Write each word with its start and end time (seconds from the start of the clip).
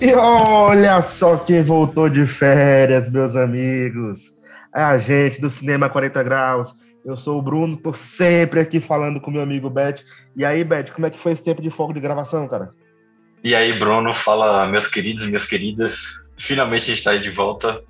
E 0.00 0.12
olha 0.12 1.02
só 1.02 1.36
quem 1.36 1.60
voltou 1.60 2.08
de 2.08 2.24
férias, 2.24 3.10
meus 3.10 3.34
amigos. 3.34 4.32
É 4.72 4.80
a 4.80 4.96
gente 4.96 5.40
do 5.40 5.50
Cinema 5.50 5.90
40 5.90 6.22
Graus. 6.22 6.72
Eu 7.04 7.16
sou 7.16 7.36
o 7.36 7.42
Bruno, 7.42 7.76
tô 7.76 7.92
sempre 7.92 8.60
aqui 8.60 8.78
falando 8.78 9.20
com 9.20 9.32
meu 9.32 9.42
amigo 9.42 9.68
Beth. 9.68 10.04
E 10.36 10.44
aí, 10.44 10.62
Beth, 10.62 10.92
como 10.94 11.06
é 11.06 11.10
que 11.10 11.18
foi 11.18 11.32
esse 11.32 11.42
tempo 11.42 11.60
de 11.60 11.68
fogo 11.68 11.92
de 11.92 11.98
gravação, 11.98 12.46
cara? 12.46 12.70
E 13.42 13.56
aí, 13.56 13.72
Bruno, 13.72 14.14
fala, 14.14 14.66
meus 14.66 14.86
queridos 14.86 15.24
e 15.24 15.26
minhas 15.26 15.46
queridas. 15.46 16.22
Finalmente 16.36 16.82
a 16.82 16.94
gente 16.94 17.02
tá 17.02 17.10
aí 17.10 17.20
de 17.20 17.30
volta. 17.30 17.82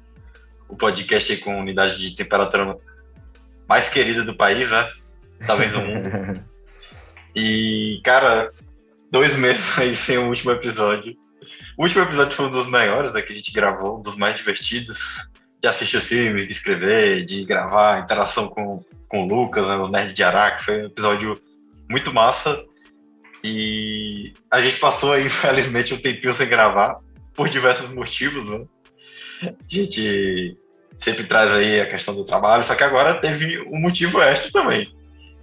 O 0.67 0.77
podcast 0.77 1.31
aí 1.31 1.39
com 1.39 1.61
unidade 1.61 1.99
de 1.99 2.17
temperatura 2.17 2.75
mais 3.69 3.91
querida 3.91 4.25
do 4.25 4.35
país, 4.35 4.71
né? 4.71 4.89
Talvez 5.47 5.73
do 5.73 5.81
mundo. 5.81 6.09
e, 7.37 8.01
cara, 8.03 8.51
dois 9.13 9.37
meses 9.37 9.79
aí 9.79 9.95
sem 9.95 10.17
o 10.17 10.29
último 10.29 10.53
episódio. 10.53 11.15
O 11.79 11.85
último 11.85 12.03
episódio 12.03 12.33
foi 12.33 12.47
um 12.47 12.51
dos 12.51 12.67
maiores 12.67 13.15
né, 13.15 13.23
que 13.23 13.33
a 13.33 13.37
gente 13.37 13.53
gravou, 13.53 13.99
um 13.99 14.03
dos 14.03 14.17
mais 14.17 14.35
divertidos. 14.35 14.99
De 15.61 15.69
assistir 15.69 15.97
os 15.97 16.05
filmes, 16.05 16.47
de 16.47 16.53
escrever, 16.53 17.25
de 17.25 17.45
gravar, 17.45 18.01
interação 18.01 18.49
com, 18.49 18.85
com 19.09 19.23
o 19.23 19.29
Lucas, 19.29 19.69
né, 19.69 19.77
o 19.77 19.87
Nerd 19.87 20.13
de 20.13 20.25
Araque. 20.25 20.65
Foi 20.65 20.83
um 20.83 20.87
episódio 20.87 21.41
muito 21.89 22.13
massa. 22.13 22.65
E 23.45 24.33
a 24.51 24.61
gente 24.61 24.77
passou 24.81 25.13
aí, 25.13 25.23
infelizmente, 25.27 25.95
um 25.95 26.01
tempinho 26.01 26.35
sem 26.35 26.49
gravar, 26.49 26.99
por 27.33 27.49
diversos 27.49 27.91
motivos, 27.91 28.51
né? 28.51 28.65
A 29.45 29.53
gente 29.69 30.57
sempre 30.99 31.25
traz 31.25 31.53
aí 31.53 31.81
a 31.81 31.87
questão 31.87 32.13
do 32.13 32.25
trabalho, 32.25 32.65
só 32.65 32.75
que 32.75 32.83
agora 32.83 33.15
teve 33.15 33.61
um 33.61 33.81
motivo 33.81 34.21
extra 34.21 34.51
também, 34.51 34.93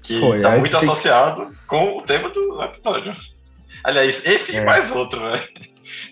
que 0.04 0.16
está 0.16 0.58
muito 0.58 0.78
tem... 0.78 0.90
associado 0.90 1.56
com 1.66 1.98
o 1.98 2.02
tema 2.02 2.30
do 2.30 2.62
episódio. 2.62 3.16
Aliás, 3.82 4.26
esse 4.26 4.58
é. 4.58 4.62
e 4.62 4.66
mais 4.66 4.92
outro, 4.92 5.32
né? 5.32 5.42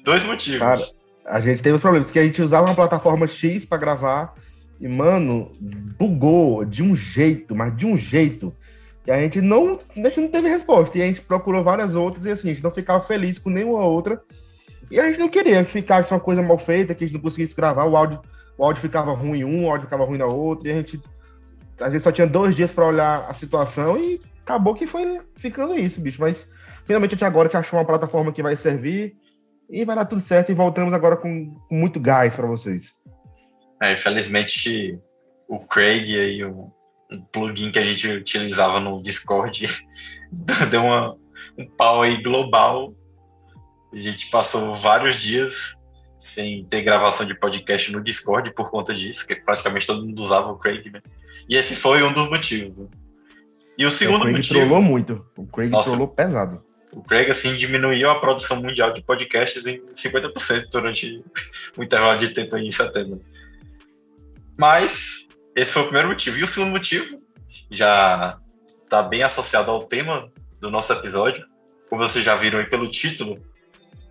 Dois 0.03 0.23
motivos. 0.23 0.59
Cara, 0.59 0.81
a 1.25 1.39
gente 1.39 1.61
teve 1.61 1.75
os 1.75 1.81
problemas, 1.81 2.11
que 2.11 2.19
a 2.19 2.23
gente 2.23 2.41
usava 2.41 2.67
uma 2.67 2.75
plataforma 2.75 3.27
X 3.27 3.65
para 3.65 3.77
gravar 3.77 4.33
e, 4.79 4.87
mano, 4.87 5.51
bugou 5.97 6.65
de 6.65 6.83
um 6.83 6.95
jeito, 6.95 7.55
mas 7.55 7.75
de 7.75 7.85
um 7.85 7.95
jeito, 7.95 8.53
que 9.03 9.11
a 9.11 9.19
gente 9.21 9.41
não, 9.41 9.79
a 9.95 9.99
gente 9.99 10.19
não 10.19 10.27
teve 10.27 10.49
resposta. 10.49 10.97
E 10.97 11.01
a 11.01 11.05
gente 11.05 11.21
procurou 11.21 11.63
várias 11.63 11.95
outras 11.95 12.25
e 12.25 12.31
assim, 12.31 12.49
a 12.49 12.53
gente 12.53 12.63
não 12.63 12.71
ficava 12.71 13.01
feliz 13.01 13.37
com 13.37 13.49
nenhuma 13.49 13.85
outra. 13.85 14.21
E 14.91 14.99
a 14.99 15.07
gente 15.07 15.19
não 15.19 15.29
queria 15.29 15.63
que 15.63 15.71
ficasse 15.71 16.13
uma 16.13 16.19
coisa 16.19 16.41
mal 16.41 16.57
feita, 16.57 16.93
que 16.93 17.03
a 17.03 17.07
gente 17.07 17.15
não 17.15 17.21
conseguisse 17.21 17.55
gravar, 17.55 17.85
o 17.85 17.95
áudio, 17.95 18.21
o 18.57 18.63
áudio 18.63 18.81
ficava 18.81 19.13
ruim 19.13 19.39
em 19.39 19.45
um, 19.45 19.65
o 19.65 19.71
áudio 19.71 19.85
ficava 19.85 20.05
ruim 20.05 20.17
na 20.17 20.25
outra, 20.25 20.67
e 20.67 20.71
a 20.71 20.75
gente, 20.75 21.01
a 21.79 21.89
gente 21.89 22.01
só 22.01 22.11
tinha 22.11 22.27
dois 22.27 22.53
dias 22.55 22.71
para 22.71 22.85
olhar 22.85 23.25
a 23.27 23.33
situação 23.33 23.97
e 23.97 24.19
acabou 24.41 24.75
que 24.75 24.85
foi 24.85 25.21
ficando 25.35 25.73
isso, 25.79 25.99
bicho. 26.01 26.21
Mas 26.21 26.47
finalmente 26.85 27.11
a 27.11 27.15
gente 27.15 27.25
agora 27.25 27.49
que 27.49 27.57
achou 27.57 27.79
uma 27.79 27.85
plataforma 27.85 28.31
que 28.31 28.43
vai 28.43 28.55
servir 28.55 29.15
e 29.69 29.83
vai 29.85 29.95
dar 29.95 30.05
tudo 30.05 30.21
certo 30.21 30.51
e 30.51 30.55
voltamos 30.55 30.93
agora 30.93 31.17
com, 31.17 31.53
com 31.67 31.75
muito 31.75 31.99
gás 31.99 32.35
para 32.35 32.47
vocês. 32.47 32.93
É, 33.81 33.93
infelizmente 33.93 34.99
o 35.47 35.59
Craig 35.59 36.19
aí, 36.19 36.43
o, 36.43 36.71
um 37.11 37.21
plugin 37.31 37.71
que 37.71 37.79
a 37.79 37.83
gente 37.83 38.07
utilizava 38.07 38.79
no 38.79 39.01
Discord, 39.01 39.67
deu 40.69 40.83
uma, 40.83 41.15
um 41.57 41.65
pau 41.65 42.01
aí 42.01 42.21
global. 42.21 42.93
A 43.93 43.99
gente 43.99 44.29
passou 44.29 44.73
vários 44.73 45.21
dias 45.21 45.75
sem 46.19 46.65
ter 46.65 46.81
gravação 46.81 47.25
de 47.25 47.35
podcast 47.35 47.91
no 47.91 48.01
Discord 48.01 48.53
por 48.53 48.71
conta 48.71 48.93
disso, 48.93 49.27
que 49.27 49.35
praticamente 49.35 49.85
todo 49.85 50.05
mundo 50.05 50.19
usava 50.19 50.51
o 50.51 50.57
Craig, 50.57 50.89
né? 50.89 51.01
E 51.49 51.55
esse 51.55 51.75
foi 51.75 52.01
um 52.01 52.13
dos 52.13 52.29
motivos. 52.29 52.79
Né? 52.79 52.87
E 53.77 53.85
o 53.85 53.91
segundo 53.91 54.19
o 54.19 54.21
Craig 54.21 54.37
motivo. 54.37 54.59
trollou 54.59 54.81
muito. 54.81 55.25
O 55.37 55.45
Craig 55.45 55.69
Nossa, 55.69 55.89
trollou 55.89 56.07
pesado. 56.07 56.63
O 56.95 57.01
Craig, 57.01 57.29
assim, 57.29 57.55
diminuiu 57.55 58.09
a 58.09 58.19
produção 58.19 58.61
mundial 58.61 58.93
de 58.93 59.01
podcasts 59.01 59.65
em 59.65 59.81
50% 59.93 60.69
durante 60.71 61.23
o 61.77 61.83
intervalo 61.83 62.17
de 62.17 62.29
tempo 62.29 62.55
em 62.57 62.71
setembro. 62.71 63.21
Mas 64.57 65.27
esse 65.55 65.71
foi 65.71 65.81
o 65.81 65.85
primeiro 65.85 66.09
motivo. 66.09 66.37
E 66.37 66.43
o 66.43 66.47
segundo 66.47 66.71
motivo 66.71 67.21
já 67.71 68.37
está 68.83 69.01
bem 69.01 69.23
associado 69.23 69.71
ao 69.71 69.83
tema 69.83 70.31
do 70.59 70.69
nosso 70.69 70.93
episódio. 70.93 71.45
Como 71.89 72.01
vocês 72.01 72.23
já 72.23 72.35
viram 72.35 72.59
aí 72.59 72.65
pelo 72.65 72.89
título, 72.89 73.43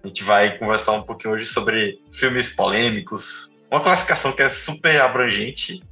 a 0.03 0.09
gente 0.09 0.25
vai 0.25 0.59
conversar 0.59 0.93
um 0.93 1.03
pouquinho 1.03 1.35
hoje 1.35 1.47
sobre 1.47 2.01
filmes 2.13 2.53
polêmicos. 2.53 3.57
Uma 3.71 3.81
classificação 3.81 4.33
que 4.33 4.43
é 4.43 4.49
super 4.49 5.01
abrangente, 5.01 5.83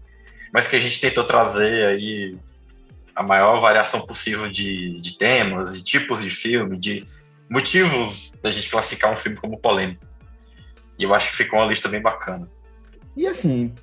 mas 0.52 0.66
que 0.66 0.76
a 0.76 0.80
gente 0.80 1.00
tentou 1.00 1.24
trazer 1.24 1.86
aí 1.86 2.36
a 3.20 3.22
maior 3.22 3.60
variação 3.60 4.00
possível 4.00 4.50
de, 4.50 4.98
de 4.98 5.18
temas, 5.18 5.74
de 5.74 5.82
tipos 5.82 6.22
de 6.22 6.30
filme, 6.30 6.78
de 6.78 7.06
motivos 7.50 8.38
da 8.42 8.50
gente 8.50 8.70
classificar 8.70 9.12
um 9.12 9.16
filme 9.16 9.36
como 9.36 9.58
polêmico. 9.58 10.02
E 10.98 11.02
eu 11.02 11.12
acho 11.12 11.28
que 11.28 11.36
ficou 11.36 11.58
uma 11.58 11.66
lista 11.66 11.86
bem 11.86 12.00
bacana. 12.00 12.48
E 13.14 13.26
assim, 13.26 13.74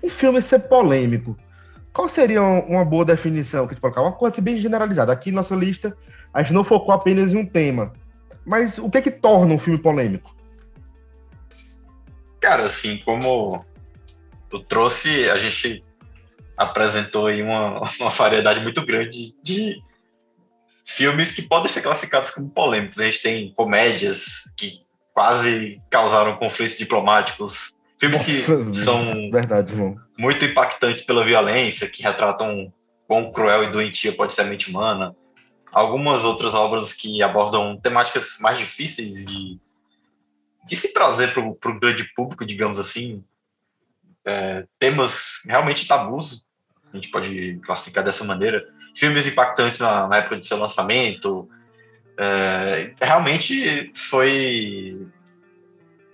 um 0.00 0.08
filme 0.08 0.40
ser 0.40 0.60
polêmico, 0.60 1.36
qual 1.92 2.08
seria 2.08 2.40
uma 2.40 2.84
boa 2.84 3.04
definição 3.04 3.66
que 3.66 3.74
gente 3.74 3.80
colocar? 3.80 4.00
Uma 4.00 4.12
coisa 4.12 4.40
bem 4.40 4.58
generalizada. 4.58 5.12
Aqui 5.12 5.32
nossa 5.32 5.56
lista, 5.56 5.96
a 6.32 6.40
gente 6.44 6.52
não 6.52 6.62
focou 6.62 6.94
apenas 6.94 7.34
em 7.34 7.38
um 7.38 7.46
tema. 7.46 7.92
Mas 8.46 8.78
o 8.78 8.88
que 8.88 8.98
é 8.98 9.02
que 9.02 9.10
torna 9.10 9.54
um 9.54 9.58
filme 9.58 9.80
polêmico? 9.80 10.32
Cara, 12.40 12.66
assim, 12.66 12.98
como 12.98 13.64
eu 14.52 14.60
trouxe, 14.60 15.28
a 15.30 15.36
gente 15.36 15.82
apresentou 16.56 17.26
aí 17.26 17.42
uma, 17.42 17.80
uma 18.00 18.10
variedade 18.10 18.60
muito 18.60 18.84
grande 18.84 19.34
de 19.42 19.82
filmes 20.84 21.32
que 21.32 21.42
podem 21.42 21.70
ser 21.70 21.82
classificados 21.82 22.30
como 22.30 22.50
polêmicos. 22.50 22.98
A 22.98 23.04
gente 23.04 23.22
tem 23.22 23.52
comédias 23.54 24.52
que 24.56 24.84
quase 25.12 25.80
causaram 25.90 26.36
conflitos 26.36 26.76
diplomáticos, 26.76 27.80
filmes 27.98 28.18
Nossa, 28.18 28.30
que 28.30 28.76
são 28.76 29.30
verdade, 29.30 29.72
muito 30.18 30.44
impactantes 30.44 31.02
pela 31.02 31.24
violência, 31.24 31.88
que 31.88 32.02
retratam 32.02 32.72
quão 33.06 33.32
cruel 33.32 33.64
e 33.64 33.70
doentia 33.70 34.12
pode 34.12 34.32
ser 34.32 34.42
a 34.42 34.44
mente 34.44 34.70
humana. 34.70 35.14
Algumas 35.72 36.24
outras 36.24 36.54
obras 36.54 36.92
que 36.92 37.22
abordam 37.22 37.78
temáticas 37.80 38.38
mais 38.40 38.58
difíceis 38.58 39.24
de, 39.24 39.58
de 40.66 40.76
se 40.76 40.92
trazer 40.92 41.32
para 41.32 41.42
o 41.42 41.80
grande 41.80 42.04
público, 42.14 42.46
digamos 42.46 42.78
assim, 42.78 43.24
é, 44.24 44.64
temas 44.78 45.42
realmente 45.46 45.86
tabus, 45.86 46.44
a 46.92 46.96
gente 46.96 47.08
pode 47.08 47.60
classificar 47.64 48.04
dessa 48.04 48.24
maneira. 48.24 48.64
Filmes 48.94 49.26
impactantes 49.26 49.80
na, 49.80 50.06
na 50.06 50.16
época 50.18 50.38
de 50.38 50.46
seu 50.46 50.56
lançamento. 50.56 51.48
É, 52.16 52.92
realmente 53.00 53.90
foi 53.94 55.06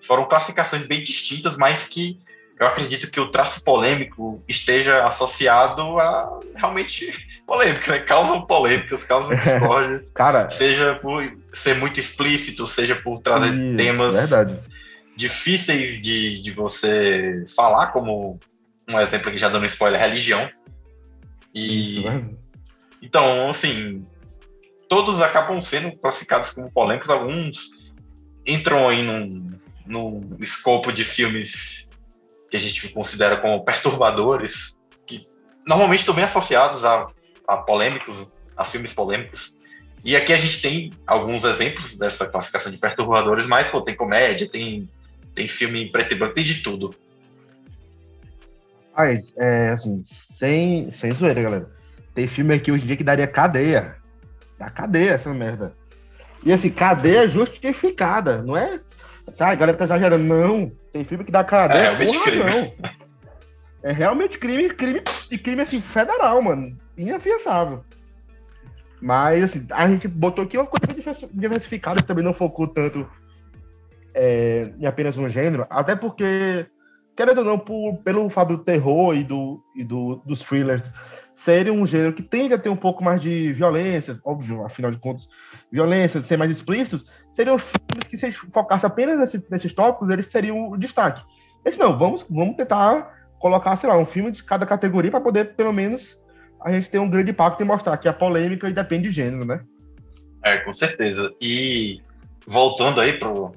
foram 0.03 0.25
classificações 0.25 0.87
bem 0.87 1.05
distintas, 1.05 1.59
mas 1.59 1.87
que 1.87 2.19
eu 2.59 2.67
acredito 2.67 3.11
que 3.11 3.21
o 3.21 3.31
traço 3.31 3.63
polêmico 3.63 4.43
esteja 4.49 5.07
associado 5.07 5.99
a 5.99 6.41
realmente 6.55 7.13
polêmica, 7.47 7.93
né? 7.93 7.99
Causam 7.99 8.47
polêmicas, 8.47 9.05
causam 9.05 9.37
discórdias. 9.37 10.11
Cara, 10.15 10.49
seja 10.49 10.95
por 10.95 11.23
ser 11.53 11.77
muito 11.77 12.01
explícito, 12.01 12.67
seja 12.67 12.97
por 12.97 13.19
trazer 13.19 13.53
isso, 13.53 13.77
temas 13.77 14.15
verdade 14.15 14.59
difíceis 15.21 16.01
de, 16.01 16.43
de 16.43 16.51
você 16.51 17.45
falar, 17.55 17.89
como 17.93 18.41
um 18.89 18.99
exemplo 18.99 19.31
que 19.31 19.39
já 19.39 19.49
dando 19.49 19.67
spoiler, 19.67 20.01
religião. 20.01 20.49
E 21.55 22.01
Isso, 22.01 22.41
então, 23.03 23.49
assim, 23.49 24.03
todos 24.89 25.21
acabam 25.21 25.61
sendo 25.61 25.97
classificados 25.97 26.51
como 26.51 26.71
polêmicos, 26.71 27.11
alguns 27.11 27.81
entram 28.47 28.89
aí 28.89 29.03
num, 29.03 29.51
num 29.87 30.37
escopo 30.41 30.93
de 30.93 31.05
filmes 31.05 31.91
que 32.51 32.57
a 32.57 32.61
gente 32.61 32.89
considera 32.89 33.37
como 33.37 33.65
perturbadores, 33.65 34.83
que 35.07 35.27
normalmente 35.67 36.01
estão 36.01 36.15
bem 36.15 36.25
associados 36.25 36.85
a, 36.85 37.07
a 37.47 37.59
polêmicos, 37.59 38.33
a 38.57 38.65
filmes 38.65 38.93
polêmicos. 38.93 39.59
E 40.05 40.17
aqui 40.17 40.33
a 40.33 40.37
gente 40.37 40.61
tem 40.61 40.93
alguns 41.07 41.45
exemplos 41.45 41.97
dessa 41.97 42.27
classificação 42.27 42.73
de 42.73 42.79
perturbadores, 42.79 43.47
mas 43.47 43.69
pô, 43.69 43.81
tem 43.83 43.95
comédia, 43.95 44.49
tem 44.49 44.89
tem 45.35 45.49
filme 45.49 45.85
em 45.85 45.93
preto 45.93 46.13
e 46.13 46.19
branco, 46.19 46.35
tem 46.35 46.45
de 46.45 46.63
tudo. 46.63 46.95
Mas, 48.97 49.33
é, 49.39 49.71
assim, 49.71 50.05
sem, 50.07 50.91
sem 50.91 51.13
zoeira, 51.13 51.43
galera. 51.43 51.71
Tem 52.15 52.27
filme 52.27 52.55
aqui 52.55 52.71
hoje 52.71 52.85
em 52.85 52.87
dia 52.87 52.97
que 52.97 53.05
daria 53.05 53.27
cadeia. 53.27 53.97
Dá 54.59 54.69
cadeia 54.69 55.13
essa 55.13 55.33
merda. 55.33 55.75
E 56.45 56.53
assim, 56.53 56.71
cadeia 56.71 57.29
justificada, 57.29 58.43
não 58.43 58.57
é? 58.57 58.81
Ah, 59.39 59.51
a 59.51 59.55
galera 59.55 59.79
tá 59.79 59.85
exagerando. 59.85 60.25
Não, 60.25 60.71
tem 60.93 61.05
filme 61.05 61.25
que 61.25 61.33
dá 61.33 61.45
cadeia. 61.45 61.79
É, 61.79 61.97
realmente 61.97 62.23
crime. 62.23 62.45
Não. 62.45 62.91
É 63.83 63.93
realmente 63.93 64.39
crime, 64.39 64.69
crime 64.69 65.03
e 65.31 65.39
crime 65.39 65.63
assim, 65.63 65.81
federal, 65.81 66.43
mano. 66.43 66.77
Inafiançável. 66.97 67.85
Mas, 69.01 69.45
assim, 69.45 69.67
a 69.71 69.89
gente 69.89 70.07
botou 70.07 70.45
aqui 70.45 70.59
uma 70.59 70.67
coisa 70.67 71.27
diversificada, 71.33 72.03
que 72.03 72.07
também 72.07 72.25
não 72.25 72.35
focou 72.35 72.67
tanto 72.67 73.09
é, 74.15 74.73
em 74.79 74.87
apenas 74.87 75.17
um 75.17 75.29
gênero, 75.29 75.67
até 75.69 75.95
porque, 75.95 76.67
querendo 77.17 77.39
ou 77.39 77.45
não, 77.45 77.59
por, 77.59 77.99
pelo 77.99 78.29
fato 78.31 78.57
do 78.57 78.65
terror 78.65 79.15
e, 79.15 79.25
do, 79.25 79.63
e 79.77 79.85
do, 79.85 80.17
dos 80.27 80.43
thrillers 80.43 80.83
serem 81.35 81.73
um 81.73 81.87
gênero 81.87 82.13
que 82.13 82.23
tende 82.23 82.53
a 82.53 82.59
ter 82.59 82.69
um 82.69 82.77
pouco 82.77 83.03
mais 83.03 83.21
de 83.21 83.51
violência, 83.55 84.21
óbvio, 84.25 84.63
afinal 84.63 84.91
de 84.91 84.99
contas, 84.99 85.27
violência, 85.73 86.21
de 86.21 86.27
ser 86.27 86.37
mais 86.37 86.51
explícitos, 86.51 87.05
seriam 87.33 87.57
filmes 87.57 88.07
que 88.09 88.17
se 88.19 88.31
focasse 88.31 88.85
apenas 88.85 89.19
nesse, 89.19 89.43
nesses 89.51 89.73
tópicos, 89.73 90.11
eles 90.11 90.27
seriam 90.27 90.71
o 90.71 90.77
destaque. 90.77 91.23
Mas 91.65 91.79
não, 91.79 91.99
vamos, 91.99 92.27
vamos 92.29 92.57
tentar 92.57 93.11
colocar, 93.39 93.75
sei 93.77 93.89
lá, 93.89 93.97
um 93.97 94.05
filme 94.05 94.31
de 94.31 94.45
cada 94.45 94.67
categoria 94.67 95.11
para 95.11 95.21
poder, 95.21 95.55
pelo 95.55 95.73
menos, 95.73 96.15
a 96.63 96.71
gente 96.73 96.91
ter 96.91 96.99
um 96.99 97.09
grande 97.09 97.31
impacto 97.31 97.63
e 97.63 97.65
mostrar 97.65 97.97
que 97.97 98.07
a 98.07 98.13
polêmica 98.13 98.71
depende 98.71 99.09
de 99.09 99.15
gênero, 99.15 99.47
né? 99.47 99.63
É, 100.45 100.59
com 100.59 100.75
certeza. 100.75 101.35
E 101.41 102.03
voltando 102.47 103.01
aí 103.01 103.15
pro 103.15 103.53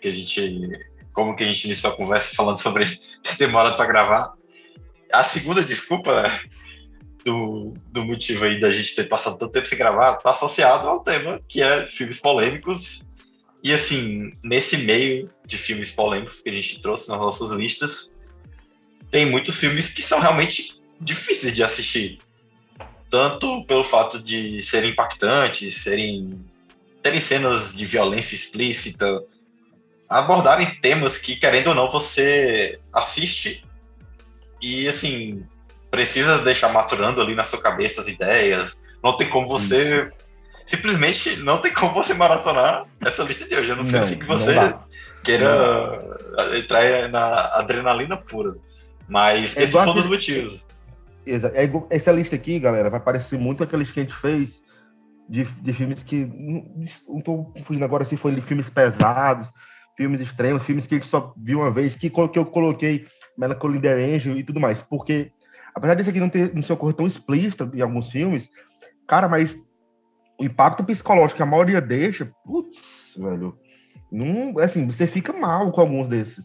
que 0.00 0.08
a 0.08 0.14
gente, 0.14 0.78
como 1.12 1.34
que 1.34 1.44
a 1.44 1.46
gente 1.46 1.64
iniciou 1.64 1.92
a 1.92 1.96
conversa 1.96 2.34
falando 2.34 2.58
sobre 2.58 2.86
ter 3.22 3.36
demorado 3.38 3.76
para 3.76 3.86
gravar, 3.86 4.32
a 5.12 5.24
segunda 5.24 5.62
desculpa 5.62 6.30
do, 7.24 7.74
do 7.88 8.04
motivo 8.04 8.44
aí 8.44 8.58
da 8.58 8.70
gente 8.70 8.94
ter 8.94 9.04
passado 9.04 9.36
tanto 9.36 9.52
tempo 9.52 9.66
sem 9.66 9.76
gravar 9.76 10.16
tá 10.16 10.30
associado 10.30 10.88
ao 10.88 11.00
tema 11.00 11.40
que 11.48 11.62
é 11.62 11.86
filmes 11.86 12.18
polêmicos. 12.18 13.08
E 13.62 13.72
assim, 13.72 14.32
nesse 14.42 14.76
meio 14.76 15.28
de 15.44 15.58
filmes 15.58 15.90
polêmicos 15.90 16.40
que 16.40 16.48
a 16.48 16.52
gente 16.52 16.80
trouxe 16.80 17.08
nas 17.08 17.18
nossas 17.18 17.50
listas, 17.50 18.14
tem 19.10 19.26
muitos 19.26 19.56
filmes 19.56 19.92
que 19.92 20.02
são 20.02 20.20
realmente 20.20 20.80
difíceis 21.00 21.54
de 21.54 21.62
assistir. 21.62 22.18
Tanto 23.10 23.64
pelo 23.64 23.82
fato 23.82 24.22
de 24.22 24.62
serem 24.62 24.90
impactantes, 24.90 25.82
serem 25.82 26.38
terem 27.02 27.20
cenas 27.20 27.74
de 27.74 27.86
violência 27.86 28.34
explícita, 28.34 29.22
abordarem 30.08 30.74
temas 30.80 31.18
que, 31.18 31.36
querendo 31.36 31.68
ou 31.68 31.74
não, 31.74 31.90
você 31.90 32.78
assiste 32.92 33.64
e, 34.60 34.88
assim, 34.88 35.44
precisa 35.90 36.38
deixar 36.38 36.70
maturando 36.70 37.20
ali 37.20 37.34
na 37.34 37.44
sua 37.44 37.60
cabeça 37.60 38.00
as 38.00 38.08
ideias. 38.08 38.82
Não 39.02 39.16
tem 39.16 39.28
como 39.28 39.46
você. 39.46 40.02
Isso. 40.02 40.28
Simplesmente 40.66 41.36
não 41.36 41.60
tem 41.60 41.72
como 41.72 41.94
você 41.94 42.12
maratonar 42.12 42.84
essa 43.00 43.22
lista 43.22 43.46
de 43.46 43.54
hoje. 43.54 43.70
Eu 43.70 43.76
não 43.76 43.84
sei 43.84 44.02
se 44.02 44.14
você 44.16 44.74
queira 45.24 46.02
entrar 46.56 47.08
na 47.08 47.24
adrenalina 47.54 48.16
pura. 48.16 48.54
Mas 49.08 49.56
é 49.56 49.62
esse 49.62 49.72
foi 49.72 49.86
um 49.86 49.94
dos 49.94 50.06
motivos. 50.06 50.68
É, 51.26 51.70
essa 51.90 52.12
lista 52.12 52.36
aqui, 52.36 52.58
galera, 52.58 52.90
vai 52.90 53.00
parecer 53.00 53.38
muito 53.38 53.62
aquela 53.62 53.80
lista 53.80 53.94
que 53.94 54.00
a 54.00 54.02
gente 54.02 54.14
fez 54.14 54.60
de, 55.28 55.44
de 55.44 55.72
filmes 55.72 56.02
que. 56.02 56.26
Não 57.08 57.20
tô 57.20 57.50
fugindo 57.62 57.84
agora 57.84 58.04
se 58.04 58.16
foi 58.16 58.38
filmes 58.40 58.68
pesados, 58.68 59.50
filmes 59.98 60.20
extremos, 60.20 60.62
filmes 60.62 60.86
que 60.86 60.94
a 60.94 60.98
gente 60.98 61.08
só 61.08 61.34
viu 61.36 61.58
uma 61.58 61.72
vez, 61.72 61.96
que, 61.96 62.08
que 62.08 62.38
eu 62.38 62.46
coloquei 62.46 63.04
Melancholy 63.36 63.80
The 63.80 63.94
Angel 63.94 64.38
e 64.38 64.44
tudo 64.44 64.60
mais. 64.60 64.80
Porque, 64.80 65.32
apesar 65.74 65.94
disso 65.94 66.10
aqui 66.10 66.20
não, 66.20 66.28
ter, 66.28 66.54
não 66.54 66.62
uma 66.62 66.76
coisa 66.76 66.96
tão 66.96 67.06
explícita 67.06 67.68
em 67.74 67.80
alguns 67.80 68.08
filmes, 68.08 68.48
cara, 69.08 69.26
mas 69.26 69.56
o 70.38 70.44
impacto 70.44 70.84
psicológico 70.84 71.38
que 71.38 71.42
a 71.42 71.46
maioria 71.46 71.80
deixa, 71.80 72.32
putz, 72.44 73.16
velho. 73.18 73.58
Não, 74.10 74.56
assim, 74.60 74.86
você 74.86 75.04
fica 75.04 75.32
mal 75.32 75.72
com 75.72 75.80
alguns 75.80 76.06
desses. 76.06 76.44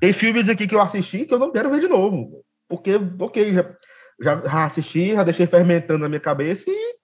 Tem 0.00 0.12
filmes 0.12 0.48
aqui 0.48 0.68
que 0.68 0.74
eu 0.76 0.80
assisti 0.80 1.26
que 1.26 1.34
eu 1.34 1.38
não 1.40 1.50
quero 1.50 1.70
ver 1.70 1.80
de 1.80 1.88
novo. 1.88 2.44
Porque, 2.68 2.92
ok, 3.18 3.52
já, 3.52 3.74
já 4.20 4.64
assisti, 4.64 5.14
já 5.14 5.24
deixei 5.24 5.48
fermentando 5.48 5.98
na 5.98 6.08
minha 6.08 6.20
cabeça 6.20 6.70
e, 6.70 6.96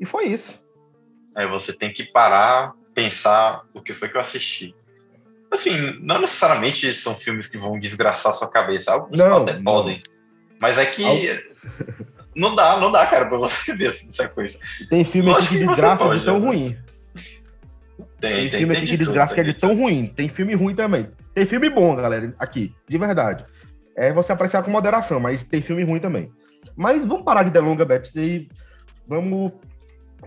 e 0.00 0.06
foi 0.06 0.28
isso. 0.28 0.58
Aí 1.36 1.46
você 1.46 1.76
tem 1.76 1.92
que 1.92 2.04
parar, 2.04 2.72
pensar 2.94 3.62
o 3.74 3.82
que 3.82 3.92
foi 3.92 4.08
que 4.08 4.16
eu 4.16 4.22
assisti. 4.22 4.74
Assim, 5.52 5.98
não 6.00 6.18
necessariamente 6.18 6.94
são 6.94 7.14
filmes 7.14 7.46
que 7.46 7.58
vão 7.58 7.78
desgraçar 7.78 8.32
a 8.32 8.34
sua 8.34 8.48
cabeça. 8.48 8.92
Alguns 8.92 9.18
não, 9.18 9.42
até 9.42 9.52
não. 9.52 9.62
podem. 9.62 10.02
Mas 10.58 10.78
é 10.78 10.86
que 10.86 11.04
não 12.34 12.54
dá, 12.54 12.80
não 12.80 12.90
dá, 12.90 13.06
cara, 13.06 13.26
pra 13.26 13.36
você 13.36 13.72
ver 13.76 13.88
essa 13.88 14.28
coisa. 14.28 14.58
Tem 14.88 15.04
filme 15.04 15.30
aqui 15.30 15.48
que 15.48 15.66
desgraça 15.66 16.18
de 16.18 16.24
tão 16.24 16.40
ruim. 16.40 16.78
Tem, 18.18 18.34
tem, 18.34 18.50
tem 18.50 18.58
filme 18.60 18.76
aqui 18.76 18.86
que 18.86 18.96
desgraça 18.96 19.34
que 19.34 19.40
é 19.40 19.44
de 19.44 19.52
tão 19.52 19.76
ruim. 19.76 20.06
Tem 20.06 20.28
filme 20.28 20.54
ruim 20.54 20.74
também. 20.74 21.10
Tem 21.34 21.44
filme 21.44 21.68
bom, 21.68 21.94
galera, 21.94 22.34
aqui, 22.38 22.74
de 22.88 22.96
verdade. 22.96 23.44
É 23.94 24.10
você 24.10 24.32
apreciar 24.32 24.62
com 24.62 24.70
moderação, 24.70 25.20
mas 25.20 25.44
tem 25.44 25.60
filme 25.60 25.82
ruim 25.84 26.00
também. 26.00 26.32
Mas 26.74 27.04
vamos 27.04 27.24
parar 27.24 27.42
de 27.42 27.50
delonga, 27.50 27.84
Beth, 27.84 28.08
e 28.16 28.48
vamos 29.06 29.52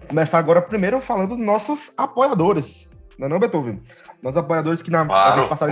começar 0.08 0.38
agora 0.38 0.62
primeiro 0.62 1.02
falando 1.02 1.30
dos 1.30 1.44
nossos 1.44 1.92
apoiadores. 1.98 2.88
Não 3.18 3.28
é 3.28 3.30
não, 3.30 3.40
Beethoven? 3.40 3.82
Nossos 4.26 4.40
apoiadores 4.40 4.82
que 4.82 4.90
na, 4.90 5.06
claro, 5.06 5.36
vez 5.36 5.48
passada 5.48 5.72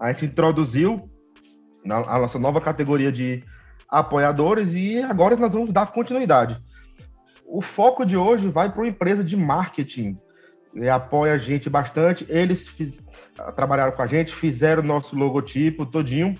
a 0.00 0.10
gente 0.10 0.24
introduziu 0.24 1.10
na, 1.84 1.96
a 1.96 2.18
nossa 2.18 2.38
nova 2.38 2.58
categoria 2.58 3.12
de 3.12 3.44
apoiadores 3.86 4.72
e 4.72 5.02
agora 5.02 5.36
nós 5.36 5.52
vamos 5.52 5.70
dar 5.70 5.92
continuidade. 5.92 6.58
O 7.44 7.60
foco 7.60 8.06
de 8.06 8.16
hoje 8.16 8.48
vai 8.48 8.72
para 8.72 8.80
uma 8.80 8.88
empresa 8.88 9.22
de 9.22 9.36
marketing. 9.36 10.16
E 10.72 10.88
apoia 10.88 11.34
a 11.34 11.38
gente 11.38 11.68
bastante. 11.68 12.24
Eles 12.26 12.66
fiz, 12.66 12.96
trabalharam 13.54 13.92
com 13.92 14.00
a 14.00 14.06
gente, 14.06 14.34
fizeram 14.34 14.82
nosso 14.82 15.14
logotipo 15.14 15.84
todinho, 15.84 16.34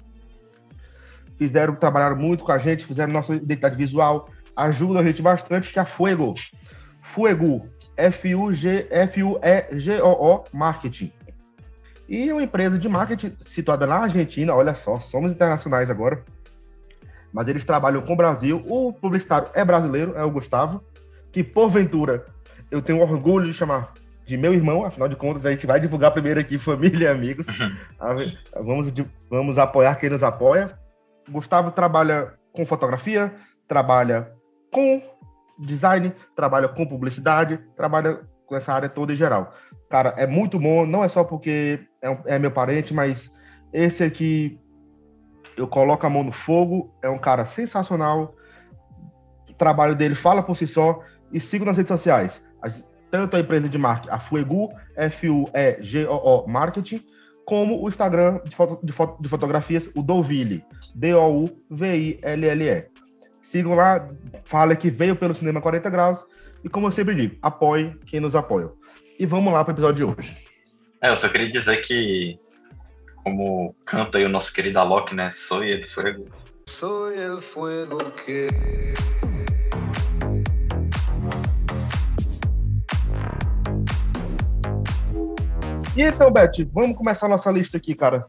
fizeram, 1.36 1.74
trabalharam 1.74 2.16
muito 2.16 2.42
com 2.42 2.52
a 2.52 2.58
gente, 2.58 2.86
fizeram 2.86 3.12
nossa 3.12 3.34
identidade 3.34 3.76
visual, 3.76 4.30
ajuda 4.56 5.00
a 5.00 5.04
gente 5.04 5.20
bastante, 5.20 5.68
que 5.68 5.78
é 5.78 5.82
a 5.82 5.84
Fuego. 5.84 6.32
Fuego, 7.02 7.68
F-U-G-F-U-E-G-O-O 7.98 8.84
Marketing. 10.54 11.12
E 12.10 12.32
uma 12.32 12.42
empresa 12.42 12.76
de 12.76 12.88
marketing 12.88 13.36
situada 13.40 13.86
na 13.86 13.98
Argentina, 13.98 14.52
olha 14.52 14.74
só, 14.74 14.98
somos 14.98 15.30
internacionais 15.30 15.88
agora. 15.88 16.24
Mas 17.32 17.46
eles 17.46 17.64
trabalham 17.64 18.02
com 18.02 18.14
o 18.14 18.16
Brasil. 18.16 18.64
O 18.66 18.92
publicitário 18.92 19.48
é 19.54 19.64
brasileiro, 19.64 20.16
é 20.16 20.24
o 20.24 20.30
Gustavo, 20.30 20.82
que 21.30 21.44
porventura 21.44 22.26
eu 22.68 22.82
tenho 22.82 23.00
orgulho 23.00 23.46
de 23.46 23.54
chamar 23.54 23.92
de 24.26 24.36
meu 24.36 24.52
irmão, 24.52 24.84
afinal 24.84 25.08
de 25.08 25.16
contas, 25.16 25.46
a 25.46 25.50
gente 25.50 25.66
vai 25.66 25.80
divulgar 25.80 26.12
primeiro 26.12 26.38
aqui 26.38 26.58
família 26.58 27.06
e 27.06 27.08
amigos. 27.08 27.46
Uhum. 28.00 28.64
vamos, 28.64 28.92
vamos 29.28 29.58
apoiar 29.58 29.94
quem 29.96 30.10
nos 30.10 30.22
apoia. 30.22 30.70
Gustavo 31.28 31.70
trabalha 31.70 32.32
com 32.52 32.66
fotografia, 32.66 33.32
trabalha 33.68 34.32
com 34.72 35.02
design, 35.58 36.12
trabalha 36.34 36.66
com 36.66 36.86
publicidade, 36.86 37.60
trabalha 37.76 38.20
com 38.46 38.56
essa 38.56 38.72
área 38.72 38.88
toda 38.88 39.12
em 39.12 39.16
geral. 39.16 39.54
Cara, 39.88 40.14
é 40.16 40.26
muito 40.26 40.58
bom, 40.58 40.86
não 40.86 41.04
é 41.04 41.08
só 41.08 41.22
porque 41.22 41.80
é, 42.02 42.34
é 42.34 42.38
meu 42.38 42.50
parente, 42.50 42.92
mas 42.94 43.30
esse 43.72 44.02
aqui 44.02 44.58
eu 45.56 45.68
coloco 45.68 46.06
a 46.06 46.10
mão 46.10 46.22
no 46.22 46.32
fogo, 46.32 46.94
é 47.02 47.08
um 47.08 47.18
cara 47.18 47.44
sensacional. 47.44 48.34
O 49.48 49.54
trabalho 49.54 49.94
dele 49.94 50.14
fala 50.14 50.42
por 50.42 50.56
si 50.56 50.66
só 50.66 51.00
e 51.32 51.38
sigo 51.38 51.64
nas 51.64 51.76
redes 51.76 51.88
sociais 51.88 52.42
tanto 53.10 53.36
a 53.36 53.40
empresa 53.40 53.68
de 53.68 53.76
marketing, 53.76 54.14
a 54.14 54.18
Fuegu, 54.18 54.68
F-U-E-G-O-O 54.96 56.48
Marketing, 56.48 57.04
como 57.44 57.82
o 57.82 57.88
Instagram 57.88 58.40
de, 58.44 58.54
foto, 58.54 58.84
de, 58.84 58.92
foto, 58.92 59.20
de 59.20 59.28
fotografias, 59.28 59.90
o 59.94 60.02
Douville, 60.02 60.64
D-O-U-V-I-L-L-E. 60.94 62.86
Sigam 63.42 63.74
lá, 63.74 64.06
fala 64.44 64.76
que 64.76 64.90
veio 64.90 65.16
pelo 65.16 65.34
Cinema 65.34 65.60
40 65.60 65.90
Graus, 65.90 66.24
e 66.62 66.68
como 66.68 66.86
eu 66.86 66.92
sempre 66.92 67.14
digo, 67.14 67.36
apoie 67.42 67.96
quem 68.06 68.20
nos 68.20 68.36
apoia. 68.36 68.70
E 69.18 69.26
vamos 69.26 69.52
lá 69.52 69.64
para 69.64 69.72
o 69.72 69.74
episódio 69.74 70.06
de 70.06 70.20
hoje. 70.20 70.49
É, 71.02 71.08
eu 71.08 71.16
só 71.16 71.30
queria 71.30 71.50
dizer 71.50 71.78
que, 71.78 72.38
como 73.24 73.74
canta 73.86 74.18
aí 74.18 74.24
o 74.26 74.28
nosso 74.28 74.52
querido 74.52 74.78
Alok, 74.78 75.14
né? 75.14 75.30
Sou 75.30 75.64
el 75.64 75.86
fuego. 75.86 76.26
Sou 76.68 77.10
el 77.10 77.38
fuego 77.38 77.98
que... 78.10 78.48
E 85.96 86.02
então, 86.02 86.30
Beth, 86.30 86.68
vamos 86.70 86.94
começar 86.98 87.28
nossa 87.28 87.50
lista 87.50 87.78
aqui, 87.78 87.94
cara. 87.94 88.26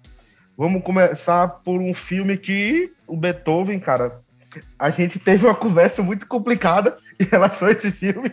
Vamos 0.57 0.81
começar 0.81 1.49
por 1.49 1.81
um 1.81 1.93
filme 1.93 2.37
que 2.37 2.93
o 3.05 3.17
Beethoven, 3.17 3.81
cara, 3.81 4.21
a 4.79 4.89
gente 4.89 5.19
teve 5.19 5.45
uma 5.45 5.55
conversa 5.55 6.01
muito 6.01 6.25
complicada 6.25 6.97
em 7.19 7.25
relação 7.25 7.67
a 7.67 7.71
esse 7.71 7.91
filme. 7.91 8.31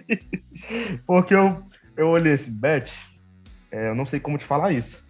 Porque 1.04 1.34
eu, 1.34 1.60
eu 1.96 2.10
olhei 2.10 2.34
assim, 2.34 2.52
Beth, 2.52 2.88
é, 3.70 3.88
eu 3.88 3.94
não 3.94 4.06
sei 4.06 4.20
como 4.20 4.38
te 4.38 4.44
falar 4.44 4.72
isso. 4.72 5.04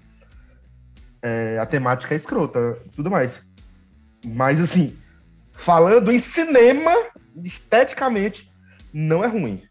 É, 1.23 1.59
a 1.61 1.67
temática 1.67 2.15
é 2.15 2.17
escrota, 2.17 2.79
tudo 2.95 3.11
mais. 3.11 3.43
Mas, 4.25 4.61
assim, 4.61 4.97
falando 5.53 6.11
em 6.11 6.19
cinema, 6.19 6.93
esteticamente, 7.45 8.51
não 8.93 9.25
é 9.25 9.27
ruim. 9.27 9.63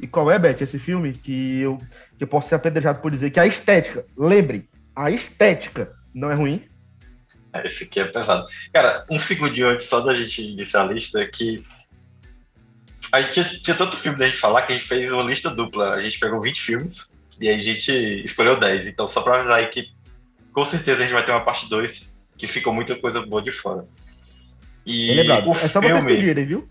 E 0.00 0.06
qual 0.06 0.30
é, 0.30 0.38
Beth, 0.38 0.60
esse 0.60 0.78
filme 0.78 1.12
que 1.12 1.60
eu, 1.60 1.78
que 2.18 2.24
eu 2.24 2.28
posso 2.28 2.48
ser 2.48 2.56
apedrejado 2.56 3.00
por 3.00 3.10
dizer 3.10 3.30
que 3.30 3.40
a 3.40 3.46
estética, 3.46 4.04
lembre, 4.16 4.68
a 4.96 5.10
estética 5.10 5.92
não 6.14 6.30
é 6.30 6.34
ruim? 6.34 6.68
É, 7.52 7.66
esse 7.66 7.84
aqui 7.84 8.00
é 8.00 8.04
pesado. 8.04 8.46
Cara, 8.72 9.04
um 9.10 9.18
segundinho 9.18 9.68
antes 9.68 9.86
só 9.86 10.00
da 10.00 10.14
gente 10.14 10.42
iniciar 10.42 10.82
a 10.82 10.92
lista 10.92 11.26
que 11.28 11.64
a 13.12 13.20
gente 13.20 13.32
tinha, 13.32 13.60
tinha, 13.60 13.76
tanto 13.76 13.96
filme 13.96 14.18
da 14.18 14.26
gente 14.26 14.38
falar 14.38 14.62
que 14.62 14.72
a 14.72 14.76
gente 14.76 14.88
fez 14.88 15.12
uma 15.12 15.22
lista 15.22 15.50
dupla. 15.50 15.90
A 15.92 16.02
gente 16.02 16.18
pegou 16.18 16.40
20 16.40 16.60
filmes 16.60 17.11
e 17.40 17.48
aí 17.48 17.56
a 17.56 17.58
gente 17.58 17.90
escolheu 18.24 18.58
10. 18.58 18.86
Então, 18.86 19.06
só 19.06 19.22
pra 19.22 19.38
avisar 19.38 19.58
aí 19.58 19.66
que 19.66 19.90
com 20.52 20.64
certeza 20.64 21.00
a 21.00 21.02
gente 21.04 21.14
vai 21.14 21.24
ter 21.24 21.32
uma 21.32 21.44
parte 21.44 21.68
2 21.68 22.14
que 22.36 22.46
ficou 22.46 22.72
muita 22.72 22.96
coisa 22.96 23.24
boa 23.24 23.42
de 23.42 23.52
fora. 23.52 23.86
E 24.84 25.10
é 25.10 25.14
lembrado, 25.14 25.50
é 25.50 25.54
só 25.54 25.80
filme... 25.80 26.02
vocês 26.02 26.16
pedirem, 26.16 26.46
viu? 26.46 26.68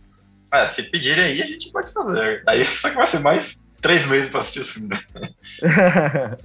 Ah, 0.52 0.68
se 0.68 0.84
pedirem 0.84 1.24
aí, 1.24 1.42
a 1.42 1.48
gente 1.48 1.72
pode 1.72 1.92
fazer. 1.92 2.44
Aí 2.48 2.66
só 2.76 2.90
que 2.90 2.96
vai 2.96 3.08
ser 3.08 3.20
mais 3.20 3.62
três 3.82 4.06
meses 4.06 4.30
para 4.30 4.42
assistir 4.42 4.60
o 4.60 4.66
filme. 4.66 4.90
Né? 4.90 5.30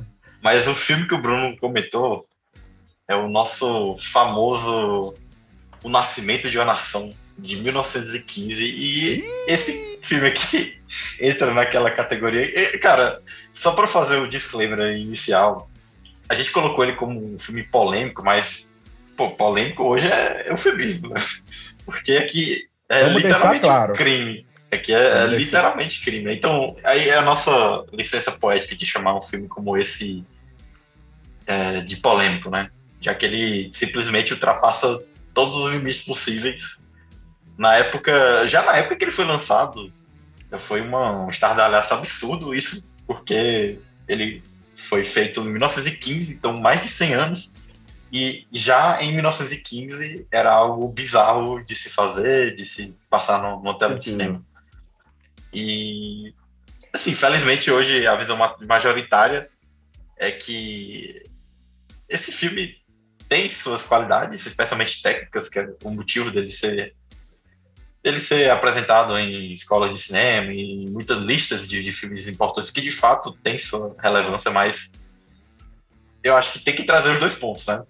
Mas 0.43 0.67
o 0.69 0.75
filme 0.75 1.09
que 1.09 1.15
o 1.15 1.21
Bruno 1.21 1.57
comentou 1.59 2.27
é 3.09 3.17
o 3.17 3.29
nosso 3.29 3.97
famoso 3.99 5.15
O 5.83 5.89
Nascimento 5.89 6.49
de 6.49 6.59
uma 6.59 6.65
Nação, 6.65 7.11
de 7.37 7.57
1915. 7.57 8.63
E 8.63 9.25
esse 9.49 9.96
filme 10.07 10.29
aqui 10.29 10.79
entra 11.21 11.53
naquela 11.53 11.91
categoria. 11.91 12.43
E, 12.43 12.79
cara, 12.79 13.21
só 13.53 13.73
para 13.73 13.87
fazer 13.87 14.17
o 14.17 14.29
disclaimer 14.29 14.97
inicial, 14.97 15.71
a 16.29 16.35
gente 16.35 16.51
colocou 16.51 16.85
ele 16.85 16.95
como 16.95 17.35
um 17.35 17.39
filme 17.39 17.63
polêmico, 17.63 18.25
mas 18.25 18.71
pô, 19.17 19.31
polêmico 19.31 19.83
hoje 19.83 20.07
é 20.07 20.47
eufemismo, 20.51 21.11
né? 21.11 21.21
Porque 21.85 22.13
aqui 22.13 22.69
é 22.89 23.05
Vamos 23.05 23.23
literalmente 23.23 23.63
claro. 23.63 23.93
um 23.93 23.97
crime. 23.97 24.47
Aqui 24.71 24.93
é, 24.93 25.25
é 25.25 25.27
literalmente 25.27 26.03
crime. 26.03 26.35
Então, 26.35 26.77
aí 26.85 27.09
é 27.09 27.17
a 27.17 27.23
nossa 27.23 27.85
licença 27.93 28.33
poética 28.33 28.77
de 28.77 28.85
chamar 28.85 29.17
um 29.17 29.21
filme 29.21 29.49
como 29.49 29.77
esse 29.77 30.25
é, 31.47 31.81
de 31.81 31.97
polêmico, 31.97 32.51
né? 32.51 32.71
Já 33.01 33.15
que 33.15 33.25
ele 33.25 33.71
simplesmente 33.71 34.33
ultrapassa 34.33 35.03
todos 35.33 35.57
os 35.57 35.73
limites 35.73 36.03
possíveis. 36.03 36.81
Na 37.57 37.75
época, 37.75 38.47
já 38.47 38.63
na 38.63 38.77
época 38.77 38.97
que 38.97 39.05
ele 39.05 39.13
foi 39.13 39.25
lançado, 39.25 39.93
foi 40.59 40.81
uma, 40.81 41.27
um 41.27 41.31
estardalhaço 41.31 41.95
absurdo, 41.95 42.55
isso 42.55 42.89
porque 43.07 43.79
ele 44.09 44.43
foi 44.77 45.03
feito 45.03 45.41
em 45.41 45.51
1915, 45.51 46.35
então 46.35 46.57
mais 46.57 46.83
de 46.83 46.89
100 46.89 47.15
anos, 47.15 47.53
e 48.13 48.47
já 48.53 49.03
em 49.03 49.13
1915 49.13 50.27
era 50.31 50.53
algo 50.53 50.89
bizarro 50.89 51.65
de 51.65 51.75
se 51.75 51.89
fazer, 51.89 52.55
de 52.55 52.65
se 52.65 52.95
passar 53.11 53.43
no, 53.43 53.63
no 53.63 53.77
tela 53.79 53.97
de 53.97 54.05
cinema. 54.05 54.45
E, 55.53 56.35
assim, 56.93 57.15
felizmente 57.15 57.71
hoje 57.71 58.07
a 58.07 58.15
visão 58.17 58.39
majoritária 58.69 59.49
é 60.17 60.31
que 60.31 61.25
esse 62.09 62.31
filme 62.31 62.77
tem 63.29 63.51
suas 63.51 63.83
qualidades, 63.83 64.47
especialmente 64.47 65.03
técnicas, 65.03 65.49
que 65.49 65.59
é 65.59 65.75
o 65.83 65.91
motivo 65.91 66.31
dele 66.31 66.51
ser 66.51 66.95
dele 68.07 68.21
ser 68.21 68.49
apresentado 68.53 69.19
em 69.19 69.53
escolas 69.53 69.91
de 69.91 69.99
cinema 69.99 70.53
e 70.53 70.89
muitas 70.89 71.19
listas 71.19 71.67
de, 71.67 71.83
de 71.83 71.91
filmes 71.91 72.29
importantes 72.29 72.71
que 72.71 72.81
de 72.81 72.93
fato 72.93 73.33
tem 73.33 73.59
sua 73.59 73.97
relevância, 73.99 74.49
mas 74.49 74.93
eu 76.23 76.37
acho 76.37 76.53
que 76.53 76.61
tem 76.61 76.73
que 76.73 76.85
trazer 76.85 77.11
os 77.11 77.19
dois 77.19 77.35
pontos, 77.35 77.67
né? 77.67 77.83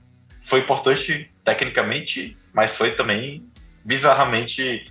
Foi 0.42 0.60
importante 0.60 1.30
tecnicamente, 1.44 2.34
mas 2.50 2.74
foi 2.74 2.92
também 2.92 3.46
bizarramente 3.84 4.86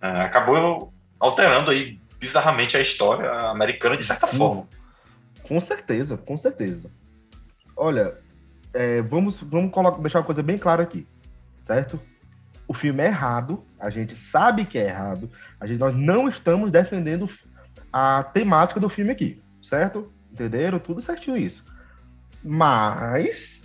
é, 0.00 0.06
acabou 0.20 0.94
alterando 1.18 1.72
aí 1.72 1.98
bizarramente 2.20 2.76
a 2.76 2.80
história 2.80 3.28
americana 3.50 3.96
de 3.96 4.04
certa 4.04 4.28
forma. 4.28 4.68
Com 5.42 5.60
certeza, 5.60 6.16
com 6.16 6.38
certeza. 6.38 6.88
Olha, 7.76 8.16
é, 8.72 9.02
vamos, 9.02 9.40
vamos 9.40 9.72
colocar, 9.72 10.00
deixar 10.00 10.20
uma 10.20 10.24
coisa 10.24 10.40
bem 10.40 10.56
clara 10.56 10.84
aqui, 10.84 11.04
certo? 11.64 11.98
O 12.66 12.74
filme 12.74 13.02
é 13.02 13.06
errado, 13.06 13.64
a 13.78 13.90
gente 13.90 14.14
sabe 14.14 14.64
que 14.64 14.78
é 14.78 14.86
errado, 14.86 15.30
a 15.60 15.66
gente, 15.66 15.78
nós 15.78 15.94
não 15.94 16.28
estamos 16.28 16.72
defendendo 16.72 17.28
a 17.92 18.22
temática 18.22 18.80
do 18.80 18.88
filme 18.88 19.10
aqui, 19.10 19.42
certo? 19.62 20.12
Entenderam? 20.32 20.78
Tudo 20.78 21.02
certinho 21.02 21.36
isso. 21.36 21.64
Mas, 22.42 23.62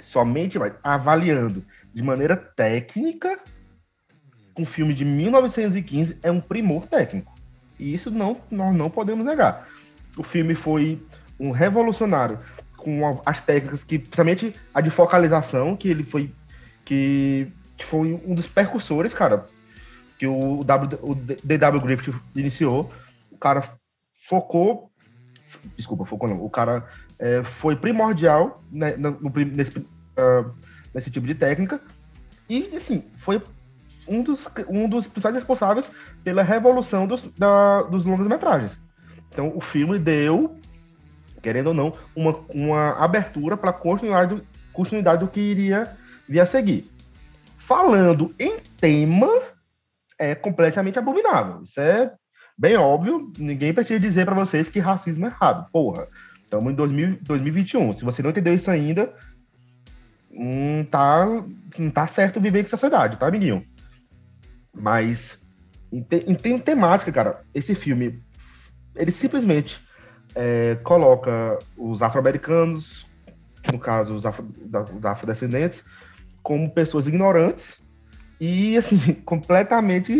somente 0.00 0.58
avaliando 0.82 1.64
de 1.92 2.02
maneira 2.02 2.36
técnica, 2.36 3.38
um 4.56 4.64
filme 4.64 4.94
de 4.94 5.04
1915 5.04 6.18
é 6.22 6.30
um 6.30 6.40
primor 6.40 6.86
técnico. 6.86 7.34
E 7.78 7.94
isso 7.94 8.10
não, 8.10 8.40
nós 8.50 8.74
não 8.74 8.90
podemos 8.90 9.24
negar. 9.24 9.68
O 10.16 10.22
filme 10.22 10.54
foi 10.54 11.02
um 11.38 11.50
revolucionário 11.50 12.38
com 12.76 13.20
as 13.24 13.40
técnicas 13.40 13.84
que, 13.84 13.98
principalmente 13.98 14.54
a 14.74 14.80
de 14.80 14.90
focalização, 14.90 15.76
que 15.76 15.88
ele 15.88 16.02
foi 16.02 16.32
que, 16.84 17.50
que 17.80 17.86
foi 17.86 18.12
um 18.26 18.34
dos 18.34 18.46
percussores, 18.46 19.14
cara, 19.14 19.46
que 20.18 20.26
o, 20.26 20.62
w, 20.62 20.98
o 21.00 21.14
D.W. 21.14 21.80
Griffith 21.80 22.14
iniciou. 22.36 22.92
O 23.30 23.38
cara 23.38 23.64
focou, 24.28 24.90
desculpa, 25.78 26.04
focou 26.04 26.28
não, 26.28 26.44
o 26.44 26.50
cara 26.50 26.86
é, 27.18 27.42
foi 27.42 27.74
primordial 27.74 28.62
né, 28.70 28.94
no, 28.96 29.18
nesse, 29.32 29.78
uh, 29.78 30.52
nesse 30.92 31.10
tipo 31.10 31.26
de 31.26 31.34
técnica 31.34 31.80
e, 32.50 32.76
assim, 32.76 33.02
foi 33.14 33.42
um 34.06 34.22
dos, 34.22 34.46
um 34.68 34.86
dos 34.86 35.06
principais 35.06 35.36
responsáveis 35.36 35.90
pela 36.22 36.42
revolução 36.42 37.06
dos, 37.06 37.30
da, 37.38 37.82
dos 37.84 38.04
longas-metragens. 38.04 38.78
Então, 39.30 39.56
o 39.56 39.60
filme 39.62 39.98
deu 39.98 40.60
querendo 41.40 41.68
ou 41.68 41.74
não, 41.74 41.94
uma, 42.14 42.38
uma 42.50 42.90
abertura 43.02 43.56
para 43.56 43.72
continuidade, 43.72 44.34
do, 44.34 44.46
continuidade 44.74 45.24
do 45.24 45.30
que 45.30 45.40
iria 45.40 45.96
vir 46.28 46.40
a 46.40 46.44
seguir. 46.44 46.90
Falando 47.70 48.34
em 48.36 48.58
tema, 48.80 49.28
é 50.18 50.34
completamente 50.34 50.98
abominável. 50.98 51.62
Isso 51.62 51.80
é 51.80 52.12
bem 52.58 52.76
óbvio. 52.76 53.32
Ninguém 53.38 53.72
precisa 53.72 54.00
dizer 54.00 54.24
para 54.24 54.34
vocês 54.34 54.68
que 54.68 54.80
racismo 54.80 55.24
é 55.26 55.28
errado. 55.28 55.70
Porra, 55.70 56.08
estamos 56.42 56.72
em 56.72 56.74
2000, 56.74 57.18
2021. 57.22 57.92
Se 57.92 58.04
você 58.04 58.24
não 58.24 58.30
entendeu 58.30 58.52
isso 58.54 58.68
ainda, 58.68 59.14
não 60.28 60.84
tá, 60.84 61.24
não 61.78 61.90
tá 61.92 62.08
certo 62.08 62.40
viver 62.40 62.64
em 62.64 62.66
sociedade, 62.66 63.16
tá, 63.18 63.28
amiguinho? 63.28 63.64
Mas, 64.74 65.38
em, 65.92 66.02
te, 66.02 66.24
em 66.26 66.58
temática, 66.58 67.12
cara, 67.12 67.44
esse 67.54 67.76
filme, 67.76 68.20
ele 68.96 69.12
simplesmente 69.12 69.80
é, 70.34 70.74
coloca 70.82 71.56
os 71.76 72.02
afro-americanos, 72.02 73.06
no 73.72 73.78
caso 73.78 74.12
os, 74.12 74.26
afro, 74.26 74.44
os 74.92 75.04
afrodescendentes, 75.04 75.84
como 76.42 76.70
pessoas 76.70 77.06
ignorantes 77.06 77.80
e, 78.40 78.76
assim, 78.76 78.98
completamente. 79.24 80.12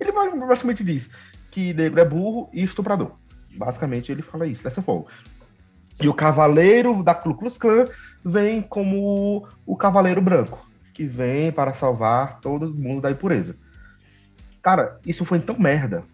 Ele 0.00 0.12
basicamente 0.12 0.82
diz 0.82 1.10
que 1.50 1.74
negro 1.74 2.00
é 2.00 2.04
burro 2.04 2.48
e 2.52 2.62
estuprador. 2.62 3.12
Basicamente, 3.56 4.10
ele 4.10 4.22
fala 4.22 4.46
isso 4.46 4.62
dessa 4.62 4.80
forma. 4.80 5.06
E 6.00 6.08
o 6.08 6.14
cavaleiro 6.14 7.02
da 7.02 7.14
Ku 7.14 7.34
Klux 7.34 7.58
Klan 7.58 7.84
vem 8.24 8.62
como 8.62 9.46
o 9.66 9.76
cavaleiro 9.76 10.22
branco, 10.22 10.66
que 10.94 11.04
vem 11.04 11.52
para 11.52 11.74
salvar 11.74 12.40
todo 12.40 12.74
mundo 12.74 13.02
da 13.02 13.10
impureza. 13.10 13.56
Cara, 14.62 14.98
isso 15.06 15.24
foi 15.24 15.40
tão 15.40 15.58
merda, 15.58 16.04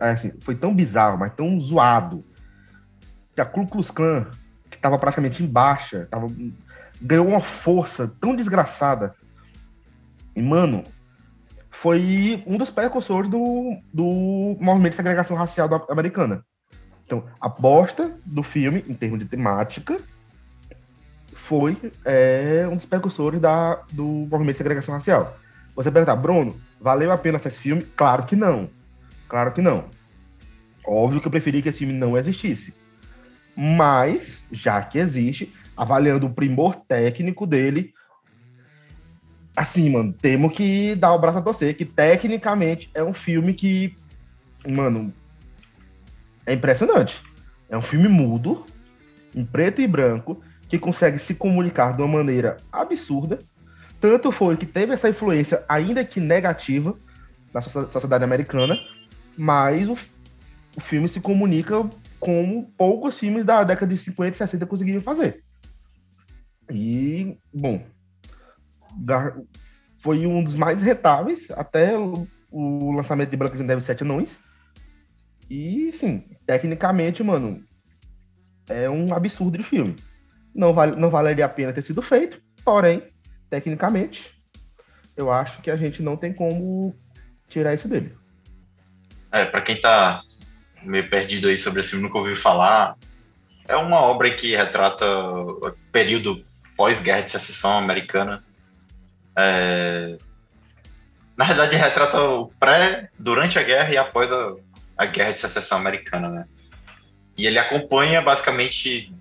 assim, 0.00 0.32
foi 0.40 0.54
tão 0.54 0.74
bizarro, 0.74 1.18
mas 1.18 1.32
tão 1.34 1.58
zoado, 1.58 2.24
que 3.34 3.40
a 3.40 3.44
Ku 3.44 3.66
Klux 3.66 3.90
Klan, 3.90 4.26
que 4.70 4.76
estava 4.76 4.98
praticamente 4.98 5.42
em 5.42 5.46
baixa, 5.46 6.06
tava, 6.10 6.26
ganhou 7.02 7.26
uma 7.26 7.40
força 7.40 8.10
tão 8.20 8.34
desgraçada. 8.34 9.14
E, 10.34 10.40
mano, 10.40 10.84
foi 11.70 12.42
um 12.46 12.56
dos 12.56 12.70
precursores 12.70 13.28
do, 13.28 13.76
do 13.92 14.56
movimento 14.60 14.92
de 14.92 14.96
segregação 14.96 15.36
racial 15.36 15.68
americana. 15.90 16.44
Então, 17.04 17.24
a 17.40 17.48
bosta 17.48 18.16
do 18.24 18.42
filme, 18.42 18.84
em 18.88 18.94
termos 18.94 19.18
de 19.18 19.24
temática, 19.26 20.00
foi 21.34 21.76
é, 22.04 22.66
um 22.70 22.76
dos 22.76 22.86
precursores 22.86 23.40
da, 23.40 23.82
do 23.92 24.04
movimento 24.04 24.52
de 24.52 24.58
segregação 24.58 24.94
racial. 24.94 25.36
Você 25.74 25.90
perguntar, 25.90 26.16
Bruno, 26.16 26.54
valeu 26.80 27.10
a 27.10 27.18
pena 27.18 27.38
esse 27.38 27.50
filme? 27.50 27.82
Claro 27.96 28.24
que 28.24 28.36
não. 28.36 28.70
Claro 29.28 29.52
que 29.52 29.60
não. 29.60 29.86
Óbvio 30.86 31.20
que 31.20 31.26
eu 31.26 31.30
preferi 31.30 31.62
que 31.62 31.68
esse 31.68 31.80
filme 31.80 31.92
não 31.92 32.16
existisse. 32.16 32.72
Mas, 33.56 34.40
já 34.50 34.80
que 34.82 34.98
existe, 34.98 35.52
avaliando 35.76 36.26
o 36.26 36.34
primor 36.34 36.76
técnico 36.76 37.46
dele, 37.46 37.92
assim, 39.56 39.90
mano, 39.90 40.12
temos 40.12 40.52
que 40.52 40.94
dar 40.94 41.14
o 41.14 41.18
braço 41.18 41.38
a 41.38 41.42
torcer, 41.42 41.76
que 41.76 41.84
tecnicamente 41.84 42.90
é 42.94 43.02
um 43.02 43.14
filme 43.14 43.54
que, 43.54 43.96
mano, 44.68 45.12
é 46.46 46.52
impressionante. 46.52 47.22
É 47.68 47.76
um 47.76 47.82
filme 47.82 48.08
mudo, 48.08 48.66
em 49.34 49.44
preto 49.44 49.80
e 49.80 49.86
branco, 49.86 50.42
que 50.68 50.78
consegue 50.78 51.18
se 51.18 51.34
comunicar 51.34 51.96
de 51.96 52.02
uma 52.02 52.18
maneira 52.18 52.56
absurda. 52.70 53.38
Tanto 54.00 54.32
foi 54.32 54.56
que 54.56 54.66
teve 54.66 54.92
essa 54.92 55.08
influência, 55.08 55.64
ainda 55.68 56.04
que 56.04 56.18
negativa, 56.18 56.98
na 57.52 57.60
sociedade 57.60 58.24
americana, 58.24 58.78
mas 59.36 59.88
o, 59.88 59.96
o 60.76 60.80
filme 60.80 61.08
se 61.08 61.20
comunica 61.20 61.88
como 62.18 62.64
poucos 62.76 63.18
filmes 63.18 63.44
da 63.44 63.62
década 63.62 63.92
de 63.92 64.00
50 64.00 64.30
e 64.30 64.38
60 64.38 64.66
conseguiram 64.66 65.00
fazer. 65.02 65.42
E, 66.72 67.38
bom, 67.52 67.84
foi 70.02 70.26
um 70.26 70.42
dos 70.42 70.54
mais 70.54 70.80
retáveis 70.80 71.50
até 71.50 71.96
o, 71.98 72.26
o 72.50 72.92
lançamento 72.92 73.30
de 73.30 73.36
Branca 73.36 73.56
de 73.56 73.62
Neve 73.62 73.82
Sete 73.82 74.02
Anões. 74.02 74.38
E, 75.50 75.92
sim, 75.92 76.24
tecnicamente, 76.46 77.22
mano, 77.22 77.62
é 78.68 78.88
um 78.88 79.14
absurdo 79.14 79.58
de 79.58 79.64
filme. 79.64 79.96
Não, 80.54 80.72
vale, 80.72 80.96
não 80.96 81.10
valeria 81.10 81.44
a 81.44 81.48
pena 81.48 81.72
ter 81.72 81.82
sido 81.82 82.00
feito, 82.02 82.42
porém, 82.64 83.02
tecnicamente, 83.50 84.32
eu 85.16 85.30
acho 85.30 85.60
que 85.60 85.70
a 85.70 85.76
gente 85.76 86.02
não 86.02 86.16
tem 86.16 86.32
como 86.32 86.94
tirar 87.48 87.74
isso 87.74 87.88
dele. 87.88 88.14
É, 89.30 89.44
pra 89.44 89.62
quem 89.62 89.80
tá 89.80 90.22
meio 90.82 91.08
perdido 91.08 91.48
aí 91.48 91.56
sobre 91.56 91.80
esse 91.80 91.90
filme, 91.90 92.04
nunca 92.04 92.18
ouviu 92.18 92.36
falar, 92.36 92.96
é 93.68 93.76
uma 93.76 94.00
obra 94.00 94.30
que 94.30 94.54
retrata 94.54 95.06
o 95.06 95.72
período 95.90 96.44
pós-guerra 96.76 97.22
de 97.22 97.30
secessão 97.30 97.76
americana. 97.76 98.44
É... 99.36 100.18
Na 101.36 101.44
verdade, 101.44 101.76
retrata 101.76 102.20
o 102.22 102.48
pré, 102.60 103.10
durante 103.18 103.58
a 103.58 103.62
guerra 103.62 103.92
e 103.92 103.96
após 103.96 104.30
a, 104.30 104.54
a 104.96 105.06
guerra 105.06 105.32
de 105.32 105.40
secessão 105.40 105.78
americana, 105.78 106.28
né? 106.28 106.44
E 107.36 107.46
ele 107.46 107.58
acompanha 107.58 108.20
basicamente 108.20 109.12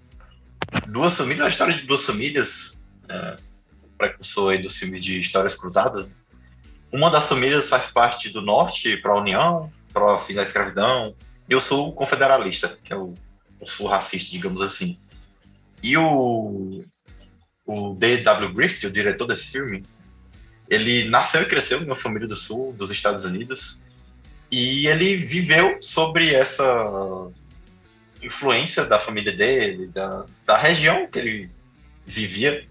duas 0.88 1.15
famílias, 1.15 1.46
a 1.46 1.50
história 1.50 1.74
de 1.74 1.84
duas 1.84 2.05
famílias, 2.05 2.86
é, 3.08 3.38
precursor 3.98 4.51
aí 4.51 4.62
dos 4.62 4.77
filmes 4.77 5.01
de 5.01 5.20
histórias 5.20 5.55
cruzadas. 5.55 6.13
Uma 6.91 7.10
das 7.10 7.27
famílias 7.27 7.70
faz 7.70 7.89
parte 7.89 8.29
do 8.29 8.41
norte 8.41 8.98
para 8.98 9.13
a 9.13 9.20
União, 9.20 9.72
para 9.93 10.15
o 10.15 10.17
fim 10.17 10.34
da 10.34 10.43
escravidão, 10.43 11.15
e 11.48 11.55
o 11.55 11.60
sul 11.60 11.93
confederalista, 11.93 12.77
que 12.84 12.91
é 12.91 12.96
o, 12.96 13.13
o 13.60 13.65
sul 13.65 13.88
racista, 13.88 14.31
digamos 14.31 14.62
assim. 14.62 15.00
E 15.81 15.98
o, 15.98 16.84
o 17.71 17.95
D.W. 17.95 18.53
Griffith, 18.53 18.87
o 18.87 18.91
diretor 18.91 19.27
desse 19.27 19.51
filme, 19.51 19.83
ele 20.69 21.09
nasceu 21.09 21.41
e 21.41 21.45
cresceu 21.45 21.81
em 21.81 21.85
uma 21.85 21.95
família 21.95 22.27
do 22.27 22.35
sul 22.35 22.73
dos 22.73 22.91
Estados 22.91 23.25
Unidos, 23.25 23.81
e 24.51 24.87
ele 24.87 25.15
viveu 25.15 25.81
sobre 25.81 26.33
essa 26.33 27.31
influência 28.21 28.85
da 28.85 28.99
família 28.99 29.31
dele, 29.31 29.87
da, 29.87 30.25
da 30.45 30.57
região 30.57 31.07
que 31.07 31.19
ele 31.19 31.51
vivia, 32.05 32.67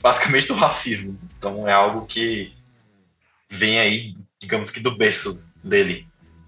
basicamente 0.00 0.48
do 0.48 0.54
racismo. 0.54 1.18
Então 1.38 1.68
é 1.68 1.72
algo 1.72 2.06
que 2.06 2.52
vem 3.48 3.78
aí, 3.78 4.16
digamos 4.40 4.70
que 4.70 4.80
do 4.80 4.96
berço 4.96 5.42
dele. 5.62 6.06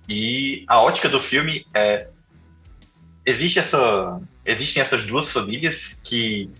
E 0.08 0.64
a 0.66 0.80
ótica 0.80 1.08
do 1.08 1.20
filme 1.20 1.66
é 1.74 2.08
existe 3.24 3.58
essa 3.58 4.20
existem 4.44 4.80
essas 4.80 5.04
duas 5.04 5.30
famílias 5.30 6.00
que 6.02 6.50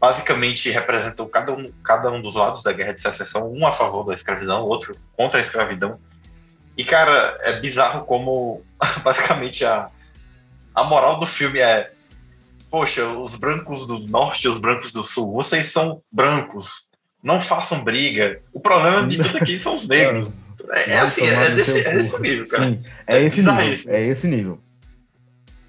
basicamente 0.00 0.70
representam 0.70 1.28
cada 1.28 1.52
um, 1.52 1.68
cada 1.84 2.10
um 2.10 2.22
dos 2.22 2.34
lados 2.34 2.62
da 2.62 2.72
guerra 2.72 2.94
de 2.94 3.00
secessão, 3.00 3.52
um 3.52 3.66
a 3.66 3.72
favor 3.72 4.04
da 4.04 4.14
escravidão, 4.14 4.62
outro 4.62 4.96
contra 5.16 5.38
a 5.38 5.42
escravidão. 5.42 5.98
E 6.76 6.84
cara, 6.84 7.36
é 7.42 7.60
bizarro 7.60 8.06
como 8.06 8.62
basicamente 9.04 9.64
a 9.64 9.90
a 10.74 10.84
moral 10.84 11.20
do 11.20 11.26
filme 11.26 11.60
é: 11.60 11.92
poxa, 12.70 13.06
os 13.06 13.36
brancos 13.36 13.86
do 13.86 13.98
norte 13.98 14.44
e 14.44 14.48
os 14.48 14.58
brancos 14.58 14.92
do 14.92 15.02
sul, 15.02 15.32
vocês 15.32 15.66
são 15.66 16.02
brancos, 16.10 16.90
não 17.22 17.40
façam 17.40 17.84
briga. 17.84 18.40
O 18.52 18.60
problema 18.60 19.06
de 19.06 19.18
tudo 19.18 19.36
aqui 19.36 19.58
são 19.58 19.74
os 19.74 19.86
negros. 19.88 20.42
É, 20.72 20.92
é 20.92 20.98
assim, 21.00 21.26
é 21.26 21.50
desse, 21.50 21.80
é 21.80 21.94
desse 21.94 22.20
nível, 22.20 22.48
cara. 22.48 22.70
Sim, 22.70 22.82
é, 23.06 23.18
é 23.18 23.22
esse 23.22 23.42
nível. 23.42 23.72
Isso. 23.72 23.90
É 23.90 24.06
esse 24.06 24.26
nível. 24.26 24.60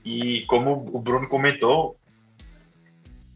E 0.04 0.42
como 0.48 0.90
o 0.94 1.00
Bruno 1.00 1.28
comentou, 1.28 1.96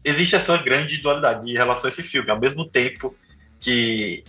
existe 0.06 0.36
essa 0.36 0.56
grande 0.58 0.98
dualidade 0.98 1.50
em 1.50 1.54
relação 1.54 1.86
a 1.86 1.88
esse 1.88 2.02
filme. 2.02 2.30
Ao 2.30 2.38
mesmo 2.38 2.64
tempo 2.64 3.14
que 3.60 4.24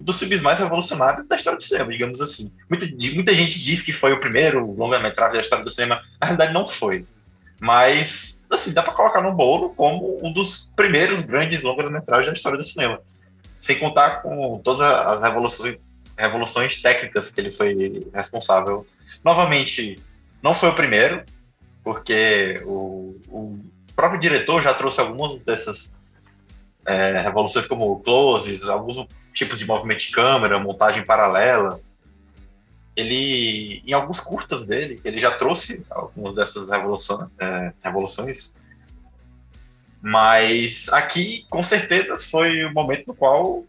dos 0.00 0.18
filmes 0.18 0.40
mais 0.40 0.58
revolucionários 0.58 1.28
da 1.28 1.36
história 1.36 1.58
do 1.58 1.62
cinema, 1.62 1.92
digamos 1.92 2.20
assim. 2.20 2.50
Muita, 2.68 2.86
muita 3.14 3.34
gente 3.34 3.62
diz 3.62 3.82
que 3.82 3.92
foi 3.92 4.12
o 4.12 4.20
primeiro 4.20 4.72
longa-metragem 4.72 5.34
da 5.34 5.40
história 5.42 5.64
do 5.64 5.70
cinema. 5.70 6.02
Na 6.18 6.26
realidade, 6.26 6.52
não 6.54 6.66
foi. 6.66 7.06
Mas, 7.60 8.44
assim, 8.50 8.72
dá 8.72 8.82
para 8.82 8.94
colocar 8.94 9.20
no 9.20 9.34
bolo 9.34 9.70
como 9.74 10.18
um 10.26 10.32
dos 10.32 10.72
primeiros 10.74 11.26
grandes 11.26 11.62
longa-metragens 11.62 12.28
da 12.28 12.32
história 12.32 12.58
do 12.58 12.64
cinema. 12.64 13.00
Sem 13.60 13.78
contar 13.78 14.22
com 14.22 14.58
todas 14.64 14.80
as 14.80 15.22
revoluções, 15.22 15.76
revoluções 16.16 16.80
técnicas 16.80 17.30
que 17.30 17.40
ele 17.40 17.50
foi 17.50 18.08
responsável. 18.14 18.86
Novamente, 19.22 19.96
não 20.42 20.54
foi 20.54 20.70
o 20.70 20.74
primeiro, 20.74 21.22
porque 21.84 22.62
o, 22.64 23.20
o 23.28 23.60
próprio 24.00 24.18
diretor 24.18 24.62
já 24.62 24.72
trouxe 24.72 24.98
algumas 24.98 25.38
dessas 25.40 25.98
é, 26.86 27.20
revoluções 27.20 27.66
como 27.66 28.00
closes, 28.00 28.64
alguns 28.64 29.06
tipos 29.34 29.58
de 29.58 29.66
movimento 29.66 30.00
de 30.00 30.10
câmera, 30.10 30.58
montagem 30.58 31.04
paralela. 31.04 31.78
Ele, 32.96 33.82
em 33.86 33.92
alguns 33.92 34.18
curtas 34.18 34.66
dele, 34.66 34.98
ele 35.04 35.18
já 35.18 35.30
trouxe 35.30 35.84
algumas 35.90 36.34
dessas 36.34 36.70
revoluções, 36.70 37.28
é, 37.38 37.72
revoluções 37.84 38.54
mas 40.02 40.88
aqui, 40.88 41.44
com 41.50 41.62
certeza, 41.62 42.16
foi 42.16 42.64
o 42.64 42.72
momento 42.72 43.08
no 43.08 43.14
qual 43.14 43.66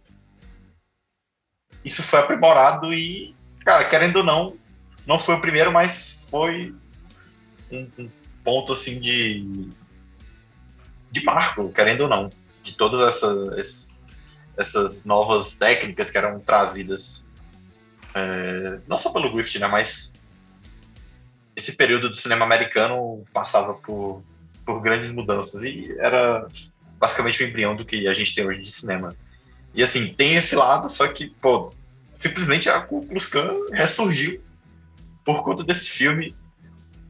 isso 1.84 2.02
foi 2.02 2.20
aprimorado 2.20 2.94
e, 2.94 3.36
cara, 3.65 3.84
querendo 3.84 4.17
ou 4.17 4.24
não, 4.24 4.56
não 5.06 5.20
foi 5.20 5.36
o 5.36 5.41
primeiro, 5.41 5.74
mas 5.74 6.30
foi 6.32 6.74
um, 7.70 7.86
um 8.00 8.10
ponto, 8.46 8.72
assim, 8.72 8.98
de, 8.98 9.70
de 11.12 11.24
marco, 11.24 11.71
querendo 11.71 12.02
ou 12.02 12.10
não, 12.10 12.30
de 12.63 12.76
todas 12.76 13.02
essas, 13.02 14.00
essas 14.58 15.06
novas 15.06 15.56
técnicas 15.56 16.10
que 16.10 16.17
eram 16.17 16.39
trazidas 16.39 17.32
é, 18.13 18.80
não 18.88 18.97
só 18.97 19.12
pelo 19.12 19.32
Griffith, 19.32 19.60
né, 19.60 19.67
mas 19.67 20.13
esse 21.56 21.74
período 21.74 22.10
do 22.10 22.15
cinema 22.15 22.45
americano 22.45 23.24
passava 23.34 23.74
por, 23.74 24.24
por 24.65 24.82
grandes 24.82 25.12
mudanças 25.12 25.63
e 25.63 25.95
era 26.00 26.47
basicamente 26.97 27.43
o 27.43 27.47
embrião 27.47 27.76
do 27.76 27.86
que 27.86 28.08
a 28.08 28.13
gente 28.13 28.36
tem 28.36 28.45
hoje 28.45 28.62
de 28.62 28.71
cinema. 28.71 29.15
E 29.74 29.84
assim, 29.84 30.13
tem 30.13 30.36
esse 30.36 30.56
lado, 30.56 30.89
só 30.89 31.08
que, 31.08 31.30
pô, 31.41 31.74
simplesmente 32.15 32.69
a 32.69 32.82
Ku 32.82 33.06
Klux 33.06 33.26
Klan 33.28 33.54
ressurgiu 33.71 34.41
por 35.24 35.43
conta 35.43 35.63
desse 35.63 35.88
filme. 35.88 36.36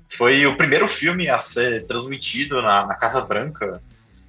Foi 0.07 0.45
o 0.45 0.55
primeiro 0.55 0.87
filme 0.87 1.27
a 1.29 1.39
ser 1.39 1.85
transmitido 1.87 2.61
na, 2.61 2.85
na 2.85 2.95
Casa 2.95 3.21
Branca. 3.21 3.81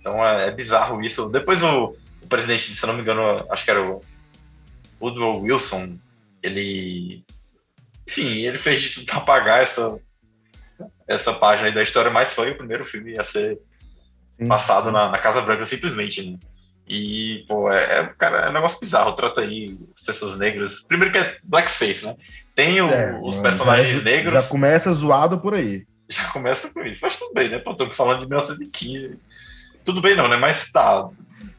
Então 0.03 0.25
é, 0.27 0.49
é 0.49 0.51
bizarro 0.51 1.01
isso. 1.01 1.31
Depois 1.31 1.62
o, 1.62 1.97
presidente, 2.29 2.75
se 2.75 2.87
não 2.87 2.95
me 2.95 3.03
engano, 3.03 3.47
acho 3.51 3.65
que 3.65 3.71
era 3.71 3.81
o 3.81 4.01
Woodrow 5.01 5.41
Wilson, 5.41 5.97
ele. 6.43 7.25
Enfim, 8.09 8.41
ele 8.41 8.59
fez 8.59 8.81
de 8.81 8.91
tudo 8.91 9.07
para 9.07 9.19
apagar 9.19 9.62
essa, 9.62 9.97
essa 11.07 11.33
página 11.33 11.69
aí 11.69 11.75
da 11.75 11.83
história, 11.83 12.11
mas 12.11 12.33
foi 12.33 12.51
o 12.51 12.57
primeiro 12.57 12.85
filme 12.85 13.17
a 13.19 13.23
ser 13.23 13.61
Sim. 14.38 14.47
passado 14.49 14.91
na, 14.91 15.09
na, 15.09 15.19
Casa 15.19 15.41
Branca, 15.41 15.65
simplesmente. 15.65 16.31
Né? 16.31 16.38
E, 16.88 17.45
pô, 17.47 17.71
é, 17.71 18.01
é, 18.01 18.05
cara, 18.19 18.47
é 18.47 18.51
um 18.51 18.53
negócio 18.53 18.81
bizarro. 18.81 19.15
Trata 19.15 19.43
aí 19.43 19.79
as 19.97 20.03
pessoas 20.03 20.37
negras. 20.37 20.81
Primeiro 20.83 21.12
que 21.12 21.19
é 21.19 21.37
blackface, 21.45 22.05
né? 22.05 22.17
Tem 22.55 22.81
o, 22.81 22.91
é, 22.91 23.19
os 23.23 23.38
personagens 23.38 23.99
já, 23.99 24.03
negros. 24.03 24.35
Já 24.35 24.49
começa 24.49 24.93
zoado 24.93 25.38
por 25.38 25.55
aí. 25.55 25.87
Já 26.09 26.29
começa 26.31 26.69
com 26.71 26.83
isso. 26.83 27.01
Mas 27.03 27.19
tudo 27.19 27.33
bem, 27.35 27.49
né? 27.49 27.59
Pô, 27.59 27.75
tô 27.75 27.91
falando 27.91 28.21
de 28.21 28.27
1915. 28.27 29.19
Tudo 29.85 30.01
bem, 30.01 30.14
não, 30.14 30.29
né? 30.29 30.37
Mas 30.37 30.71
tá. 30.71 31.09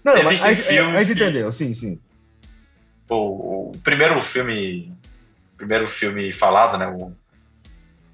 Não, 0.03 0.17
Existem 0.17 0.51
mas 0.51 0.59
a, 0.59 0.63
filmes. 0.63 0.95
A 0.95 1.03
gente 1.03 1.17
que... 1.17 1.23
entendeu, 1.23 1.51
sim, 1.51 1.73
sim. 1.73 1.99
O, 3.09 3.69
o, 3.69 3.77
primeiro 3.83 4.21
filme. 4.21 4.91
Primeiro 5.57 5.87
filme 5.87 6.31
falado, 6.33 6.77
né? 6.77 6.87
O 6.87 7.13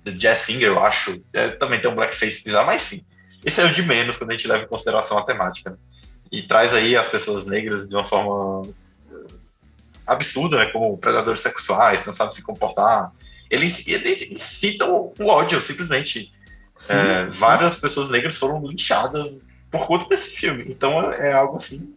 The 0.03 0.11
Jazz 0.11 0.39
Singer, 0.39 0.69
eu 0.69 0.79
acho. 0.79 1.21
É, 1.33 1.49
também 1.49 1.81
tem 1.81 1.89
um 1.89 1.95
blackface 1.95 2.43
bizarro, 2.43 2.67
mas 2.67 2.83
enfim. 2.83 3.03
Esse 3.43 3.61
é 3.61 3.65
o 3.65 3.71
de 3.71 3.81
menos 3.81 4.17
quando 4.17 4.31
a 4.31 4.33
gente 4.33 4.47
leva 4.47 4.63
em 4.63 4.67
consideração 4.67 5.17
a 5.17 5.23
temática. 5.23 5.71
Né? 5.71 5.77
E 6.31 6.43
traz 6.43 6.73
aí 6.73 6.95
as 6.95 7.07
pessoas 7.07 7.45
negras 7.45 7.87
de 7.87 7.95
uma 7.95 8.05
forma 8.05 8.69
eh, 9.11 9.33
absurda, 10.05 10.57
né? 10.57 10.65
Como 10.67 10.97
predadores 10.97 11.39
sexuais, 11.39 12.05
não 12.05 12.13
sabem 12.13 12.35
se 12.35 12.43
comportar. 12.43 13.11
Eles, 13.49 13.87
eles 13.87 14.29
incitam 14.31 15.11
o 15.17 15.25
ódio, 15.27 15.59
simplesmente. 15.59 16.31
Sim, 16.77 16.93
é, 16.93 17.23
sim. 17.23 17.39
Várias 17.39 17.79
pessoas 17.79 18.09
negras 18.09 18.35
foram 18.35 18.63
linchadas 18.65 19.48
por 19.71 19.85
conta 19.85 20.07
desse 20.07 20.29
filme. 20.31 20.65
Então 20.67 21.11
é 21.11 21.31
algo 21.31 21.55
assim 21.55 21.95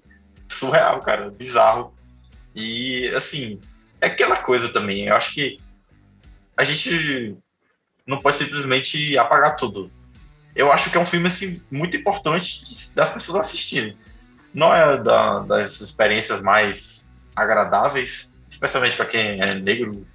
surreal, 0.49 1.01
cara, 1.01 1.31
bizarro. 1.31 1.95
E 2.55 3.09
assim, 3.17 3.61
é 4.01 4.07
aquela 4.07 4.37
coisa 4.37 4.73
também. 4.73 5.07
Eu 5.07 5.15
acho 5.15 5.33
que 5.33 5.59
a 6.57 6.65
gente 6.65 7.37
não 8.07 8.19
pode 8.19 8.37
simplesmente 8.37 9.17
apagar 9.17 9.57
tudo. 9.57 9.91
Eu 10.55 10.71
acho 10.71 10.91
que 10.91 10.99
é 10.99 11.01
um 11.01 11.07
filme 11.07 11.29
assim 11.29 11.63
muito 11.71 11.97
importante 11.97 12.65
das 12.95 13.13
pessoas 13.15 13.41
assistirem. 13.41 13.97
Não 14.53 14.73
é 14.75 15.03
da, 15.03 15.41
das 15.41 15.81
experiências 15.81 16.43
mais 16.43 17.13
agradáveis, 17.35 18.35
especialmente 18.51 18.97
para 18.97 19.07
quem 19.07 19.41
é 19.41 19.55
negro, 19.55 20.07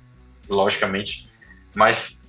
logicamente, 0.48 1.30
mas 1.76 2.24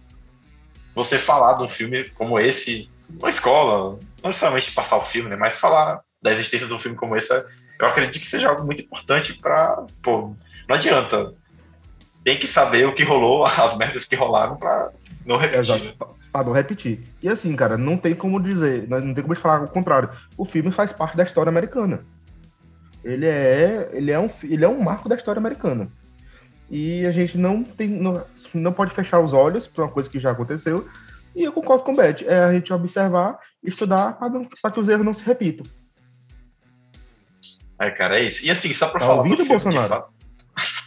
você 0.94 1.18
falar 1.18 1.58
de 1.58 1.64
um 1.64 1.68
filme 1.68 2.04
como 2.10 2.40
esse 2.40 2.90
na 3.20 3.28
escola, 3.28 3.98
não 4.22 4.28
necessariamente 4.28 4.72
passar 4.72 4.96
o 4.96 5.02
filme, 5.02 5.30
né, 5.30 5.36
mas 5.36 5.58
falar 5.58 6.00
da 6.20 6.32
existência 6.32 6.66
de 6.66 6.74
um 6.74 6.78
filme 6.78 6.96
como 6.96 7.16
esse, 7.16 7.32
eu 7.80 7.86
acredito 7.86 8.20
que 8.20 8.26
seja 8.26 8.48
algo 8.48 8.64
muito 8.64 8.82
importante 8.82 9.34
para, 9.34 9.84
pô, 10.02 10.34
não 10.68 10.76
adianta. 10.76 11.32
Tem 12.24 12.36
que 12.36 12.46
saber 12.46 12.86
o 12.86 12.94
que 12.94 13.04
rolou, 13.04 13.46
as 13.46 13.76
merdas 13.76 14.04
que 14.04 14.16
rolaram 14.16 14.56
para 14.56 14.90
não 15.24 15.36
repetir. 15.36 15.60
Exato. 15.60 15.84
Né? 15.84 15.94
Pra 16.32 16.44
não 16.44 16.52
repetir. 16.52 17.04
E 17.22 17.28
assim, 17.28 17.54
cara, 17.56 17.78
não 17.78 17.96
tem 17.96 18.14
como 18.14 18.40
dizer, 18.40 18.86
não 18.88 19.14
tem 19.14 19.22
como 19.22 19.34
falar 19.36 19.64
o 19.64 19.68
contrário. 19.68 20.10
O 20.36 20.44
filme 20.44 20.70
faz 20.70 20.92
parte 20.92 21.16
da 21.16 21.22
história 21.22 21.48
americana. 21.48 22.04
Ele 23.04 23.26
é, 23.26 23.88
ele 23.92 24.10
é, 24.10 24.18
um, 24.18 24.28
ele 24.42 24.64
é 24.64 24.68
um 24.68 24.82
marco 24.82 25.08
da 25.08 25.14
história 25.14 25.38
americana. 25.38 25.88
E 26.68 27.06
a 27.06 27.10
gente 27.10 27.38
não 27.38 27.64
tem, 27.64 27.88
não, 27.88 28.22
não 28.52 28.72
pode 28.72 28.92
fechar 28.92 29.20
os 29.20 29.32
olhos 29.32 29.66
para 29.66 29.84
uma 29.84 29.90
coisa 29.90 30.10
que 30.10 30.20
já 30.20 30.32
aconteceu. 30.32 30.86
E 31.38 31.44
eu 31.44 31.52
concordo 31.52 31.84
com 31.84 31.92
o 31.92 31.96
Beth, 31.96 32.24
é 32.26 32.42
a 32.42 32.52
gente 32.52 32.72
observar, 32.72 33.38
estudar 33.62 34.18
para 34.60 34.72
que 34.72 34.80
os 34.80 34.88
erros 34.88 35.06
não 35.06 35.14
se 35.14 35.24
repitam. 35.24 35.64
É, 37.80 37.92
cara, 37.92 38.18
é 38.18 38.24
isso. 38.24 38.44
E 38.44 38.50
assim, 38.50 38.74
só 38.74 38.88
para 38.88 38.98
tá 38.98 39.06
falar 39.06 39.22
do 39.22 39.36
filme 39.36 39.48
Bolsonaro? 39.48 39.82
de 39.82 39.88
fato. 39.88 40.12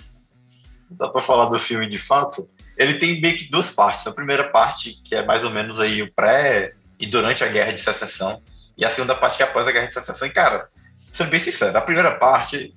só 0.97 1.07
para 1.07 1.21
falar 1.21 1.45
do 1.45 1.57
filme 1.57 1.87
de 1.87 1.97
fato, 1.97 2.49
ele 2.77 2.95
tem 2.99 3.21
meio 3.21 3.37
que 3.37 3.49
duas 3.49 3.69
partes. 3.71 4.05
A 4.05 4.11
primeira 4.11 4.49
parte, 4.49 5.01
que 5.05 5.15
é 5.15 5.25
mais 5.25 5.45
ou 5.45 5.51
menos 5.51 5.79
aí 5.79 6.01
o 6.01 6.13
pré 6.13 6.73
e 6.99 7.07
durante 7.07 7.45
a 7.45 7.47
Guerra 7.47 7.71
de 7.71 7.79
Secessão, 7.79 8.43
e 8.77 8.83
a 8.83 8.89
segunda 8.89 9.15
parte 9.15 9.37
que 9.37 9.43
é 9.43 9.45
após 9.45 9.65
a 9.69 9.71
Guerra 9.71 9.87
de 9.87 9.93
Secessão. 9.93 10.27
E, 10.27 10.31
cara, 10.31 10.67
sendo 11.13 11.29
bem 11.29 11.39
sincero, 11.39 11.77
a 11.77 11.81
primeira 11.81 12.17
parte, 12.17 12.75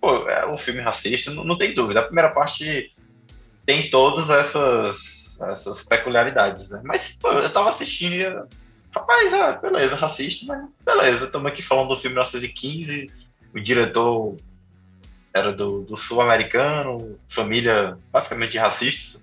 pô, 0.00 0.28
é 0.28 0.46
um 0.46 0.56
filme 0.56 0.80
racista, 0.80 1.34
não, 1.34 1.42
não 1.42 1.58
tem 1.58 1.74
dúvida. 1.74 1.98
A 1.98 2.04
primeira 2.04 2.30
parte 2.30 2.94
tem 3.64 3.90
todas 3.90 4.30
essas, 4.30 5.15
essas 5.40 5.82
peculiaridades, 5.82 6.70
né? 6.70 6.80
Mas, 6.84 7.16
pô, 7.20 7.30
eu 7.32 7.50
tava 7.50 7.68
assistindo 7.68 8.14
e, 8.14 8.24
rapaz, 8.90 9.32
ah, 9.34 9.52
beleza, 9.52 9.96
racista, 9.96 10.46
mas 10.46 10.64
beleza, 10.84 11.26
estamos 11.26 11.50
aqui 11.50 11.62
falando 11.62 11.88
do 11.88 11.96
filme 11.96 12.14
1915, 12.14 13.10
o 13.54 13.60
diretor 13.60 14.36
era 15.34 15.52
do, 15.52 15.82
do 15.82 15.96
sul-americano, 15.96 17.18
família 17.28 17.98
basicamente 18.10 18.56
racista. 18.56 19.20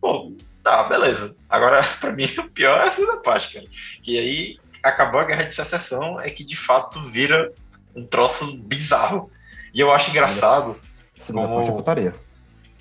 Pô, 0.00 0.32
tá, 0.62 0.84
beleza. 0.88 1.36
Agora, 1.48 1.82
para 2.00 2.12
mim, 2.12 2.26
o 2.38 2.48
pior 2.50 2.78
é 2.78 2.88
a 2.88 2.92
segunda 2.92 3.20
parte, 3.20 3.54
cara. 3.54 3.66
Que 4.02 4.18
aí 4.18 4.58
acabou 4.82 5.20
a 5.20 5.24
guerra 5.24 5.42
de 5.42 5.54
secessão, 5.54 6.20
é 6.20 6.30
que 6.30 6.44
de 6.44 6.56
fato 6.56 7.04
vira 7.04 7.52
um 7.94 8.06
troço 8.06 8.58
bizarro. 8.62 9.30
E 9.74 9.80
eu 9.80 9.92
acho 9.92 10.10
engraçado 10.10 10.78
como, 11.26 11.40
é 11.62 12.12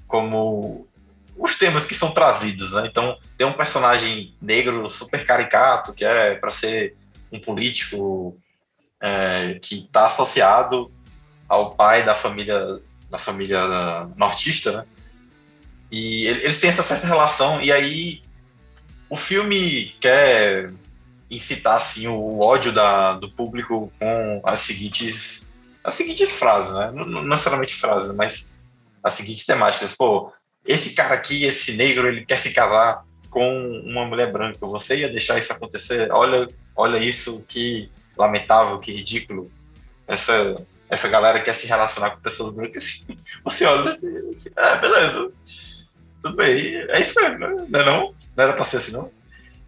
como 0.07 0.87
os 1.39 1.57
temas 1.57 1.85
que 1.85 1.95
são 1.95 2.11
trazidos, 2.11 2.73
né? 2.73 2.85
Então, 2.85 3.17
tem 3.37 3.47
um 3.47 3.53
personagem 3.53 4.35
negro 4.41 4.89
super 4.89 5.25
caricato, 5.25 5.93
que 5.93 6.03
é 6.03 6.35
para 6.35 6.51
ser 6.51 6.97
um 7.31 7.39
político 7.39 8.37
é, 9.01 9.57
que 9.61 9.85
está 9.85 10.07
associado 10.07 10.91
ao 11.47 11.73
pai 11.73 12.03
da 12.03 12.13
família 12.13 12.81
da 13.09 13.17
família 13.17 13.59
nortista, 14.15 14.71
né? 14.71 14.85
E 15.91 16.27
eles 16.27 16.59
têm 16.59 16.69
essa 16.69 16.83
certa 16.83 17.07
relação, 17.07 17.59
e 17.59 17.71
aí 17.71 18.21
o 19.09 19.15
filme 19.15 19.95
quer 19.99 20.71
incitar 21.31 21.77
assim 21.77 22.07
o 22.07 22.39
ódio 22.39 22.71
da, 22.71 23.13
do 23.13 23.31
público 23.31 23.91
com 23.97 24.41
as 24.43 24.59
seguintes 24.59 25.47
as 25.83 25.93
seguintes 25.95 26.31
frases, 26.31 26.75
né? 26.75 26.91
Não, 26.93 27.05
não 27.05 27.23
necessariamente 27.23 27.73
frases, 27.73 28.13
mas 28.13 28.49
as 29.01 29.13
seguintes 29.13 29.45
temáticas. 29.45 29.95
Pô, 29.95 30.31
esse 30.65 30.91
cara 30.91 31.15
aqui, 31.15 31.45
esse 31.45 31.73
negro, 31.73 32.07
ele 32.07 32.25
quer 32.25 32.37
se 32.37 32.51
casar 32.51 33.03
com 33.29 33.81
uma 33.85 34.05
mulher 34.05 34.31
branca. 34.31 34.65
Você 34.67 34.97
ia 34.97 35.09
deixar 35.09 35.39
isso 35.39 35.53
acontecer? 35.53 36.11
Olha, 36.11 36.47
olha 36.75 36.97
isso, 36.97 37.43
que 37.47 37.89
lamentável, 38.17 38.79
que 38.79 38.91
ridículo. 38.91 39.51
Essa 40.07 40.65
essa 40.89 41.07
galera 41.07 41.39
quer 41.39 41.53
se 41.53 41.67
relacionar 41.67 42.11
com 42.11 42.21
pessoas 42.21 42.53
brancas. 42.53 43.03
Você 43.45 43.63
olha 43.63 43.91
assim, 43.91 44.09
assim 44.33 44.49
ah, 44.55 44.75
beleza. 44.75 45.31
Tudo 46.21 46.35
bem, 46.35 46.75
é 46.75 46.99
isso 46.99 47.13
mesmo, 47.15 47.37
né? 47.37 47.65
Não, 47.69 47.79
é 47.79 47.85
não? 47.85 48.15
não 48.35 48.43
era 48.43 48.53
pra 48.53 48.63
ser 48.63 48.77
assim, 48.77 48.91
não? 48.91 49.11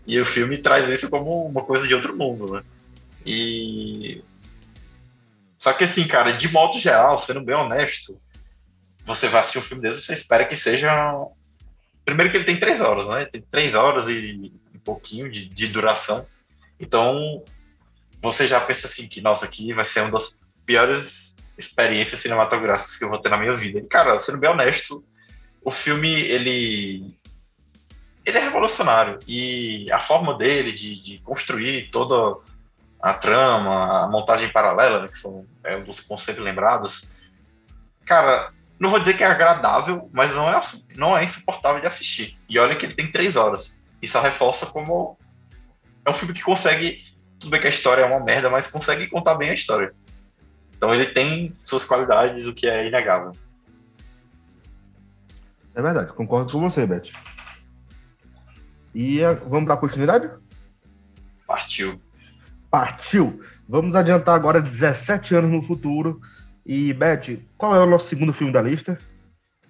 E 0.06 0.20
o 0.20 0.26
filme 0.26 0.58
traz 0.58 0.90
isso 0.90 1.10
como 1.10 1.46
uma 1.46 1.62
coisa 1.64 1.88
de 1.88 1.94
outro 1.94 2.18
mundo, 2.18 2.52
né? 2.54 2.64
E. 3.26 4.24
Só 5.56 5.72
que 5.74 5.84
assim, 5.84 6.08
cara, 6.08 6.32
de 6.32 6.52
modo 6.52 6.80
geral, 6.80 7.20
sendo 7.20 7.42
bem 7.42 7.56
honesto, 7.56 8.20
você 9.06 9.28
vai 9.28 9.42
assistir 9.42 9.60
um 9.60 9.64
filme 9.64 9.82
desse, 9.82 10.02
você 10.02 10.14
espera 10.14 10.46
que 10.46 10.56
seja. 10.56 10.90
Primeiro 12.04 12.32
que 12.32 12.38
ele 12.38 12.46
tem 12.46 12.60
três 12.60 12.82
horas, 12.82 13.08
né? 13.10 13.26
Tem 13.26 13.42
três 13.42 13.76
horas 13.76 14.08
e 14.10 14.52
um 14.74 14.80
pouquinho 14.80 15.30
de, 15.30 15.46
de 15.46 15.68
duração. 15.68 16.26
Então, 16.80 17.44
você 18.22 18.48
já 18.48 18.60
pensa 18.60 18.88
assim 18.88 19.08
que, 19.08 19.22
nossa, 19.22 19.46
aqui 19.46 19.74
vai 19.74 19.86
ser 19.86 20.02
uma 20.02 20.12
das 20.12 20.40
piores 20.66 21.38
experiências 21.58 22.20
cinematográficas 22.20 22.98
que 22.98 23.04
eu 23.04 23.10
vou 23.10 23.20
ter 23.20 23.30
na 23.30 23.38
minha 23.38 23.54
vida. 23.54 23.80
E, 23.80 23.84
cara, 23.84 24.18
sendo 24.18 24.40
bem 24.40 24.50
honesto, 24.50 25.04
o 25.64 25.70
filme, 25.70 26.10
ele 26.10 27.16
ele 28.26 28.38
é 28.38 28.42
revolucionário 28.42 29.20
e 29.28 29.92
a 29.92 30.00
forma 30.00 30.38
dele 30.38 30.72
de, 30.72 31.02
de 31.02 31.18
construir 31.20 31.90
toda 31.90 32.40
a 33.02 33.14
trama, 33.16 34.04
a 34.04 34.08
montagem 34.08 34.52
paralela, 34.52 35.02
né, 35.02 35.08
que 35.08 35.18
são, 35.18 35.46
é 35.64 35.76
um 35.76 35.84
dos 35.84 36.00
conceitos 36.00 36.44
lembrados, 36.44 37.10
cara, 38.06 38.54
não 38.82 38.90
vou 38.90 39.00
dizer 39.00 39.16
que 39.16 39.24
é 39.24 39.28
agradável, 39.28 40.10
mas 40.12 40.34
não 40.34 40.50
é, 40.50 40.60
não 40.98 41.16
é 41.16 41.24
insuportável 41.24 41.80
de 41.80 41.86
assistir. 41.86 42.36
E 42.50 42.58
olha 42.58 42.76
que 42.76 42.84
ele 42.84 42.96
tem 42.96 43.12
três 43.12 43.36
horas. 43.36 43.80
Isso 44.02 44.20
reforça 44.20 44.66
como 44.66 45.20
é 46.04 46.10
um 46.10 46.14
filme 46.16 46.34
que 46.34 46.42
consegue, 46.42 47.00
tudo 47.40 47.52
bem 47.52 47.62
que 47.62 47.68
a 47.68 47.70
história 47.70 48.02
é 48.02 48.06
uma 48.06 48.20
merda, 48.20 48.50
mas 48.50 48.66
consegue 48.66 49.06
contar 49.08 49.36
bem 49.36 49.52
a 49.52 49.54
história. 49.54 49.94
Então 50.76 50.92
ele 50.92 51.06
tem 51.06 51.54
suas 51.54 51.86
qualidades, 51.86 52.48
o 52.48 52.56
que 52.56 52.66
é 52.66 52.88
inegável. 52.88 53.34
É 55.76 55.82
verdade, 55.82 56.12
concordo 56.14 56.52
com 56.52 56.60
você, 56.60 56.84
Beth. 56.84 57.12
E 58.96 59.20
vamos 59.48 59.68
dar 59.68 59.78
continuidade? 59.78 60.28
Partiu. 61.46 62.02
Partiu. 62.72 63.44
Vamos 63.70 63.94
adiantar 63.94 64.34
agora 64.34 64.60
17 64.60 65.36
anos 65.36 65.52
no 65.52 65.62
futuro. 65.62 66.20
E, 66.66 66.94
Beth, 66.94 67.40
qual 67.58 67.76
é 67.76 67.80
o 67.80 67.86
nosso 67.86 68.08
segundo 68.08 68.34
filme 68.34 68.54
da 68.54 68.62
lista? 68.62 69.00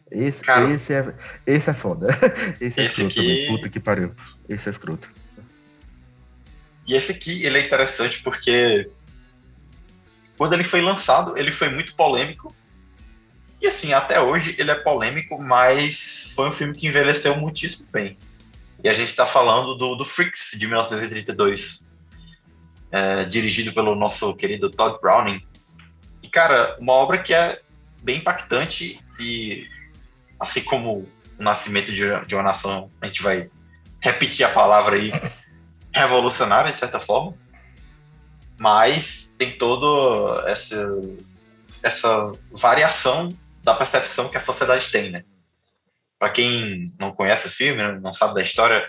Esse, 0.09 0.43
Cara, 0.43 0.69
esse, 0.69 0.93
é, 0.93 1.15
esse 1.45 1.69
é 1.69 1.73
foda. 1.73 2.07
Esse 2.59 2.81
é 2.81 2.83
esse 2.83 3.01
escroto 3.01 3.21
aqui... 3.21 3.47
Puta 3.47 3.69
que 3.69 3.79
pariu. 3.79 4.13
Esse 4.49 4.67
é 4.67 4.71
escroto. 4.71 5.09
E 6.85 6.93
esse 6.93 7.13
aqui, 7.13 7.45
ele 7.45 7.57
é 7.57 7.65
interessante 7.65 8.21
porque 8.21 8.89
quando 10.37 10.53
ele 10.53 10.63
foi 10.63 10.81
lançado, 10.81 11.37
ele 11.37 11.51
foi 11.51 11.69
muito 11.69 11.95
polêmico. 11.95 12.53
E 13.61 13.67
assim, 13.67 13.93
até 13.93 14.19
hoje 14.19 14.55
ele 14.57 14.71
é 14.71 14.75
polêmico, 14.75 15.41
mas 15.41 16.33
foi 16.35 16.49
um 16.49 16.51
filme 16.51 16.75
que 16.75 16.87
envelheceu 16.87 17.37
muitíssimo 17.37 17.87
bem. 17.91 18.17
E 18.83 18.89
a 18.89 18.93
gente 18.93 19.09
está 19.09 19.27
falando 19.27 19.75
do, 19.75 19.95
do 19.95 20.03
Freaks, 20.03 20.57
de 20.57 20.65
1932, 20.65 21.87
é, 22.91 23.23
dirigido 23.25 23.71
pelo 23.71 23.95
nosso 23.95 24.35
querido 24.35 24.69
Todd 24.71 24.99
Browning. 24.99 25.45
Cara, 26.31 26.77
uma 26.79 26.93
obra 26.93 27.21
que 27.21 27.33
é 27.33 27.61
bem 28.01 28.17
impactante 28.17 28.99
e, 29.19 29.67
assim 30.39 30.63
como 30.63 30.99
o 31.37 31.43
nascimento 31.43 31.91
de, 31.91 32.03
de 32.25 32.35
uma 32.35 32.43
nação, 32.43 32.89
a 33.01 33.07
gente 33.07 33.21
vai 33.21 33.49
repetir 33.99 34.45
a 34.45 34.49
palavra 34.49 34.95
aí, 34.95 35.11
revolucionária, 35.93 36.71
de 36.71 36.77
certa 36.77 36.99
forma, 36.99 37.35
mas 38.57 39.33
tem 39.37 39.57
toda 39.57 40.49
essa, 40.49 40.77
essa 41.83 42.31
variação 42.51 43.29
da 43.63 43.75
percepção 43.75 44.29
que 44.29 44.37
a 44.37 44.41
sociedade 44.41 44.89
tem, 44.89 45.11
né? 45.11 45.23
para 46.21 46.29
quem 46.29 46.93
não 46.99 47.11
conhece 47.11 47.47
o 47.47 47.49
filme, 47.49 47.81
não 47.99 48.13
sabe 48.13 48.35
da 48.35 48.43
história, 48.43 48.87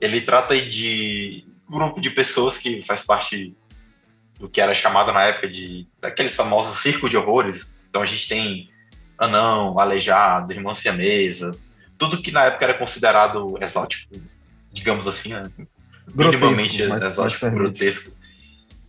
ele 0.00 0.20
trata 0.20 0.60
de 0.60 1.46
um 1.68 1.74
grupo 1.74 2.00
de 2.00 2.10
pessoas 2.10 2.58
que 2.58 2.82
faz 2.82 3.02
parte 3.06 3.54
do 4.42 4.48
que 4.48 4.60
era 4.60 4.74
chamado 4.74 5.12
na 5.12 5.22
época 5.22 5.48
de 5.48 5.86
daqueles 6.00 6.34
famosos 6.34 6.82
circo 6.82 7.08
de 7.08 7.16
horrores. 7.16 7.70
Então 7.88 8.02
a 8.02 8.06
gente 8.06 8.28
tem 8.28 8.68
anão, 9.16 9.78
aleijado, 9.78 10.52
irmã 10.52 10.74
siamesa, 10.74 11.56
tudo 11.96 12.20
que 12.20 12.32
na 12.32 12.46
época 12.46 12.64
era 12.64 12.74
considerado 12.74 13.56
exótico, 13.62 14.16
digamos 14.72 15.06
assim, 15.06 15.28
né? 15.28 15.44
minimamente 16.12 16.82
exótico, 16.82 17.48
grotesco. 17.52 18.16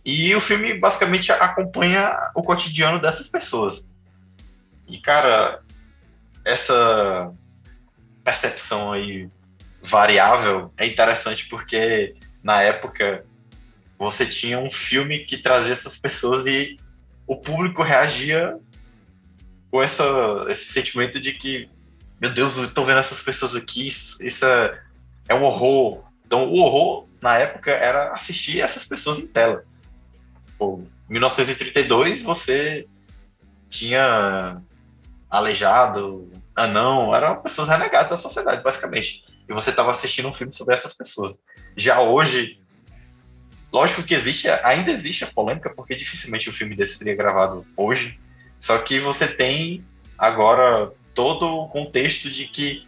E 0.04 0.34
o 0.34 0.40
filme 0.40 0.76
basicamente 0.76 1.30
acompanha 1.30 2.32
o 2.34 2.42
cotidiano 2.42 2.98
dessas 2.98 3.28
pessoas. 3.28 3.88
E 4.88 4.98
cara, 4.98 5.60
essa 6.44 7.32
percepção 8.24 8.92
aí 8.92 9.28
variável 9.80 10.72
é 10.76 10.84
interessante 10.84 11.46
porque 11.48 12.16
na 12.42 12.60
época 12.60 13.24
você 13.98 14.26
tinha 14.26 14.58
um 14.58 14.70
filme 14.70 15.20
que 15.20 15.38
trazia 15.38 15.72
essas 15.72 15.96
pessoas 15.96 16.46
e 16.46 16.76
o 17.26 17.36
público 17.36 17.82
reagia 17.82 18.58
com 19.70 19.82
essa, 19.82 20.04
esse 20.48 20.72
sentimento 20.72 21.20
de 21.20 21.32
que, 21.32 21.68
meu 22.20 22.32
Deus, 22.32 22.56
eu 22.56 22.72
tô 22.72 22.84
vendo 22.84 22.98
essas 22.98 23.22
pessoas 23.22 23.56
aqui, 23.56 23.88
isso, 23.88 24.22
isso 24.24 24.44
é, 24.44 24.80
é 25.28 25.34
um 25.34 25.42
horror. 25.42 26.04
Então, 26.26 26.48
o 26.48 26.60
horror, 26.60 27.06
na 27.20 27.36
época, 27.38 27.70
era 27.70 28.12
assistir 28.12 28.60
essas 28.60 28.84
pessoas 28.84 29.18
em 29.18 29.26
tela. 29.26 29.64
Pô, 30.58 30.80
em 31.08 31.12
1932, 31.12 32.22
você 32.22 32.86
tinha 33.68 34.62
aleijado, 35.28 36.30
anão, 36.54 37.14
eram 37.14 37.42
pessoas 37.42 37.68
renegadas 37.68 38.10
da 38.10 38.16
sociedade, 38.16 38.62
basicamente. 38.62 39.24
E 39.48 39.52
você 39.52 39.70
estava 39.70 39.90
assistindo 39.90 40.28
um 40.28 40.32
filme 40.32 40.52
sobre 40.52 40.74
essas 40.74 40.94
pessoas. 40.94 41.40
Já 41.76 42.00
hoje, 42.00 42.60
lógico 43.74 44.04
que 44.04 44.14
existe, 44.14 44.48
ainda 44.62 44.92
existe 44.92 45.24
a 45.24 45.32
polêmica, 45.32 45.68
porque 45.68 45.96
dificilmente 45.96 46.48
um 46.48 46.52
filme 46.52 46.76
desse 46.76 46.96
seria 46.96 47.16
gravado 47.16 47.66
hoje. 47.76 48.16
Só 48.56 48.78
que 48.78 49.00
você 49.00 49.26
tem 49.26 49.84
agora 50.16 50.92
todo 51.12 51.44
o 51.48 51.68
contexto 51.68 52.30
de 52.30 52.46
que, 52.46 52.86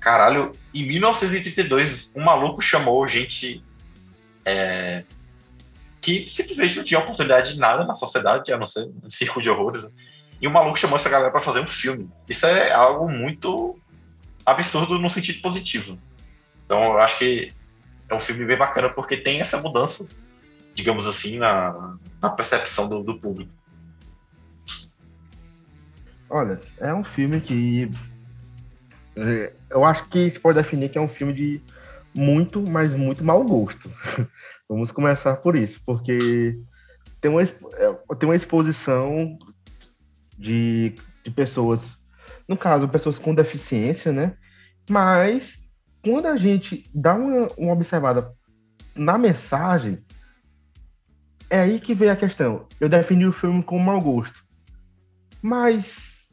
caralho, 0.00 0.52
em 0.74 0.86
1932, 0.86 2.14
um 2.16 2.24
maluco 2.24 2.62
chamou 2.62 3.06
gente 3.06 3.62
é, 4.42 5.04
que 6.00 6.26
simplesmente 6.30 6.78
não 6.78 6.84
tinha 6.84 7.00
oportunidade 7.00 7.52
de 7.52 7.60
nada 7.60 7.84
na 7.84 7.94
sociedade, 7.94 8.50
a 8.54 8.56
não 8.56 8.64
ser 8.64 8.90
um 9.04 9.10
circo 9.10 9.42
de 9.42 9.50
horrores. 9.50 9.86
E 10.40 10.48
o 10.48 10.50
maluco 10.50 10.78
chamou 10.78 10.96
essa 10.96 11.10
galera 11.10 11.30
para 11.30 11.42
fazer 11.42 11.60
um 11.60 11.66
filme. 11.66 12.08
Isso 12.26 12.46
é 12.46 12.72
algo 12.72 13.06
muito 13.06 13.78
absurdo 14.46 14.98
no 14.98 15.10
sentido 15.10 15.42
positivo. 15.42 15.98
Então 16.64 16.82
eu 16.82 16.98
acho 17.00 17.18
que 17.18 17.52
é 18.08 18.14
um 18.14 18.18
filme 18.18 18.46
bem 18.46 18.56
bacana 18.56 18.88
porque 18.88 19.14
tem 19.14 19.42
essa 19.42 19.60
mudança, 19.60 20.08
digamos 20.74 21.06
assim, 21.06 21.38
na, 21.38 21.96
na 22.20 22.30
percepção 22.30 22.88
do, 22.88 23.02
do 23.02 23.18
público. 23.18 23.52
Olha, 26.28 26.60
é 26.78 26.94
um 26.94 27.04
filme 27.04 27.40
que 27.40 27.90
é, 29.16 29.52
eu 29.70 29.84
acho 29.84 30.08
que 30.08 30.18
a 30.18 30.22
gente 30.22 30.40
pode 30.40 30.58
definir 30.58 30.88
que 30.88 30.98
é 30.98 31.00
um 31.00 31.08
filme 31.08 31.32
de 31.32 31.62
muito, 32.14 32.62
mas 32.62 32.94
muito 32.94 33.24
mau 33.24 33.44
gosto. 33.44 33.90
Vamos 34.68 34.90
começar 34.90 35.36
por 35.36 35.56
isso, 35.56 35.80
porque 35.84 36.58
tem 37.20 37.30
uma, 37.30 37.42
é, 37.42 37.46
tem 38.18 38.28
uma 38.28 38.36
exposição 38.36 39.38
de, 40.38 40.94
de 41.22 41.30
pessoas, 41.30 41.90
no 42.48 42.56
caso, 42.56 42.88
pessoas 42.88 43.18
com 43.18 43.34
deficiência, 43.34 44.12
né? 44.12 44.34
Mas 44.88 45.58
quando 46.02 46.26
a 46.26 46.36
gente 46.36 46.88
dá 46.94 47.14
uma, 47.14 47.48
uma 47.56 47.72
observada 47.72 48.32
na 48.94 49.16
mensagem, 49.18 50.02
é 51.52 51.60
aí 51.60 51.78
que 51.78 51.92
vem 51.92 52.08
a 52.08 52.16
questão. 52.16 52.66
Eu 52.80 52.88
defini 52.88 53.26
o 53.26 53.32
filme 53.32 53.62
como 53.62 53.84
mau 53.84 54.00
gosto. 54.00 54.42
Mas 55.42 56.24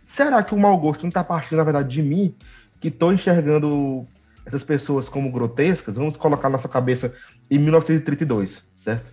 será 0.00 0.44
que 0.44 0.54
o 0.54 0.58
mau 0.58 0.78
gosto 0.78 1.02
não 1.02 1.08
está 1.08 1.24
partindo, 1.24 1.58
na 1.58 1.64
verdade, 1.64 1.88
de 1.88 2.00
mim, 2.00 2.36
que 2.80 2.86
estou 2.86 3.12
enxergando 3.12 4.06
essas 4.46 4.62
pessoas 4.62 5.08
como 5.08 5.32
grotescas? 5.32 5.96
Vamos 5.96 6.16
colocar 6.16 6.48
nossa 6.48 6.68
cabeça 6.68 7.12
em 7.50 7.58
1932, 7.58 8.62
certo? 8.76 9.12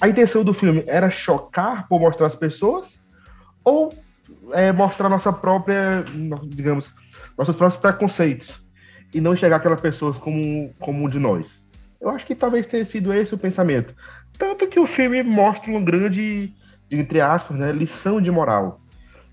A 0.00 0.08
intenção 0.08 0.44
do 0.44 0.54
filme 0.54 0.84
era 0.86 1.10
chocar 1.10 1.88
por 1.88 1.98
mostrar 1.98 2.28
as 2.28 2.36
pessoas 2.36 3.00
ou 3.64 3.92
é, 4.52 4.70
mostrar 4.70 5.08
nossa 5.08 5.32
própria, 5.32 6.04
digamos, 6.44 6.94
nossos 7.36 7.56
próprios 7.56 7.80
preconceitos 7.80 8.62
e 9.12 9.20
não 9.20 9.32
enxergar 9.32 9.56
aquelas 9.56 9.80
pessoas 9.80 10.20
como, 10.20 10.72
como 10.78 11.04
um 11.04 11.08
de 11.08 11.18
nós. 11.18 11.66
Eu 12.00 12.10
acho 12.10 12.26
que 12.26 12.34
talvez 12.34 12.66
tenha 12.66 12.84
sido 12.84 13.12
esse 13.12 13.34
o 13.34 13.38
pensamento. 13.38 13.94
Tanto 14.38 14.66
que 14.66 14.78
o 14.78 14.86
filme 14.86 15.22
mostra 15.22 15.70
uma 15.70 15.80
grande, 15.80 16.54
entre 16.90 17.20
aspas, 17.20 17.56
né, 17.56 17.72
lição 17.72 18.20
de 18.20 18.30
moral 18.30 18.80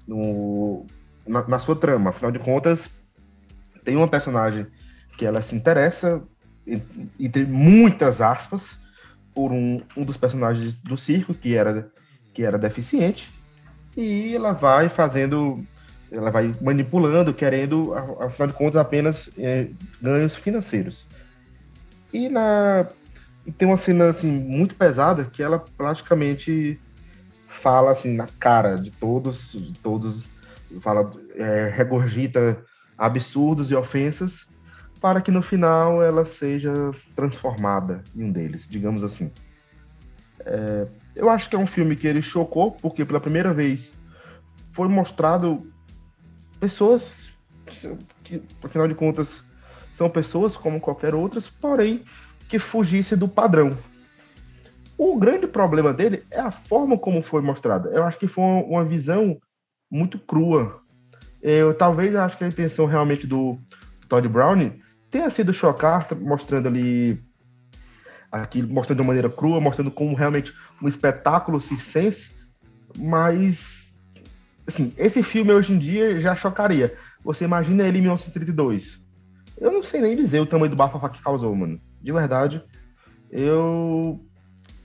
no, 0.07 0.85
na, 1.27 1.47
na 1.47 1.59
sua 1.59 1.75
trama. 1.75 2.09
Afinal 2.09 2.31
de 2.31 2.39
contas, 2.39 2.89
tem 3.83 3.95
uma 3.95 4.07
personagem 4.07 4.67
que 5.17 5.25
ela 5.25 5.41
se 5.41 5.55
interessa, 5.55 6.21
entre 7.19 7.45
muitas 7.45 8.21
aspas, 8.21 8.77
por 9.33 9.51
um, 9.51 9.81
um 9.97 10.03
dos 10.03 10.17
personagens 10.17 10.75
do 10.75 10.95
circo 10.95 11.33
que 11.33 11.55
era, 11.55 11.91
que 12.33 12.43
era 12.43 12.57
deficiente, 12.57 13.31
e 13.95 14.35
ela 14.35 14.53
vai 14.53 14.89
fazendo, 14.89 15.59
ela 16.11 16.31
vai 16.31 16.53
manipulando, 16.61 17.33
querendo, 17.33 17.93
afinal 18.19 18.47
de 18.47 18.53
contas, 18.53 18.77
apenas 18.77 19.29
é, 19.37 19.67
ganhos 20.01 20.35
financeiros. 20.35 21.05
E 22.11 22.29
na 22.29 22.87
e 23.45 23.51
tem 23.51 23.67
uma 23.67 23.77
cena 23.77 24.09
assim 24.09 24.31
muito 24.31 24.75
pesada 24.75 25.25
que 25.25 25.43
ela 25.43 25.59
praticamente 25.77 26.79
fala 27.47 27.91
assim 27.91 28.15
na 28.15 28.27
cara 28.39 28.75
de 28.75 28.91
todos, 28.91 29.51
de 29.51 29.73
todos, 29.79 30.23
fala, 30.81 31.11
é, 31.35 31.71
regurgita 31.75 32.63
absurdos 32.97 33.69
e 33.69 33.75
ofensas 33.75 34.47
para 34.99 35.21
que 35.21 35.31
no 35.31 35.41
final 35.41 36.01
ela 36.01 36.23
seja 36.23 36.73
transformada 37.15 38.01
em 38.15 38.23
um 38.23 38.31
deles, 38.31 38.65
digamos 38.67 39.03
assim. 39.03 39.29
É, 40.45 40.87
eu 41.13 41.29
acho 41.29 41.49
que 41.49 41.55
é 41.55 41.59
um 41.59 41.67
filme 41.67 41.95
que 41.95 42.07
ele 42.07 42.21
chocou, 42.21 42.71
porque 42.71 43.03
pela 43.03 43.19
primeira 43.19 43.53
vez 43.53 43.91
foi 44.71 44.87
mostrado 44.87 45.69
pessoas 46.59 47.31
que, 48.23 48.41
afinal 48.63 48.87
de 48.87 48.95
contas, 48.95 49.43
são 49.91 50.09
pessoas 50.09 50.55
como 50.55 50.79
qualquer 50.79 51.13
outras, 51.13 51.49
porém 51.49 52.03
que 52.53 52.59
fugisse 52.59 53.15
do 53.15 53.27
padrão. 53.27 53.75
O 54.95 55.17
grande 55.17 55.47
problema 55.47 55.91
dele 55.91 56.23
é 56.29 56.39
a 56.39 56.51
forma 56.51 56.95
como 56.95 57.19
foi 57.23 57.41
mostrada. 57.41 57.89
Eu 57.89 58.03
acho 58.03 58.19
que 58.19 58.27
foi 58.27 58.43
uma 58.43 58.85
visão 58.85 59.39
muito 59.89 60.19
crua. 60.19 60.79
Eu 61.41 61.73
talvez 61.73 62.15
acho 62.15 62.37
que 62.37 62.43
a 62.43 62.47
intenção 62.47 62.85
realmente 62.85 63.25
do 63.25 63.57
Todd 64.07 64.29
Brown 64.29 64.71
tenha 65.09 65.31
sido 65.31 65.51
chocar, 65.51 66.07
mostrando 66.21 66.67
ali 66.67 67.19
aqui, 68.31 68.61
mostrando 68.61 69.01
de 69.01 69.07
maneira 69.07 69.31
crua, 69.31 69.59
mostrando 69.59 69.89
como 69.89 70.15
realmente 70.15 70.53
um 70.79 70.87
espetáculo 70.87 71.59
circense, 71.59 72.35
mas 72.99 73.91
assim, 74.67 74.93
esse 74.95 75.23
filme 75.23 75.51
hoje 75.51 75.73
em 75.73 75.79
dia 75.79 76.19
já 76.19 76.35
chocaria. 76.35 76.95
Você 77.23 77.45
imagina 77.45 77.81
ele 77.81 77.97
em 77.97 78.01
1932. 78.01 79.01
Eu 79.57 79.71
não 79.71 79.81
sei 79.81 80.01
nem 80.01 80.15
dizer 80.15 80.39
o 80.39 80.45
tamanho 80.45 80.69
do 80.69 80.75
bafafá 80.75 81.09
que 81.09 81.19
causou, 81.19 81.55
mano. 81.55 81.81
De 82.03 82.11
verdade, 82.11 82.61
eu 83.31 84.19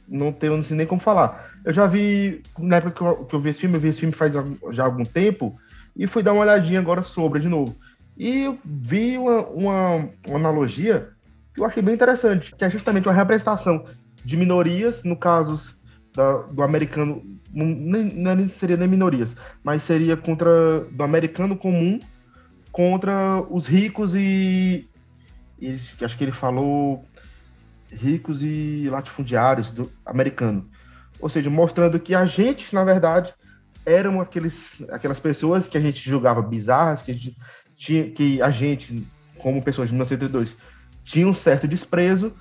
não 0.08 0.32
tenho 0.32 0.56
não 0.56 0.62
sei 0.62 0.76
nem 0.76 0.86
como 0.86 1.00
falar. 1.00 1.50
Eu 1.64 1.72
já 1.72 1.86
vi, 1.86 2.42
na 2.58 2.76
época 2.76 2.92
que 2.92 3.00
eu, 3.02 3.24
que 3.26 3.34
eu 3.34 3.40
vi 3.40 3.50
esse 3.50 3.60
filme, 3.60 3.76
eu 3.76 3.80
vi 3.80 3.88
esse 3.88 4.00
filme 4.00 4.14
faz 4.14 4.32
já 4.70 4.84
algum 4.84 5.04
tempo, 5.04 5.58
e 5.96 6.06
fui 6.06 6.22
dar 6.22 6.32
uma 6.32 6.42
olhadinha 6.42 6.78
agora 6.80 7.02
sobre 7.02 7.40
de 7.40 7.48
novo. 7.48 7.76
E 8.16 8.56
vi 8.64 9.18
uma, 9.18 9.46
uma, 9.48 10.08
uma 10.26 10.38
analogia 10.38 11.10
que 11.52 11.60
eu 11.60 11.64
achei 11.64 11.82
bem 11.82 11.94
interessante, 11.94 12.54
que 12.54 12.64
é 12.64 12.70
justamente 12.70 13.08
uma 13.08 13.14
representação 13.14 13.84
de 14.24 14.36
minorias, 14.36 15.02
no 15.02 15.16
caso 15.16 15.74
da, 16.14 16.38
do 16.42 16.62
americano, 16.62 17.22
não, 17.52 17.66
nem, 17.66 18.48
seria 18.48 18.76
nem 18.76 18.88
minorias, 18.88 19.36
mas 19.62 19.82
seria 19.82 20.16
contra 20.16 20.80
do 20.90 21.02
americano 21.02 21.56
comum 21.56 21.98
contra 22.70 23.42
os 23.50 23.66
ricos 23.66 24.14
e, 24.14 24.88
e 25.58 25.70
acho 26.02 26.16
que 26.16 26.24
ele 26.24 26.32
falou 26.32 27.04
ricos 27.90 28.42
e 28.42 28.88
latifundiários 28.90 29.70
do 29.70 29.90
americano. 30.04 30.68
Ou 31.20 31.28
seja, 31.28 31.50
mostrando 31.50 31.98
que 31.98 32.14
a 32.14 32.24
gente, 32.24 32.74
na 32.74 32.84
verdade, 32.84 33.34
eram 33.84 34.20
aqueles, 34.20 34.82
aquelas 34.90 35.18
pessoas 35.18 35.66
que 35.66 35.76
a 35.76 35.80
gente 35.80 36.08
julgava 36.08 36.42
bizarras, 36.42 37.02
que 37.02 37.10
a 37.10 37.14
gente 37.14 37.36
tinha, 37.76 38.10
que 38.10 38.40
a 38.42 38.50
gente, 38.50 39.06
como 39.38 39.62
pessoas 39.62 39.88
de 39.88 39.94
1932, 39.94 40.56
tinha 41.04 41.26
um 41.26 41.34
certo 41.34 41.66
desprezo, 41.66 42.32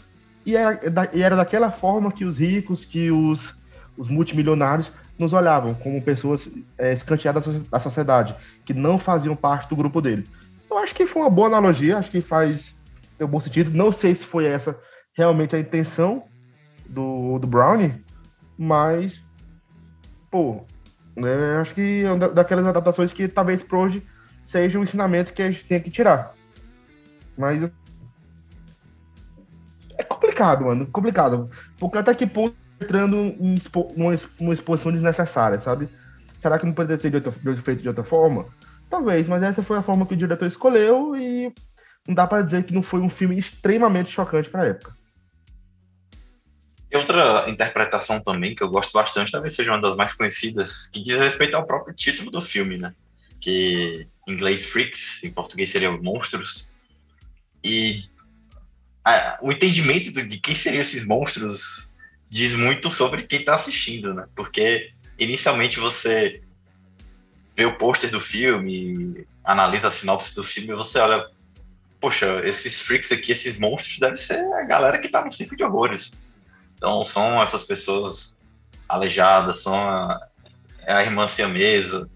e 0.46 0.56
era, 0.56 0.80
e 1.14 1.22
era 1.22 1.36
daquela 1.36 1.72
forma 1.72 2.12
que 2.12 2.26
os 2.26 2.38
ricos, 2.38 2.86
que 2.86 3.12
os, 3.12 3.56
os 3.98 4.08
multimilionários 4.08 4.92
nos 5.18 5.34
olhavam 5.34 5.74
como 5.74 6.02
pessoas 6.02 6.50
é, 6.78 6.94
escanteadas 6.94 7.46
da 7.46 7.80
sociedade, 7.80 8.36
que 8.64 8.74
não 8.74 9.00
faziam 9.00 9.36
parte 9.36 9.68
do 9.70 9.76
grupo 9.76 10.02
dele. 10.02 10.28
Eu 10.70 10.78
acho 10.78 10.94
que 10.94 11.08
foi 11.08 11.22
uma 11.22 11.32
boa 11.32 11.48
analogia, 11.48 11.98
acho 11.98 12.12
que 12.12 12.22
faz 12.22 12.76
um 13.20 13.26
bom 13.26 13.40
sentido. 13.40 13.76
Não 13.76 13.92
sei 13.92 14.14
se 14.14 14.24
foi 14.24 14.46
essa 14.46 14.78
realmente 15.18 15.56
a 15.56 15.60
intenção 15.60 16.24
do, 16.88 17.40
do 17.40 17.48
Brownie, 17.48 18.06
mas, 18.56 19.24
pô, 20.30 20.64
né, 21.16 21.58
acho 21.60 21.74
que 21.74 22.04
é 22.04 22.12
uma 22.12 22.30
daquelas 22.30 22.68
adaptações 22.68 23.12
que 23.12 23.28
talvez 23.28 23.64
por 23.64 23.80
hoje 23.80 24.06
seja 24.44 24.78
um 24.78 24.84
ensinamento 24.84 25.34
que 25.34 25.42
a 25.42 25.50
gente 25.50 25.66
tem 25.66 25.82
que 25.82 25.90
tirar. 25.90 26.34
Mas 27.36 27.70
é 29.98 30.04
complicado, 30.04 30.66
mano, 30.66 30.86
complicado. 30.86 31.50
Porque 31.80 31.98
até 31.98 32.14
que 32.14 32.28
ponto 32.28 32.56
entrando 32.80 33.18
em 33.18 33.56
expo 33.56 33.92
exposição 34.54 34.92
desnecessária, 34.92 35.58
sabe? 35.58 35.90
Será 36.38 36.60
que 36.60 36.66
não 36.68 36.74
poderia 36.74 37.00
ser 37.00 37.10
de 37.10 37.16
outra, 37.16 37.32
feito 37.32 37.82
de 37.82 37.88
outra 37.88 38.04
forma? 38.04 38.46
Talvez, 38.88 39.28
mas 39.28 39.42
essa 39.42 39.64
foi 39.64 39.78
a 39.78 39.82
forma 39.82 40.06
que 40.06 40.14
o 40.14 40.18
diretor 40.18 40.46
escolheu 40.46 41.16
e 41.16 41.52
não 42.08 42.14
dá 42.14 42.28
para 42.28 42.44
dizer 42.44 42.64
que 42.64 42.74
não 42.74 42.84
foi 42.84 43.02
um 43.02 43.10
filme 43.10 43.38
extremamente 43.38 44.12
chocante 44.12 44.50
para 44.50 44.62
a 44.62 44.68
época. 44.68 44.97
Tem 46.90 47.00
outra 47.00 47.50
interpretação 47.50 48.22
também 48.22 48.56
que 48.56 48.64
eu 48.64 48.70
gosto 48.70 48.94
bastante, 48.94 49.32
talvez 49.32 49.54
seja 49.54 49.72
uma 49.72 49.82
das 49.82 49.96
mais 49.96 50.14
conhecidas, 50.14 50.88
que 50.88 51.02
diz 51.02 51.20
respeito 51.20 51.56
ao 51.56 51.66
próprio 51.66 51.94
título 51.94 52.32
do 52.32 52.42
filme, 52.42 52.78
né? 52.78 52.94
Que 53.40 54.08
em 54.28 54.34
inglês 54.34 54.66
freaks, 54.66 55.24
em 55.24 55.32
português 55.32 55.70
seriam 55.70 56.02
monstros. 56.02 56.70
E 57.64 58.00
a, 59.04 59.40
o 59.42 59.52
entendimento 59.52 60.12
de 60.12 60.40
quem 60.40 60.56
seriam 60.56 60.82
esses 60.82 61.06
monstros 61.06 61.92
diz 62.30 62.56
muito 62.56 62.90
sobre 62.90 63.24
quem 63.24 63.40
está 63.40 63.56
assistindo, 63.56 64.14
né? 64.14 64.26
Porque 64.36 64.92
inicialmente 65.20 65.80
você 65.80 66.42
vê 67.56 67.66
o 67.66 67.78
pôster 67.78 68.10
do 68.12 68.22
filme, 68.22 69.26
analisa 69.44 69.88
a 69.88 69.92
sinopse 69.92 70.36
do 70.36 70.44
filme 70.44 70.72
e 70.72 70.76
você 70.76 71.00
olha, 71.00 71.28
poxa, 72.00 72.42
esses 72.46 72.82
freaks 72.82 73.12
aqui, 73.12 73.32
esses 73.32 73.60
monstros, 73.60 73.98
deve 74.00 74.18
ser 74.18 74.42
a 74.54 74.64
galera 74.64 75.00
que 75.00 75.10
tá 75.10 75.26
no 75.26 75.32
circo 75.32 75.56
de 75.56 75.64
horrores. 75.64 76.12
Então 76.78 77.04
são 77.04 77.42
essas 77.42 77.64
pessoas 77.64 78.38
aleijadas, 78.88 79.58
são 79.58 79.76
a, 79.76 80.20
é 80.86 80.94
a 80.94 81.04
irmã 81.04 81.28
siamesa. 81.28 82.10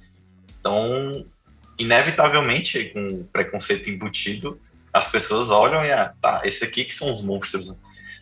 Então 0.60 1.26
inevitavelmente, 1.82 2.86
com 2.94 3.24
preconceito 3.26 3.90
embutido, 3.90 4.60
as 4.94 5.10
pessoas 5.10 5.50
olham 5.50 5.84
e, 5.84 5.92
ah, 5.92 6.14
tá, 6.22 6.42
esse 6.44 6.64
aqui 6.64 6.86
que 6.86 6.94
são 6.94 7.12
os 7.12 7.22
monstros. 7.22 7.76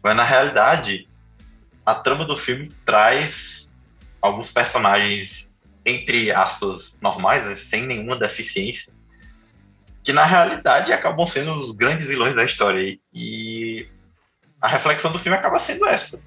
Mas 0.03 0.15
na 0.15 0.23
realidade, 0.23 1.07
a 1.85 1.93
trama 1.93 2.25
do 2.25 2.37
filme 2.37 2.71
traz 2.85 3.75
alguns 4.21 4.51
personagens, 4.51 5.53
entre 5.85 6.31
aspas, 6.31 6.97
normais, 7.01 7.45
né, 7.45 7.55
sem 7.55 7.85
nenhuma 7.85 8.15
deficiência, 8.15 8.93
que 10.03 10.13
na 10.13 10.25
realidade 10.25 10.93
acabam 10.93 11.27
sendo 11.27 11.53
os 11.53 11.71
grandes 11.71 12.07
vilões 12.07 12.35
da 12.35 12.45
história. 12.45 12.97
E 13.13 13.87
a 14.61 14.67
reflexão 14.67 15.11
do 15.11 15.19
filme 15.19 15.37
acaba 15.37 15.59
sendo 15.59 15.85
essa. 15.85 16.21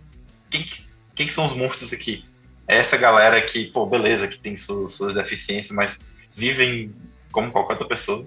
Quem, 0.51 0.67
quem 1.15 1.27
que 1.27 1.33
são 1.33 1.45
os 1.45 1.55
monstros 1.55 1.93
aqui? 1.93 2.25
É 2.67 2.77
essa 2.77 2.97
galera 2.97 3.41
que, 3.43 3.67
pô, 3.67 3.87
beleza, 3.87 4.29
que 4.29 4.39
tem 4.39 4.57
suas 4.57 4.93
sua 4.93 5.13
deficiências, 5.13 5.75
mas 5.75 5.99
vivem 6.35 6.95
como 7.31 7.51
qualquer 7.51 7.75
outra 7.75 7.89
pessoa, 7.89 8.27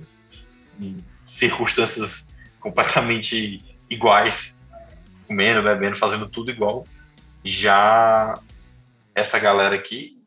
em 0.80 0.98
circunstâncias 1.24 2.34
completamente 2.60 3.64
iguais, 3.90 4.58
comendo, 5.28 5.64
bebendo, 5.64 5.96
fazendo 5.96 6.28
tudo 6.28 6.52
igual. 6.52 6.86
Já 7.44 8.40
essa 9.14 9.40
galera 9.40 9.76
aqui 9.76 10.20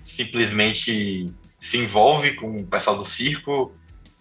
simplesmente 0.00 1.32
se 1.58 1.76
envolve 1.76 2.34
com 2.34 2.56
o 2.56 2.66
pessoal 2.66 2.96
do 2.96 3.04
circo 3.04 3.72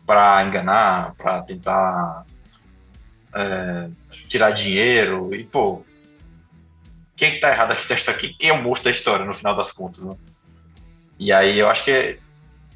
para 0.05 0.43
enganar, 0.43 1.15
para 1.15 1.41
tentar 1.41 2.25
é, 3.33 3.89
tirar 4.27 4.51
dinheiro 4.51 5.33
e 5.33 5.43
pô, 5.43 5.85
quem 7.15 7.31
que 7.31 7.39
tá 7.39 7.49
errado 7.49 7.71
aqui 7.71 7.87
desta 7.87 8.11
aqui? 8.11 8.33
Quem 8.33 8.49
é 8.49 8.53
o 8.53 8.61
monstro 8.61 8.85
da 8.85 8.91
história 8.91 9.25
no 9.25 9.33
final 9.33 9.55
das 9.55 9.71
contas, 9.71 10.05
né? 10.05 10.15
E 11.19 11.31
aí 11.33 11.59
eu 11.59 11.69
acho 11.69 11.83
que 11.83 12.19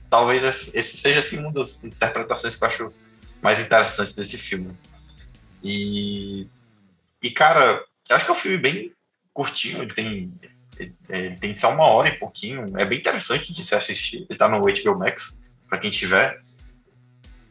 talvez 0.10 0.44
esse 0.76 0.98
seja 0.98 1.20
assim 1.20 1.40
uma 1.40 1.52
das 1.52 1.84
interpretações 1.84 2.56
que 2.56 2.64
eu 2.64 2.68
acho 2.68 2.94
mais 3.42 3.60
interessantes 3.60 4.14
desse 4.14 4.38
filme. 4.38 4.78
E 5.64 6.48
e 7.22 7.32
cara, 7.32 7.84
eu 8.10 8.16
acho 8.16 8.26
que 8.26 8.32
é 8.32 8.34
um 8.34 8.38
filme 8.38 8.58
bem 8.58 8.94
curtinho, 9.34 9.82
ele 9.82 9.94
tem 9.94 10.34
ele 11.10 11.36
tem 11.38 11.56
só 11.56 11.72
uma 11.72 11.86
hora 11.86 12.10
e 12.10 12.20
pouquinho, 12.20 12.66
é 12.78 12.86
bem 12.86 13.00
interessante 13.00 13.54
de 13.54 13.64
se 13.64 13.76
assistir. 13.76 14.26
Ele 14.30 14.38
tá 14.38 14.50
no 14.50 14.60
HBO 14.60 14.98
Max, 14.98 15.42
para 15.70 15.78
quem 15.78 15.92
tiver. 15.92 16.42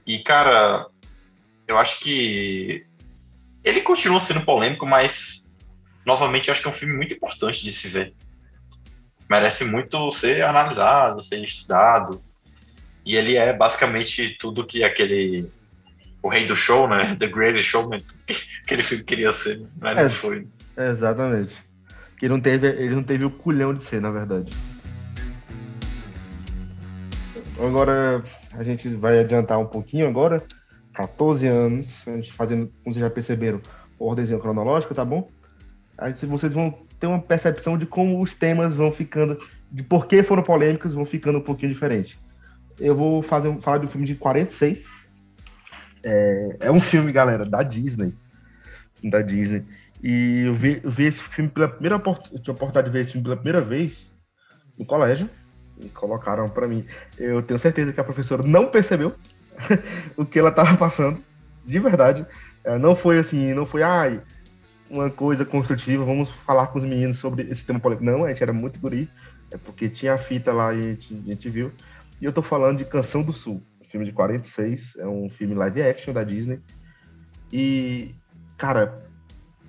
E 0.07 0.19
cara, 0.19 0.87
eu 1.67 1.79
acho 1.79 2.01
que 2.01 2.85
ele 3.65 3.81
continua 3.81 4.21
sendo 4.21 4.45
polêmico, 4.45 4.87
mas 4.87 5.51
novamente 6.05 6.49
eu 6.49 6.53
acho 6.53 6.63
que 6.63 6.69
é 6.69 6.71
um 6.71 6.75
filme 6.75 6.95
muito 6.95 7.15
importante 7.15 7.63
de 7.63 7.73
se 7.73 7.89
ver. 7.89 8.15
Merece 9.31 9.65
muito 9.65 10.11
ser 10.11 10.43
analisado, 10.43 11.21
ser 11.21 11.43
estudado. 11.43 12.23
E 13.05 13.17
ele 13.17 13.37
é 13.37 13.53
basicamente 13.53 14.37
tudo 14.39 14.67
que 14.67 14.85
aquele. 14.85 15.51
O 16.23 16.29
rei 16.29 16.47
do 16.47 16.55
show, 16.55 16.89
né? 16.89 17.17
The 17.17 17.27
Greatest 17.27 17.69
Showman, 17.69 18.01
aquele 18.63 18.83
filme 18.83 19.03
queria 19.03 19.33
ser, 19.33 19.61
mas 19.81 19.99
é, 19.99 20.03
não 20.05 20.11
foi. 20.11 20.47
Exatamente. 20.77 21.55
Que 22.17 22.27
ele 22.27 22.35
não, 22.35 22.41
teve, 22.41 22.69
ele 22.69 22.95
não 22.95 23.03
teve 23.03 23.25
o 23.25 23.31
culhão 23.31 23.75
de 23.75 23.83
ser, 23.83 24.01
na 24.01 24.11
verdade. 24.11 24.53
Agora, 27.59 28.23
a 28.53 28.63
gente 28.63 28.89
vai 28.89 29.19
adiantar 29.19 29.59
um 29.59 29.67
pouquinho 29.67 30.07
agora. 30.07 30.43
14 30.93 31.47
anos, 31.47 32.07
a 32.07 32.17
gente 32.17 32.33
fazendo, 32.33 32.73
como 32.83 32.93
vocês 32.93 33.01
já 33.01 33.11
perceberam, 33.11 33.61
ordemzinha 33.99 34.39
cronológica, 34.39 34.95
tá 34.95 35.05
bom? 35.05 35.29
Aí 35.97 36.15
vocês 36.15 36.53
vão 36.53 36.75
ter 36.99 37.07
uma 37.07 37.21
percepção 37.21 37.79
de 37.79 37.87
como 37.87 38.21
os 38.23 38.35
temas 38.35 38.75
vão 38.75 38.91
ficando, 38.91 39.39
de 39.71 39.83
por 39.83 40.07
que 40.07 40.23
foram 40.23 40.43
polêmicos, 40.43 40.93
vão 40.93 41.05
ficando 41.05 41.39
um 41.39 41.43
pouquinho 41.43 41.73
diferente. 41.73 42.19
Eu 42.79 42.95
vou 42.95 43.23
fazer, 43.23 43.55
falar 43.61 43.79
de 43.79 43.87
um 43.87 43.89
filme 43.89 44.07
de 44.07 44.15
46. 44.15 44.89
É, 46.03 46.57
é 46.61 46.71
um 46.71 46.81
filme, 46.81 47.13
galera, 47.13 47.45
da 47.45 47.63
Disney. 47.63 48.15
Da 49.05 49.21
Disney. 49.21 49.65
E 50.03 50.45
eu 50.47 50.55
vi, 50.55 50.81
eu 50.83 50.91
vi 50.91 51.05
esse 51.05 51.23
filme 51.23 51.51
pela 51.51 51.69
primeira 51.69 51.97
eu 51.97 52.15
tive 52.39 52.51
a 52.51 52.53
oportunidade 52.53 52.89
de 52.89 52.93
ver 52.93 53.03
esse 53.03 53.13
filme 53.13 53.23
pela 53.23 53.37
primeira 53.37 53.61
vez 53.61 54.11
no 54.79 54.85
colégio. 54.85 55.29
E 55.79 55.89
colocaram 55.89 56.49
para 56.49 56.67
mim. 56.67 56.85
Eu 57.19 57.43
tenho 57.43 57.59
certeza 57.59 57.93
que 57.93 58.01
a 58.01 58.05
professora 58.05 58.43
não 58.43 58.67
percebeu 58.67 59.15
o 60.17 60.25
que 60.25 60.39
ela 60.39 60.51
estava 60.51 60.77
passando. 60.77 61.21
De 61.65 61.79
verdade. 61.79 62.27
É, 62.65 62.79
não 62.79 62.95
foi 62.95 63.19
assim, 63.19 63.53
não 63.55 63.67
foi, 63.67 63.83
ai, 63.83 64.21
uma 64.89 65.11
coisa 65.11 65.45
construtiva, 65.45 66.05
vamos 66.05 66.31
falar 66.31 66.69
com 66.69 66.79
os 66.79 66.85
meninos 66.85 67.19
sobre 67.19 67.49
esse 67.51 67.65
tema 67.65 67.81
polêmico. 67.81 68.05
Não, 68.05 68.25
a 68.25 68.29
gente 68.29 68.43
era 68.43 68.53
muito 68.53 68.79
guri, 68.79 69.09
é 69.51 69.57
porque 69.57 69.89
tinha 69.89 70.15
a 70.15 70.19
fita 70.19 70.53
lá 70.53 70.73
e 70.75 70.79
a 70.79 70.83
gente, 70.83 71.15
a 71.15 71.31
gente 71.31 71.49
viu. 71.49 71.73
E 72.21 72.25
eu 72.25 72.33
tô 72.33 72.43
falando 72.43 72.79
de 72.79 72.85
Canção 72.85 73.23
do 73.23 73.33
Sul, 73.33 73.63
um 73.81 73.85
filme 73.85 74.07
de 74.07 74.13
46, 74.13 74.97
é 74.99 75.07
um 75.07 75.29
filme 75.29 75.55
live 75.55 75.83
action 75.83 76.13
da 76.13 76.23
Disney. 76.23 76.61
E, 77.53 78.15
cara, 78.57 79.03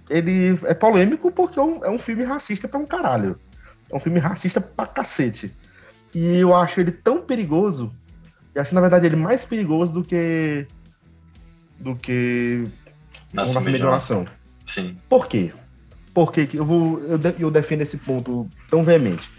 ele 0.10 0.60
é 0.64 0.74
polêmico 0.74 1.32
porque 1.32 1.58
é 1.58 1.64
um, 1.64 1.84
é 1.86 1.90
um 1.90 1.98
filme 1.98 2.24
racista 2.24 2.68
pra 2.68 2.80
um 2.80 2.86
caralho. 2.86 3.40
É 3.92 3.96
um 3.96 4.00
filme 4.00 4.20
racista 4.20 4.62
pra 4.62 4.86
cacete. 4.86 5.54
E 6.14 6.38
eu 6.38 6.54
acho 6.54 6.80
ele 6.80 6.92
tão 6.92 7.22
perigoso, 7.22 7.92
eu 8.54 8.62
acho 8.62 8.76
na 8.76 8.82
verdade 8.82 9.06
ele 9.06 9.16
mais 9.16 9.46
perigoso 9.46 9.94
do 9.94 10.04
que 10.04 10.68
do 11.80 11.96
que 11.96 12.68
Nascimento, 13.34 13.56
Nascimento 13.56 13.78
de 13.78 13.86
Oração. 13.86 14.26
Sim. 14.66 14.98
Por 15.10 15.28
quê? 15.28 15.52
Porque 16.14 16.48
eu, 16.54 16.66
vou, 16.66 17.00
eu, 17.00 17.20
eu 17.40 17.52
defendo 17.52 17.82
esse 17.82 17.98
ponto 17.98 18.48
tão 18.70 18.84
veemente. 18.84 19.30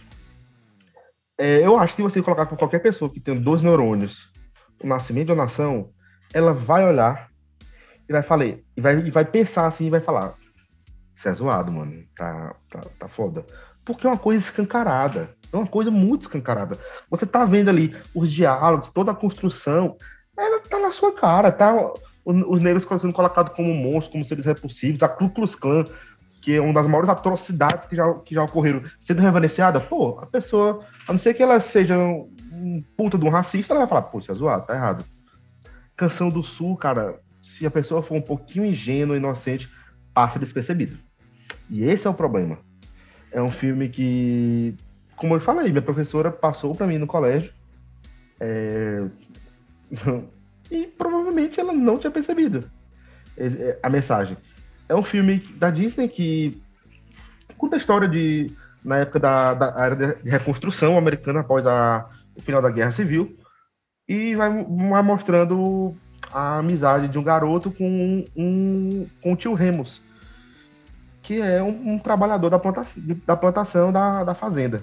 É, 1.38 1.64
eu 1.64 1.78
acho 1.78 1.96
que 1.96 2.02
você 2.02 2.20
colocar 2.20 2.46
com 2.46 2.56
qualquer 2.56 2.80
pessoa 2.80 3.10
que 3.10 3.20
tem 3.20 3.40
dois 3.40 3.62
neurônios, 3.62 4.30
o 4.82 4.86
nascimento 4.86 5.26
de 5.26 5.32
uma 5.32 5.44
nação, 5.44 5.90
ela 6.32 6.52
vai 6.52 6.86
olhar 6.86 7.30
e 8.08 8.12
vai 8.12 8.22
falar, 8.22 8.46
e 8.46 8.62
vai, 8.76 8.98
e 8.98 9.10
vai 9.10 9.24
pensar 9.24 9.66
assim 9.66 9.86
e 9.86 9.90
vai 9.90 10.00
falar: 10.00 10.34
Isso 11.14 11.28
é 11.28 11.32
zoado, 11.32 11.72
mano. 11.72 12.04
Tá, 12.14 12.54
tá, 12.68 12.80
tá 12.98 13.08
foda. 13.08 13.44
Porque 13.84 14.06
é 14.06 14.10
uma 14.10 14.18
coisa 14.18 14.42
escancarada. 14.42 15.34
É 15.54 15.58
uma 15.58 15.66
coisa 15.66 15.90
muito 15.90 16.22
escancarada. 16.22 16.78
Você 17.08 17.24
tá 17.24 17.44
vendo 17.44 17.68
ali 17.68 17.94
os 18.14 18.30
diálogos, 18.32 18.88
toda 18.88 19.12
a 19.12 19.14
construção, 19.14 19.96
ela 20.36 20.60
tá 20.60 20.80
na 20.80 20.90
sua 20.90 21.14
cara, 21.14 21.52
tá? 21.52 21.72
Os 22.24 22.60
negros 22.60 22.84
sendo 22.84 23.12
colocados 23.12 23.54
como 23.54 23.72
monstros, 23.72 24.08
como 24.08 24.24
seres 24.24 24.44
repulsivos, 24.44 25.02
a 25.02 25.08
Ku 25.08 25.30
Klux 25.30 25.54
Klan, 25.54 25.84
que 26.42 26.56
é 26.56 26.60
uma 26.60 26.74
das 26.74 26.86
maiores 26.86 27.08
atrocidades 27.08 27.86
que 27.86 27.94
já, 27.94 28.12
que 28.14 28.34
já 28.34 28.42
ocorreram, 28.42 28.82
sendo 28.98 29.22
reverenciada, 29.22 29.78
pô, 29.80 30.18
a 30.20 30.26
pessoa, 30.26 30.84
a 31.06 31.12
não 31.12 31.18
ser 31.18 31.34
que 31.34 31.42
ela 31.42 31.60
seja 31.60 31.96
um 31.96 32.82
puta 32.96 33.16
de 33.16 33.24
um 33.24 33.30
racista, 33.30 33.72
ela 33.72 33.80
vai 33.80 33.88
falar, 33.88 34.02
pô, 34.02 34.18
isso 34.18 34.32
é 34.32 34.34
zoado, 34.34 34.66
tá 34.66 34.74
errado. 34.74 35.04
Canção 35.96 36.30
do 36.30 36.42
Sul, 36.42 36.76
cara, 36.76 37.20
se 37.40 37.64
a 37.64 37.70
pessoa 37.70 38.02
for 38.02 38.16
um 38.16 38.20
pouquinho 38.20 38.66
ingênua, 38.66 39.16
inocente, 39.16 39.70
passa 40.12 40.38
despercebido. 40.38 40.98
E 41.70 41.84
esse 41.84 42.06
é 42.06 42.10
o 42.10 42.14
problema. 42.14 42.58
É 43.30 43.40
um 43.40 43.50
filme 43.50 43.88
que, 43.88 44.76
como 45.24 45.36
eu 45.36 45.40
falei, 45.40 45.70
minha 45.70 45.80
professora 45.80 46.30
passou 46.30 46.74
para 46.74 46.86
mim 46.86 46.98
no 46.98 47.06
colégio. 47.06 47.50
É... 48.38 49.02
e 50.70 50.86
provavelmente 50.86 51.58
ela 51.58 51.72
não 51.72 51.96
tinha 51.96 52.10
percebido 52.10 52.70
é, 53.38 53.78
a 53.82 53.88
mensagem. 53.88 54.36
É 54.86 54.94
um 54.94 55.02
filme 55.02 55.38
da 55.56 55.70
Disney 55.70 56.08
que 56.08 56.62
conta 57.56 57.76
a 57.76 57.78
história 57.78 58.06
de 58.06 58.52
na 58.84 58.98
época 58.98 59.18
da, 59.18 59.54
da 59.54 59.74
era 59.82 59.96
de 59.96 60.28
reconstrução 60.28 60.98
americana 60.98 61.40
após 61.40 61.66
a, 61.66 62.06
o 62.36 62.42
final 62.42 62.60
da 62.60 62.68
Guerra 62.68 62.92
Civil 62.92 63.34
e 64.06 64.34
vai, 64.34 64.50
vai 64.50 65.02
mostrando 65.02 65.96
a 66.30 66.58
amizade 66.58 67.08
de 67.08 67.18
um 67.18 67.22
garoto 67.22 67.70
com 67.70 68.26
um, 68.36 69.06
com 69.22 69.32
o 69.32 69.36
tio 69.36 69.54
Remus, 69.54 70.02
que 71.22 71.40
é 71.40 71.62
um, 71.62 71.94
um 71.94 71.98
trabalhador 71.98 72.50
da 72.50 72.58
plantação 72.58 73.02
da, 73.26 73.36
plantação 73.38 73.90
da, 73.90 74.22
da 74.22 74.34
fazenda. 74.34 74.82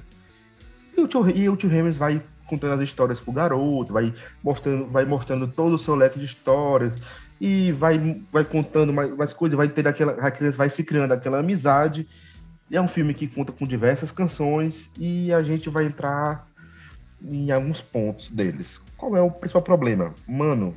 E 0.95 1.01
o 1.01 1.07
tio, 1.07 1.29
e 1.29 1.57
tio 1.57 1.69
vai 1.93 2.21
contando 2.45 2.73
as 2.73 2.81
histórias 2.81 3.21
pro 3.21 3.31
garoto, 3.31 3.93
vai 3.93 4.13
mostrando, 4.43 4.85
vai 4.87 5.05
mostrando 5.05 5.47
todo 5.47 5.75
o 5.75 5.79
seu 5.79 5.95
leque 5.95 6.19
de 6.19 6.25
histórias 6.25 6.93
e 7.39 7.71
vai, 7.71 8.21
vai 8.31 8.43
contando 8.43 8.91
mais, 8.91 9.15
mais 9.15 9.33
coisas, 9.33 9.55
vai 9.55 9.69
ter 9.69 9.87
aquela, 9.87 10.15
vai 10.51 10.69
se 10.69 10.83
criando 10.83 11.13
aquela 11.13 11.39
amizade. 11.39 12.07
É 12.69 12.79
um 12.79 12.87
filme 12.87 13.13
que 13.13 13.27
conta 13.27 13.51
com 13.51 13.65
diversas 13.65 14.11
canções 14.11 14.91
e 14.97 15.33
a 15.33 15.41
gente 15.41 15.69
vai 15.69 15.85
entrar 15.85 16.47
em 17.23 17.51
alguns 17.51 17.81
pontos 17.81 18.29
deles. 18.29 18.81
Qual 18.97 19.15
é 19.15 19.21
o 19.21 19.31
principal 19.31 19.63
problema? 19.63 20.13
Mano, 20.27 20.75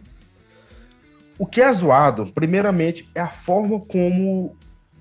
o 1.39 1.47
que 1.47 1.61
é 1.61 1.73
zoado, 1.73 2.27
primeiramente, 2.33 3.09
é 3.15 3.21
a 3.21 3.31
forma 3.31 3.81
como 3.81 4.57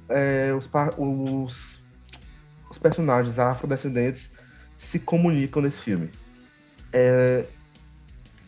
é, 0.09 0.51
os, 0.53 0.69
os, 0.97 1.83
os 2.69 2.77
personagens 2.77 3.37
afrodescendentes 3.37 4.32
se 4.83 4.99
comunicam 4.99 5.61
nesse 5.61 5.81
filme. 5.81 6.09
É, 6.91 7.45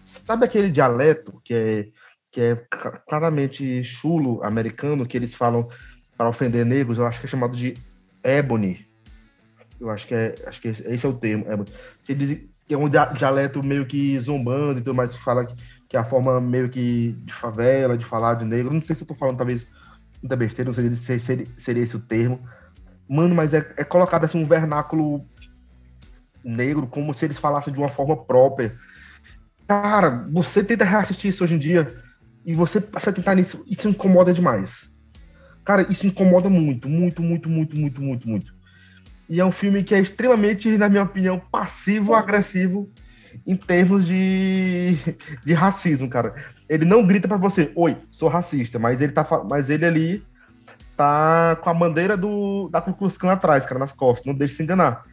sabe 0.06 0.46
aquele 0.46 0.70
dialeto 0.70 1.42
que 1.44 1.54
é, 1.54 1.88
que 2.32 2.42
é 2.42 2.56
claramente 3.08 3.84
chulo 3.84 4.44
americano, 4.44 5.06
que 5.06 5.18
eles 5.18 5.34
falam 5.34 5.68
para 6.18 6.30
ofender 6.30 6.66
negros? 6.66 6.98
Eu 6.98 7.08
acho 7.08 7.20
que 7.20 7.26
é 7.26 7.30
chamado 7.30 7.56
de 7.56 7.76
ebony. 8.24 8.86
Eu 9.80 9.90
acho 9.90 10.08
que 10.08 10.14
é, 10.14 10.36
acho 10.46 10.62
que 10.62 10.68
esse 10.68 11.06
é 11.06 11.10
o 11.10 11.14
termo. 11.14 11.52
Ebony. 11.52 11.70
Que 12.04 12.12
eles, 12.12 12.40
que 12.68 12.74
é 12.74 12.78
um 12.78 12.90
dialeto 12.90 13.64
meio 13.64 13.86
que 13.86 14.20
zombando 14.20 14.80
e 14.80 14.82
tudo 14.82 14.96
mais, 14.96 15.14
que 15.14 15.24
fala 15.24 15.46
que, 15.46 15.56
que 15.88 15.98
é 15.98 16.00
a 16.00 16.06
forma 16.06 16.40
meio 16.42 16.70
que 16.70 17.14
de 17.24 17.34
favela, 17.34 17.98
de 17.98 18.06
falar 18.06 18.36
de 18.36 18.46
negro. 18.46 18.74
Não 18.74 18.84
sei 18.84 18.96
se 18.96 19.04
eu 19.04 19.08
tô 19.08 19.16
falando 19.16 19.38
talvez 19.38 19.68
muita 20.22 20.36
besteira, 20.36 20.70
não 20.70 20.74
sei 20.74 20.96
se 20.96 21.20
seria, 21.20 21.46
seria 21.58 21.84
esse 21.84 21.96
o 21.96 22.00
termo. 22.00 22.40
Mano, 23.08 23.36
mas 23.36 23.54
é, 23.54 23.60
é 23.78 23.84
colocado 23.84 24.26
assim 24.26 24.42
um 24.42 24.48
vernáculo 24.48 25.24
negro, 26.46 26.88
como 26.88 27.14
se 27.14 27.26
eles 27.26 27.38
falassem 27.38 27.74
de 27.74 27.80
uma 27.80 27.90
forma 27.90 28.16
própria. 28.16 28.76
Cara, 29.68 30.28
você 30.32 30.64
tenta 30.64 30.86
reassistir 30.86 31.30
isso 31.30 31.44
hoje 31.44 31.56
em 31.56 31.60
dia 31.60 31.94
e 32.46 32.54
você 32.54 32.80
passa 32.80 33.10
a 33.10 33.14
tentar 33.14 33.36
nisso, 33.36 33.64
isso 33.68 33.90
incomoda 33.90 34.32
demais. 34.32 34.88
Cara, 35.64 35.88
isso 35.90 36.06
incomoda 36.06 36.50
muito, 36.50 36.88
muito, 36.88 37.22
muito, 37.24 37.50
muito, 37.50 37.76
muito, 37.76 38.02
muito, 38.02 38.30
muito. 38.30 38.56
E 39.28 39.40
é 39.40 39.46
um 39.46 39.52
filme 39.52 39.84
que 39.84 39.96
é 39.96 40.00
extremamente, 40.00 40.78
na 40.78 40.88
minha 40.88 41.02
opinião, 41.02 41.42
passivo-agressivo 41.52 42.88
em 43.46 43.56
termos 43.56 44.06
de, 44.06 44.96
de 45.44 45.54
racismo, 45.54 46.08
cara. 46.08 46.36
Ele 46.70 46.86
não 46.86 47.06
grita 47.06 47.28
para 47.28 47.38
você, 47.38 47.72
oi, 47.76 47.98
sou 48.12 48.30
racista, 48.30 48.78
mas 48.78 49.02
ele 49.02 49.12
tá, 49.12 49.26
mas 49.50 49.72
ele 49.72 49.86
ali 49.86 50.24
tá 50.96 51.58
com 51.62 51.70
a 51.70 51.74
bandeira 51.74 52.16
do 52.16 52.70
da 52.70 52.80
Ku 52.80 52.94
Klux 52.94 53.18
Klan 53.18 53.34
atrás, 53.34 53.66
cara, 53.66 53.80
nas 53.80 53.92
costas, 53.92 54.26
não 54.26 54.36
deixe 54.36 54.56
se 54.56 54.64
enganar. 54.64 55.04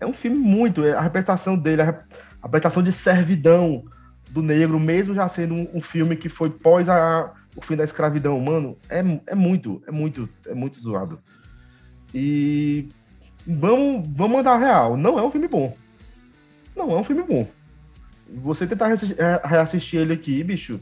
É 0.00 0.06
um 0.06 0.12
filme 0.12 0.38
muito, 0.38 0.84
a 0.84 1.00
representação 1.00 1.56
dele, 1.56 1.82
a 1.82 2.04
representação 2.42 2.82
de 2.82 2.92
servidão 2.92 3.84
do 4.30 4.42
negro, 4.42 4.78
mesmo 4.78 5.14
já 5.14 5.28
sendo 5.28 5.54
um, 5.54 5.68
um 5.74 5.80
filme 5.80 6.16
que 6.16 6.28
foi 6.28 6.50
pós 6.50 6.88
a, 6.88 7.32
o 7.56 7.60
fim 7.60 7.76
da 7.76 7.84
escravidão, 7.84 8.38
mano, 8.40 8.76
é, 8.88 9.02
é 9.26 9.34
muito, 9.34 9.82
é 9.86 9.90
muito, 9.90 10.28
é 10.46 10.54
muito 10.54 10.80
zoado. 10.80 11.18
E 12.14 12.88
vamos, 13.46 14.08
vamos 14.08 14.36
mandar 14.36 14.58
real. 14.58 14.96
Não 14.96 15.18
é 15.18 15.22
um 15.22 15.30
filme 15.30 15.48
bom. 15.48 15.76
Não 16.76 16.92
é 16.92 16.96
um 16.96 17.04
filme 17.04 17.22
bom. 17.22 17.48
Você 18.28 18.66
tentar 18.66 18.90
é, 18.92 19.40
reassistir 19.44 20.00
ele 20.00 20.12
aqui, 20.12 20.42
bicho, 20.44 20.80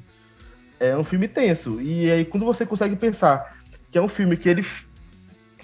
é 0.79 0.97
um 0.97 1.05
filme 1.05 1.29
tenso. 1.29 1.81
E 1.81 2.11
aí, 2.11 2.25
quando 2.25 2.45
você 2.45 2.67
consegue 2.67 2.97
pensar 2.97 3.57
que 3.91 3.97
é 3.97 4.03
um 4.03 4.09
filme 4.09 4.37
que 4.37 4.49
ele, 4.49 4.67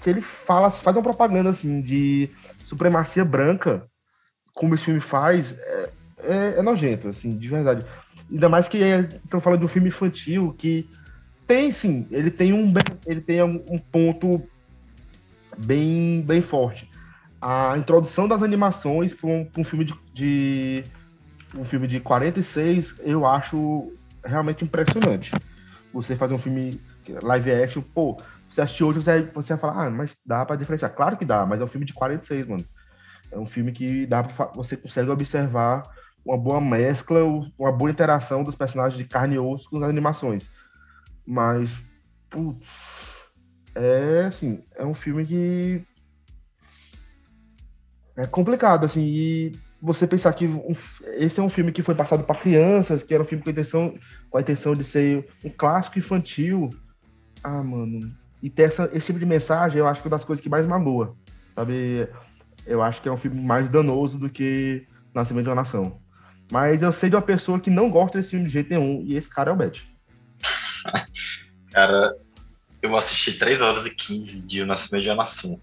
que 0.02 0.10
ele 0.10 0.20
fala, 0.20 0.70
faz 0.70 0.96
uma 0.96 1.02
propaganda 1.02 1.50
assim 1.50 1.80
de 1.80 2.28
supremacia 2.64 3.24
branca, 3.24 3.86
como 4.54 4.74
esse 4.74 4.84
filme 4.84 5.00
faz, 5.00 5.56
é, 5.58 5.90
é, 6.24 6.54
é 6.58 6.62
nojento, 6.62 7.08
assim, 7.08 7.36
de 7.36 7.48
verdade. 7.48 7.86
Ainda 8.30 8.48
mais 8.48 8.68
que 8.68 8.78
estão 9.24 9.40
falando 9.40 9.60
de 9.60 9.64
um 9.66 9.68
filme 9.68 9.88
infantil 9.88 10.54
que 10.58 10.88
tem 11.46 11.70
sim, 11.70 12.06
ele 12.10 12.30
tem 12.30 12.52
um, 12.52 12.72
ele 13.06 13.20
tem 13.20 13.42
um 13.42 13.78
ponto 13.78 14.42
bem, 15.58 16.22
bem 16.22 16.40
forte 16.40 16.90
a 17.42 17.76
introdução 17.76 18.28
das 18.28 18.40
animações 18.40 19.12
para 19.12 19.28
um, 19.28 19.48
um, 19.58 19.64
filme 19.64 19.84
de, 19.84 19.94
de, 20.14 20.84
um 21.58 21.64
filme 21.64 21.88
de 21.88 21.98
46, 21.98 22.94
eu 23.00 23.26
acho 23.26 23.92
realmente 24.24 24.62
impressionante. 24.62 25.34
Você 25.92 26.14
fazer 26.14 26.34
um 26.34 26.38
filme 26.38 26.80
live 27.20 27.50
action, 27.50 27.82
pô, 27.82 28.16
você 28.52 28.60
assistir 28.60 28.84
hoje, 28.84 29.00
você, 29.00 29.22
você 29.34 29.54
vai 29.54 29.60
falar, 29.60 29.86
ah, 29.86 29.90
mas 29.90 30.16
dá 30.24 30.44
para 30.44 30.56
diferenciar. 30.56 30.94
Claro 30.94 31.16
que 31.16 31.24
dá, 31.24 31.46
mas 31.46 31.60
é 31.60 31.64
um 31.64 31.68
filme 31.68 31.86
de 31.86 31.94
46, 31.94 32.46
mano. 32.46 32.64
É 33.30 33.38
um 33.38 33.46
filme 33.46 33.72
que 33.72 34.06
dá 34.06 34.22
pra, 34.22 34.52
você 34.54 34.76
consegue 34.76 35.10
observar 35.10 35.82
uma 36.24 36.36
boa 36.36 36.60
mescla, 36.60 37.24
uma 37.58 37.72
boa 37.72 37.90
interação 37.90 38.44
dos 38.44 38.54
personagens 38.54 38.98
de 38.98 39.04
carne 39.04 39.36
e 39.36 39.38
osso 39.38 39.68
com 39.70 39.78
as 39.78 39.88
animações. 39.88 40.48
Mas, 41.26 41.76
putz, 42.28 43.24
é 43.74 44.26
assim, 44.26 44.62
é 44.76 44.84
um 44.84 44.94
filme 44.94 45.24
que 45.24 45.82
é 48.16 48.26
complicado, 48.26 48.84
assim, 48.84 49.02
e 49.02 49.52
você 49.80 50.06
pensar 50.06 50.32
que 50.34 50.46
um, 50.46 50.72
esse 51.14 51.40
é 51.40 51.42
um 51.42 51.48
filme 51.48 51.72
que 51.72 51.82
foi 51.82 51.94
passado 51.94 52.24
para 52.24 52.38
crianças, 52.38 53.02
que 53.02 53.14
era 53.14 53.22
um 53.22 53.26
filme 53.26 53.42
com 53.42 53.50
a, 53.50 53.52
intenção, 53.52 53.94
com 54.30 54.38
a 54.38 54.40
intenção 54.40 54.74
de 54.74 54.84
ser 54.84 55.26
um 55.44 55.50
clássico 55.50 55.98
infantil. 55.98 56.70
Ah, 57.42 57.62
mano. 57.62 58.21
E 58.42 58.50
ter 58.50 58.64
essa, 58.64 58.90
esse 58.92 59.06
tipo 59.06 59.18
de 59.18 59.26
mensagem, 59.26 59.78
eu 59.78 59.86
acho 59.86 60.02
que 60.02 60.08
é 60.08 60.10
uma 60.10 60.16
das 60.16 60.24
coisas 60.24 60.42
que 60.42 60.48
mais 60.48 60.66
magoa. 60.66 61.16
Sabe? 61.54 62.08
Eu 62.66 62.82
acho 62.82 63.00
que 63.00 63.08
é 63.08 63.12
um 63.12 63.16
filme 63.16 63.40
mais 63.40 63.68
danoso 63.68 64.18
do 64.18 64.28
que 64.28 64.86
Nascimento 65.14 65.44
de 65.44 65.50
uma 65.50 65.56
Nação. 65.56 66.00
Mas 66.50 66.82
eu 66.82 66.92
sei 66.92 67.08
de 67.08 67.16
uma 67.16 67.22
pessoa 67.22 67.60
que 67.60 67.70
não 67.70 67.90
gosta 67.90 68.18
desse 68.18 68.30
filme 68.30 68.46
de 68.46 68.52
jeito 68.52 68.70
nenhum, 68.70 69.02
e 69.06 69.16
esse 69.16 69.28
cara 69.28 69.50
é 69.50 69.54
o 69.54 69.56
Beth. 69.56 69.80
cara, 71.70 72.10
eu 72.82 72.96
assisti 72.96 73.38
3 73.38 73.62
horas 73.62 73.86
e 73.86 73.90
15 73.90 74.40
de 74.40 74.62
O 74.62 74.66
Nascimento 74.66 75.04
de 75.04 75.10
uma 75.10 75.16
Nação 75.16 75.58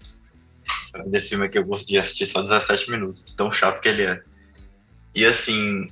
desse 1.06 1.30
filme 1.30 1.48
que 1.48 1.58
eu 1.58 1.64
gosto 1.64 1.86
de 1.86 1.98
assistir 1.98 2.26
só 2.26 2.42
17 2.42 2.90
minutos, 2.90 3.22
tão 3.34 3.52
chato 3.52 3.80
que 3.80 3.88
ele 3.88 4.02
é. 4.02 4.22
E 5.14 5.24
assim, 5.24 5.88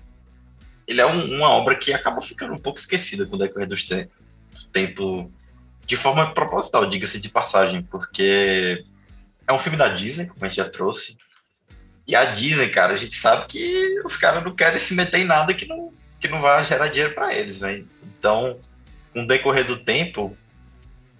ele 0.86 1.01
é 1.01 1.07
um, 1.07 1.36
uma 1.36 1.49
obra 1.51 1.76
que 1.76 1.93
acaba 1.93 2.20
ficando 2.20 2.55
um 2.55 2.59
pouco 2.59 2.78
esquecida 2.78 3.26
com 3.26 3.36
o 3.36 3.39
decorrer 3.39 3.68
do 3.68 3.76
tempo, 4.72 5.30
de 5.89 5.97
forma 5.97 6.34
proposital, 6.34 6.89
diga-se 6.89 7.18
de 7.18 7.30
passagem, 7.30 7.82
porque 7.82 8.84
é 9.47 9.53
um 9.55 9.59
filme 9.59 9.78
da 9.78 9.89
Disney, 9.89 10.26
como 10.26 10.45
a 10.45 10.49
gente 10.49 10.59
já 10.59 10.68
trouxe. 10.68 11.16
E 12.07 12.14
a 12.14 12.26
Disney, 12.26 12.68
cara, 12.68 12.93
a 12.93 12.97
gente 12.99 13.16
sabe 13.18 13.47
que 13.47 13.99
os 14.05 14.14
caras 14.14 14.45
não 14.45 14.55
querem 14.55 14.78
se 14.78 14.93
meter 14.93 15.20
em 15.20 15.24
nada 15.24 15.55
que 15.55 15.64
não, 15.66 15.91
que 16.20 16.28
não 16.28 16.43
vai 16.43 16.62
gerar 16.66 16.89
dinheiro 16.89 17.14
para 17.14 17.34
eles, 17.34 17.62
né? 17.62 17.84
Então, 18.03 18.61
com 19.14 19.22
o 19.22 19.26
decorrer 19.26 19.66
do 19.66 19.82
tempo, 19.82 20.36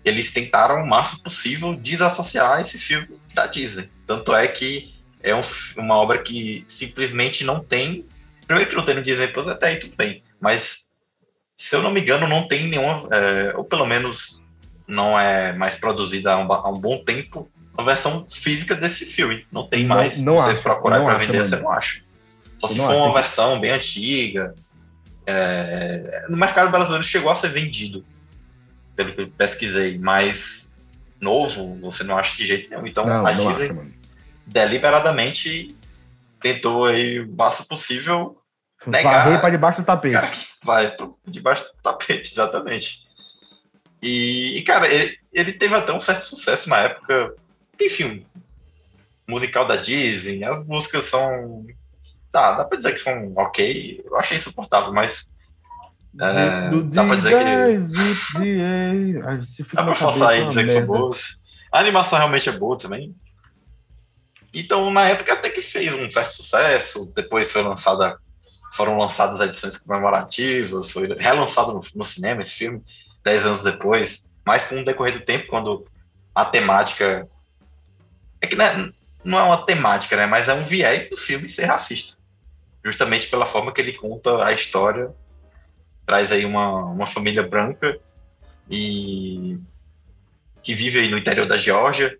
eles 0.05 0.33
tentaram 0.33 0.83
o 0.83 0.87
máximo 0.87 1.23
possível 1.23 1.75
desassociar 1.75 2.61
esse 2.61 2.79
filme 2.79 3.09
da 3.33 3.47
Disney. 3.47 3.91
Tanto 4.07 4.35
é 4.35 4.47
que 4.47 4.95
é 5.23 5.35
um, 5.35 5.41
uma 5.79 5.97
obra 5.97 6.19
que 6.19 6.63
simplesmente 6.69 7.43
não 7.43 7.65
tem. 7.65 8.05
Primeiro 8.47 8.69
que 8.69 8.77
não 8.77 8.85
tem 8.85 8.97
no 8.97 9.03
Disney 9.03 9.29
Plus, 9.29 9.49
até 9.49 9.69
aí 9.69 9.77
tudo 9.77 9.97
bem. 9.97 10.23
Mas, 10.39 10.91
se 11.57 11.75
eu 11.75 11.83
não 11.83 11.91
me 11.91 12.03
engano, 12.03 12.29
não 12.29 12.47
tem 12.47 12.69
nenhuma. 12.69 13.09
É, 13.11 13.57
ou 13.57 13.65
pelo 13.65 13.87
menos 13.87 14.47
não 14.89 15.19
é 15.19 15.53
mais 15.53 15.77
produzida 15.77 16.33
há 16.33 16.39
um, 16.39 16.53
há 16.53 16.69
um, 16.71 16.79
bom 16.79 17.05
tempo 17.05 17.49
a 17.77 17.83
versão 17.83 18.27
física 18.29 18.75
desse 18.75 19.05
filme. 19.05 19.47
Não 19.53 19.69
tem 19.69 19.85
mais. 19.85 20.19
Não, 20.19 20.35
não 20.35 20.43
você 20.43 20.53
acha, 20.53 20.63
procurar 20.63 21.05
para 21.05 21.19
vender, 21.19 21.45
você 21.45 21.57
não 21.57 21.71
acha. 21.71 22.01
Só 22.59 22.67
se 22.67 22.79
não 22.79 22.87
for 22.87 22.95
uma 22.95 23.15
versão 23.15 23.61
bem 23.61 23.71
antiga. 23.71 24.55
É, 25.27 26.25
no 26.29 26.37
mercado 26.37 26.71
brasileiro 26.71 27.05
chegou 27.05 27.31
a 27.31 27.37
ser 27.37 27.51
vendido, 27.51 28.05
pelo 28.97 29.13
que 29.13 29.21
eu 29.21 29.29
pesquisei, 29.29 29.99
mas 29.99 30.75
novo 31.21 31.79
você 31.81 32.03
não 32.03 32.17
acha 32.17 32.37
de 32.37 32.47
jeito 32.47 32.71
nenhum. 32.71 32.87
Então 32.87 33.05
Não, 33.05 33.25
a 33.25 33.33
não 33.33 33.47
Disney 33.49 33.71
acha, 33.71 33.91
deliberadamente 34.47 35.77
tentou 36.41 36.87
aí 36.87 37.21
o 37.21 37.31
máximo 37.37 37.69
possível 37.69 38.41
negar. 38.87 39.25
Varrer 39.25 39.41
para 39.41 39.51
debaixo 39.51 39.83
do 39.83 39.85
tapete. 39.85 40.49
Vai 40.65 40.91
pro- 40.91 41.19
debaixo 41.27 41.65
do 41.65 41.83
tapete, 41.83 42.33
exatamente. 42.33 43.08
E, 44.03 44.59
e, 44.59 44.63
cara, 44.63 44.89
ele, 44.93 45.17
ele 45.33 45.53
teve 45.53 45.75
até 45.75 45.93
um 45.93 46.01
certo 46.01 46.25
sucesso 46.25 46.69
na 46.69 46.79
época. 46.79 47.35
Enfim, 47.81 48.25
musical 49.27 49.67
da 49.67 49.77
Disney, 49.77 50.45
as 50.45 50.67
músicas 50.67 51.05
são. 51.05 51.67
Tá, 52.31 52.53
dá 52.59 52.65
pra 52.65 52.77
dizer 52.79 52.93
que 52.93 53.01
são 53.01 53.33
ok. 53.37 54.03
Eu 54.05 54.17
achei 54.17 54.37
insuportável, 54.37 54.93
mas. 54.93 55.29
É, 56.21 56.69
do 56.71 56.83
dá 56.85 57.05
pra 57.05 57.17
dizer 57.17 57.31
que- 57.31 57.45
fica 59.65 59.77
Dá 59.77 59.85
pra 59.85 59.95
forçar 59.95 60.29
aí 60.31 60.45
dizer 60.49 60.65
que 60.67 60.73
são 60.73 60.87
boas. 60.87 61.39
A 61.71 61.79
animação 61.81 62.19
realmente 62.19 62.49
é 62.49 62.53
boa 62.53 62.79
também. 62.79 63.15
Então, 64.55 64.91
na 64.91 65.05
época, 65.05 65.33
até 65.35 65.51
que 65.51 65.61
fez 65.61 65.93
um 65.95 66.11
certo 66.11 66.33
sucesso. 66.33 67.13
Depois 67.15 67.53
foi 67.53 67.63
lançada, 67.63 68.19
foram 68.73 68.97
lançadas 68.99 69.41
edições 69.41 69.77
comemorativas, 69.77 70.91
foi 70.91 71.07
relançado 71.19 71.73
no, 71.73 71.81
no 71.95 72.05
cinema 72.05 72.41
esse 72.41 72.53
filme, 72.53 72.83
dez 73.29 73.47
anos 73.47 73.63
depois. 73.63 74.29
Mas 74.45 74.65
com 74.67 74.81
o 74.81 74.85
decorrer 74.85 75.15
do 75.15 75.25
tempo, 75.25 75.49
quando 75.49 75.87
a 76.35 76.45
temática. 76.45 77.29
É 78.41 78.47
que 78.47 78.57
não 78.57 78.65
é, 78.65 78.93
não 79.25 79.39
é 79.39 79.43
uma 79.43 79.67
temática, 79.67 80.17
né? 80.17 80.27
Mas 80.27 80.49
é 80.49 80.55
um 80.55 80.63
viés 80.63 81.11
do 81.11 81.17
filme 81.17 81.49
ser 81.49 81.65
racista. 81.65 82.17
Justamente 82.85 83.29
pela 83.29 83.47
forma 83.47 83.73
que 83.73 83.81
ele 83.81 83.93
conta 83.93 84.45
a 84.45 84.53
história. 84.53 85.13
Traz 86.07 86.33
aí 86.33 86.45
uma, 86.45 86.85
uma 86.85 87.07
família 87.07 87.43
branca 87.43 87.99
e 88.71 89.59
que 90.63 90.75
vive 90.75 91.01
aí 91.01 91.11
no 91.11 91.19
interior 91.19 91.47
da 91.47 91.59
Geórgia. 91.59 92.19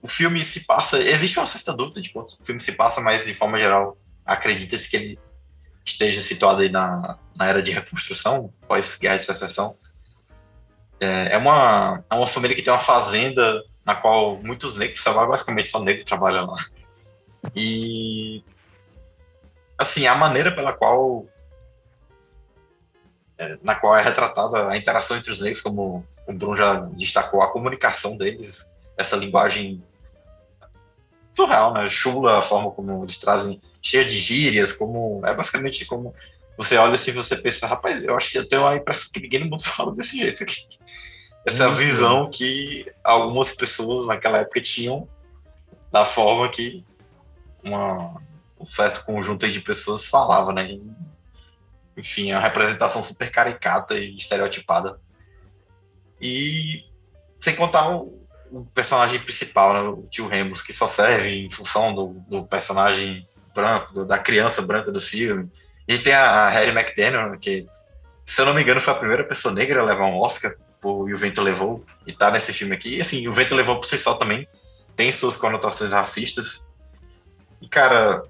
O 0.00 0.08
filme 0.08 0.42
se 0.42 0.64
passa. 0.64 0.98
Existe 0.98 1.38
uma 1.38 1.46
certa 1.46 1.72
dúvida 1.72 2.00
de 2.00 2.10
quanto 2.10 2.38
o 2.40 2.44
filme 2.44 2.60
se 2.60 2.72
passa, 2.72 3.00
mas 3.00 3.26
de 3.26 3.34
forma 3.34 3.58
geral, 3.58 3.98
acredita-se 4.24 4.88
que 4.88 4.96
ele 4.96 5.18
esteja 5.84 6.20
situado 6.20 6.62
aí 6.62 6.68
na, 6.68 7.18
na 7.34 7.46
era 7.46 7.62
de 7.62 7.72
reconstrução, 7.72 8.52
pós-guerra 8.66 9.18
de 9.18 9.24
secessão. 9.24 9.76
É, 11.00 11.34
é 11.34 11.38
uma, 11.38 12.04
é 12.10 12.14
uma 12.14 12.26
família 12.26 12.56
que 12.56 12.62
tem 12.62 12.72
uma 12.72 12.80
fazenda 12.80 13.64
na 13.84 13.94
qual 13.94 14.36
muitos 14.36 14.76
negros 14.76 15.02
trabalham, 15.02 15.30
basicamente 15.30 15.68
só 15.68 15.80
negros 15.80 16.04
trabalham 16.04 16.46
lá. 16.46 16.56
E. 17.54 18.42
Assim, 19.76 20.06
a 20.06 20.14
maneira 20.14 20.54
pela 20.54 20.72
qual. 20.72 21.26
é, 23.38 23.58
na 23.62 23.74
qual 23.74 23.96
é 23.96 24.02
retratada 24.02 24.68
a 24.68 24.76
interação 24.76 25.16
entre 25.16 25.32
os 25.32 25.40
negros, 25.40 25.62
como 25.62 26.04
o 26.26 26.32
Bruno 26.32 26.56
já 26.56 26.80
destacou, 26.92 27.40
a 27.40 27.50
comunicação 27.50 28.16
deles, 28.16 28.72
essa 28.96 29.16
linguagem 29.16 29.82
surreal, 31.32 31.72
né? 31.72 31.88
Chula, 31.88 32.40
a 32.40 32.42
forma 32.42 32.70
como 32.72 33.04
eles 33.04 33.18
trazem 33.18 33.60
cheia 33.80 34.04
de 34.04 34.18
gírias, 34.18 34.72
como 34.72 35.24
é 35.24 35.32
basicamente 35.32 35.86
como 35.86 36.12
você 36.58 36.76
olha 36.76 36.94
assim, 36.94 37.12
você 37.12 37.36
pensa, 37.36 37.68
rapaz, 37.68 38.04
eu 38.04 38.16
acho 38.16 38.32
que 38.32 38.38
eu 38.38 38.48
tenho 38.48 38.66
a 38.66 38.74
impressão 38.74 39.10
que 39.12 39.20
ninguém 39.20 39.40
no 39.40 39.50
mundo 39.50 39.62
fala 39.64 39.94
desse 39.94 40.18
jeito 40.18 40.42
aqui. 40.42 40.66
Essa 41.46 41.66
a 41.66 41.70
visão 41.70 42.30
que 42.30 42.90
algumas 43.02 43.54
pessoas 43.54 44.06
naquela 44.06 44.38
época 44.38 44.60
tinham 44.60 45.08
da 45.90 46.04
forma 46.04 46.48
que 46.50 46.84
uma, 47.62 48.20
um 48.60 48.66
certo 48.66 49.04
conjunto 49.04 49.50
de 49.50 49.60
pessoas 49.60 50.04
falava, 50.04 50.52
né? 50.52 50.78
Enfim, 51.96 52.30
é 52.30 52.34
uma 52.34 52.42
representação 52.42 53.02
super 53.02 53.30
caricata 53.30 53.94
e 53.94 54.16
estereotipada. 54.16 55.00
E 56.20 56.84
sem 57.40 57.54
contar 57.54 57.90
o, 57.90 58.18
o 58.50 58.64
personagem 58.66 59.20
principal, 59.20 59.72
né, 59.72 59.80
o 59.80 60.06
tio 60.10 60.28
Remus, 60.28 60.62
que 60.62 60.72
só 60.72 60.86
serve 60.86 61.30
em 61.30 61.50
função 61.50 61.94
do, 61.94 62.16
do 62.28 62.44
personagem 62.44 63.26
branco, 63.54 63.92
do, 63.92 64.04
da 64.04 64.18
criança 64.18 64.62
branca 64.62 64.92
do 64.92 65.00
filme. 65.00 65.50
A 65.88 65.92
gente 65.92 66.04
tem 66.04 66.12
a, 66.12 66.46
a 66.46 66.48
Harry 66.50 66.70
McDaniel, 66.70 67.38
que, 67.38 67.66
se 68.26 68.40
eu 68.40 68.46
não 68.46 68.54
me 68.54 68.62
engano, 68.62 68.80
foi 68.80 68.92
a 68.92 68.98
primeira 68.98 69.24
pessoa 69.24 69.54
negra 69.54 69.80
a 69.80 69.84
levar 69.84 70.06
um 70.06 70.18
Oscar 70.18 70.54
por 70.80 71.08
E 71.08 71.14
o 71.14 71.18
Vento 71.18 71.42
Levou, 71.42 71.84
e 72.06 72.12
tá 72.12 72.30
nesse 72.30 72.52
filme 72.52 72.74
aqui. 72.74 72.96
E 72.96 73.00
assim, 73.00 73.26
O 73.28 73.32
Vento 73.32 73.54
Levou 73.54 73.76
por 73.76 73.86
si 73.86 73.96
só 73.96 74.14
também 74.14 74.48
tem 74.96 75.12
suas 75.12 75.36
conotações 75.36 75.92
racistas. 75.92 76.66
E, 77.60 77.68
cara, 77.68 78.24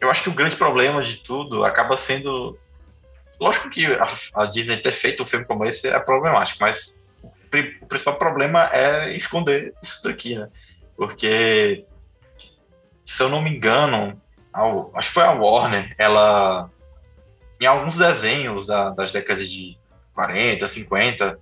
eu 0.00 0.10
acho 0.10 0.22
que 0.22 0.30
o 0.30 0.34
grande 0.34 0.56
problema 0.56 1.02
de 1.02 1.18
tudo 1.18 1.64
acaba 1.64 1.96
sendo. 1.96 2.58
Lógico 3.40 3.70
que 3.70 3.86
a, 3.86 4.06
a 4.34 4.46
Disney 4.46 4.78
ter 4.78 4.92
feito 4.92 5.22
um 5.22 5.26
filme 5.26 5.44
como 5.44 5.64
esse 5.64 5.88
é 5.88 5.98
problemático, 5.98 6.58
mas 6.60 6.98
o 7.82 7.86
principal 7.86 8.16
problema 8.16 8.70
é 8.72 9.14
esconder 9.16 9.74
isso 9.82 10.02
daqui, 10.04 10.36
né? 10.36 10.48
Porque, 10.96 11.84
se 13.04 13.22
eu 13.22 13.28
não 13.28 13.42
me 13.42 13.50
engano, 13.50 14.20
a, 14.52 14.62
acho 14.94 15.08
que 15.08 15.14
foi 15.14 15.24
a 15.24 15.32
Warner, 15.32 15.94
ela, 15.98 16.70
em 17.60 17.66
alguns 17.66 17.96
desenhos 17.96 18.66
da, 18.66 18.90
das 18.90 19.12
décadas 19.12 19.50
de 19.50 19.78
40, 20.14 20.68
50, 20.68 21.40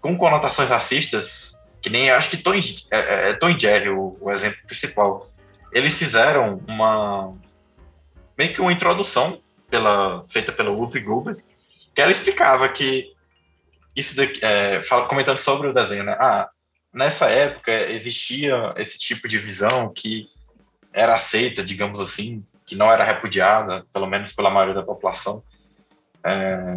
com 0.00 0.16
conotações 0.16 0.70
racistas, 0.70 1.60
que 1.80 1.90
nem 1.90 2.10
acho 2.10 2.30
que 2.30 2.36
Tom, 2.36 2.54
é, 2.54 2.60
é, 2.90 3.30
é 3.30 3.34
Tom 3.34 3.58
Jerry 3.58 3.90
o, 3.90 4.16
o 4.20 4.30
exemplo 4.30 4.58
principal, 4.66 5.30
eles 5.72 5.94
fizeram 5.98 6.62
uma 6.66 7.34
meio 8.36 8.54
que 8.54 8.60
uma 8.60 8.72
introdução 8.72 9.40
pela, 9.68 10.24
feita 10.28 10.52
pela 10.52 10.70
Whoopi 10.70 11.00
Goldberg, 11.00 11.42
que 11.94 12.00
ela 12.00 12.12
explicava 12.12 12.68
que 12.68 13.12
isso 13.94 14.14
daqui, 14.14 14.40
é, 14.44 14.80
comentando 15.08 15.38
sobre 15.38 15.66
o 15.66 15.74
desenho, 15.74 16.04
né? 16.04 16.16
Ah, 16.20 16.48
nessa 16.94 17.26
época 17.26 17.72
existia 17.90 18.72
esse 18.76 18.96
tipo 18.98 19.26
de 19.26 19.38
visão 19.38 19.92
que 19.92 20.28
era 20.92 21.16
aceita, 21.16 21.64
digamos 21.64 22.00
assim, 22.00 22.44
que 22.64 22.76
não 22.76 22.90
era 22.90 23.04
repudiada, 23.04 23.84
pelo 23.92 24.06
menos 24.06 24.32
pela 24.32 24.50
maioria 24.50 24.74
da 24.74 24.84
população. 24.84 25.42
É, 26.24 26.76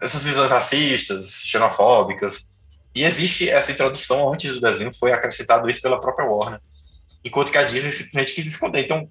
essas 0.00 0.22
visões 0.22 0.50
racistas, 0.50 1.42
xenofóbicas, 1.44 2.54
e 2.94 3.04
existe 3.04 3.48
essa 3.48 3.72
introdução 3.72 4.32
antes 4.32 4.54
do 4.54 4.60
desenho, 4.60 4.92
foi 4.92 5.12
acrescentado 5.12 5.68
isso 5.68 5.82
pela 5.82 6.00
própria 6.00 6.26
Warner, 6.26 6.60
enquanto 7.24 7.52
que 7.52 7.58
a 7.58 7.64
Disney 7.64 7.92
simplesmente 7.92 8.34
quis 8.34 8.46
esconder. 8.46 8.84
Então, 8.84 9.10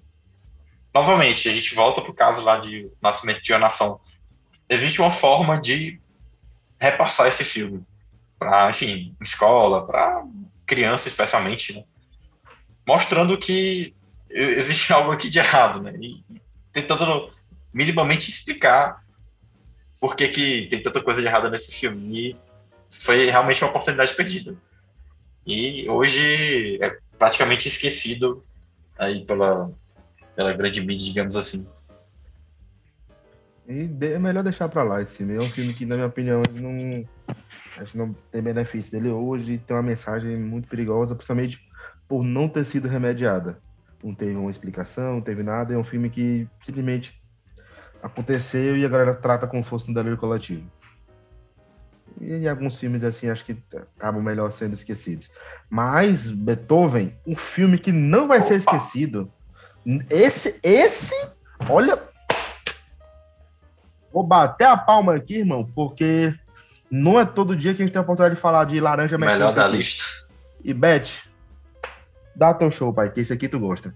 novamente, 0.92 1.48
a 1.48 1.52
gente 1.52 1.74
volta 1.74 2.00
para 2.00 2.10
o 2.10 2.14
caso 2.14 2.42
lá 2.42 2.58
de 2.58 2.90
Nascimento 3.00 3.42
de 3.42 3.52
uma 3.52 3.60
Nação. 3.60 4.00
Existe 4.68 5.00
uma 5.00 5.12
forma 5.12 5.60
de 5.60 6.00
repassar 6.80 7.28
esse 7.28 7.44
filme 7.44 7.84
para, 8.38 8.70
enfim, 8.70 9.14
escola, 9.22 9.86
para 9.86 10.24
criança 10.66 11.06
especialmente, 11.06 11.72
né? 11.72 11.84
mostrando 12.86 13.36
que 13.38 13.94
existe 14.28 14.92
algo 14.92 15.12
aqui 15.12 15.28
de 15.28 15.38
errado, 15.38 15.82
né? 15.82 15.92
E, 16.00 16.24
tentando 16.72 17.32
minimamente 17.72 18.30
explicar 18.30 19.05
por 20.06 20.14
que, 20.14 20.28
que 20.28 20.66
tem 20.66 20.80
tanta 20.80 21.02
coisa 21.02 21.20
errada 21.20 21.50
nesse 21.50 21.72
filme. 21.72 22.30
E 22.30 22.36
foi 22.88 23.26
realmente 23.26 23.64
uma 23.64 23.70
oportunidade 23.70 24.14
perdida. 24.14 24.54
E 25.44 25.88
hoje 25.90 26.78
é 26.80 26.96
praticamente 27.18 27.66
esquecido 27.66 28.44
aí 28.96 29.24
pela, 29.24 29.68
pela 30.36 30.52
grande 30.52 30.80
mídia, 30.80 31.08
digamos 31.08 31.34
assim. 31.34 31.66
E 33.68 33.90
é 34.00 34.18
melhor 34.20 34.44
deixar 34.44 34.68
pra 34.68 34.84
lá 34.84 35.02
esse 35.02 35.16
filme. 35.16 35.34
É 35.34 35.38
um 35.38 35.50
filme 35.50 35.74
que, 35.74 35.84
na 35.84 35.96
minha 35.96 36.06
opinião, 36.06 36.40
não, 36.52 37.04
acho 37.82 37.90
que 37.90 37.98
não 37.98 38.14
tem 38.30 38.40
benefício 38.40 38.92
dele 38.92 39.08
hoje. 39.08 39.58
Tem 39.58 39.74
uma 39.76 39.82
mensagem 39.82 40.36
muito 40.36 40.68
perigosa, 40.68 41.16
principalmente 41.16 41.68
por 42.06 42.22
não 42.22 42.48
ter 42.48 42.64
sido 42.64 42.86
remediada. 42.86 43.58
Não 44.04 44.14
teve 44.14 44.36
uma 44.36 44.52
explicação, 44.52 45.14
não 45.14 45.20
teve 45.20 45.42
nada. 45.42 45.74
É 45.74 45.76
um 45.76 45.82
filme 45.82 46.08
que 46.08 46.46
simplesmente 46.64 47.20
aconteceu 48.06 48.76
e 48.76 48.84
a 48.84 48.88
galera 48.88 49.14
trata 49.14 49.46
como 49.46 49.62
se 49.62 49.70
fosse 49.70 49.90
um 49.90 49.94
delírio 49.94 50.18
coletivo. 50.18 50.64
E 52.20 52.32
em 52.32 52.48
alguns 52.48 52.76
filmes, 52.78 53.04
assim, 53.04 53.28
acho 53.28 53.44
que 53.44 53.56
acabam 53.98 54.22
melhor 54.22 54.50
sendo 54.50 54.74
esquecidos. 54.74 55.30
Mas 55.68 56.30
Beethoven, 56.30 57.14
um 57.26 57.36
filme 57.36 57.78
que 57.78 57.92
não 57.92 58.26
vai 58.26 58.38
Opa. 58.38 58.48
ser 58.48 58.56
esquecido. 58.56 59.30
Esse, 60.10 60.58
esse, 60.62 61.14
olha, 61.68 62.00
Vou 64.16 64.22
bater 64.22 64.64
a 64.64 64.78
palma 64.78 65.14
aqui, 65.14 65.40
irmão, 65.40 65.70
porque 65.74 66.34
não 66.90 67.20
é 67.20 67.26
todo 67.26 67.54
dia 67.54 67.74
que 67.74 67.82
a 67.82 67.84
gente 67.84 67.92
tem 67.92 67.98
a 67.98 68.02
oportunidade 68.02 68.36
de 68.36 68.40
falar 68.40 68.64
de 68.64 68.80
laranja 68.80 69.18
mecânica. 69.18 69.50
Melhor 69.50 69.54
da 69.54 69.68
lista. 69.68 70.02
E 70.64 70.72
Beth, 70.72 71.28
dá 72.34 72.54
teu 72.54 72.70
show, 72.70 72.94
pai, 72.94 73.10
que 73.10 73.20
esse 73.20 73.30
aqui 73.30 73.46
tu 73.46 73.60
gosta. 73.60 73.94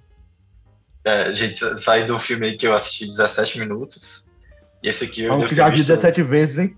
É, 1.04 1.32
gente, 1.34 1.78
saí 1.80 2.04
do 2.04 2.18
filme 2.18 2.46
aí 2.46 2.56
que 2.56 2.66
eu 2.66 2.74
assisti 2.74 3.06
17 3.06 3.58
minutos. 3.58 4.28
E 4.82 4.88
esse 4.88 5.04
aqui 5.04 5.22
eu 5.22 5.30
Vamos 5.30 5.44
devo 5.44 5.54
já 5.56 5.68
visto... 5.68 5.86
17 5.86 6.22
vezes, 6.22 6.58
hein? 6.58 6.76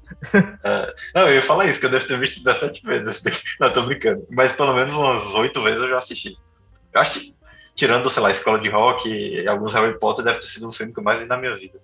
É, 0.65 0.95
não, 1.15 1.29
eu 1.29 1.35
ia 1.35 1.43
falar 1.43 1.67
isso, 1.67 1.79
que 1.79 1.87
eu 1.87 1.91
devo 1.91 2.07
ter 2.07 2.19
visto 2.19 2.43
17 2.43 2.85
vezes. 2.85 3.23
Não, 3.61 3.71
tô 3.71 3.83
brincando. 3.83 4.27
Mas 4.31 4.53
pelo 4.53 4.75
menos 4.75 4.95
umas 4.95 5.23
8 5.35 5.63
vezes 5.63 5.83
eu 5.83 5.89
já 5.89 5.99
assisti. 5.99 6.37
Eu 6.93 7.01
acho 7.01 7.13
que, 7.13 7.35
tirando, 7.77 8.11
sei 8.11 8.23
lá, 8.23 8.31
Escola 8.31 8.59
de 8.59 8.69
Rock 8.69 9.09
e 9.09 9.47
alguns 9.47 9.73
Harry 9.75 9.99
Potter, 9.99 10.25
deve 10.25 10.41
ter 10.41 10.47
sido 10.47 10.69
um 10.69 10.73
filme 10.73 10.93
que 10.93 10.99
eu 10.99 11.05
mais 11.05 11.21
vi 11.21 11.27
na 11.27 11.37
minha 11.37 11.57
vida. 11.57 11.79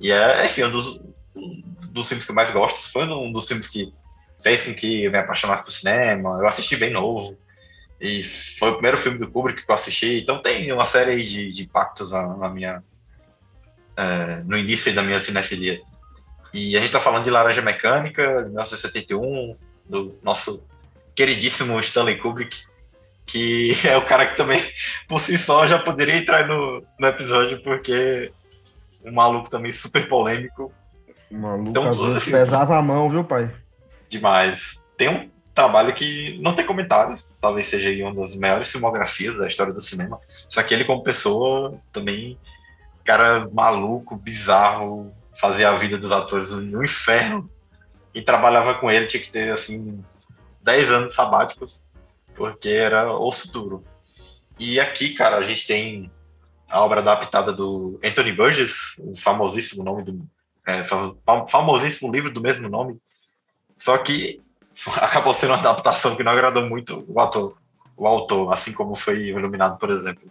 E 0.00 0.10
é, 0.10 0.44
enfim, 0.44 0.64
um 0.64 0.70
dos, 0.70 1.00
um 1.34 1.62
dos 1.90 2.08
filmes 2.08 2.24
que 2.24 2.30
eu 2.30 2.36
mais 2.36 2.50
gosto. 2.50 2.90
Foi 2.92 3.04
um 3.04 3.32
dos 3.32 3.46
filmes 3.46 3.68
que 3.68 3.92
fez 4.42 4.62
com 4.62 4.74
que 4.74 5.04
eu 5.04 5.12
me 5.12 5.18
apaixonasse 5.18 5.64
por 5.64 5.72
cinema. 5.72 6.38
Eu 6.40 6.46
assisti 6.46 6.76
bem 6.76 6.92
novo. 6.92 7.38
E 8.02 8.24
foi 8.24 8.70
o 8.70 8.72
primeiro 8.72 8.98
filme 8.98 9.16
do 9.16 9.30
Kubrick 9.30 9.64
que 9.64 9.70
eu 9.70 9.74
assisti. 9.76 10.18
Então 10.18 10.42
tem 10.42 10.72
uma 10.72 10.84
série 10.84 11.22
de, 11.22 11.52
de 11.52 11.62
impactos 11.62 12.10
na, 12.10 12.36
na 12.36 12.48
minha. 12.48 12.82
É, 13.96 14.42
no 14.44 14.58
início 14.58 14.92
da 14.92 15.02
minha 15.02 15.20
cinefilia. 15.20 15.80
E 16.52 16.76
a 16.76 16.80
gente 16.80 16.88
está 16.88 16.98
falando 16.98 17.22
de 17.22 17.30
Laranja 17.30 17.62
Mecânica, 17.62 18.42
de 18.42 18.48
1971, 18.48 19.56
do 19.88 20.18
nosso 20.20 20.66
queridíssimo 21.14 21.78
Stanley 21.78 22.18
Kubrick, 22.18 22.64
que 23.24 23.76
é 23.86 23.96
o 23.96 24.04
cara 24.04 24.26
que 24.26 24.36
também, 24.36 24.60
por 25.06 25.20
si 25.20 25.38
só, 25.38 25.66
já 25.66 25.78
poderia 25.78 26.16
entrar 26.16 26.48
no, 26.48 26.84
no 26.98 27.06
episódio, 27.06 27.62
porque 27.62 28.32
um 29.04 29.12
maluco 29.12 29.48
também 29.48 29.70
super 29.70 30.08
polêmico. 30.08 30.72
O 31.30 31.36
maluco 31.36 31.70
então, 31.70 32.16
assim, 32.16 32.32
pesava 32.32 32.76
a 32.76 32.82
mão, 32.82 33.08
viu, 33.08 33.22
pai? 33.22 33.48
Demais. 34.08 34.84
Tem 34.96 35.08
um 35.08 35.30
trabalho 35.54 35.94
que 35.94 36.38
não 36.40 36.54
tem 36.54 36.66
comentários, 36.66 37.34
talvez 37.40 37.66
seja 37.66 37.90
uma 38.04 38.14
das 38.14 38.36
maiores 38.36 38.70
filmografias 38.70 39.36
da 39.36 39.46
história 39.46 39.72
do 39.72 39.80
cinema. 39.80 40.20
Só 40.48 40.62
que 40.62 40.72
ele, 40.72 40.84
como 40.84 41.02
pessoa, 41.02 41.78
também, 41.92 42.38
cara 43.04 43.48
maluco, 43.52 44.16
bizarro, 44.16 45.12
fazia 45.38 45.70
a 45.70 45.76
vida 45.76 45.98
dos 45.98 46.12
atores 46.12 46.50
no 46.50 46.84
inferno. 46.84 47.48
E 48.14 48.20
trabalhava 48.20 48.74
com 48.74 48.90
ele, 48.90 49.06
tinha 49.06 49.22
que 49.22 49.30
ter, 49.30 49.50
assim, 49.50 50.04
10 50.62 50.90
anos 50.90 51.14
sabáticos, 51.14 51.86
porque 52.34 52.68
era 52.68 53.10
osso 53.10 53.50
duro. 53.50 53.82
E 54.58 54.78
aqui, 54.78 55.14
cara, 55.14 55.36
a 55.36 55.44
gente 55.44 55.66
tem 55.66 56.10
a 56.68 56.82
obra 56.82 57.00
adaptada 57.00 57.52
do 57.52 57.98
Anthony 58.04 58.32
Burgess, 58.32 58.98
o 58.98 59.14
famosíssimo 59.16 59.82
nome 59.82 60.02
do 60.02 60.26
é, 60.66 60.84
famosíssimo 61.48 62.12
livro 62.12 62.32
do 62.32 62.40
mesmo 62.40 62.68
nome, 62.68 62.96
só 63.76 63.98
que 63.98 64.40
acabou 65.00 65.34
sendo 65.34 65.50
uma 65.50 65.58
adaptação 65.58 66.16
que 66.16 66.22
não 66.22 66.32
agradou 66.32 66.68
muito 66.68 67.04
o 67.08 67.20
ator, 67.20 67.56
o 67.96 68.06
autor, 68.06 68.52
assim 68.52 68.72
como 68.72 68.94
foi 68.94 69.28
Iluminado, 69.28 69.78
por 69.78 69.90
exemplo. 69.90 70.30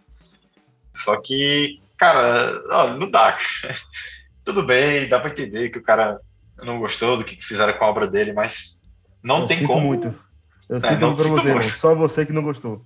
Só 0.95 1.19
que, 1.19 1.81
cara, 1.97 2.51
não 2.97 3.09
dá. 3.09 3.37
Tudo 4.43 4.63
bem, 4.63 5.07
dá 5.07 5.19
para 5.19 5.31
entender 5.31 5.69
que 5.69 5.79
o 5.79 5.83
cara 5.83 6.19
não 6.57 6.79
gostou 6.79 7.17
do 7.17 7.23
que 7.23 7.43
fizeram 7.43 7.73
com 7.73 7.85
a 7.85 7.89
obra 7.89 8.07
dele, 8.07 8.33
mas 8.33 8.81
não 9.23 9.41
Eu 9.41 9.47
tem 9.47 9.65
como. 9.65 9.81
muito. 9.81 10.13
Eu 10.67 10.77
é, 10.77 10.79
sinto 10.79 11.05
muito 11.05 11.17
pra 11.17 11.27
você, 11.29 11.53
muito. 11.53 11.69
só 11.69 11.95
você 11.95 12.25
que 12.25 12.33
não 12.33 12.41
gostou. 12.41 12.85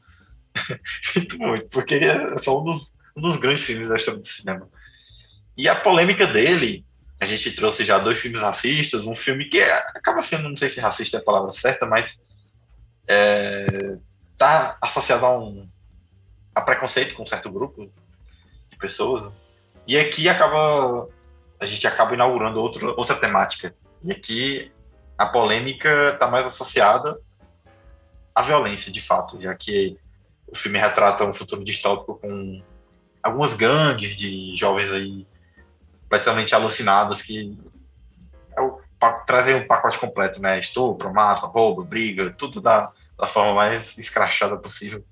sinto 1.01 1.37
muito, 1.37 1.65
porque 1.69 1.95
é 1.95 2.37
só 2.37 2.59
um 2.59 2.63
dos 2.63 2.95
um 3.15 3.21
dos 3.21 3.37
grandes 3.37 3.63
filmes 3.63 3.87
da 3.87 3.95
história 3.95 4.19
do 4.19 4.27
cinema. 4.27 4.67
E 5.57 5.69
a 5.69 5.75
polêmica 5.75 6.27
dele, 6.27 6.85
a 7.19 7.25
gente 7.25 7.51
trouxe 7.51 7.85
já 7.85 7.97
dois 7.97 8.19
filmes 8.19 8.41
racistas, 8.41 9.07
um 9.07 9.15
filme 9.15 9.45
que 9.45 9.59
é, 9.59 9.73
acaba 9.73 10.21
sendo, 10.21 10.49
não 10.49 10.57
sei 10.57 10.69
se 10.69 10.79
racista 10.79 11.17
é 11.17 11.19
a 11.19 11.23
palavra 11.23 11.49
certa, 11.49 11.85
mas 11.85 12.21
é, 13.07 13.97
tá 14.37 14.77
associado 14.81 15.25
a 15.25 15.37
um 15.37 15.69
a 16.53 16.61
preconceito 16.61 17.15
com 17.15 17.23
um 17.23 17.25
certo 17.25 17.51
grupo 17.51 17.91
de 18.69 18.77
pessoas, 18.77 19.37
E 19.85 19.97
aqui 19.97 20.29
acaba 20.29 21.09
a 21.59 21.65
gente 21.65 21.85
acaba 21.87 22.13
inaugurando 22.13 22.59
outro, 22.59 22.93
outra 22.97 23.15
temática. 23.15 23.75
E 24.03 24.11
aqui 24.11 24.71
a 25.17 25.25
polêmica 25.25 26.11
está 26.13 26.27
mais 26.27 26.45
associada 26.45 27.19
à 28.33 28.41
violência, 28.41 28.91
de 28.91 29.01
fato, 29.01 29.41
já 29.41 29.53
que 29.55 29.97
o 30.47 30.55
filme 30.55 30.79
retrata 30.79 31.25
um 31.25 31.33
futuro 31.33 31.63
distópico 31.63 32.19
com 32.19 32.61
algumas 33.23 33.53
gangues 33.53 34.15
de 34.15 34.55
jovens 34.55 34.91
aí 34.91 35.27
completamente 36.05 36.55
alucinados 36.55 37.21
que 37.21 37.57
é 38.55 38.61
o, 38.61 38.79
trazem 39.27 39.55
um 39.55 39.67
pacote 39.67 39.99
completo, 39.99 40.41
né? 40.41 40.59
Estupro, 40.59 41.13
mata, 41.13 41.45
roubo, 41.45 41.83
briga, 41.83 42.31
tudo 42.31 42.61
da, 42.61 42.91
da 43.17 43.27
forma 43.27 43.53
mais 43.53 43.97
escrachada 43.97 44.57
possível. 44.57 45.03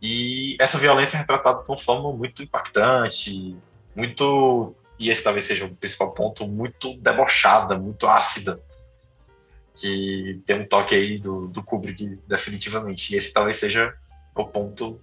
E 0.00 0.56
essa 0.58 0.78
violência 0.78 1.16
é 1.16 1.20
retratada 1.20 1.62
de 1.62 1.68
uma 1.68 1.78
forma 1.78 2.12
muito 2.12 2.42
impactante, 2.42 3.56
muito 3.94 4.74
e 4.98 5.10
esse 5.10 5.22
talvez 5.22 5.44
seja 5.44 5.66
o 5.66 5.74
principal 5.74 6.12
ponto, 6.12 6.46
muito 6.46 6.96
debochada, 6.98 7.78
muito 7.78 8.06
ácida, 8.06 8.60
que 9.74 10.40
tem 10.46 10.60
um 10.60 10.66
toque 10.66 10.94
aí 10.94 11.18
do, 11.18 11.48
do 11.48 11.62
Kubrick, 11.62 12.18
definitivamente. 12.26 13.12
E 13.14 13.18
esse 13.18 13.32
talvez 13.32 13.56
seja 13.56 13.94
o 14.34 14.44
ponto 14.44 15.00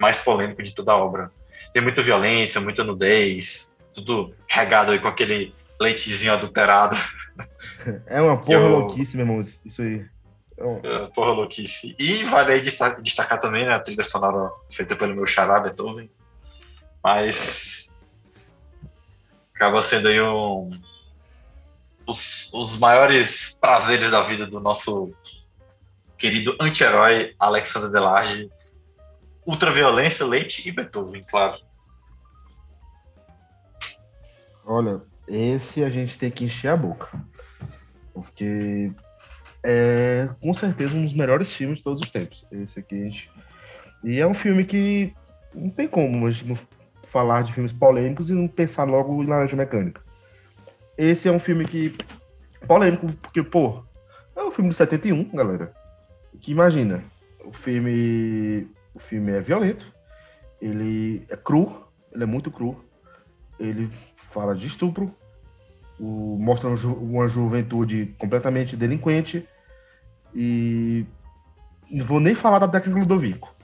mais 0.00 0.18
polêmico 0.18 0.62
de 0.62 0.74
toda 0.74 0.92
a 0.92 0.96
obra. 0.96 1.30
Tem 1.72 1.80
muita 1.80 2.02
violência, 2.02 2.60
muita 2.60 2.82
nudez, 2.82 3.73
tudo 3.94 4.34
regado 4.48 4.92
aí 4.92 4.98
com 4.98 5.08
aquele 5.08 5.54
leitezinho 5.80 6.32
adulterado. 6.32 6.96
É 8.06 8.20
uma 8.20 8.36
porra 8.38 8.60
eu, 8.60 8.68
louquice, 8.68 9.16
meu 9.16 9.26
irmão, 9.26 9.40
isso 9.40 9.82
aí. 9.82 10.06
É, 10.56 10.64
uma... 10.64 10.80
é 10.86 11.06
porra 11.08 11.32
louquice. 11.32 11.94
E 11.98 12.22
vale 12.24 12.52
aí 12.52 12.60
destacar, 12.60 13.02
destacar 13.02 13.40
também 13.40 13.66
né, 13.66 13.74
a 13.74 13.80
trilha 13.80 14.02
sonora 14.02 14.50
feita 14.70 14.96
pelo 14.96 15.14
meu 15.14 15.26
xará 15.26 15.60
Beethoven. 15.60 16.10
Mas 17.02 17.92
acaba 19.54 19.82
sendo 19.82 20.08
aí 20.08 20.20
um, 20.20 20.70
os, 22.06 22.52
os 22.52 22.78
maiores 22.78 23.58
prazeres 23.60 24.10
da 24.10 24.22
vida 24.22 24.46
do 24.46 24.60
nosso 24.60 25.12
querido 26.16 26.56
anti-herói 26.60 27.34
Alexander 27.38 27.90
Delarge. 27.90 28.50
Ultraviolência, 29.46 30.24
Leite 30.24 30.66
e 30.66 30.72
Beethoven, 30.72 31.22
claro. 31.28 31.58
Olha, 34.66 35.02
esse 35.28 35.84
a 35.84 35.90
gente 35.90 36.18
tem 36.18 36.30
que 36.30 36.44
encher 36.44 36.68
a 36.68 36.76
boca. 36.76 37.08
Porque 38.12 38.92
é 39.62 40.28
com 40.40 40.52
certeza 40.54 40.96
um 40.96 41.04
dos 41.04 41.14
melhores 41.14 41.52
filmes 41.52 41.78
de 41.78 41.84
todos 41.84 42.02
os 42.02 42.10
tempos. 42.10 42.46
Esse 42.50 42.78
aqui 42.78 42.94
a 42.94 43.04
gente... 43.04 43.30
E 44.02 44.20
é 44.20 44.26
um 44.26 44.34
filme 44.34 44.64
que 44.64 45.14
não 45.54 45.70
tem 45.70 45.88
como 45.88 46.26
a 46.26 46.30
gente 46.30 46.46
não 46.46 46.58
falar 47.14 47.42
de 47.42 47.52
filmes 47.52 47.72
polêmicos 47.72 48.28
e 48.28 48.32
não 48.32 48.48
pensar 48.48 48.84
logo 48.84 49.22
em 49.22 49.26
Laranja 49.26 49.56
Mecânica. 49.56 50.02
Esse 50.98 51.28
é 51.28 51.32
um 51.32 51.38
filme 51.38 51.64
que. 51.64 51.96
polêmico, 52.66 53.06
porque, 53.22 53.42
pô, 53.42 53.84
é 54.34 54.42
um 54.42 54.50
filme 54.50 54.70
de 54.70 54.76
71, 54.76 55.30
galera. 55.30 55.72
Que 56.40 56.50
imagina, 56.50 57.02
o 57.44 57.52
filme. 57.52 58.68
O 58.92 59.00
filme 59.00 59.32
é 59.32 59.40
violento, 59.40 59.92
ele 60.60 61.24
é 61.28 61.36
cru, 61.36 61.84
ele 62.12 62.22
é 62.22 62.26
muito 62.26 62.50
cru. 62.50 62.83
Ele 63.58 63.90
fala 64.16 64.54
de 64.54 64.66
estupro, 64.66 65.14
o, 65.98 66.36
mostra 66.40 66.68
uma 66.68 67.28
juventude 67.28 68.14
completamente 68.18 68.76
delinquente. 68.76 69.48
E 70.34 71.06
não 71.90 72.04
vou 72.04 72.18
nem 72.18 72.34
falar 72.34 72.58
da 72.58 72.66
década 72.66 72.96
Ludovico 72.96 73.54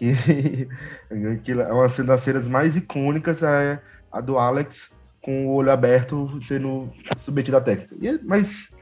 que, 0.00 0.14
que 1.44 1.52
é 1.52 1.72
uma 1.72 1.86
das 1.86 2.20
cenas 2.22 2.48
mais 2.48 2.74
icônicas 2.74 3.42
é 3.42 3.82
a 4.10 4.20
do 4.20 4.38
Alex 4.38 4.90
com 5.20 5.46
o 5.46 5.52
olho 5.52 5.70
aberto 5.70 6.40
sendo 6.40 6.90
submetido 7.18 7.58
à 7.58 7.60
técnica. 7.60 7.94
E, 8.00 8.18
mas 8.24 8.74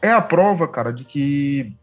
é 0.00 0.10
a 0.10 0.22
prova, 0.22 0.66
cara, 0.66 0.90
de 0.90 1.04
que 1.04 1.76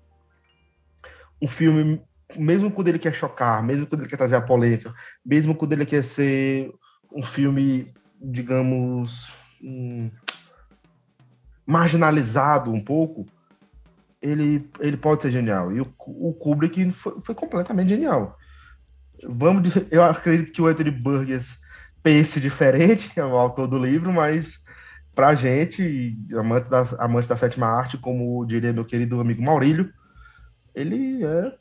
um 1.39 1.47
filme, 1.47 2.01
mesmo 2.35 2.71
quando 2.71 2.87
ele 2.87 2.99
quer 2.99 3.13
chocar, 3.13 3.63
mesmo 3.63 3.85
quando 3.85 4.01
ele 4.01 4.09
quer 4.09 4.17
trazer 4.17 4.35
a 4.35 4.41
polêmica, 4.41 4.93
mesmo 5.23 5.53
quando 5.53 5.73
ele 5.73 5.85
quer 5.85 6.03
ser 6.03 6.73
um 7.13 7.21
filme, 7.21 7.93
digamos, 8.21 9.33
um, 9.63 10.11
marginalizado 11.65 12.71
um 12.71 12.83
pouco, 12.83 13.25
ele, 14.21 14.69
ele 14.79 14.97
pode 14.97 15.23
ser 15.23 15.31
genial. 15.31 15.71
E 15.71 15.81
o, 15.81 15.93
o 16.07 16.33
Kubrick 16.33 16.91
foi, 16.91 17.19
foi 17.21 17.35
completamente 17.35 17.89
genial. 17.89 18.37
Vamos, 19.23 19.73
eu 19.89 20.03
acredito 20.03 20.51
que 20.51 20.61
o 20.61 20.67
Anthony 20.67 20.91
Burgess 20.91 21.57
pense 22.03 22.39
diferente, 22.39 23.11
é 23.15 23.23
o 23.23 23.37
autor 23.37 23.67
do 23.67 23.77
livro, 23.77 24.11
mas 24.13 24.59
pra 25.13 25.35
gente, 25.35 26.17
amante 26.33 26.69
da, 26.69 26.81
amante 26.99 27.27
da 27.27 27.37
sétima 27.37 27.67
arte, 27.67 27.97
como 27.97 28.45
diria 28.45 28.73
meu 28.73 28.85
querido 28.85 29.19
amigo 29.19 29.41
Maurílio, 29.41 29.91
ele 30.73 31.23
é 31.23 31.53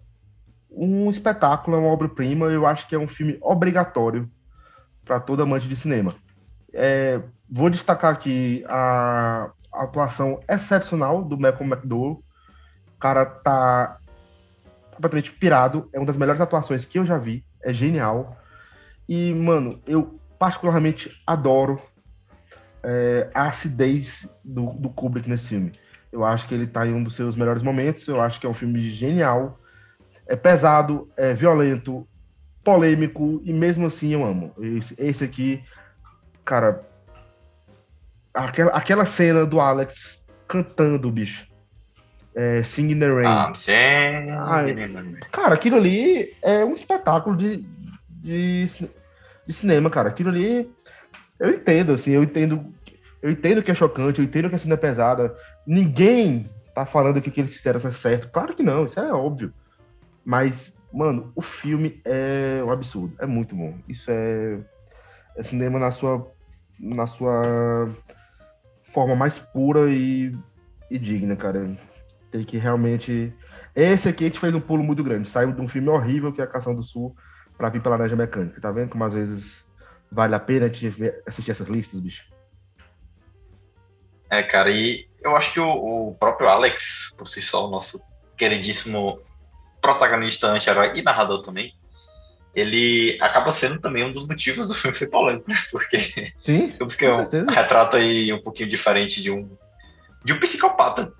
um 0.71 1.11
espetáculo, 1.11 1.77
é 1.77 1.81
uma 1.81 1.89
obra-prima, 1.89 2.47
eu 2.47 2.67
acho 2.67 2.87
que 2.89 2.95
é 2.95 2.99
um 2.99 3.09
filme 3.09 3.37
obrigatório 3.43 4.31
para 5.05 5.19
todo 5.19 5.43
amante 5.43 5.69
de 5.69 5.77
cinema. 5.77 6.15
É, 6.73 7.21
vou 7.49 7.71
destacar 7.71 8.12
aqui 8.12 8.64
a, 8.68 9.51
atuação 9.73 10.41
excepcional 10.49 11.23
do 11.23 11.39
Malcolm 11.39 11.73
McDowell. 11.73 12.23
O 12.97 12.99
cara 12.99 13.25
tá 13.25 13.99
completamente 14.95 15.33
pirado, 15.33 15.89
é 15.93 15.99
uma 15.99 16.07
das 16.07 16.16
melhores 16.16 16.41
atuações 16.41 16.85
que 16.85 16.99
eu 16.99 17.07
já 17.07 17.16
vi 17.16 17.45
é 17.62 17.73
genial. 17.73 18.37
E, 19.09 19.35
mano, 19.35 19.81
eu 19.87 20.18
particularmente 20.39 21.21
adoro 21.27 21.81
é, 22.83 23.29
a 23.35 23.49
acidez 23.49 24.29
do, 24.45 24.73
do 24.75 24.91
Kubrick 24.91 25.29
nesse 25.29 25.49
filme. 25.49 25.73
Eu 26.12 26.25
acho 26.25 26.49
que 26.49 26.55
ele 26.55 26.66
tá 26.66 26.87
em 26.87 26.93
um 26.93 27.03
dos 27.03 27.14
seus 27.14 27.37
melhores 27.37 27.62
momentos. 27.62 28.07
Eu 28.09 28.21
acho 28.21 28.41
que 28.41 28.47
é 28.47 28.49
um 28.49 28.55
filme 28.55 28.83
genial. 28.91 29.61
É 30.27 30.37
pesado, 30.37 31.09
é 31.16 31.35
violento, 31.35 32.07
polêmico, 32.64 33.41
e 33.45 33.53
mesmo 33.53 33.87
assim 33.87 34.12
eu 34.12 34.25
amo. 34.25 34.53
Esse, 34.59 34.95
esse 34.99 35.25
aqui, 35.25 35.62
cara. 36.45 36.88
Aquela, 38.32 38.70
aquela 38.70 39.05
cena 39.05 39.45
do 39.45 39.61
Alex 39.61 40.24
cantando, 40.47 41.11
bicho 41.11 41.51
é, 42.34 42.62
Sing 42.62 42.91
in 42.91 42.99
the 42.99 43.09
Rain. 43.09 43.26
Ah, 43.26 44.64
cara, 45.30 45.55
aquilo 45.55 45.76
ali 45.76 46.32
é 46.43 46.64
um 46.64 46.74
espetáculo 46.74 47.36
de, 47.36 47.64
de, 48.09 48.64
de, 49.47 49.53
cinema, 49.53 49.91
cara. 49.91 50.09
Aquilo 50.09 50.30
ali, 50.30 50.70
eu 51.38 51.51
entendo, 51.51 51.93
assim, 51.93 52.12
eu 52.12 52.22
entendo, 52.22 52.72
eu 53.22 53.30
entendo 53.30 53.62
que 53.62 53.70
é 53.70 53.74
chocante, 53.74 54.20
eu 54.20 54.24
entendo 54.24 54.49
que 54.49 54.55
a 54.55 54.59
cena 54.59 54.74
é 54.74 54.78
pesada. 54.78 55.34
Ninguém 55.66 56.49
tá 56.74 56.86
falando 56.86 57.20
que 57.20 57.28
o 57.28 57.32
que 57.32 57.41
eles 57.41 57.55
fizeram 57.55 57.80
é 57.82 57.93
certo. 57.93 58.28
Claro 58.30 58.55
que 58.55 58.62
não, 58.62 58.84
isso 58.84 58.99
é 58.99 59.12
óbvio. 59.12 59.53
Mas, 60.24 60.72
mano, 60.93 61.32
o 61.34 61.43
filme 61.43 62.01
é 62.05 62.62
um 62.64 62.70
absurdo, 62.70 63.14
é 63.18 63.26
muito 63.26 63.55
bom. 63.55 63.76
Isso 63.88 64.11
é, 64.11 64.55
é 64.55 64.59
cinema 65.43 65.78
na 65.78 65.91
sua, 65.91 66.31
na 66.78 67.07
sua 67.07 67.89
forma 68.85 69.14
mais 69.14 69.39
pura 69.39 69.91
e, 69.91 70.37
e 70.91 70.99
digna, 70.99 71.37
cara. 71.37 71.76
Tem 72.31 72.45
que 72.45 72.59
realmente. 72.59 73.33
Esse 73.74 74.09
aqui 74.09 74.24
a 74.24 74.26
gente 74.28 74.41
fez 74.41 74.55
um 74.55 74.61
pulo 74.61 74.83
muito 74.83 75.03
grande. 75.03 75.28
Saiu 75.28 75.53
de 75.53 75.61
um 75.61 75.68
filme 75.68 75.89
horrível 75.89 76.33
que 76.33 76.41
é 76.41 76.45
a 76.45 76.47
Canção 76.47 76.74
do 76.74 76.83
Sul 76.83 77.14
para 77.57 77.68
vir 77.68 77.83
pela 77.83 77.97
Laranja 77.97 78.16
Mecânica. 78.16 78.61
Tá 78.61 78.70
vendo 78.70 78.91
como 78.91 79.05
às 79.05 79.12
vezes 79.12 79.64
vale 80.11 80.35
a 80.35 80.41
pena 80.41 80.66
a 80.66 80.68
gente 80.68 81.12
assistir 81.26 81.51
essas 81.51 81.68
listas, 81.68 82.01
bicho? 82.01 82.24
É, 84.28 84.43
cara, 84.43 84.70
e 84.70 85.09
eu 85.22 85.37
acho 85.37 85.53
que 85.53 85.61
o, 85.61 86.09
o 86.09 86.14
próprio 86.14 86.49
Alex, 86.49 87.14
por 87.18 87.28
si 87.28 87.43
só, 87.43 87.66
o 87.66 87.70
nosso 87.70 88.01
queridíssimo 88.37 89.18
protagonista 89.81 90.47
anti-herói 90.47 90.93
e 90.95 91.03
narrador 91.03 91.43
também, 91.43 91.74
ele 92.55 93.18
acaba 93.20 93.53
sendo 93.53 93.80
também 93.80 94.05
um 94.05 94.12
dos 94.12 94.26
motivos 94.26 94.68
do 94.68 94.74
filme 94.74 94.96
ser 94.96 95.09
polêmico, 95.09 95.48
né? 95.48 95.57
porque 95.70 96.32
Sim, 96.36 96.72
que 96.98 97.05
é 97.05 97.14
um 97.14 97.46
retrato 97.46 97.96
aí 97.96 98.32
um 98.32 98.42
pouquinho 98.42 98.68
diferente 98.68 99.22
de 99.22 99.30
um 99.30 99.48
de 100.24 100.32
um 100.32 100.40
psicopata 100.40 101.12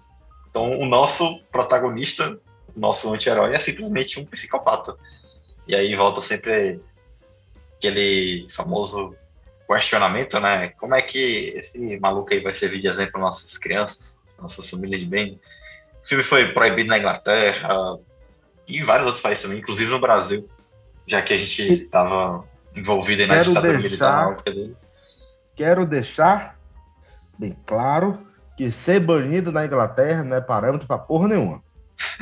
então, 0.50 0.78
o 0.78 0.84
nosso 0.84 1.40
protagonista, 1.52 2.36
o 2.74 2.80
nosso 2.80 3.12
anti-herói, 3.14 3.54
é 3.54 3.58
simplesmente 3.58 4.18
um 4.18 4.26
psicopata. 4.26 4.96
E 5.66 5.76
aí 5.76 5.94
volta 5.94 6.20
sempre 6.20 6.80
aquele 7.76 8.48
famoso 8.50 9.14
questionamento, 9.66 10.40
né? 10.40 10.70
Como 10.70 10.94
é 10.94 11.00
que 11.00 11.52
esse 11.56 11.98
maluco 12.00 12.34
aí 12.34 12.40
vai 12.40 12.52
servir 12.52 12.80
de 12.80 12.88
exemplo 12.88 13.12
para 13.12 13.20
nossas 13.20 13.56
crianças, 13.56 14.20
nossas 14.40 14.68
famílias 14.68 15.00
de 15.00 15.06
bem? 15.06 15.40
O 16.02 16.06
filme 16.06 16.24
foi 16.24 16.52
proibido 16.52 16.88
na 16.88 16.98
Inglaterra 16.98 17.96
e 18.66 18.78
em 18.78 18.82
vários 18.82 19.06
outros 19.06 19.22
países 19.22 19.42
também, 19.42 19.58
inclusive 19.58 19.88
no 19.88 20.00
Brasil, 20.00 20.48
já 21.11 21.20
que 21.20 21.34
a 21.34 21.36
gente 21.36 21.72
estava 21.72 22.44
envolvido 22.74 23.26
na 23.26 23.42
ditadura 23.42 23.78
deixar, 23.78 24.28
militar 24.28 24.42
dele. 24.44 24.76
Quero 25.56 25.84
deixar 25.84 26.56
bem 27.36 27.56
claro 27.66 28.24
que 28.56 28.70
ser 28.70 29.00
banido 29.00 29.50
na 29.50 29.66
Inglaterra 29.66 30.22
não 30.22 30.36
é 30.36 30.40
parâmetro 30.40 30.86
pra 30.86 30.98
porra 30.98 31.26
nenhuma. 31.26 31.62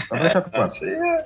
Só 0.09 0.17
deixar 0.17 0.41
claro. 0.51 0.73
É, 0.83 1.25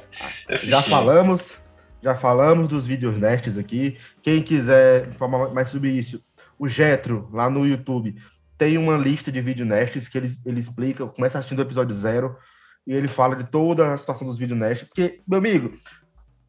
é 0.49 0.59
Já 0.59 0.83
falamos, 0.83 1.59
Já 2.03 2.17
falamos 2.17 2.67
dos 2.67 2.85
vídeos 2.85 3.17
nestes 3.17 3.57
aqui. 3.57 3.97
Quem 4.21 4.43
quiser 4.43 5.07
informar 5.09 5.51
mais 5.51 5.69
sobre 5.69 5.91
isso, 5.91 6.21
o 6.59 6.69
Getro, 6.69 7.29
lá 7.33 7.49
no 7.49 7.65
YouTube, 7.65 8.17
tem 8.59 8.77
uma 8.77 8.97
lista 8.97 9.31
de 9.31 9.41
vídeo 9.41 9.65
nestes 9.65 10.09
que 10.09 10.19
ele, 10.19 10.35
ele 10.45 10.59
explica, 10.59 11.07
começa 11.07 11.39
assistindo 11.39 11.61
o 11.61 11.63
episódio 11.63 11.95
zero, 11.95 12.37
e 12.85 12.93
ele 12.93 13.07
fala 13.07 13.37
de 13.37 13.45
toda 13.45 13.93
a 13.93 13.97
situação 13.97 14.27
dos 14.27 14.37
vídeos 14.37 14.59
nestes. 14.59 14.89
Porque, 14.89 15.21
meu 15.29 15.39
amigo, 15.39 15.77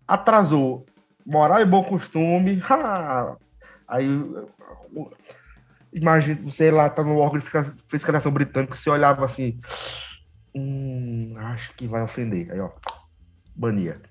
atrasou. 0.07 0.87
Moral 1.25 1.61
e 1.61 1.65
bom 1.65 1.83
costume. 1.83 2.61
Ha! 2.69 3.37
Aí 3.87 4.07
imagina 5.93 6.41
você 6.41 6.71
lá 6.71 6.89
tá 6.89 7.03
no 7.03 7.17
órgão 7.17 7.39
de 7.39 7.45
fiscalização 7.87 8.31
britânico, 8.31 8.75
você 8.75 8.89
olhava 8.89 9.25
assim, 9.25 9.57
hum, 10.55 11.35
acho 11.37 11.73
que 11.73 11.87
vai 11.87 12.01
ofender. 12.01 12.51
Aí, 12.51 12.59
ó, 12.59 12.71
bania. 13.55 14.01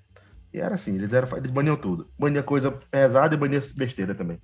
E 0.53 0.59
era 0.59 0.75
assim, 0.75 0.95
eles, 0.95 1.11
eram, 1.11 1.37
eles 1.37 1.51
baniam 1.51 1.75
tudo. 1.75 2.09
Bania 2.17 2.43
coisa 2.43 2.71
pesada 2.71 3.33
e 3.33 3.37
bania 3.37 3.59
besteira 3.75 4.13
também. 4.13 4.39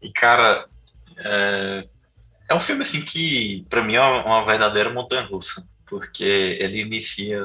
E, 0.00 0.12
cara, 0.12 0.68
é, 1.24 1.88
é 2.48 2.54
um 2.54 2.60
filme, 2.60 2.82
assim, 2.82 3.02
que 3.02 3.66
para 3.68 3.82
mim 3.82 3.94
é 3.94 4.00
uma 4.00 4.44
verdadeira 4.44 4.90
montanha-russa. 4.90 5.68
Porque 5.86 6.24
ele 6.24 6.80
inicia 6.80 7.44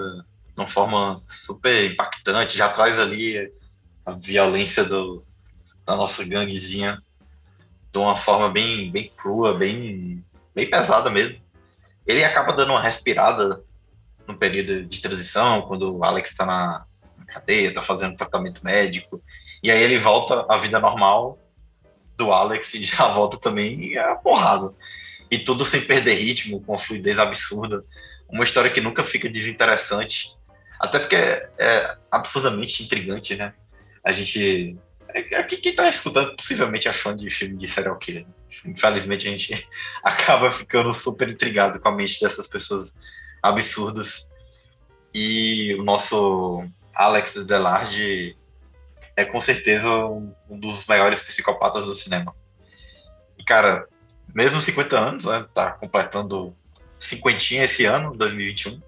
de 0.57 0.61
uma 0.61 0.67
forma 0.67 1.21
super 1.29 1.91
impactante, 1.91 2.57
já 2.57 2.67
traz 2.67 2.99
ali 2.99 3.53
a 4.03 4.13
violência 4.13 4.83
do, 4.83 5.23
da 5.85 5.95
nossa 5.95 6.23
ganguezinha 6.23 6.99
de 7.91 7.99
uma 7.99 8.15
forma 8.15 8.49
bem, 8.49 8.91
bem 8.91 9.11
crua, 9.15 9.53
bem, 9.53 10.25
bem 10.55 10.67
pesada 10.67 11.11
mesmo. 11.11 11.39
Ele 12.07 12.23
acaba 12.23 12.53
dando 12.53 12.71
uma 12.71 12.81
respirada 12.81 13.63
no 14.27 14.35
período 14.35 14.83
de 14.83 14.99
transição, 14.99 15.61
quando 15.61 15.95
o 15.95 16.03
Alex 16.03 16.31
está 16.31 16.45
na, 16.45 16.85
cadeia, 17.27 17.67
está 17.67 17.81
fazendo 17.81 18.15
tratamento 18.15 18.63
médico, 18.63 19.21
e 19.61 19.69
aí 19.69 19.81
ele 19.81 19.99
volta 19.99 20.45
à 20.49 20.57
vida 20.57 20.79
normal 20.79 21.37
do 22.17 22.31
Alex 22.31 22.73
e 22.73 22.83
já 22.83 23.07
volta 23.13 23.37
também 23.37 23.95
a 23.97 24.15
porrada. 24.15 24.73
E 25.29 25.37
tudo 25.37 25.65
sem 25.65 25.81
perder 25.81 26.15
ritmo, 26.15 26.61
com 26.61 26.77
fluidez 26.77 27.19
absurda. 27.19 27.83
Uma 28.29 28.43
história 28.43 28.71
que 28.71 28.81
nunca 28.81 29.03
fica 29.03 29.29
desinteressante. 29.29 30.36
Até 30.79 30.99
porque 30.99 31.15
é, 31.15 31.51
é 31.57 31.97
absurdamente 32.11 32.83
intrigante, 32.83 33.35
né? 33.35 33.53
A 34.03 34.11
gente 34.11 34.77
Aqui 35.35 35.55
é 35.55 35.57
quem 35.57 35.75
tá 35.75 35.89
escutando 35.89 36.35
possivelmente 36.35 36.87
é 36.87 36.93
fã 36.93 37.15
de 37.15 37.29
filme 37.29 37.57
de 37.57 37.67
serial 37.67 37.97
killer. 37.97 38.25
Né? 38.25 38.33
Infelizmente 38.65 39.27
a 39.27 39.31
gente 39.31 39.67
acaba 40.03 40.51
ficando 40.51 40.93
super 40.93 41.29
intrigado 41.29 41.79
com 41.79 41.87
a 41.87 41.91
mente 41.91 42.19
dessas 42.21 42.47
pessoas 42.47 42.97
absurdas. 43.41 44.31
E 45.13 45.73
o 45.75 45.83
nosso 45.83 46.63
Alex 46.93 47.45
Delarge 47.45 48.37
é 49.15 49.25
com 49.25 49.39
certeza 49.39 49.89
um, 50.05 50.33
dos 50.49 50.85
maiores 50.85 51.23
psicopatas 51.23 51.85
do 51.85 51.95
cinema. 51.95 52.35
E 53.37 53.43
cara, 53.43 53.87
mesmo 54.33 54.61
50 54.61 54.99
anos, 54.99 55.25
né, 55.25 55.47
tá 55.53 55.71
completando 55.71 56.55
cinquentinha 56.99 57.63
esse 57.63 57.85
ano, 57.85 58.15
2021, 58.15 58.81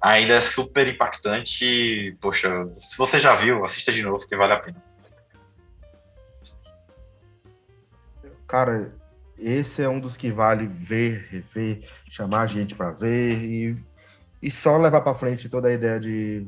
ainda 0.00 0.34
é 0.34 0.40
super 0.40 0.86
impactante. 0.88 2.16
Poxa, 2.20 2.68
se 2.78 2.96
você 2.96 3.20
já 3.20 3.34
viu, 3.34 3.64
assista 3.64 3.92
de 3.92 4.02
novo, 4.02 4.26
que 4.26 4.36
vale 4.36 4.52
a 4.52 4.60
pena. 4.60 4.82
cara, 8.46 8.92
esse 9.38 9.82
é 9.82 9.88
um 9.88 10.00
dos 10.00 10.16
que 10.16 10.30
vale 10.30 10.66
ver, 10.66 11.26
rever, 11.30 11.86
chamar 12.08 12.42
a 12.42 12.46
gente 12.46 12.74
para 12.74 12.90
ver 12.90 13.38
e, 13.42 13.76
e 14.40 14.50
só 14.50 14.78
levar 14.78 15.00
para 15.02 15.14
frente 15.14 15.48
toda 15.48 15.68
a 15.68 15.72
ideia 15.72 16.00
de, 16.00 16.46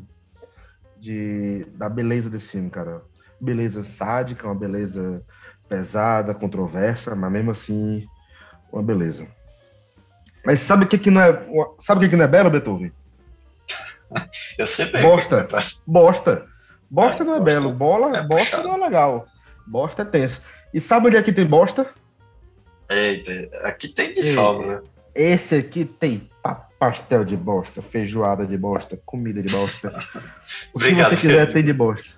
de 0.96 1.66
da 1.74 1.88
beleza 1.88 2.30
desse 2.30 2.48
filme, 2.52 2.70
cara. 2.70 3.02
Beleza 3.40 3.84
sádica, 3.84 4.46
uma 4.46 4.54
beleza 4.54 5.22
pesada, 5.68 6.34
controversa, 6.34 7.14
mas 7.14 7.30
mesmo 7.30 7.50
assim, 7.50 8.06
uma 8.72 8.82
beleza. 8.82 9.26
Mas 10.44 10.60
sabe 10.60 10.84
o 10.84 10.88
que, 10.88 10.98
que 10.98 11.10
não 11.10 11.20
é. 11.20 11.46
Sabe 11.80 11.98
o 11.98 12.04
que, 12.04 12.10
que 12.10 12.16
não 12.16 12.24
é 12.24 12.28
belo, 12.28 12.50
Beethoven? 12.50 12.92
Eu 14.58 14.66
sempre. 14.66 15.02
Bosta. 15.02 15.48
Bosta. 15.86 16.46
Bosta 16.90 17.22
é, 17.22 17.26
não 17.26 17.34
é 17.34 17.38
bosta. 17.40 17.60
belo. 17.60 17.72
Bola, 17.72 18.16
é 18.16 18.22
bosta 18.22 18.56
puxado. 18.56 18.68
não 18.68 18.76
é 18.76 18.86
legal. 18.86 19.26
Bosta 19.66 20.02
é 20.02 20.04
tenso. 20.04 20.40
E 20.72 20.80
sabe 20.80 21.08
onde 21.08 21.16
aqui 21.16 21.32
tem 21.32 21.46
bosta? 21.46 21.86
Eita, 22.88 23.32
aqui 23.66 23.88
tem 23.88 24.14
de 24.14 24.34
sobra. 24.34 24.82
Esse 25.14 25.56
aqui 25.56 25.84
tem 25.84 26.30
pastel 26.78 27.24
de 27.24 27.36
bosta, 27.36 27.82
feijoada 27.82 28.46
de 28.46 28.56
bosta, 28.56 28.98
comida 29.04 29.42
de 29.42 29.52
bosta. 29.52 29.98
o 30.72 30.78
que 30.78 30.94
você 30.94 31.16
quiser 31.16 31.52
tem 31.52 31.64
de 31.64 31.72
bosta. 31.72 32.08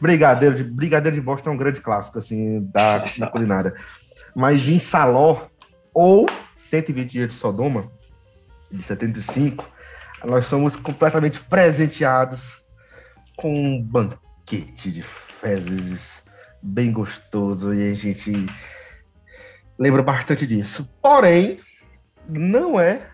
Brigadeiro 0.00 0.54
de, 0.54 0.64
brigadeiro 0.64 1.16
de 1.16 1.22
bosta 1.22 1.48
é 1.48 1.52
um 1.52 1.56
grande 1.56 1.80
clássico, 1.80 2.18
assim, 2.18 2.60
da, 2.72 2.98
da 3.18 3.26
culinária. 3.26 3.74
Mas 4.34 4.68
em 4.68 4.78
Saló, 4.78 5.46
ou 5.92 6.28
120 6.56 7.10
dias 7.10 7.28
de 7.28 7.34
Sodoma, 7.34 7.90
de 8.70 8.82
75, 8.82 9.68
nós 10.24 10.46
somos 10.46 10.76
completamente 10.76 11.40
presenteados 11.40 12.62
com 13.36 13.52
um 13.52 13.82
banquete 13.82 14.90
de 14.90 15.02
fezes 15.02 16.22
bem 16.62 16.92
gostoso 16.92 17.72
e 17.72 17.90
a 17.90 17.94
gente 17.94 18.32
lembra 19.78 20.02
bastante 20.02 20.46
disso. 20.46 20.94
Porém, 21.00 21.58
não 22.28 22.78
é 22.78 23.10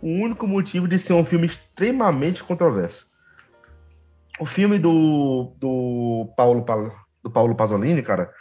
o 0.00 0.08
único 0.08 0.46
motivo 0.48 0.88
de 0.88 0.98
ser 0.98 1.12
um 1.12 1.24
filme 1.24 1.46
extremamente 1.46 2.42
controverso. 2.42 3.06
O 4.40 4.46
filme 4.46 4.78
do, 4.78 5.54
do 5.58 6.32
Paulo 6.36 6.64
do 7.22 7.30
Paulo 7.30 7.54
Pasolini, 7.54 8.02
cara, 8.02 8.32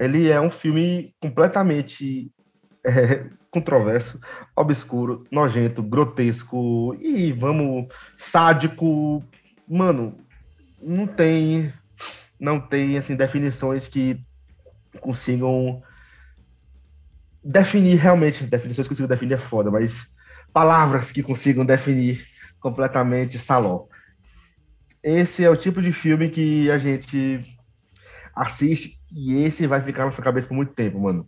ele 0.00 0.28
é 0.28 0.40
um 0.40 0.50
filme 0.50 1.14
completamente 1.20 2.32
é, 2.84 3.26
controverso, 3.56 4.20
obscuro, 4.54 5.24
nojento, 5.30 5.82
grotesco 5.82 6.94
e 7.00 7.32
vamos 7.32 7.86
sádico, 8.18 9.24
mano, 9.66 10.14
não 10.82 11.06
tem 11.06 11.72
não 12.38 12.60
tem 12.60 12.98
assim 12.98 13.16
definições 13.16 13.88
que 13.88 14.20
consigam 15.00 15.82
definir 17.42 17.96
realmente, 17.96 18.44
definições 18.44 18.86
que 18.86 18.90
consigam 18.90 19.08
definir 19.08 19.34
é 19.34 19.38
foda, 19.38 19.70
mas 19.70 20.06
palavras 20.52 21.10
que 21.10 21.22
consigam 21.22 21.64
definir 21.64 22.26
completamente 22.60 23.38
Saló. 23.38 23.86
Esse 25.02 25.44
é 25.44 25.48
o 25.48 25.56
tipo 25.56 25.80
de 25.80 25.92
filme 25.92 26.28
que 26.28 26.70
a 26.70 26.76
gente 26.76 27.40
assiste 28.34 29.00
e 29.10 29.34
esse 29.44 29.66
vai 29.66 29.80
ficar 29.80 30.04
na 30.04 30.10
sua 30.10 30.24
cabeça 30.24 30.48
por 30.48 30.54
muito 30.54 30.74
tempo, 30.74 31.00
mano. 31.00 31.26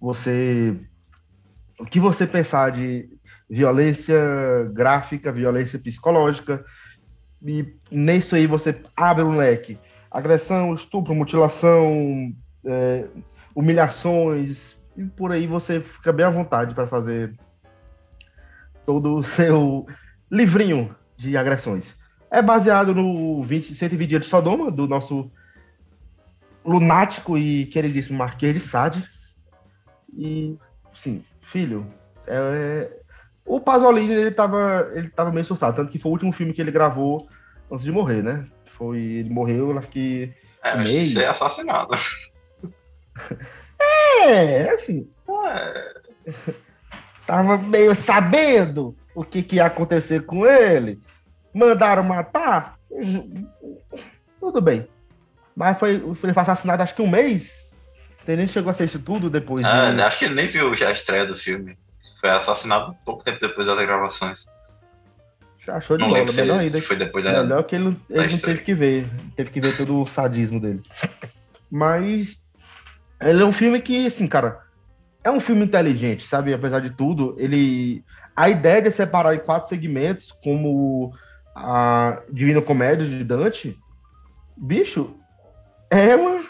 Você 0.00 0.80
o 1.78 1.84
que 1.84 2.00
você 2.00 2.26
pensar 2.26 2.72
de 2.72 3.08
violência 3.48 4.18
gráfica, 4.72 5.32
violência 5.32 5.78
psicológica, 5.78 6.64
e 7.42 7.76
nisso 7.90 8.34
aí 8.34 8.46
você 8.46 8.82
abre 8.96 9.24
um 9.24 9.36
leque 9.36 9.78
agressão, 10.10 10.74
estupro, 10.74 11.14
mutilação, 11.14 12.32
é, 12.64 13.06
humilhações, 13.54 14.76
e 14.96 15.04
por 15.04 15.32
aí 15.32 15.46
você 15.46 15.80
fica 15.80 16.12
bem 16.12 16.26
à 16.26 16.30
vontade 16.30 16.74
para 16.74 16.86
fazer 16.86 17.38
todo 18.84 19.16
o 19.16 19.22
seu 19.22 19.86
livrinho 20.30 20.94
de 21.16 21.36
agressões. 21.36 21.96
É 22.30 22.42
baseado 22.42 22.94
no 22.94 23.42
20, 23.42 23.74
120 23.74 24.08
dias 24.08 24.20
de 24.22 24.26
Sodoma, 24.26 24.70
do 24.70 24.88
nosso 24.88 25.30
lunático 26.64 27.38
e 27.38 27.66
queridíssimo 27.66 28.18
Marquês 28.18 28.54
de 28.54 28.60
Sade. 28.60 29.04
E, 30.16 30.58
sim, 30.92 31.24
filho, 31.48 31.86
é, 32.26 32.90
o 33.44 33.58
Pasolini, 33.58 34.12
ele 34.12 34.30
tava, 34.30 34.90
ele 34.94 35.08
tava 35.08 35.32
meio 35.32 35.44
surtado, 35.44 35.76
tanto 35.76 35.90
que 35.90 35.98
foi 35.98 36.10
o 36.10 36.12
último 36.12 36.32
filme 36.32 36.52
que 36.52 36.60
ele 36.60 36.70
gravou 36.70 37.26
antes 37.72 37.84
de 37.84 37.90
morrer, 37.90 38.22
né? 38.22 38.46
Foi, 38.66 38.98
ele 38.98 39.30
morreu, 39.30 39.76
acho 39.78 39.88
que. 39.88 40.32
É, 40.62 40.74
um 40.74 40.82
mês. 40.82 41.14
ser 41.14 41.24
assassinado. 41.24 41.96
é, 44.20 44.68
assim. 44.70 45.10
É. 45.46 45.94
Tava 47.26 47.56
meio 47.56 47.94
sabendo 47.94 48.94
o 49.14 49.24
que, 49.24 49.42
que 49.42 49.56
ia 49.56 49.66
acontecer 49.66 50.26
com 50.26 50.44
ele. 50.46 51.00
Mandaram 51.54 52.02
matar. 52.02 52.78
Tudo 54.38 54.60
bem. 54.60 54.86
Mas 55.56 55.78
foi, 55.78 55.94
ele 55.94 56.14
foi 56.14 56.30
assassinado 56.30 56.82
acho 56.82 56.94
que 56.94 57.02
um 57.02 57.10
mês. 57.10 57.67
Ele 58.28 58.36
nem 58.36 58.46
chegou 58.46 58.70
a 58.70 58.74
ser 58.74 58.84
isso 58.84 58.98
tudo 58.98 59.30
depois. 59.30 59.64
Ah. 59.64 59.88
Acho 60.06 60.18
que 60.18 60.26
ele 60.26 60.34
nem 60.34 60.46
viu 60.46 60.76
já 60.76 60.88
a 60.88 60.92
estreia 60.92 61.24
do 61.24 61.36
filme. 61.36 61.78
Foi 62.20 62.28
assassinado 62.28 62.94
pouco 63.04 63.24
tempo 63.24 63.40
depois 63.40 63.66
das 63.66 63.78
gravações. 63.78 64.46
Achou 65.66 65.96
de 65.96 66.02
não 66.02 66.10
bola, 66.10 66.32
melhor 66.32 66.60
ainda. 66.60 66.80
foi 66.80 66.96
depois 66.96 67.24
da, 67.24 67.42
melhor 67.42 67.62
que 67.62 67.76
ele, 67.76 67.96
ele 68.08 68.26
não 68.28 68.38
teve 68.38 68.62
que 68.62 68.74
ver. 68.74 69.06
Teve 69.36 69.50
que 69.50 69.60
ver 69.60 69.76
todo 69.76 70.00
o 70.00 70.06
sadismo 70.06 70.60
dele. 70.60 70.82
Mas 71.70 72.38
ele 73.20 73.42
é 73.42 73.44
um 73.44 73.52
filme 73.52 73.80
que, 73.80 74.06
assim, 74.06 74.26
cara, 74.26 74.60
é 75.22 75.30
um 75.30 75.40
filme 75.40 75.64
inteligente, 75.64 76.26
sabe? 76.26 76.54
Apesar 76.54 76.80
de 76.80 76.90
tudo, 76.90 77.34
ele. 77.38 78.02
A 78.34 78.48
ideia 78.48 78.80
de 78.80 78.90
separar 78.90 79.34
em 79.34 79.38
quatro 79.38 79.68
segmentos, 79.68 80.32
como 80.32 81.12
a 81.54 82.22
Divina 82.30 82.62
Comédia 82.62 83.06
de 83.06 83.24
Dante, 83.24 83.76
bicho, 84.56 85.16
é 85.90 86.14
uma, 86.14 86.44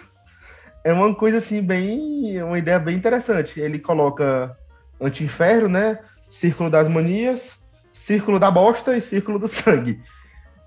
é 0.89 0.93
uma 0.93 1.14
coisa 1.14 1.36
assim, 1.36 1.61
bem. 1.61 2.43
uma 2.43 2.59
ideia 2.59 2.78
bem 2.78 2.97
interessante. 2.97 3.61
Ele 3.61 3.78
coloca 3.78 4.57
anti-inferno, 4.99 5.68
né? 5.68 5.99
Círculo 6.30 6.70
das 6.70 6.89
manias, 6.89 7.62
círculo 7.93 8.39
da 8.39 8.51
bosta 8.51 8.97
e 8.97 9.01
círculo 9.03 9.39
do 9.39 9.47
sangue. 9.49 10.01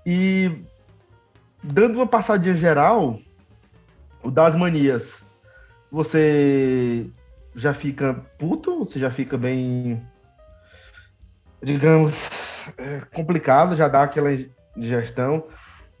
E 0.06 0.62
dando 1.60 1.96
uma 1.96 2.06
passadinha 2.06 2.54
geral, 2.54 3.18
o 4.22 4.30
das 4.30 4.54
manias, 4.54 5.20
você 5.90 7.10
já 7.56 7.74
fica 7.74 8.14
puto, 8.38 8.78
você 8.78 9.00
já 9.00 9.10
fica 9.10 9.36
bem, 9.36 10.00
digamos, 11.60 12.30
é, 12.78 13.00
complicado, 13.12 13.74
já 13.74 13.88
dá 13.88 14.04
aquela 14.04 14.30
digestão. 14.76 15.48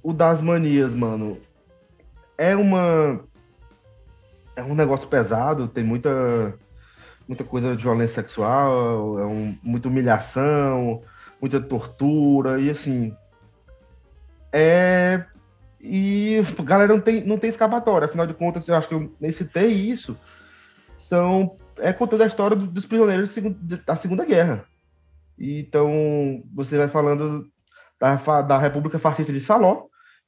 O 0.00 0.12
das 0.12 0.40
manias, 0.40 0.94
mano, 0.94 1.40
é 2.38 2.54
uma 2.54 3.20
é 4.56 4.62
um 4.62 4.74
negócio 4.74 5.08
pesado, 5.08 5.68
tem 5.68 5.84
muita 5.84 6.54
muita 7.26 7.44
coisa 7.44 7.76
de 7.76 7.82
violência 7.82 8.16
sexual, 8.22 9.18
é 9.18 9.24
um, 9.24 9.56
muita 9.62 9.88
humilhação, 9.88 11.02
muita 11.40 11.60
tortura 11.60 12.60
e 12.60 12.68
assim 12.68 13.16
é 14.52 15.24
e 15.82 16.40
a 16.58 16.62
galera 16.62 16.92
não 16.92 17.00
tem, 17.00 17.24
não 17.24 17.36
tem 17.36 17.50
escapatória. 17.50 18.06
Afinal 18.06 18.26
de 18.26 18.34
contas, 18.34 18.68
eu 18.68 18.76
acho 18.76 18.88
que 18.88 18.94
eu 18.94 19.12
nem 19.20 19.32
citei 19.32 19.72
isso. 19.72 20.16
São, 20.96 21.56
é 21.78 21.92
contando 21.92 22.22
a 22.22 22.26
história 22.26 22.56
dos 22.56 22.86
prisioneiros 22.86 23.34
da 23.84 23.96
Segunda 23.96 24.24
Guerra. 24.24 24.64
Então, 25.36 26.44
você 26.54 26.78
vai 26.78 26.86
falando 26.86 27.50
da, 27.98 28.42
da 28.42 28.58
República 28.58 28.98
Fascista 28.98 29.32
de 29.32 29.40
Saló, 29.40 29.86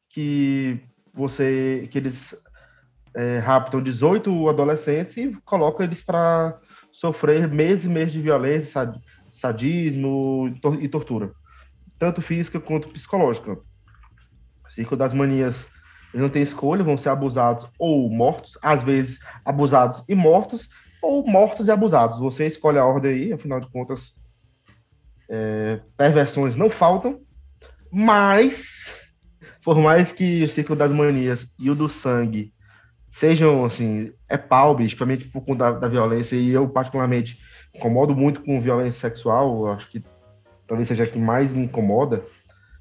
que 0.08 0.80
você 1.12 1.88
que 1.92 1.98
eles 1.98 2.34
é, 3.14 3.38
raptam 3.38 3.82
18 3.82 4.48
adolescentes 4.48 5.16
e 5.16 5.36
colocam 5.44 5.84
eles 5.84 6.02
para 6.02 6.58
sofrer 6.90 7.48
meses 7.48 7.84
e 7.84 7.88
meses 7.88 8.12
de 8.12 8.20
violência, 8.20 8.92
sadismo 9.32 10.52
e 10.80 10.88
tortura, 10.88 11.32
tanto 11.98 12.22
física 12.22 12.60
quanto 12.60 12.88
psicológica. 12.88 13.58
Círculo 14.70 14.98
das 14.98 15.14
manias, 15.14 15.68
eles 16.12 16.22
não 16.22 16.28
têm 16.28 16.42
escolha, 16.42 16.82
vão 16.82 16.96
ser 16.96 17.10
abusados 17.10 17.66
ou 17.78 18.10
mortos, 18.10 18.58
às 18.60 18.82
vezes 18.82 19.20
abusados 19.44 20.04
e 20.08 20.14
mortos, 20.14 20.68
ou 21.00 21.26
mortos 21.26 21.68
e 21.68 21.70
abusados. 21.70 22.18
Você 22.18 22.46
escolhe 22.46 22.78
a 22.78 22.84
ordem 22.84 23.12
aí, 23.12 23.32
afinal 23.32 23.60
de 23.60 23.68
contas, 23.68 24.14
é, 25.28 25.80
perversões 25.96 26.56
não 26.56 26.70
faltam, 26.70 27.20
mas, 27.92 29.12
por 29.62 29.78
mais 29.78 30.10
que 30.10 30.44
o 30.44 30.48
Círculo 30.48 30.78
das 30.78 30.92
Manias 30.92 31.46
e 31.58 31.70
o 31.70 31.74
do 31.74 31.88
Sangue 31.88 32.53
sejam, 33.14 33.64
assim, 33.64 34.12
é 34.28 34.36
pau, 34.36 34.74
bicho, 34.74 34.96
principalmente 34.96 35.28
por 35.28 35.42
conta 35.42 35.72
da, 35.72 35.78
da 35.78 35.88
violência, 35.88 36.34
e 36.34 36.50
eu, 36.50 36.68
particularmente, 36.68 37.38
incomodo 37.72 38.12
muito 38.12 38.42
com 38.42 38.60
violência 38.60 39.08
sexual, 39.08 39.68
acho 39.68 39.88
que 39.88 40.02
talvez 40.66 40.88
seja 40.88 41.04
a 41.04 41.06
que 41.06 41.18
mais 41.18 41.52
me 41.52 41.62
incomoda, 41.62 42.24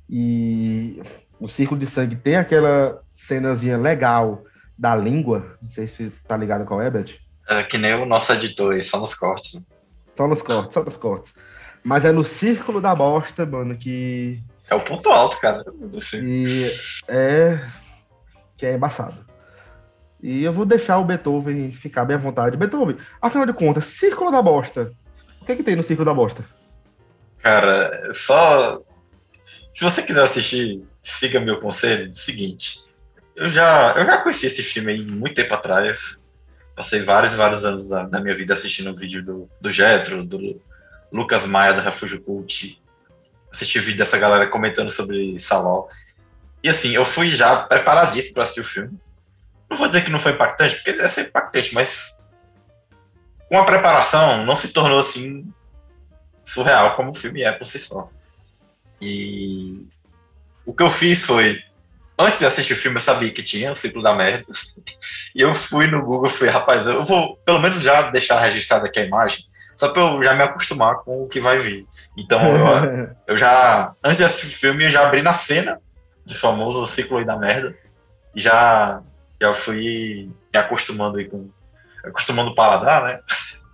e 0.09 0.99
o 1.39 1.47
Círculo 1.47 1.79
de 1.79 1.85
Sangue 1.85 2.15
tem 2.15 2.35
aquela 2.35 2.99
cenazinha 3.13 3.77
legal 3.77 4.43
da 4.75 4.95
língua. 4.95 5.55
Não 5.61 5.69
sei 5.69 5.85
se 5.85 6.09
tá 6.27 6.35
ligado 6.35 6.65
com 6.65 6.77
o 6.77 6.81
Ebert. 6.81 7.19
É 7.47 7.61
que 7.61 7.77
nem 7.77 7.93
o 7.93 8.05
nosso 8.05 8.33
editor, 8.33 8.81
só 8.81 8.99
nos 8.99 9.13
cortes. 9.13 9.61
Só 10.17 10.27
nos 10.27 10.41
cortes, 10.41 10.73
só 10.73 10.83
nos 10.83 10.97
cortes. 10.97 11.35
Mas 11.83 12.05
é 12.05 12.11
no 12.11 12.23
Círculo 12.23 12.81
da 12.81 12.95
Bosta, 12.95 13.45
mano, 13.45 13.77
que. 13.77 14.41
É 14.67 14.73
o 14.73 14.83
ponto 14.83 15.09
alto, 15.09 15.39
cara, 15.39 15.63
do 15.63 16.01
filme. 16.01 16.27
E 16.27 16.71
é. 17.07 17.59
que 18.57 18.65
é 18.65 18.73
embaçado. 18.73 19.32
E 20.23 20.41
eu 20.41 20.53
vou 20.53 20.65
deixar 20.65 20.99
o 20.99 21.03
Beethoven 21.03 21.69
ficar 21.73 22.05
bem 22.05 22.15
à 22.15 22.19
vontade. 22.19 22.55
Beethoven, 22.55 22.95
afinal 23.21 23.45
de 23.45 23.51
contas, 23.51 23.83
Círculo 23.83 24.31
da 24.31 24.41
Bosta. 24.41 24.93
O 25.41 25.45
que, 25.45 25.51
é 25.51 25.55
que 25.57 25.63
tem 25.63 25.75
no 25.75 25.83
Círculo 25.83 26.05
da 26.05 26.13
Bosta? 26.13 26.45
Cara, 27.39 28.13
só. 28.13 28.79
Se 29.73 29.83
você 29.83 30.01
quiser 30.01 30.23
assistir 30.23 30.81
siga 31.01 31.41
meu 31.41 31.59
conselho, 31.59 32.15
seguinte. 32.15 32.79
Eu 33.35 33.49
já, 33.49 33.93
eu 33.97 34.05
já 34.05 34.17
conheci 34.19 34.45
esse 34.45 34.63
filme 34.63 34.93
aí 34.93 35.05
muito 35.05 35.35
tempo 35.35 35.53
atrás. 35.53 36.23
Passei 36.73 37.01
vários 37.01 37.33
vários 37.33 37.65
anos 37.65 37.89
da, 37.89 38.03
da, 38.03 38.21
minha 38.21 38.33
vida 38.33 38.53
assistindo 38.53 38.89
um 38.89 38.95
vídeo 38.95 39.21
do, 39.21 39.49
do 39.59 39.71
Jetro, 39.73 40.23
do 40.23 40.61
Lucas 41.11 41.45
Maia, 41.45 41.73
da 41.73 41.81
Refúgio 41.81 42.21
Cult. 42.21 42.81
Assisti 43.51 43.79
vídeo 43.79 43.97
dessa 43.97 44.17
galera 44.17 44.47
comentando 44.47 44.89
sobre 44.89 45.37
Saló. 45.37 45.87
E 46.63 46.69
assim, 46.69 46.91
eu 46.91 47.03
fui 47.03 47.29
já 47.29 47.57
preparadíssimo 47.63 48.35
para 48.35 48.43
assistir 48.43 48.61
o 48.61 48.63
filme. 48.63 48.97
Não 49.73 49.79
vou 49.79 49.87
dizer 49.87 50.05
que 50.05 50.11
não 50.11 50.19
foi 50.19 50.33
impactante, 50.33 50.75
porque 50.75 50.91
é 50.91 51.09
sempre 51.09 51.31
impactante, 51.31 51.73
mas 51.73 52.23
com 53.49 53.57
a 53.57 53.65
preparação 53.65 54.45
não 54.45 54.55
se 54.55 54.71
tornou 54.71 54.99
assim 54.99 55.51
surreal 56.43 56.95
como 56.95 57.09
o 57.09 57.15
filme 57.15 57.41
é 57.41 57.51
por 57.51 57.65
si 57.65 57.79
só. 57.79 58.07
E 59.01 59.87
o 60.63 60.75
que 60.75 60.83
eu 60.83 60.91
fiz 60.91 61.23
foi, 61.25 61.59
antes 62.19 62.37
de 62.37 62.45
assistir 62.45 62.73
o 62.73 62.75
filme, 62.75 62.97
eu 62.97 63.01
sabia 63.01 63.31
que 63.31 63.41
tinha 63.41 63.71
o 63.71 63.75
ciclo 63.75 64.03
da 64.03 64.13
merda. 64.13 64.45
E 65.35 65.41
eu 65.41 65.51
fui 65.55 65.87
no 65.87 66.05
Google 66.05 66.27
e 66.27 66.31
falei, 66.31 66.53
rapaz, 66.53 66.85
eu 66.85 67.03
vou 67.03 67.37
pelo 67.37 67.59
menos 67.59 67.81
já 67.81 68.11
deixar 68.11 68.39
registrada 68.39 68.85
aqui 68.85 68.99
a 68.99 69.05
imagem, 69.05 69.43
só 69.75 69.89
pra 69.89 70.03
eu 70.03 70.21
já 70.21 70.35
me 70.35 70.43
acostumar 70.43 70.97
com 70.97 71.23
o 71.23 71.27
que 71.27 71.39
vai 71.39 71.57
vir. 71.57 71.87
Então, 72.15 72.39
eu, 72.45 73.09
eu 73.33 73.37
já, 73.39 73.95
antes 74.03 74.19
de 74.19 74.23
assistir 74.23 74.45
o 74.45 74.59
filme, 74.59 74.85
eu 74.85 74.91
já 74.91 75.07
abri 75.07 75.23
na 75.23 75.33
cena 75.33 75.81
do 76.23 76.35
famoso 76.35 76.85
ciclo 76.85 77.25
da 77.25 77.35
merda. 77.35 77.75
Já, 78.35 79.01
já 79.43 79.53
fui 79.53 80.31
me 80.53 80.59
acostumando 80.59 81.17
aí 81.17 81.25
com. 81.25 81.49
Acostumando 82.03 82.51
o 82.51 82.55
paladar, 82.55 83.03
né? 83.03 83.19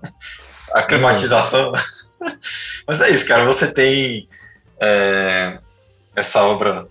a 0.74 0.82
climatização. 0.84 1.72
Mas 2.88 3.02
é 3.02 3.10
isso, 3.10 3.26
cara. 3.26 3.46
Você 3.46 3.72
tem. 3.72 4.28
É, 4.82 5.60
essa 6.16 6.42
obra 6.44 6.88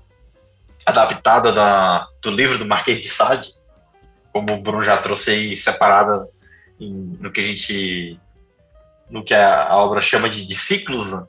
adaptada 0.86 1.52
da, 1.52 2.06
do 2.22 2.30
livro 2.30 2.58
do 2.58 2.66
Marquês 2.66 3.00
de 3.00 3.08
Sade, 3.08 3.50
como 4.32 4.54
o 4.54 4.62
Bruno 4.62 4.82
já 4.82 4.96
trouxe 4.96 5.30
aí, 5.30 5.56
separada 5.56 6.28
em, 6.78 6.92
no 7.20 7.32
que 7.32 7.40
a 7.40 7.44
gente. 7.44 8.20
no 9.10 9.24
que 9.24 9.34
a, 9.34 9.64
a 9.64 9.76
obra 9.78 10.00
chama 10.00 10.28
de, 10.28 10.46
de 10.46 10.54
ciclos, 10.54 11.20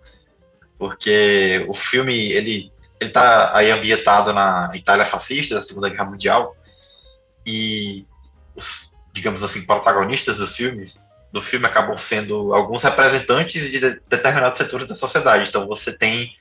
porque 0.78 1.66
o 1.68 1.74
filme 1.74 2.32
ele 2.32 2.72
ele 3.00 3.12
está 3.12 3.56
aí 3.56 3.72
ambientado 3.72 4.34
na 4.34 4.72
Itália 4.76 5.06
fascista 5.06 5.56
da 5.56 5.62
Segunda 5.62 5.88
Guerra 5.88 6.04
Mundial 6.04 6.54
e 7.50 8.06
os, 8.56 8.92
digamos 9.14 9.44
assim, 9.44 9.66
protagonistas 9.66 10.38
dos 10.38 10.56
filmes 10.56 11.00
do 11.32 11.42
filme 11.42 11.66
acabam 11.66 11.98
sendo 11.98 12.54
alguns 12.54 12.84
representantes 12.84 13.72
de, 13.72 13.80
de 13.80 14.00
determinados 14.08 14.58
setores 14.58 14.88
da 14.88 14.96
sociedade. 14.96 15.50
Então 15.50 15.68
você 15.68 15.96
tem 15.96 16.36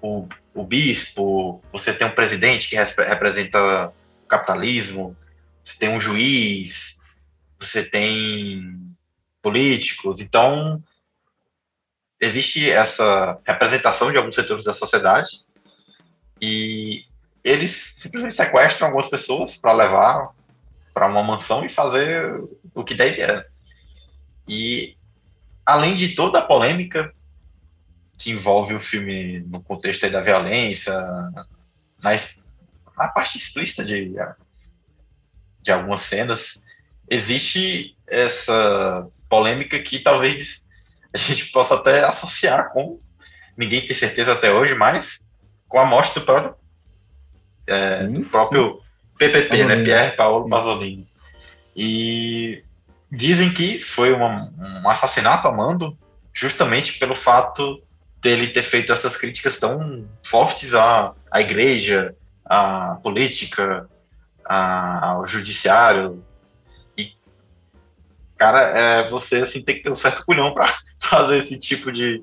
o, 0.00 0.26
o 0.54 0.64
bispo, 0.64 1.62
você 1.72 1.92
tem 1.92 2.06
um 2.06 2.14
presidente 2.14 2.68
que 2.68 2.76
representa 2.76 3.92
o 4.24 4.26
capitalismo, 4.26 5.16
você 5.62 5.78
tem 5.78 5.88
um 5.90 6.00
juiz, 6.00 7.02
você 7.58 7.82
tem 7.82 8.80
políticos. 9.42 10.20
Então, 10.20 10.82
existe 12.20 12.70
essa 12.70 13.38
representação 13.44 14.10
de 14.10 14.16
alguns 14.16 14.34
setores 14.34 14.64
da 14.64 14.72
sociedade 14.72 15.44
e 16.40 17.04
eles 17.46 17.94
simplesmente 17.96 18.34
sequestram 18.34 18.88
algumas 18.88 19.08
pessoas 19.08 19.56
para 19.56 19.72
levar 19.72 20.30
para 20.92 21.06
uma 21.06 21.22
mansão 21.22 21.64
e 21.64 21.68
fazer 21.68 22.42
o 22.74 22.82
que 22.82 22.94
deve 22.94 23.22
é. 23.22 23.46
E 24.48 24.96
além 25.64 25.94
de 25.94 26.16
toda 26.16 26.40
a 26.40 26.46
polêmica 26.46 27.14
que 28.18 28.32
envolve 28.32 28.74
o 28.74 28.80
filme 28.80 29.40
no 29.40 29.62
contexto 29.62 30.10
da 30.10 30.20
violência, 30.20 30.92
na, 32.02 32.18
na 32.96 33.08
parte 33.08 33.38
explícita 33.38 33.84
de, 33.84 34.12
de 35.62 35.70
algumas 35.70 36.00
cenas, 36.00 36.64
existe 37.08 37.96
essa 38.06 39.06
polêmica 39.28 39.78
que 39.80 40.00
talvez 40.00 40.66
a 41.14 41.18
gente 41.18 41.52
possa 41.52 41.76
até 41.76 42.04
associar 42.04 42.72
com, 42.72 42.98
ninguém 43.56 43.86
tem 43.86 43.94
certeza 43.94 44.32
até 44.32 44.52
hoje, 44.52 44.74
mas 44.74 45.28
com 45.68 45.78
a 45.78 45.86
morte 45.86 46.14
do 46.14 46.24
próprio, 46.24 46.56
é, 47.66 48.04
sim, 48.04 48.12
do 48.12 48.24
próprio 48.26 48.80
PPP, 49.18 49.64
né, 49.64 49.82
Pierre 49.82 50.16
Paolo 50.16 50.48
Pasolini. 50.48 51.08
E 51.74 52.62
dizem 53.10 53.52
que 53.52 53.78
foi 53.78 54.12
uma, 54.12 54.52
um 54.58 54.88
assassinato 54.88 55.48
a 55.48 55.52
mando 55.52 55.96
justamente 56.32 56.98
pelo 56.98 57.14
fato 57.14 57.82
dele 58.20 58.48
ter 58.48 58.62
feito 58.62 58.92
essas 58.92 59.16
críticas 59.16 59.58
tão 59.58 60.06
fortes 60.22 60.74
à, 60.74 61.14
à 61.30 61.40
igreja, 61.40 62.14
à 62.44 62.96
política, 63.02 63.88
à, 64.44 65.10
ao 65.10 65.26
judiciário. 65.26 66.24
E, 66.96 67.12
cara, 68.36 68.62
é, 68.62 69.08
você 69.08 69.36
assim, 69.36 69.62
tem 69.62 69.76
que 69.76 69.82
ter 69.82 69.90
um 69.90 69.96
certo 69.96 70.24
culhão 70.24 70.52
para 70.52 70.66
fazer 70.98 71.38
esse 71.38 71.58
tipo 71.58 71.90
de 71.90 72.22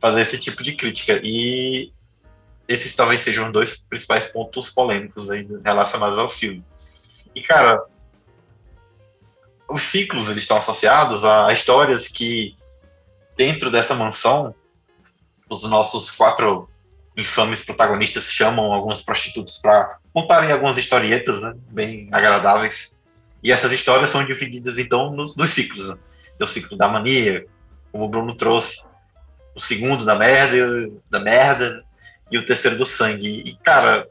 fazer 0.00 0.20
esse 0.20 0.38
tipo 0.38 0.62
de 0.62 0.74
crítica. 0.74 1.20
E 1.24 1.92
esses 2.68 2.94
talvez 2.94 3.20
sejam 3.20 3.52
dois 3.52 3.78
principais 3.78 4.26
pontos 4.26 4.70
polêmicos 4.70 5.30
aí 5.30 5.46
relacionados 5.64 6.18
ao 6.18 6.28
filme. 6.28 6.64
E, 7.34 7.40
cara, 7.40 7.82
os 9.68 9.82
ciclos 9.82 10.28
eles 10.28 10.44
estão 10.44 10.56
associados 10.56 11.24
a 11.24 11.52
histórias 11.52 12.08
que, 12.08 12.56
dentro 13.36 13.70
dessa 13.70 13.94
mansão, 13.94 14.54
os 15.48 15.62
nossos 15.64 16.10
quatro 16.10 16.68
infames 17.16 17.64
protagonistas 17.64 18.30
chamam 18.30 18.72
algumas 18.72 19.00
prostitutas 19.00 19.58
para 19.58 19.98
contarem 20.12 20.50
algumas 20.50 20.76
historietas 20.76 21.42
né, 21.42 21.54
bem 21.70 22.08
agradáveis. 22.12 22.98
E 23.42 23.52
essas 23.52 23.70
histórias 23.70 24.10
são 24.10 24.24
divididas, 24.26 24.76
então, 24.76 25.12
nos, 25.12 25.36
nos 25.36 25.50
ciclos. 25.50 25.88
Né? 25.88 25.98
Tem 26.36 26.44
o 26.44 26.48
ciclo 26.48 26.76
da 26.76 26.88
mania, 26.88 27.46
como 27.92 28.04
o 28.04 28.08
Bruno 28.08 28.34
trouxe, 28.34 28.84
o 29.54 29.60
segundo 29.60 30.04
da 30.04 30.14
merda, 30.14 30.90
da 31.08 31.20
merda 31.20 31.85
e 32.30 32.38
o 32.38 32.44
terceiro 32.44 32.76
do 32.76 32.84
sangue. 32.84 33.42
E, 33.44 33.56
cara, 33.56 34.08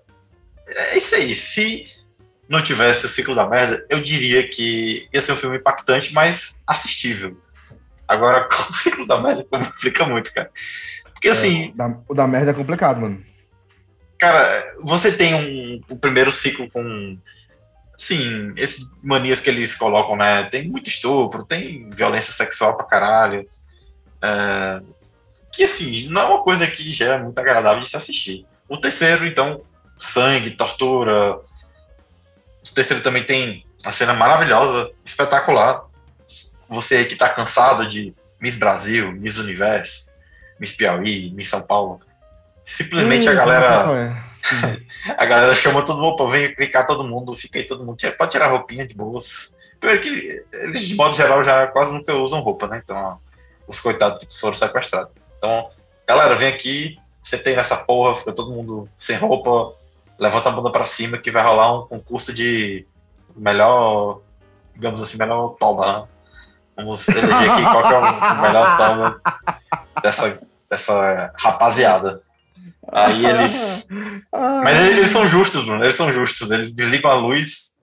é 0.67 0.97
isso 0.97 1.15
aí. 1.15 1.35
Se 1.35 1.87
não 2.47 2.61
tivesse 2.61 3.05
o 3.05 3.09
ciclo 3.09 3.35
da 3.35 3.47
merda, 3.47 3.85
eu 3.89 4.01
diria 4.01 4.47
que 4.47 5.07
ia 5.11 5.21
ser 5.21 5.33
um 5.33 5.37
filme 5.37 5.57
impactante, 5.57 6.13
mas 6.13 6.61
assistível. 6.65 7.39
Agora, 8.07 8.43
com 8.49 8.71
o 8.71 8.75
ciclo 8.75 9.05
da 9.05 9.21
merda 9.21 9.43
complica 9.43 10.05
muito, 10.05 10.33
cara. 10.33 10.51
Porque 11.13 11.29
assim. 11.29 11.73
É, 11.79 11.95
o 12.07 12.13
da 12.13 12.27
merda 12.27 12.51
é 12.51 12.53
complicado, 12.53 13.01
mano. 13.01 13.23
Cara, 14.17 14.75
você 14.81 15.11
tem 15.11 15.35
um, 15.35 15.81
o 15.89 15.97
primeiro 15.97 16.31
ciclo 16.31 16.69
com. 16.69 17.17
Sim, 17.97 18.53
esses 18.57 18.93
manias 19.01 19.39
que 19.39 19.49
eles 19.49 19.73
colocam, 19.73 20.17
né? 20.17 20.43
Tem 20.43 20.67
muito 20.67 20.89
estupro, 20.89 21.45
tem 21.45 21.89
violência 21.89 22.33
sexual 22.33 22.75
pra 22.75 22.85
caralho. 22.85 23.47
É, 24.21 24.81
que 25.55 25.63
assim, 25.63 26.07
não 26.09 26.21
é 26.21 26.25
uma 26.25 26.43
coisa 26.43 26.67
que 26.67 26.93
já 26.93 27.15
é 27.15 27.17
muito 27.17 27.39
agradável 27.39 27.81
de 27.81 27.89
se 27.89 27.95
assistir. 27.95 28.45
O 28.67 28.77
terceiro, 28.77 29.25
então, 29.25 29.61
sangue, 29.97 30.51
tortura. 30.51 31.35
O 31.37 32.73
terceiro 32.73 33.01
também 33.01 33.23
tem 33.23 33.65
uma 33.83 33.91
cena 33.91 34.13
maravilhosa, 34.13 34.91
espetacular. 35.05 35.85
Você 36.67 36.97
aí 36.97 37.05
que 37.05 37.15
tá 37.15 37.29
cansado 37.29 37.87
de 37.87 38.13
Miss 38.39 38.57
Brasil, 38.57 39.11
Miss 39.13 39.37
Universo, 39.37 40.07
Miss 40.59 40.73
Piauí, 40.73 41.31
Miss 41.31 41.47
São 41.47 41.61
Paulo. 41.61 42.01
Simplesmente 42.65 43.27
hum, 43.27 43.31
a 43.31 43.35
galera. 43.35 44.23
a 45.17 45.25
galera 45.25 45.55
chama 45.55 45.85
todo 45.85 46.01
mundo, 46.01 46.27
vem, 46.29 46.53
vem 46.55 46.69
cá 46.69 46.83
todo 46.83 47.07
mundo, 47.07 47.33
fica 47.33 47.59
aí 47.59 47.65
todo 47.65 47.85
mundo. 47.85 47.97
Pode 48.17 48.31
tirar 48.31 48.47
roupinha 48.47 48.85
de 48.85 48.95
boas. 48.95 49.57
Primeiro 49.79 50.01
que 50.01 50.45
eles, 50.51 50.87
de 50.87 50.95
modo 50.95 51.15
geral, 51.15 51.43
já 51.43 51.67
quase 51.67 51.93
nunca 51.93 52.13
usam 52.13 52.41
roupa, 52.41 52.67
né? 52.67 52.81
Então, 52.83 52.97
ó, 52.97 53.17
os 53.67 53.79
coitados 53.79 54.25
que 54.25 54.39
foram 54.39 54.55
sequestrados. 54.55 55.24
Então, 55.45 55.69
galera, 56.07 56.35
vem 56.35 56.47
aqui, 56.47 56.97
você 57.21 57.37
tem 57.37 57.55
nessa 57.55 57.77
porra, 57.77 58.15
fica 58.15 58.33
todo 58.33 58.51
mundo 58.51 58.89
sem 58.97 59.15
roupa, 59.15 59.75
levanta 60.17 60.49
a 60.49 60.51
bunda 60.51 60.71
para 60.71 60.87
cima 60.87 61.19
que 61.19 61.29
vai 61.29 61.43
rolar 61.43 61.81
um 61.81 61.87
concurso 61.87 62.33
de 62.33 62.87
melhor, 63.35 64.21
digamos 64.73 64.99
assim, 64.99 65.19
melhor 65.19 65.49
toba, 65.59 65.85
né? 65.85 66.07
Vamos 66.75 67.07
eleger 67.07 67.51
aqui 67.51 67.61
qual 67.61 67.83
que 67.83 67.93
é 67.93 67.97
o 67.97 68.41
melhor 68.41 68.77
toba 68.77 69.21
dessa, 70.01 70.39
dessa 70.67 71.33
rapaziada. 71.37 72.23
Aí 72.91 73.23
eles. 73.23 73.87
Mas 74.31 74.77
eles, 74.79 74.97
eles, 74.97 75.11
são 75.11 75.27
justos, 75.27 75.63
Bruno. 75.63 75.83
Eles 75.83 75.95
são 75.95 76.11
justos. 76.11 76.49
Eles 76.49 76.73
desligam 76.73 77.11
a 77.11 77.15
luz 77.15 77.77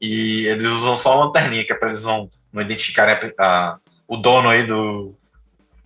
e 0.00 0.46
eles 0.46 0.68
usam 0.68 0.94
só 0.94 1.12
a 1.14 1.24
lanterninha, 1.24 1.64
que 1.64 1.72
é 1.72 1.76
pra 1.76 1.88
eles 1.88 2.04
não, 2.04 2.30
não 2.52 2.62
identificarem 2.62 3.32
a, 3.38 3.44
a, 3.44 3.78
o 4.06 4.16
dono 4.16 4.48
aí 4.48 4.64
do, 4.64 5.18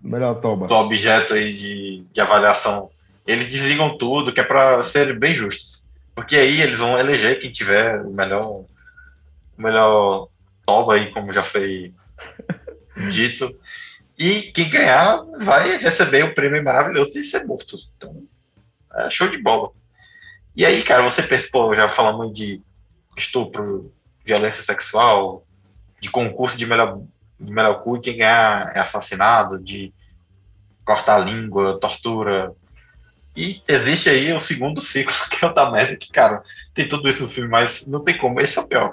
Melhor 0.03 0.35
toba. 0.41 0.67
do 0.67 0.75
objeto 0.75 1.35
aí 1.35 1.53
de, 1.53 2.05
de 2.13 2.21
avaliação. 2.21 2.91
Eles 3.27 3.49
desligam 3.49 3.97
tudo, 3.97 4.33
que 4.33 4.41
é 4.41 4.45
para 4.45 4.83
ser 4.83 5.17
bem 5.19 5.35
justos. 5.35 5.89
Porque 6.15 6.37
aí 6.37 6.61
eles 6.61 6.79
vão 6.79 6.99
eleger 6.99 7.41
quem 7.41 7.53
tiver 7.53 8.01
o 8.03 8.11
melhor, 8.11 8.49
o 8.51 8.67
melhor 9.57 10.29
toba 10.67 10.95
aí, 10.95 11.11
como 11.13 11.33
já 11.33 11.43
foi 11.43 11.95
dito. 13.11 13.55
E 14.19 14.53
quem 14.53 14.69
ganhar 14.69 15.25
vai 15.41 15.79
receber 15.79 16.25
o 16.25 16.35
prêmio 16.35 16.63
maravilhoso 16.63 17.13
de 17.13 17.25
ser 17.25 17.45
morto. 17.47 17.77
Então, 17.97 18.25
é 18.95 19.11
show 19.11 19.29
de 19.29 19.39
bola. 19.39 19.71
E 20.55 20.67
aí, 20.67 20.83
cara, 20.83 21.03
você 21.03 21.23
pensa, 21.23 21.49
pô, 21.51 21.75
já 21.75 21.89
falamos 21.89 22.33
de 22.33 22.61
estupro, 23.17 23.93
violência 24.25 24.63
sexual, 24.63 25.47
de 26.01 26.11
concurso 26.11 26.59
de 26.59 26.67
melhor 26.67 27.01
de 27.43 27.53
melhor 27.53 27.83
cu 27.83 27.97
e 27.97 28.01
quem 28.01 28.17
ganhar 28.17 28.73
é 28.75 28.81
assassinado, 28.81 29.59
de 29.59 29.93
cortar 30.85 31.17
a 31.17 31.25
língua, 31.25 31.79
tortura. 31.81 32.53
E 33.37 33.63
existe 33.67 34.09
aí 34.09 34.33
o 34.33 34.41
segundo 34.41 34.81
ciclo, 34.81 35.15
que 35.29 35.45
é 35.45 35.49
o 35.49 35.53
da 35.53 35.71
merda, 35.71 35.97
que, 35.97 36.11
cara, 36.11 36.43
tem 36.73 36.89
tudo 36.89 37.09
isso 37.09 37.23
no 37.23 37.29
filme, 37.29 37.51
mas 37.51 37.87
não 37.87 38.01
tem 38.01 38.17
como, 38.17 38.41
esse 38.41 38.59
é 38.59 38.61
o 38.61 38.67
pior. 38.67 38.93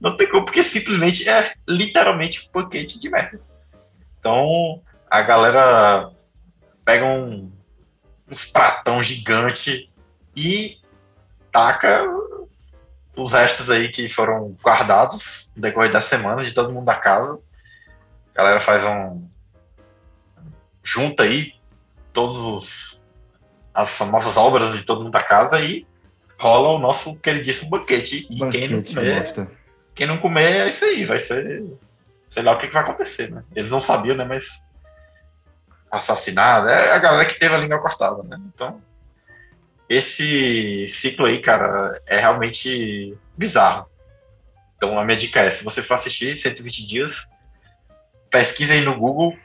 Não 0.00 0.16
tem 0.16 0.28
como, 0.28 0.44
porque 0.44 0.62
simplesmente 0.62 1.28
é 1.28 1.54
literalmente 1.68 2.46
um 2.46 2.60
banquete 2.60 3.00
de 3.00 3.08
merda. 3.08 3.40
Então, 4.18 4.82
a 5.08 5.22
galera 5.22 6.10
pega 6.84 7.06
um, 7.06 7.50
uns 8.30 8.44
pratão 8.46 9.02
gigante 9.02 9.90
e 10.36 10.78
taca 11.50 12.04
os 13.16 13.32
restos 13.32 13.70
aí 13.70 13.88
que 13.88 14.08
foram 14.08 14.56
guardados 14.62 15.52
no 15.54 15.62
decorrer 15.62 15.92
da 15.92 16.02
semana 16.02 16.44
de 16.44 16.52
todo 16.52 16.72
mundo 16.72 16.86
da 16.86 16.96
casa 16.96 17.38
a 18.34 18.38
galera 18.38 18.60
faz 18.60 18.84
um. 18.84 19.28
junta 20.82 21.22
aí 21.22 21.54
todos 22.12 22.38
os 22.38 23.04
as 23.74 23.90
famosas 23.96 24.36
obras 24.36 24.72
de 24.72 24.84
todo 24.84 25.02
mundo 25.02 25.12
da 25.12 25.22
casa 25.22 25.60
e 25.60 25.86
rola 26.38 26.68
o 26.68 26.78
nosso 26.78 27.18
queridíssimo 27.18 27.70
banquete. 27.70 28.26
E 28.30 28.38
banquete, 28.38 28.68
quem 28.68 28.76
não 28.76 28.82
comer. 28.82 29.48
Quem 29.94 30.06
não 30.06 30.18
comer 30.18 30.56
é 30.60 30.68
isso 30.68 30.84
aí, 30.84 31.04
vai 31.04 31.18
ser. 31.18 31.64
Sei 32.26 32.42
lá 32.42 32.52
o 32.52 32.58
que, 32.58 32.68
que 32.68 32.72
vai 32.72 32.82
acontecer, 32.82 33.30
né? 33.30 33.42
Eles 33.54 33.72
não 33.72 33.80
sabiam, 33.80 34.16
né? 34.16 34.24
Mas. 34.24 34.64
Assassinado, 35.90 36.68
é 36.68 36.90
a 36.90 36.98
galera 36.98 37.24
que 37.24 37.38
teve 37.38 37.54
a 37.54 37.58
língua 37.58 37.80
cortada, 37.80 38.22
né? 38.22 38.38
Então. 38.52 38.80
Esse 39.88 40.88
ciclo 40.88 41.26
aí, 41.26 41.40
cara, 41.40 42.00
é 42.06 42.18
realmente 42.18 43.16
bizarro. 43.36 43.86
Então 44.76 44.98
a 44.98 45.04
minha 45.04 45.16
dica 45.16 45.40
é: 45.40 45.50
se 45.50 45.62
você 45.62 45.82
for 45.82 45.94
assistir 45.94 46.36
120 46.36 46.86
dias, 46.86 47.28
pesquisa 48.34 48.72
aí 48.72 48.80
no 48.80 48.98
Google. 48.98 49.38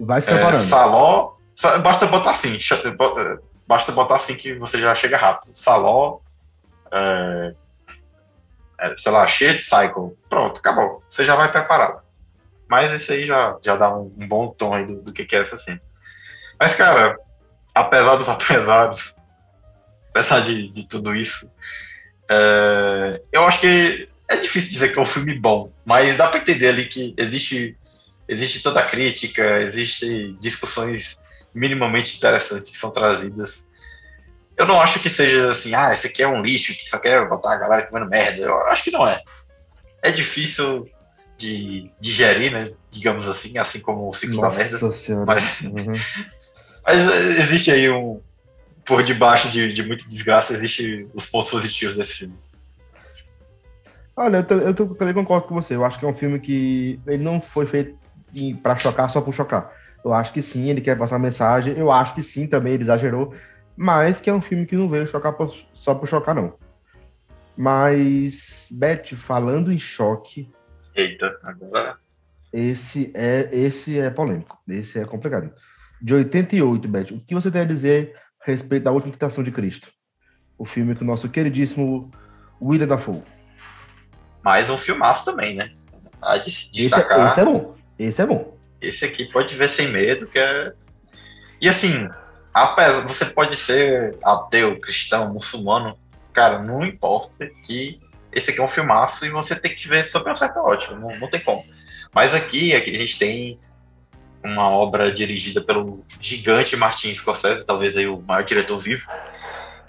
Vai 0.00 0.20
se 0.20 0.26
preparando. 0.26 0.64
É, 0.64 0.66
Saló. 0.66 1.36
Basta 1.80 2.06
botar 2.06 2.32
assim. 2.32 2.58
É, 2.58 3.38
basta 3.64 3.92
botar 3.92 4.16
assim 4.16 4.34
que 4.34 4.54
você 4.54 4.80
já 4.80 4.92
chega 4.92 5.16
rápido. 5.16 5.54
Saló. 5.54 6.18
É, 6.90 7.54
é, 8.80 8.96
sei 8.96 9.12
lá, 9.12 9.24
Shade 9.28 9.60
Cycle. 9.60 10.18
Pronto, 10.28 10.58
acabou. 10.58 11.00
Você 11.08 11.24
já 11.24 11.36
vai 11.36 11.52
preparado. 11.52 12.02
Mas 12.68 12.90
esse 12.90 13.12
aí 13.12 13.26
já, 13.26 13.56
já 13.62 13.76
dá 13.76 13.96
um, 13.96 14.12
um 14.18 14.26
bom 14.26 14.48
tom 14.48 14.74
aí 14.74 14.84
do, 14.84 15.00
do 15.00 15.12
que, 15.12 15.24
que 15.24 15.36
é 15.36 15.40
essa 15.40 15.56
cena. 15.56 15.80
Mas, 16.58 16.74
cara, 16.74 17.16
apesar 17.72 18.16
dos 18.16 18.26
apesares, 18.28 19.16
apesar 20.10 20.40
de, 20.40 20.72
de 20.72 20.88
tudo 20.88 21.14
isso, 21.14 21.52
é, 22.28 23.22
eu 23.30 23.46
acho 23.46 23.60
que 23.60 24.08
é 24.26 24.36
difícil 24.36 24.72
dizer 24.72 24.92
que 24.92 24.98
é 24.98 25.02
um 25.02 25.06
filme 25.06 25.38
bom, 25.38 25.70
mas 25.84 26.16
dá 26.16 26.28
para 26.28 26.40
entender 26.40 26.68
ali 26.68 26.86
que 26.86 27.14
existe 27.16 27.76
existe 28.32 28.62
toda 28.62 28.80
a 28.80 28.86
crítica, 28.86 29.60
existe 29.60 30.36
discussões 30.40 31.20
minimamente 31.54 32.16
interessantes 32.16 32.70
que 32.70 32.76
são 32.76 32.90
trazidas. 32.90 33.68
Eu 34.56 34.66
não 34.66 34.80
acho 34.80 35.00
que 35.00 35.10
seja 35.10 35.50
assim, 35.50 35.74
ah, 35.74 35.92
esse 35.92 36.06
aqui 36.06 36.22
é 36.22 36.28
um 36.28 36.42
lixo 36.42 36.74
que 36.74 36.88
só 36.88 36.98
quer 36.98 37.28
botar 37.28 37.52
a 37.52 37.58
galera 37.58 37.86
comendo 37.86 38.08
merda. 38.08 38.42
Eu 38.42 38.56
acho 38.66 38.84
que 38.84 38.90
não 38.90 39.06
é. 39.06 39.22
É 40.02 40.10
difícil 40.10 40.88
de 41.36 41.90
digerir, 42.00 42.52
né? 42.52 42.72
Digamos 42.90 43.28
assim, 43.28 43.58
assim 43.58 43.80
como 43.80 44.08
o 44.08 44.12
ciclo 44.12 44.40
Nossa 44.40 44.58
da 44.58 44.64
merda. 44.64 44.92
Senhora. 44.92 45.26
Mas, 45.26 45.60
uhum. 45.60 45.92
mas 46.84 47.38
existe 47.38 47.70
aí 47.70 47.90
um. 47.90 48.20
Por 48.84 49.04
debaixo 49.04 49.48
de, 49.48 49.72
de 49.72 49.82
muita 49.84 50.08
desgraça, 50.08 50.52
existe 50.52 51.06
os 51.14 51.26
pontos 51.26 51.50
positivos 51.50 51.96
desse 51.96 52.14
filme. 52.14 52.34
Olha, 54.16 54.44
eu, 54.48 54.60
eu 54.60 54.74
também 54.74 55.14
concordo 55.14 55.46
com 55.46 55.54
você. 55.54 55.76
Eu 55.76 55.84
acho 55.84 56.00
que 56.00 56.04
é 56.04 56.08
um 56.08 56.14
filme 56.14 56.40
que 56.40 57.00
ele 57.06 57.22
não 57.22 57.40
foi 57.40 57.64
feito 57.64 57.96
para 58.62 58.76
chocar 58.76 59.10
só 59.10 59.20
por 59.20 59.32
chocar. 59.32 59.72
Eu 60.04 60.12
acho 60.12 60.32
que 60.32 60.42
sim, 60.42 60.68
ele 60.68 60.80
quer 60.80 60.98
passar 60.98 61.16
uma 61.16 61.26
mensagem. 61.26 61.76
Eu 61.78 61.90
acho 61.90 62.14
que 62.14 62.22
sim, 62.22 62.46
também 62.46 62.74
ele 62.74 62.82
exagerou. 62.82 63.34
Mas 63.76 64.20
que 64.20 64.28
é 64.28 64.34
um 64.34 64.40
filme 64.40 64.66
que 64.66 64.76
não 64.76 64.88
veio 64.88 65.06
chocar 65.06 65.32
por, 65.32 65.54
só 65.74 65.94
por 65.94 66.08
chocar, 66.08 66.34
não. 66.34 66.54
Mas, 67.56 68.68
Beth, 68.70 69.14
falando 69.16 69.72
em 69.72 69.78
choque. 69.78 70.50
Eita, 70.94 71.38
agora. 71.42 71.96
Esse 72.52 73.10
é, 73.14 73.48
esse 73.52 73.98
é 73.98 74.10
polêmico. 74.10 74.58
Esse 74.68 74.98
é 74.98 75.04
complicado. 75.04 75.52
De 76.00 76.14
88, 76.14 76.88
Beth, 76.88 77.10
o 77.12 77.20
que 77.20 77.34
você 77.34 77.50
tem 77.50 77.62
a 77.62 77.66
dizer 77.66 78.14
a 78.40 78.50
respeito 78.50 78.82
da 78.82 78.90
última 78.90 79.12
quitação 79.12 79.44
de 79.44 79.52
Cristo? 79.52 79.88
O 80.58 80.64
filme 80.64 80.94
com 80.94 81.04
o 81.04 81.06
nosso 81.06 81.28
queridíssimo 81.28 82.10
William 82.60 82.88
Dafoe. 82.88 83.22
Mais 84.42 84.68
um 84.68 84.76
filmaço 84.76 85.24
também, 85.24 85.54
né? 85.54 85.72
A 86.20 86.36
destacar. 86.36 87.18
Esse 87.18 87.28
é, 87.28 87.28
esse 87.28 87.40
é 87.40 87.44
bom. 87.44 87.74
Esse 87.98 88.22
é 88.22 88.26
bom. 88.26 88.56
Esse 88.80 89.04
aqui 89.04 89.24
pode 89.26 89.54
ver 89.54 89.70
sem 89.70 89.88
medo, 89.88 90.26
que 90.26 90.38
é. 90.38 90.72
E 91.60 91.68
assim, 91.68 92.08
apesar, 92.52 93.06
você 93.06 93.24
pode 93.26 93.56
ser 93.56 94.16
ateu, 94.22 94.80
cristão, 94.80 95.32
muçulmano, 95.32 95.96
cara, 96.32 96.58
não 96.58 96.84
importa 96.84 97.48
que 97.66 98.00
esse 98.32 98.50
aqui 98.50 98.60
é 98.60 98.64
um 98.64 98.68
filmaço 98.68 99.24
e 99.26 99.30
você 99.30 99.54
tem 99.54 99.74
que 99.74 99.86
ver 99.86 100.04
sobre 100.04 100.30
uma 100.30 100.36
certa 100.36 100.60
ótica, 100.60 100.94
não, 100.94 101.10
não 101.18 101.28
tem 101.28 101.40
como. 101.40 101.64
Mas 102.12 102.34
aqui, 102.34 102.74
aqui 102.74 102.94
a 102.94 102.98
gente 102.98 103.18
tem 103.18 103.58
uma 104.42 104.68
obra 104.68 105.12
dirigida 105.12 105.60
pelo 105.60 106.04
gigante 106.20 106.76
Martin 106.76 107.14
Scorsese, 107.14 107.64
talvez 107.64 107.96
aí 107.96 108.08
o 108.08 108.20
maior 108.20 108.42
diretor 108.42 108.78
vivo, 108.78 109.08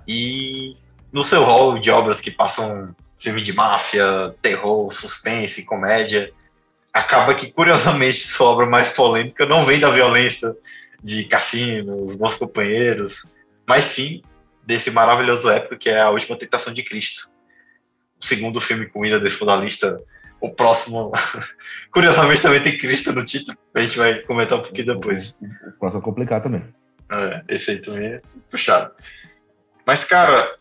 e 0.07 0.77
no 1.11 1.23
seu 1.23 1.43
rol 1.43 1.79
de 1.79 1.89
obras 1.89 2.21
que 2.21 2.29
passam 2.29 2.95
filme 3.17 3.41
de 3.41 3.53
máfia, 3.53 4.35
terror, 4.41 4.91
suspense, 4.91 5.65
comédia, 5.65 6.31
acaba 6.93 7.33
que, 7.33 7.51
curiosamente, 7.51 8.19
sua 8.27 8.47
obra 8.47 8.65
mais 8.67 8.91
polêmica 8.91 9.45
não 9.45 9.65
vem 9.65 9.79
da 9.79 9.89
violência 9.89 10.55
de 11.03 11.25
Cassino, 11.25 12.05
Os 12.05 12.15
Bons 12.15 12.35
Companheiros, 12.35 13.25
mas 13.67 13.85
sim 13.85 14.21
desse 14.65 14.91
maravilhoso 14.91 15.49
épico 15.49 15.77
que 15.77 15.89
é 15.89 15.99
A 15.99 16.11
Última 16.11 16.37
Tentação 16.37 16.73
de 16.73 16.83
Cristo. 16.83 17.29
O 18.21 18.25
segundo 18.25 18.61
filme 18.61 18.85
com 18.85 19.05
Ilha 19.05 19.19
de 19.19 19.29
Fundalista, 19.29 20.01
o 20.39 20.49
próximo, 20.49 21.11
curiosamente, 21.91 22.41
também 22.41 22.61
tem 22.61 22.77
Cristo 22.77 23.11
no 23.11 23.25
título, 23.25 23.57
a 23.73 23.81
gente 23.81 23.97
vai 23.97 24.19
comentar 24.21 24.59
um 24.59 24.61
pouquinho 24.61 24.93
depois. 24.93 25.37
O 25.67 25.71
próximo 25.79 26.01
é 26.01 26.03
complicado 26.03 26.43
também. 26.43 26.63
É, 27.11 27.43
esse 27.49 27.71
aí 27.71 27.79
também 27.79 28.13
é 28.13 28.21
puxado. 28.49 28.93
Mas, 29.85 30.05
cara, 30.05 30.55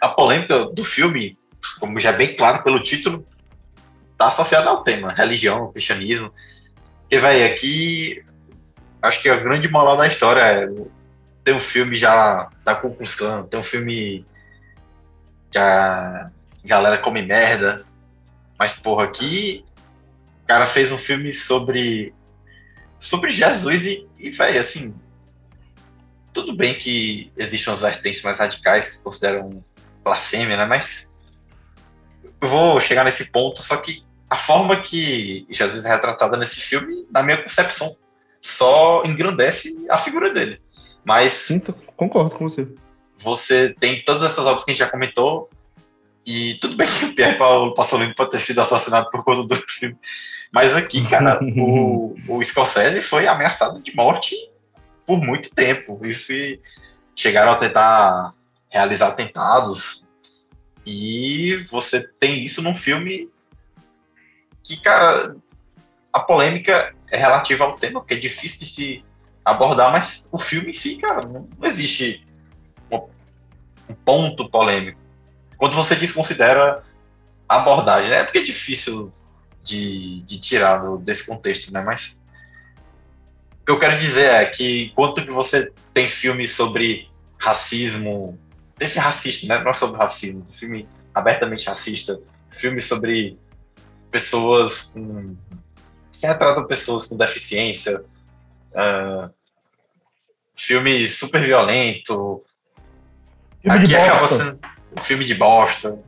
a 0.00 0.08
polêmica 0.08 0.66
do 0.66 0.84
filme, 0.84 1.38
como 1.80 1.98
já 1.98 2.10
é 2.10 2.16
bem 2.16 2.36
claro 2.36 2.62
pelo 2.62 2.82
título, 2.82 3.26
tá 4.16 4.28
associada 4.28 4.68
ao 4.68 4.82
tema, 4.82 5.12
religião, 5.12 5.72
cristianismo. 5.72 6.32
E, 7.10 7.18
velho, 7.18 7.52
aqui 7.52 8.24
acho 9.00 9.22
que 9.22 9.28
a 9.28 9.36
grande 9.36 9.68
moral 9.70 9.96
da 9.96 10.06
história 10.06 10.40
é 10.40 10.68
tem 11.44 11.54
um 11.54 11.60
filme 11.60 11.96
já 11.96 12.50
da 12.64 12.74
concussão, 12.74 13.46
tem 13.46 13.60
um 13.60 13.62
filme 13.62 14.26
que 15.48 15.58
a 15.58 16.28
galera 16.64 16.98
come 16.98 17.22
merda, 17.22 17.86
mas 18.58 18.80
porra, 18.80 19.04
aqui 19.04 19.64
o 20.42 20.46
cara 20.46 20.66
fez 20.66 20.90
um 20.90 20.98
filme 20.98 21.32
sobre 21.32 22.12
sobre 22.98 23.30
Jesus 23.30 23.86
e, 23.86 24.08
e 24.18 24.30
velho, 24.30 24.58
assim, 24.58 24.94
tudo 26.32 26.56
bem 26.56 26.74
que 26.74 27.32
existem 27.36 27.72
as 27.72 27.80
vertentes 27.80 28.22
mais 28.22 28.38
radicais 28.38 28.90
que 28.90 28.98
consideram 28.98 29.64
blasfêmia, 30.02 30.56
né? 30.56 30.66
Mas 30.66 31.10
eu 32.40 32.48
vou 32.48 32.80
chegar 32.80 33.04
nesse 33.04 33.30
ponto, 33.30 33.62
só 33.62 33.76
que 33.76 34.04
a 34.28 34.36
forma 34.36 34.80
que 34.80 35.46
Jesus 35.50 35.84
é 35.84 35.88
retratada 35.88 36.36
nesse 36.36 36.60
filme, 36.60 37.06
na 37.10 37.22
minha 37.22 37.42
concepção, 37.42 37.94
só 38.40 39.02
engrandece 39.04 39.76
a 39.88 39.98
figura 39.98 40.30
dele. 40.30 40.60
Mas. 41.04 41.32
Sim, 41.32 41.60
concordo 41.96 42.30
com 42.30 42.48
você. 42.48 42.66
Você 43.18 43.74
tem 43.78 44.02
todas 44.04 44.30
essas 44.30 44.44
obras 44.44 44.64
que 44.64 44.70
a 44.70 44.74
gente 44.74 44.80
já 44.80 44.90
comentou, 44.90 45.48
e 46.26 46.54
tudo 46.60 46.76
bem 46.76 46.88
que 46.88 47.04
o 47.04 47.14
Pierre 47.14 47.38
Paulo 47.38 47.72
Pasolini 47.72 48.12
pode 48.12 48.30
ter 48.30 48.40
sido 48.40 48.60
assassinado 48.60 49.08
por 49.10 49.22
conta 49.22 49.46
do 49.46 49.54
filme. 49.68 49.96
Mas 50.52 50.74
aqui, 50.74 51.06
cara, 51.08 51.38
o, 51.56 52.16
o 52.28 52.42
Scorsese 52.42 53.00
foi 53.00 53.28
ameaçado 53.28 53.80
de 53.80 53.94
morte 53.94 54.34
por 55.06 55.18
muito 55.18 55.54
tempo. 55.54 56.00
E 56.04 56.60
chegaram 57.14 57.52
a 57.52 57.56
tentar 57.56 58.34
realizar 58.68 59.08
atentados. 59.08 60.08
E 60.84 61.56
você 61.70 62.06
tem 62.18 62.42
isso 62.42 62.60
num 62.60 62.74
filme 62.74 63.30
que, 64.66 64.76
cara, 64.80 65.36
a 66.12 66.20
polêmica 66.20 66.94
é 67.10 67.16
relativa 67.16 67.64
ao 67.64 67.76
tema, 67.76 68.00
porque 68.00 68.14
é 68.14 68.18
difícil 68.18 68.60
de 68.60 68.66
se 68.66 69.04
abordar, 69.44 69.92
mas 69.92 70.28
o 70.32 70.38
filme 70.38 70.70
em 70.70 70.72
si, 70.72 70.96
cara, 70.96 71.20
não 71.26 71.48
existe 71.62 72.26
um 72.90 73.94
ponto 74.04 74.50
polêmico. 74.50 74.98
Quando 75.56 75.76
você 75.76 75.94
desconsidera 75.94 76.82
a 77.48 77.56
abordagem, 77.58 78.10
né? 78.10 78.18
É 78.18 78.24
porque 78.24 78.38
é 78.38 78.42
difícil 78.42 79.12
de, 79.62 80.22
de 80.22 80.40
tirar 80.40 80.78
do, 80.78 80.98
desse 80.98 81.24
contexto, 81.24 81.72
né? 81.72 81.80
Mas 81.80 82.20
o 83.60 83.64
que 83.64 83.70
eu 83.70 83.78
quero 83.78 83.98
dizer 83.98 84.26
é 84.26 84.44
que 84.46 84.86
enquanto 84.86 85.24
que 85.24 85.30
você 85.30 85.72
tem 85.94 86.08
filmes 86.08 86.50
sobre 86.50 87.08
racismo, 87.38 88.36
tem 88.76 88.88
filme 88.88 89.06
racista, 89.06 89.46
né? 89.46 89.62
Não 89.62 89.70
é 89.70 89.74
sobre 89.74 89.96
racismo, 89.96 90.44
filme 90.50 90.88
abertamente 91.14 91.68
racista, 91.68 92.20
filme 92.50 92.82
sobre 92.82 93.38
pessoas 94.16 94.92
com 94.92 95.36
que 96.12 96.26
retratam 96.26 96.66
pessoas 96.66 97.04
com 97.04 97.18
deficiência, 97.18 98.02
uh, 98.72 99.30
filme 100.56 101.06
super 101.06 101.44
violento. 101.44 102.42
Filme 103.60 103.78
aqui 103.78 103.94
acaba 103.94 104.28
sendo 104.28 104.60
filme 105.02 105.24
de 105.26 105.34
bosta. 105.34 105.98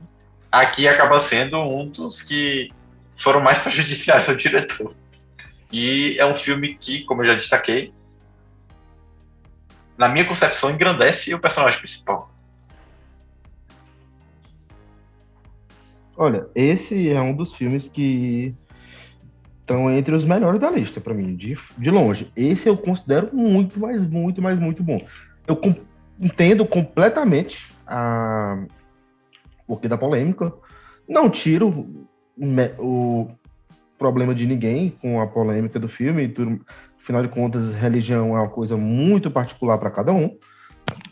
Aqui 0.51 0.87
acaba 0.87 1.19
sendo 1.19 1.59
um 1.59 1.87
dos 1.87 2.23
que 2.23 2.71
foram 3.15 3.41
mais 3.41 3.59
prejudiciais 3.61 4.27
ao 4.27 4.35
diretor. 4.35 4.95
E 5.71 6.17
é 6.17 6.25
um 6.25 6.33
filme 6.33 6.73
que, 6.73 7.03
como 7.03 7.21
eu 7.21 7.27
já 7.27 7.35
destaquei, 7.35 7.93
na 9.95 10.09
minha 10.09 10.25
concepção, 10.25 10.71
engrandece 10.71 11.31
o 11.35 11.39
personagem 11.39 11.79
principal. 11.79 12.28
Olha, 16.21 16.49
esse 16.53 17.09
é 17.09 17.21
um 17.21 17.33
dos 17.33 17.53
filmes 17.53 17.87
que 17.87 18.53
estão 19.61 19.89
entre 19.89 20.13
os 20.13 20.25
melhores 20.25 20.59
da 20.59 20.69
lista 20.69 20.99
para 20.99 21.13
mim, 21.13 21.33
de, 21.33 21.57
de 21.77 21.89
longe. 21.89 22.29
Esse 22.35 22.67
eu 22.67 22.75
considero 22.75 23.29
muito, 23.31 23.79
mais, 23.79 24.05
muito, 24.05 24.41
mais, 24.41 24.59
muito 24.59 24.83
bom. 24.83 24.99
Eu 25.47 25.55
com, 25.55 25.73
entendo 26.19 26.65
completamente 26.65 27.71
a 27.87 28.61
o 29.65 29.77
que 29.77 29.87
da 29.87 29.97
polêmica. 29.97 30.51
Não 31.07 31.29
tiro 31.29 31.87
o 32.77 33.29
problema 33.97 34.35
de 34.35 34.45
ninguém 34.45 34.89
com 35.01 35.21
a 35.21 35.27
polêmica 35.27 35.79
do 35.79 35.87
filme. 35.87 36.27
Tudo, 36.27 36.59
afinal 36.97 37.21
de 37.21 37.29
contas, 37.29 37.73
religião 37.75 38.35
é 38.35 38.41
uma 38.41 38.49
coisa 38.49 38.75
muito 38.75 39.31
particular 39.31 39.77
para 39.77 39.89
cada 39.89 40.11
um. 40.11 40.37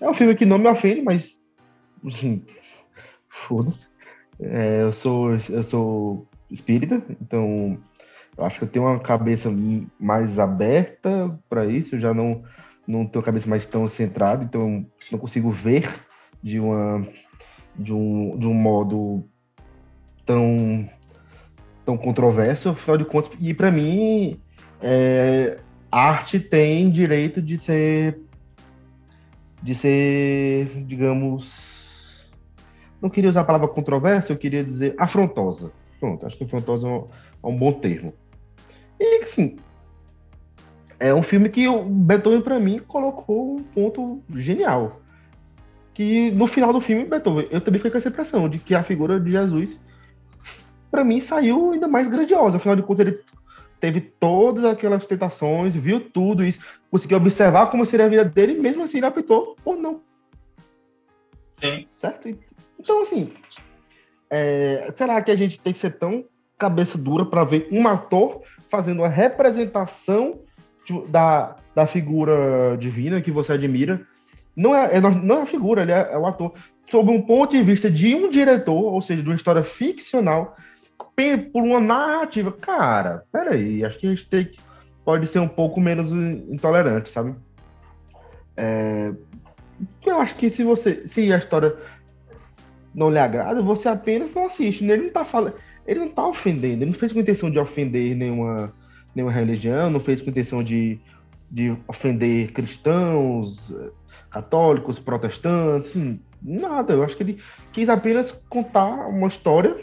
É 0.01 0.09
um 0.09 0.13
filme 0.13 0.35
que 0.35 0.45
não 0.45 0.57
me 0.57 0.67
ofende, 0.67 1.01
mas 1.01 1.37
assim, 2.05 2.45
foda-se. 3.29 3.95
É, 4.39 4.83
eu 4.83 4.93
sou 4.93 5.31
eu 5.49 5.63
sou 5.63 6.27
espírita, 6.49 7.01
então 7.21 7.77
eu 8.37 8.45
acho 8.45 8.59
que 8.59 8.65
eu 8.65 8.69
tenho 8.69 8.85
uma 8.85 8.99
cabeça 8.99 9.51
mais 9.99 10.37
aberta 10.37 11.37
para 11.49 11.65
isso, 11.65 11.95
eu 11.95 11.99
já 11.99 12.13
não, 12.13 12.43
não 12.87 13.05
tenho 13.05 13.21
a 13.21 13.25
cabeça 13.25 13.49
mais 13.49 13.65
tão 13.65 13.87
centrada, 13.87 14.43
então 14.43 14.85
não 15.11 15.19
consigo 15.19 15.49
ver 15.49 15.89
de, 16.41 16.59
uma, 16.59 17.07
de, 17.75 17.91
um, 17.91 18.37
de 18.37 18.47
um 18.47 18.53
modo 18.53 19.27
tão, 20.23 20.87
tão 21.83 21.97
controverso, 21.97 22.69
afinal 22.69 22.97
de 22.97 23.05
contas, 23.05 23.31
e 23.39 23.53
para 23.55 23.71
mim, 23.71 24.39
é, 24.79 25.57
arte 25.91 26.39
tem 26.39 26.91
direito 26.91 27.41
de 27.41 27.57
ser, 27.57 28.19
de 29.63 29.73
ser, 29.73 30.83
digamos, 30.85 31.76
não 33.01 33.09
queria 33.09 33.29
usar 33.29 33.41
a 33.41 33.45
palavra 33.45 33.67
controversa, 33.67 34.31
eu 34.31 34.37
queria 34.37 34.63
dizer 34.63 34.95
afrontosa. 34.97 35.71
Pronto, 35.99 36.25
acho 36.25 36.37
que 36.37 36.43
afrontosa 36.43 36.87
é 36.87 36.91
um, 36.91 37.07
é 37.43 37.47
um 37.47 37.57
bom 37.57 37.71
termo. 37.73 38.13
E 38.99 39.23
assim, 39.23 39.57
é 40.99 41.13
um 41.13 41.21
filme 41.21 41.49
que 41.49 41.67
o 41.67 41.83
Beethoven, 41.83 42.41
para 42.41 42.59
mim, 42.59 42.79
colocou 42.79 43.57
um 43.57 43.63
ponto 43.63 44.21
genial. 44.35 45.01
Que 45.93 46.31
no 46.31 46.47
final 46.47 46.73
do 46.73 46.81
filme, 46.81 47.05
Beethoven, 47.05 47.47
eu 47.51 47.61
também 47.61 47.79
fiquei 47.79 47.91
com 47.91 47.97
essa 47.97 48.09
impressão 48.09 48.49
de 48.49 48.59
que 48.59 48.73
a 48.75 48.83
figura 48.83 49.19
de 49.19 49.31
Jesus, 49.31 49.79
para 50.89 51.03
mim, 51.03 51.21
saiu 51.21 51.71
ainda 51.71 51.87
mais 51.87 52.07
grandiosa. 52.07 52.57
Afinal 52.57 52.75
de 52.75 52.83
contas, 52.83 53.05
ele 53.05 53.19
teve 53.79 54.01
todas 54.01 54.65
aquelas 54.65 55.05
tentações, 55.05 55.75
viu 55.75 55.99
tudo 55.99 56.43
isso, 56.43 56.59
conseguiu 56.89 57.17
observar 57.17 57.69
como 57.69 57.85
seria 57.85 58.07
a 58.07 58.09
vida 58.09 58.25
dele, 58.25 58.59
mesmo 58.59 58.83
assim 58.83 58.97
ele 58.97 59.07
optou 59.07 59.55
por 59.63 59.75
não. 59.75 60.01
Sim. 61.53 61.87
Certo? 61.91 62.29
Então, 62.79 63.01
assim, 63.01 63.31
é, 64.29 64.89
será 64.93 65.21
que 65.21 65.31
a 65.31 65.35
gente 65.35 65.59
tem 65.59 65.73
que 65.73 65.79
ser 65.79 65.91
tão 65.97 66.25
cabeça 66.57 66.97
dura 66.97 67.25
para 67.25 67.43
ver 67.43 67.67
um 67.71 67.87
ator 67.87 68.41
fazendo 68.67 68.99
uma 68.99 69.07
representação 69.07 70.39
de, 70.85 71.01
da, 71.07 71.55
da 71.75 71.85
figura 71.85 72.77
divina 72.79 73.21
que 73.21 73.31
você 73.31 73.53
admira. 73.53 74.01
Não 74.55 74.75
é, 74.75 74.97
é 74.97 75.01
não 75.01 75.39
é 75.39 75.41
a 75.43 75.45
figura, 75.45 75.83
ele 75.83 75.91
é, 75.91 76.09
é, 76.11 76.17
o 76.17 76.25
ator. 76.25 76.53
Sob 76.89 77.11
um 77.11 77.21
ponto 77.21 77.51
de 77.51 77.61
vista 77.61 77.91
de 77.91 78.15
um 78.15 78.29
diretor, 78.29 78.93
ou 78.93 79.01
seja, 79.01 79.21
de 79.21 79.29
uma 79.29 79.35
história 79.35 79.61
ficcional, 79.61 80.55
por 81.51 81.63
uma 81.63 81.79
narrativa. 81.79 82.51
Cara, 82.51 83.23
peraí, 83.31 83.83
acho 83.83 83.99
que 83.99 84.07
a 84.07 84.09
gente 84.09 84.27
tem 84.27 84.45
que, 84.45 84.57
pode 85.03 85.27
ser 85.27 85.39
um 85.39 85.47
pouco 85.47 85.81
menos 85.81 86.11
intolerante, 86.11 87.09
sabe? 87.09 87.35
É, 88.55 89.13
eu 90.05 90.19
acho 90.19 90.35
que 90.35 90.49
se 90.49 90.63
você 90.63 91.07
se 91.07 91.31
a 91.31 91.37
história 91.37 91.75
não 92.93 93.09
lhe 93.09 93.19
agrada, 93.19 93.61
você 93.61 93.87
apenas 93.87 94.33
não 94.33 94.47
assiste. 94.47 94.83
Ele 94.83 95.03
não 95.03 95.09
tá 95.09 95.25
falando 95.25 95.55
ele 95.87 96.01
não 96.01 96.09
tá 96.09 96.27
ofendendo, 96.27 96.83
ele 96.83 96.91
não 96.91 96.93
fez 96.93 97.13
com 97.13 97.19
intenção 97.19 97.49
de 97.49 97.57
ofender 97.57 98.13
nenhuma, 98.13 98.73
nenhuma 99.15 99.31
religião, 99.31 99.89
não 99.89 100.01
fez 100.01 100.21
com 100.21 100.29
intenção 100.29 100.61
de 100.61 100.99
de 101.49 101.77
ofender 101.87 102.51
cristãos, 102.51 103.73
católicos, 104.29 104.99
protestantes, 104.99 105.91
assim, 105.91 106.19
nada. 106.41 106.91
Eu 106.91 107.03
acho 107.03 107.15
que 107.15 107.23
ele 107.23 107.41
quis 107.71 107.87
apenas 107.87 108.33
contar 108.49 109.07
uma 109.07 109.29
história 109.29 109.77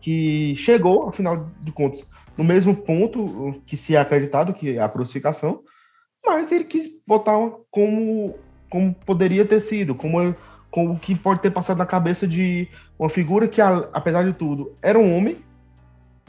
que 0.00 0.54
chegou, 0.56 1.06
afinal 1.06 1.50
de 1.60 1.70
contas, 1.70 2.08
no 2.34 2.44
mesmo 2.44 2.74
ponto 2.74 3.60
que 3.66 3.76
se 3.76 3.94
é 3.94 3.98
acreditado, 3.98 4.54
que 4.54 4.78
é 4.78 4.80
a 4.80 4.88
crucificação, 4.88 5.62
mas 6.24 6.50
ele 6.50 6.64
quis 6.64 6.90
botar 7.06 7.36
como, 7.70 8.38
como 8.70 8.94
poderia 8.94 9.44
ter 9.44 9.60
sido, 9.60 9.94
como, 9.94 10.34
como 10.76 10.92
o 10.92 10.98
que 10.98 11.14
pode 11.14 11.40
ter 11.40 11.50
passado 11.50 11.78
na 11.78 11.86
cabeça 11.86 12.28
de 12.28 12.68
uma 12.98 13.08
figura 13.08 13.48
que, 13.48 13.62
apesar 13.62 14.22
de 14.24 14.34
tudo, 14.34 14.76
era 14.82 14.98
um 14.98 15.16
homem, 15.16 15.38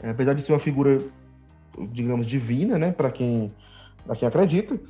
apesar 0.02 0.32
de 0.32 0.40
ser 0.40 0.54
uma 0.54 0.58
figura, 0.58 0.98
digamos, 1.90 2.26
divina, 2.26 2.78
né, 2.78 2.90
para 2.90 3.10
quem, 3.10 3.52
quem 4.16 4.26
acredita, 4.26 4.80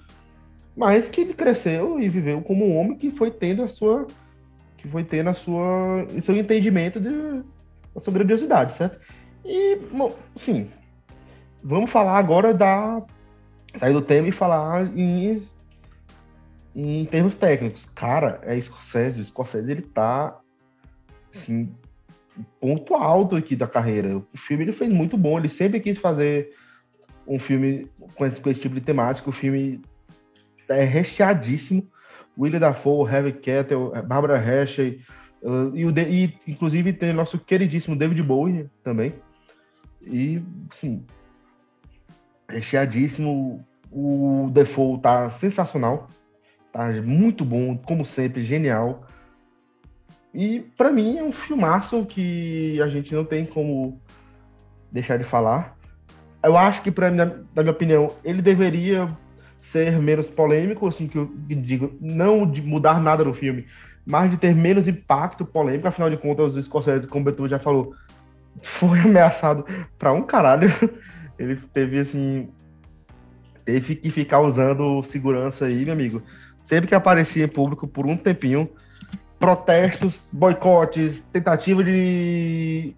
mas 0.76 1.08
que 1.08 1.22
ele 1.22 1.34
cresceu 1.34 1.98
e 1.98 2.08
viveu 2.08 2.40
como 2.40 2.68
um 2.68 2.78
homem 2.78 2.96
que 2.96 3.10
foi 3.10 3.32
tendo 3.32 3.64
a 3.64 3.66
sua 3.66 4.06
que 4.76 4.86
foi 4.86 5.02
tendo 5.02 5.30
a 5.30 5.34
sua 5.34 6.06
seu 6.20 6.36
entendimento 6.36 7.00
de, 7.00 7.42
da 7.92 8.00
sua 8.00 8.12
grandiosidade, 8.12 8.74
certo? 8.74 9.00
E, 9.44 9.76
sim, 10.36 10.70
vamos 11.64 11.90
falar 11.90 12.16
agora 12.16 12.54
da 12.54 13.02
sair 13.74 13.92
do 13.92 14.02
tema 14.02 14.28
e 14.28 14.32
falar 14.32 14.86
em 14.96 15.42
em 16.80 17.04
termos 17.04 17.34
técnicos. 17.34 17.86
Cara, 17.94 18.40
é 18.44 18.58
Scorsese, 18.60 19.20
o 19.20 19.24
Scorsese 19.24 19.70
ele 19.70 19.82
tá 19.82 20.38
assim, 21.34 21.74
ponto 22.60 22.94
alto 22.94 23.34
aqui 23.34 23.56
da 23.56 23.66
carreira. 23.66 24.16
O 24.16 24.26
filme 24.36 24.64
ele 24.64 24.72
fez 24.72 24.92
muito 24.92 25.16
bom, 25.16 25.38
ele 25.38 25.48
sempre 25.48 25.80
quis 25.80 25.98
fazer 25.98 26.54
um 27.26 27.38
filme 27.38 27.90
com 28.14 28.24
esse, 28.24 28.40
com 28.40 28.48
esse 28.48 28.60
tipo 28.60 28.76
de 28.76 28.80
temática. 28.80 29.28
O 29.28 29.32
filme 29.32 29.80
é 30.68 30.84
recheadíssimo. 30.84 31.84
William 32.38 32.60
Dafoe, 32.60 33.08
Harvey 33.10 33.32
Keitel, 33.32 33.90
Barbara 34.06 34.38
Hershey, 34.38 35.02
uh, 35.42 35.74
e, 35.74 35.84
o 35.84 35.90
de, 35.90 36.02
e 36.02 36.38
inclusive 36.46 36.92
tem 36.92 37.12
nosso 37.12 37.36
queridíssimo 37.40 37.96
David 37.96 38.22
Bowie 38.22 38.70
também. 38.84 39.14
E, 40.00 40.40
sim, 40.70 41.04
recheadíssimo. 42.48 43.66
O 43.90 44.48
Defoe 44.52 45.00
tá 45.00 45.28
sensacional. 45.30 46.08
Muito 47.04 47.44
bom, 47.44 47.76
como 47.76 48.04
sempre, 48.04 48.42
genial. 48.42 49.06
E 50.32 50.60
para 50.76 50.92
mim 50.92 51.18
é 51.18 51.22
um 51.24 51.32
filmaço 51.32 52.04
que 52.06 52.80
a 52.80 52.88
gente 52.88 53.14
não 53.14 53.24
tem 53.24 53.44
como 53.44 54.00
deixar 54.92 55.16
de 55.16 55.24
falar. 55.24 55.76
Eu 56.42 56.56
acho 56.56 56.82
que, 56.82 56.90
pra, 56.92 57.10
na, 57.10 57.24
na 57.24 57.62
minha 57.62 57.72
opinião, 57.72 58.14
ele 58.22 58.40
deveria 58.40 59.16
ser 59.58 59.98
menos 59.98 60.30
polêmico, 60.30 60.86
assim, 60.86 61.08
que 61.08 61.18
eu 61.18 61.32
digo, 61.48 61.96
não 62.00 62.48
de 62.48 62.62
mudar 62.62 63.00
nada 63.00 63.24
no 63.24 63.34
filme, 63.34 63.66
mas 64.06 64.30
de 64.30 64.36
ter 64.36 64.54
menos 64.54 64.86
impacto 64.86 65.44
polêmico. 65.44 65.88
Afinal 65.88 66.08
de 66.08 66.16
contas, 66.16 66.54
o 66.54 66.62
Scorsese, 66.62 67.08
como 67.08 67.22
o 67.22 67.24
Beto 67.24 67.48
já 67.48 67.58
falou, 67.58 67.92
foi 68.62 69.00
ameaçado 69.04 69.64
para 69.98 70.12
um 70.12 70.22
caralho. 70.22 70.70
Ele 71.38 71.56
teve, 71.56 71.98
assim, 71.98 72.48
teve 73.64 73.96
que 73.96 74.10
ficar 74.10 74.40
usando 74.40 75.02
segurança 75.02 75.66
aí, 75.66 75.84
meu 75.84 75.92
amigo. 75.92 76.22
Sempre 76.68 76.86
que 76.86 76.94
aparecia 76.94 77.46
em 77.46 77.48
público 77.48 77.88
por 77.88 78.04
um 78.04 78.14
tempinho, 78.14 78.68
protestos, 79.38 80.20
boicotes, 80.30 81.18
tentativa 81.32 81.82
de, 81.82 82.94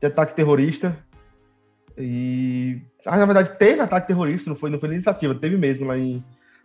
de 0.00 0.06
ataque 0.06 0.34
terrorista. 0.34 0.96
E. 1.98 2.80
Ah, 3.04 3.18
na 3.18 3.26
verdade, 3.26 3.58
teve 3.58 3.82
ataque 3.82 4.06
terrorista, 4.06 4.48
não 4.48 4.56
foi, 4.56 4.70
não 4.70 4.80
foi 4.80 4.88
tentativa, 4.88 5.34
teve 5.34 5.58
mesmo 5.58 5.84
lá 5.84 5.98
em. 5.98 6.24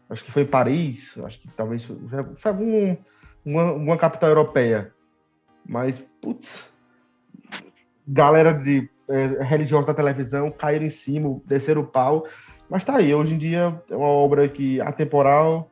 Acho 0.10 0.24
que 0.24 0.32
foi 0.32 0.44
em 0.44 0.48
Paris, 0.48 1.14
acho 1.26 1.42
que 1.42 1.50
talvez 1.50 1.84
foi, 1.84 1.98
foi 2.38 2.52
algum, 2.52 2.96
uma, 3.44 3.74
uma 3.74 3.98
capital 3.98 4.30
europeia. 4.30 4.94
Mas, 5.68 6.00
putz, 6.22 6.70
galera 8.08 8.54
de 8.54 8.90
é, 9.10 9.44
religiosa 9.44 9.88
da 9.88 9.94
televisão 9.94 10.52
caíram 10.52 10.86
em 10.86 10.90
cima, 10.90 11.42
desceram 11.46 11.82
o 11.82 11.86
pau. 11.86 12.26
Mas 12.70 12.86
tá 12.86 12.96
aí, 12.96 13.14
hoje 13.14 13.34
em 13.34 13.38
dia 13.38 13.78
é 13.90 13.96
uma 13.98 14.08
obra 14.08 14.48
que 14.48 14.80
atemporal, 14.80 15.70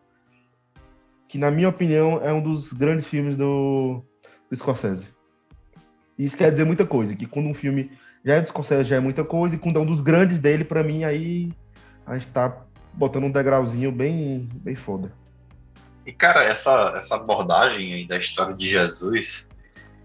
que 1.28 1.38
na 1.38 1.52
minha 1.52 1.70
opinião 1.70 2.22
é 2.24 2.32
um 2.32 2.42
dos 2.42 2.72
grandes 2.72 3.08
filmes 3.08 3.36
do, 3.36 4.04
do 4.50 4.56
Scorsese. 4.56 5.06
Isso 6.18 6.38
quer 6.38 6.52
dizer 6.52 6.66
muita 6.66 6.86
coisa, 6.86 7.16
que 7.16 7.26
quando 7.26 7.48
um 7.48 7.54
filme 7.54 7.92
já 8.24 8.36
é 8.36 8.42
do 8.42 8.48
Scorsese 8.48 8.90
já 8.90 8.96
é 8.96 9.00
muita 9.00 9.24
coisa, 9.24 9.56
e 9.56 9.58
quando 9.58 9.78
é 9.78 9.82
um 9.82 9.86
dos 9.86 10.02
grandes 10.02 10.40
dele, 10.40 10.64
para 10.64 10.84
mim, 10.84 11.04
aí 11.04 11.52
a 12.06 12.18
gente 12.18 12.32
tá 12.32 12.66
botando 12.94 13.26
um 13.26 13.32
degrauzinho 13.32 13.92
bem, 13.92 14.48
bem 14.54 14.76
foda. 14.76 15.12
E, 16.06 16.12
cara, 16.12 16.44
essa, 16.44 16.94
essa 16.96 17.16
abordagem 17.16 17.94
aí 17.94 18.08
da 18.08 18.18
história 18.18 18.56
de 18.56 18.68
Jesus 18.68 19.50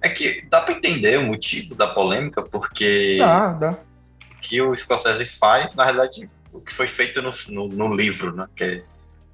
é 0.02 0.09
que 0.09 0.47
dá 0.48 0.62
para 0.62 0.74
entender 0.74 1.18
o 1.18 1.24
motivo 1.24 1.74
da 1.74 1.88
polêmica, 1.88 2.42
porque 2.42 3.16
dá, 3.18 3.52
dá. 3.52 3.70
o 3.72 4.40
que 4.40 4.60
o 4.62 4.74
Scorsese 4.74 5.26
faz, 5.26 5.74
na 5.74 5.84
realidade, 5.84 6.24
o 6.52 6.60
que 6.60 6.72
foi 6.72 6.86
feito 6.86 7.20
no, 7.20 7.30
no, 7.48 7.68
no 7.68 7.94
livro, 7.94 8.34
né? 8.34 8.47
Que 8.56 8.82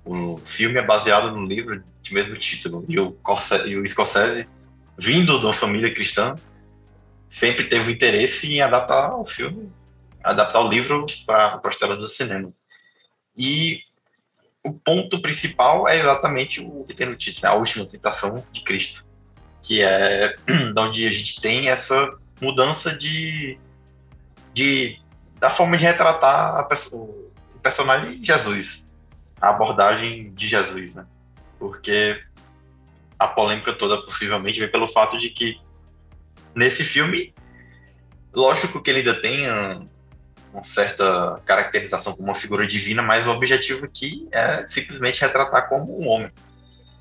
o 0.07 0.37
filme 0.39 0.79
é 0.79 0.83
baseado 0.83 1.33
no 1.33 1.45
livro 1.45 1.83
de 2.01 2.15
mesmo 2.15 2.37
título. 2.37 2.85
E 2.89 2.99
o, 2.99 3.19
e 3.67 3.77
o 3.77 3.87
Scorsese, 3.87 4.49
vindo 4.97 5.39
de 5.41 5.45
uma 5.45 5.53
família 5.53 5.93
cristã, 5.93 6.37
sempre 7.29 7.65
teve 7.65 7.93
interesse 7.93 8.55
em 8.55 8.61
adaptar 8.61 9.17
o 9.17 9.25
filme, 9.25 9.71
adaptar 10.23 10.61
o 10.61 10.69
livro 10.69 11.07
para 11.27 11.61
a 11.63 11.69
história 11.69 11.97
do 11.97 12.07
cinema. 12.07 12.53
E 13.37 13.81
o 14.65 14.73
ponto 14.73 15.21
principal 15.21 15.89
é 15.89 15.99
exatamente 15.99 16.61
o 16.61 16.85
que 16.85 16.95
tem 16.95 17.09
no 17.09 17.17
título, 17.17 17.43
né? 17.45 17.51
a 17.51 17.59
última 17.59 17.85
tentação 17.85 18.45
de 18.53 18.63
Cristo, 18.63 19.05
que 19.61 19.83
é 19.83 20.37
onde 20.79 21.07
a 21.07 21.11
gente 21.11 21.41
tem 21.41 21.69
essa 21.69 22.17
mudança 22.41 22.97
de, 22.97 23.59
de 24.55 25.01
da 25.41 25.51
forma 25.51 25.77
de 25.77 25.85
retratar 25.85 26.57
a 26.57 26.63
pessoa, 26.63 27.05
o 27.55 27.59
personagem 27.61 28.25
Jesus, 28.25 28.86
a 29.41 29.51
abordagem 29.51 30.33
de 30.33 30.49
Jesus, 30.49 30.95
né? 30.95 31.07
Porque 31.59 32.23
a 33.19 33.29
polêmica 33.29 33.73
toda 33.73 34.03
possivelmente 34.03 34.61
vem 34.61 34.71
pelo 34.71 34.87
fato 34.87 35.19
de 35.19 35.31
que 35.31 35.59
nesse 36.55 36.85
filme, 36.85 37.35
lógico 38.35 38.83
que 38.83 38.91
ele 38.91 39.01
ainda 39.01 39.15
tem 39.15 39.47
uma 40.53 40.63
certa 40.63 41.41
caracterização 41.45 42.15
como 42.15 42.29
uma 42.29 42.35
figura 42.35 42.67
divina, 42.67 43.03
mas 43.03 43.27
o 43.27 43.31
objetivo 43.31 43.85
aqui 43.85 44.27
é 44.33 44.67
simplesmente 44.67 45.21
retratar 45.21 45.69
como 45.69 46.01
um 46.01 46.09
homem. 46.09 46.31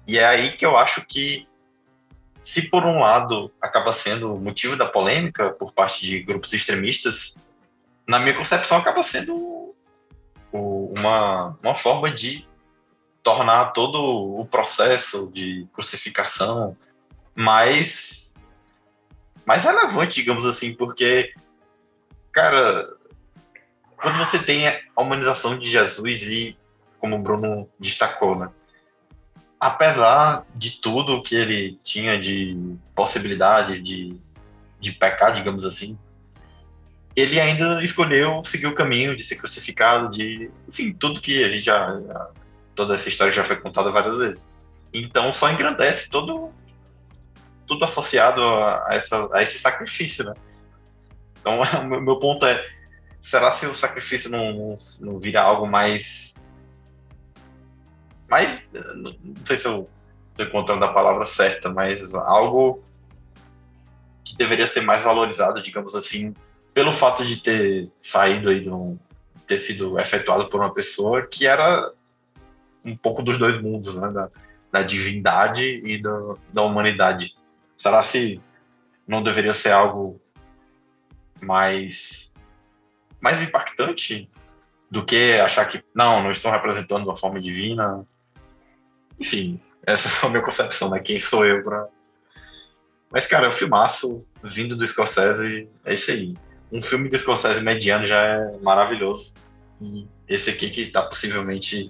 E 0.07 0.17
é 0.17 0.25
aí 0.25 0.51
que 0.51 0.65
eu 0.65 0.77
acho 0.77 1.05
que, 1.05 1.47
se 2.43 2.63
por 2.63 2.85
um 2.85 2.99
lado 2.99 3.51
acaba 3.61 3.93
sendo 3.93 4.35
motivo 4.35 4.75
da 4.75 4.85
polêmica 4.85 5.51
por 5.51 5.73
parte 5.73 6.05
de 6.05 6.21
grupos 6.21 6.53
extremistas, 6.53 7.37
na 8.07 8.19
minha 8.19 8.35
concepção 8.35 8.77
acaba 8.77 9.01
sendo 9.01 9.54
uma, 10.97 11.57
uma 11.61 11.75
forma 11.75 12.09
de 12.11 12.47
tornar 13.21 13.71
todo 13.71 14.39
o 14.39 14.45
processo 14.45 15.29
de 15.33 15.67
crucificação 15.73 16.77
mais 17.33 18.25
mais 19.45 19.63
relevante, 19.63 20.15
digamos 20.15 20.45
assim, 20.45 20.73
porque, 20.73 21.33
cara, 22.31 22.89
quando 23.95 24.17
você 24.17 24.39
tem 24.39 24.67
a 24.67 25.01
humanização 25.01 25.57
de 25.57 25.69
Jesus 25.69 26.23
e, 26.23 26.57
como 26.99 27.15
o 27.15 27.21
Bruno 27.21 27.69
destacou, 27.79 28.35
né? 28.35 28.49
Apesar 29.59 30.45
de 30.55 30.81
tudo 30.81 31.21
que 31.21 31.35
ele 31.35 31.79
tinha 31.83 32.17
de 32.19 32.75
possibilidades 32.95 33.83
de, 33.83 34.19
de 34.79 34.91
pecar, 34.91 35.33
digamos 35.33 35.63
assim, 35.63 35.97
ele 37.15 37.39
ainda 37.39 37.83
escolheu 37.83 38.43
seguir 38.43 38.67
o 38.67 38.75
caminho 38.75 39.15
de 39.15 39.23
ser 39.23 39.35
crucificado, 39.35 40.11
de, 40.11 40.51
assim, 40.67 40.93
tudo 40.93 41.21
que 41.21 41.43
a 41.43 41.49
gente 41.49 41.63
já, 41.63 41.99
já 42.01 42.29
toda 42.75 42.95
essa 42.95 43.07
história 43.07 43.33
já 43.33 43.43
foi 43.43 43.55
contada 43.55 43.91
várias 43.91 44.17
vezes. 44.17 44.49
Então 44.93 45.31
só 45.31 45.49
engrandece 45.49 46.09
todo 46.09 46.53
tudo 47.65 47.83
associado 47.85 48.41
a, 48.41 48.87
essa, 48.91 49.29
a 49.33 49.41
esse 49.41 49.59
sacrifício, 49.59 50.23
né? 50.25 50.33
Então, 51.39 51.61
o 51.81 52.01
meu 52.01 52.19
ponto 52.19 52.45
é, 52.45 52.63
será 53.21 53.51
se 53.51 53.65
o 53.65 53.73
sacrifício 53.73 54.29
não, 54.29 54.75
não 54.99 55.19
vira 55.19 55.41
algo 55.41 55.67
mais... 55.67 56.43
mais... 58.29 58.71
Não 58.95 59.15
sei 59.45 59.57
se 59.57 59.67
eu 59.67 59.89
estou 60.31 60.45
encontrando 60.45 60.85
a 60.85 60.93
palavra 60.93 61.25
certa, 61.25 61.69
mas 61.69 62.13
algo 62.13 62.83
que 64.23 64.35
deveria 64.35 64.67
ser 64.67 64.81
mais 64.81 65.03
valorizado, 65.03 65.61
digamos 65.61 65.95
assim, 65.95 66.33
pelo 66.75 66.91
fato 66.91 67.25
de 67.25 67.37
ter 67.37 67.89
saído 68.01 68.49
aí, 68.49 68.59
de 68.59 68.69
um, 68.69 68.99
ter 69.47 69.57
sido 69.57 69.97
efetuado 69.97 70.49
por 70.49 70.59
uma 70.59 70.73
pessoa 70.73 71.25
que 71.25 71.47
era 71.47 71.93
um 72.83 72.97
pouco 72.97 73.23
dos 73.23 73.37
dois 73.37 73.59
mundos, 73.61 73.99
né? 73.99 74.11
Da, 74.11 74.29
da 74.73 74.81
divindade 74.81 75.63
e 75.63 75.97
do, 75.97 76.37
da 76.51 76.63
humanidade. 76.63 77.33
Será 77.77 78.03
se 78.03 78.41
não 79.07 79.23
deveria 79.23 79.53
ser 79.53 79.71
algo 79.71 80.19
mais 81.41 82.35
mais 83.21 83.41
impactante 83.41 84.29
do 84.91 85.03
que 85.03 85.33
achar 85.35 85.65
que, 85.65 85.81
não, 85.95 86.21
não 86.21 86.31
estão 86.31 86.51
representando 86.51 87.05
uma 87.05 87.15
forma 87.15 87.39
divina. 87.39 88.05
Enfim, 89.17 89.61
essa 89.81 90.09
foi 90.09 90.27
a 90.27 90.31
minha 90.33 90.43
concepção, 90.43 90.89
né? 90.89 90.99
Quem 90.99 91.17
sou 91.19 91.45
eu 91.45 91.63
pra. 91.63 91.87
Mas, 93.09 93.25
cara, 93.25 93.45
é 93.45 93.47
um 93.47 93.53
filmaço 93.53 94.25
vindo 94.43 94.75
do 94.75 94.85
Scorsese, 94.85 95.69
é 95.85 95.93
isso 95.93 96.11
aí. 96.11 96.35
Um 96.75 96.81
filme 96.81 97.07
do 97.07 97.17
Scorsese 97.17 97.63
mediano 97.63 98.05
já 98.05 98.19
é 98.19 98.57
maravilhoso. 98.61 99.33
E 99.81 100.05
esse 100.27 100.49
aqui 100.49 100.69
que 100.69 100.87
tá 100.87 101.01
possivelmente. 101.03 101.89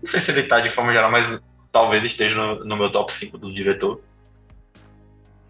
Não 0.00 0.08
sei 0.08 0.20
se 0.20 0.30
ele 0.30 0.44
tá 0.44 0.60
de 0.60 0.68
forma 0.68 0.92
geral, 0.92 1.10
mas 1.10 1.42
talvez 1.72 2.04
esteja 2.04 2.36
no, 2.36 2.64
no 2.64 2.76
meu 2.76 2.88
top 2.90 3.12
5 3.12 3.36
do 3.36 3.52
diretor. 3.52 4.00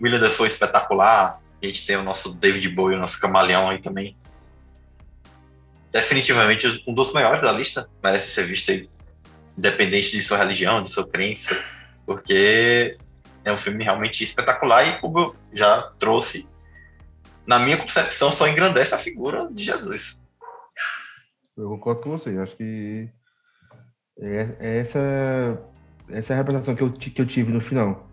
William 0.00 0.18
Dafoe 0.18 0.46
espetacular. 0.46 1.42
A 1.62 1.66
gente 1.66 1.86
tem 1.86 1.96
o 1.96 2.02
nosso 2.02 2.34
David 2.34 2.66
Bowie, 2.70 2.96
o 2.96 3.00
nosso 3.00 3.20
camaleão 3.20 3.68
aí 3.68 3.82
também. 3.82 4.16
Definitivamente 5.92 6.82
um 6.86 6.94
dos 6.94 7.12
maiores 7.12 7.42
da 7.42 7.52
lista. 7.52 7.86
Merece 8.02 8.30
ser 8.30 8.46
visto 8.46 8.70
aí, 8.70 8.88
independente 9.58 10.10
de 10.10 10.22
sua 10.22 10.38
religião, 10.38 10.82
de 10.82 10.90
sua 10.90 11.06
crença. 11.06 11.62
Porque 12.06 12.96
é 13.44 13.52
um 13.52 13.58
filme 13.58 13.84
realmente 13.84 14.24
espetacular 14.24 14.88
e, 14.88 14.98
como 15.00 15.18
eu 15.18 15.36
já 15.52 15.82
trouxe, 15.98 16.48
na 17.46 17.58
minha 17.58 17.76
concepção, 17.76 18.30
só 18.30 18.48
engrandece 18.48 18.94
a 18.94 18.98
figura 18.98 19.48
de 19.50 19.64
Jesus. 19.64 20.22
Eu 21.56 21.68
concordo 21.68 22.00
com 22.02 22.10
você. 22.10 22.36
Acho 22.38 22.56
que 22.56 23.08
é, 24.18 24.56
é 24.58 24.78
essa, 24.78 25.62
essa 26.08 26.32
é 26.32 26.34
a 26.34 26.38
representação 26.38 26.74
que 26.74 26.82
eu, 26.82 26.92
que 26.92 27.20
eu 27.20 27.26
tive 27.26 27.52
no 27.52 27.60
final. 27.60 28.08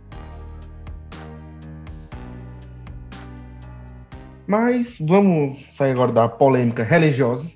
Mas 4.46 5.00
vamos 5.00 5.66
sair 5.74 5.92
agora 5.92 6.12
da 6.12 6.28
polêmica 6.28 6.84
religiosa. 6.84 7.50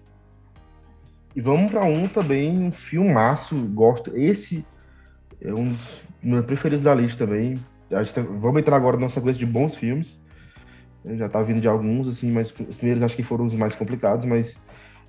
E 1.35 1.41
vamos 1.41 1.69
para 1.69 1.83
um 1.83 2.07
também, 2.07 2.57
um 2.57 2.71
filmaço. 2.71 3.55
Gosto. 3.73 4.15
Esse 4.15 4.65
é 5.41 5.53
um 5.53 5.73
dos 5.73 6.03
meus 6.23 6.45
preferidos 6.45 6.85
da 6.85 6.95
lista 6.95 7.27
também. 7.27 7.55
Tá, 7.89 8.01
vamos 8.39 8.61
entrar 8.61 8.77
agora 8.77 8.97
na 8.97 9.09
sequência 9.09 9.39
de 9.39 9.45
bons 9.45 9.75
filmes. 9.75 10.23
Já 11.13 11.29
tá 11.29 11.41
vindo 11.43 11.61
de 11.61 11.67
alguns, 11.67 12.07
assim, 12.07 12.31
mas 12.31 12.53
os 12.67 12.77
primeiros 12.77 13.03
acho 13.03 13.15
que 13.15 13.23
foram 13.23 13.45
os 13.45 13.53
mais 13.53 13.75
complicados, 13.75 14.25
mas 14.25 14.55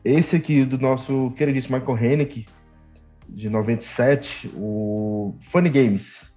esse 0.05 0.37
aqui 0.37 0.65
do 0.65 0.79
nosso 0.79 1.33
queridíssimo 1.37 1.77
Michael 1.77 1.97
Haneke, 1.99 2.47
de 3.29 3.49
97, 3.51 4.53
o 4.55 5.35
Funny 5.41 5.71
Games. 5.71 6.31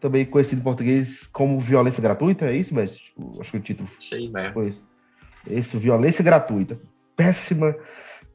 Também 0.00 0.26
conhecido 0.26 0.60
em 0.60 0.64
português 0.64 1.26
como 1.26 1.60
Violência 1.60 2.02
Gratuita, 2.02 2.46
é 2.46 2.56
isso, 2.56 2.74
mestre? 2.74 3.00
Tipo, 3.00 3.40
acho 3.40 3.50
que 3.50 3.56
o 3.56 3.60
título 3.60 3.88
Sei 3.98 4.28
mesmo. 4.30 4.52
foi 4.52 4.68
esse. 4.68 4.82
Esse, 5.48 5.76
Violência 5.76 6.24
Gratuita. 6.24 6.78
Péssima, 7.16 7.76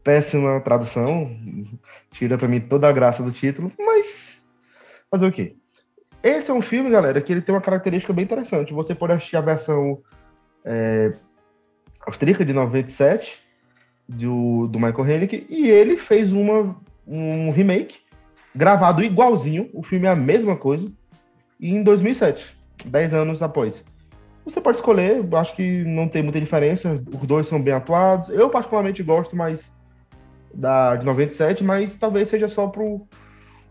péssima 0.04 0.60
tradução. 0.62 1.38
Tira 2.12 2.38
pra 2.38 2.48
mim 2.48 2.62
toda 2.62 2.88
a 2.88 2.92
graça 2.92 3.22
do 3.22 3.32
título, 3.32 3.72
mas 3.78 4.42
fazer 5.10 5.28
o 5.28 5.32
quê? 5.32 5.56
Esse 6.24 6.52
é 6.52 6.54
um 6.54 6.62
filme, 6.62 6.90
galera, 6.90 7.20
que 7.20 7.32
ele 7.32 7.42
tem 7.42 7.54
uma 7.54 7.62
característica 7.62 8.14
bem 8.14 8.24
interessante. 8.24 8.74
Você 8.74 8.96
pode 8.96 9.14
assistir 9.14 9.38
a 9.38 9.42
versão 9.42 10.02
é, 10.66 11.14
austríaca 12.06 12.46
de 12.46 12.54
97 12.54 13.40
do, 14.08 14.68
do 14.68 14.80
Michael 14.80 15.04
Haneke 15.04 15.48
e 15.50 15.70
ele 15.70 15.98
fez 15.98 16.32
uma, 16.34 16.76
um 17.08 17.52
remake 17.52 17.98
gravado 18.56 19.04
igualzinho. 19.04 19.70
O 19.74 19.84
filme 19.84 20.08
é 20.08 20.10
a 20.10 20.16
mesma 20.16 20.56
coisa, 20.56 20.92
e 21.60 21.74
em 21.74 21.84
2007, 21.84 22.58
10 22.86 23.14
anos 23.14 23.44
após. 23.44 23.84
Você 24.44 24.60
pode 24.60 24.78
escolher, 24.78 25.24
acho 25.36 25.56
que 25.56 25.84
não 25.84 26.08
tem 26.08 26.24
muita 26.24 26.40
diferença, 26.40 27.02
os 27.14 27.28
dois 27.28 27.48
são 27.48 27.62
bem 27.62 27.74
atuados. 27.74 28.30
Eu, 28.30 28.50
particularmente, 28.50 29.04
gosto 29.04 29.36
mais 29.36 29.72
da 30.54 30.96
de 30.96 31.06
97, 31.06 31.64
mas 31.64 31.94
talvez 31.94 32.30
seja 32.30 32.48
só 32.48 32.68
por 32.68 33.06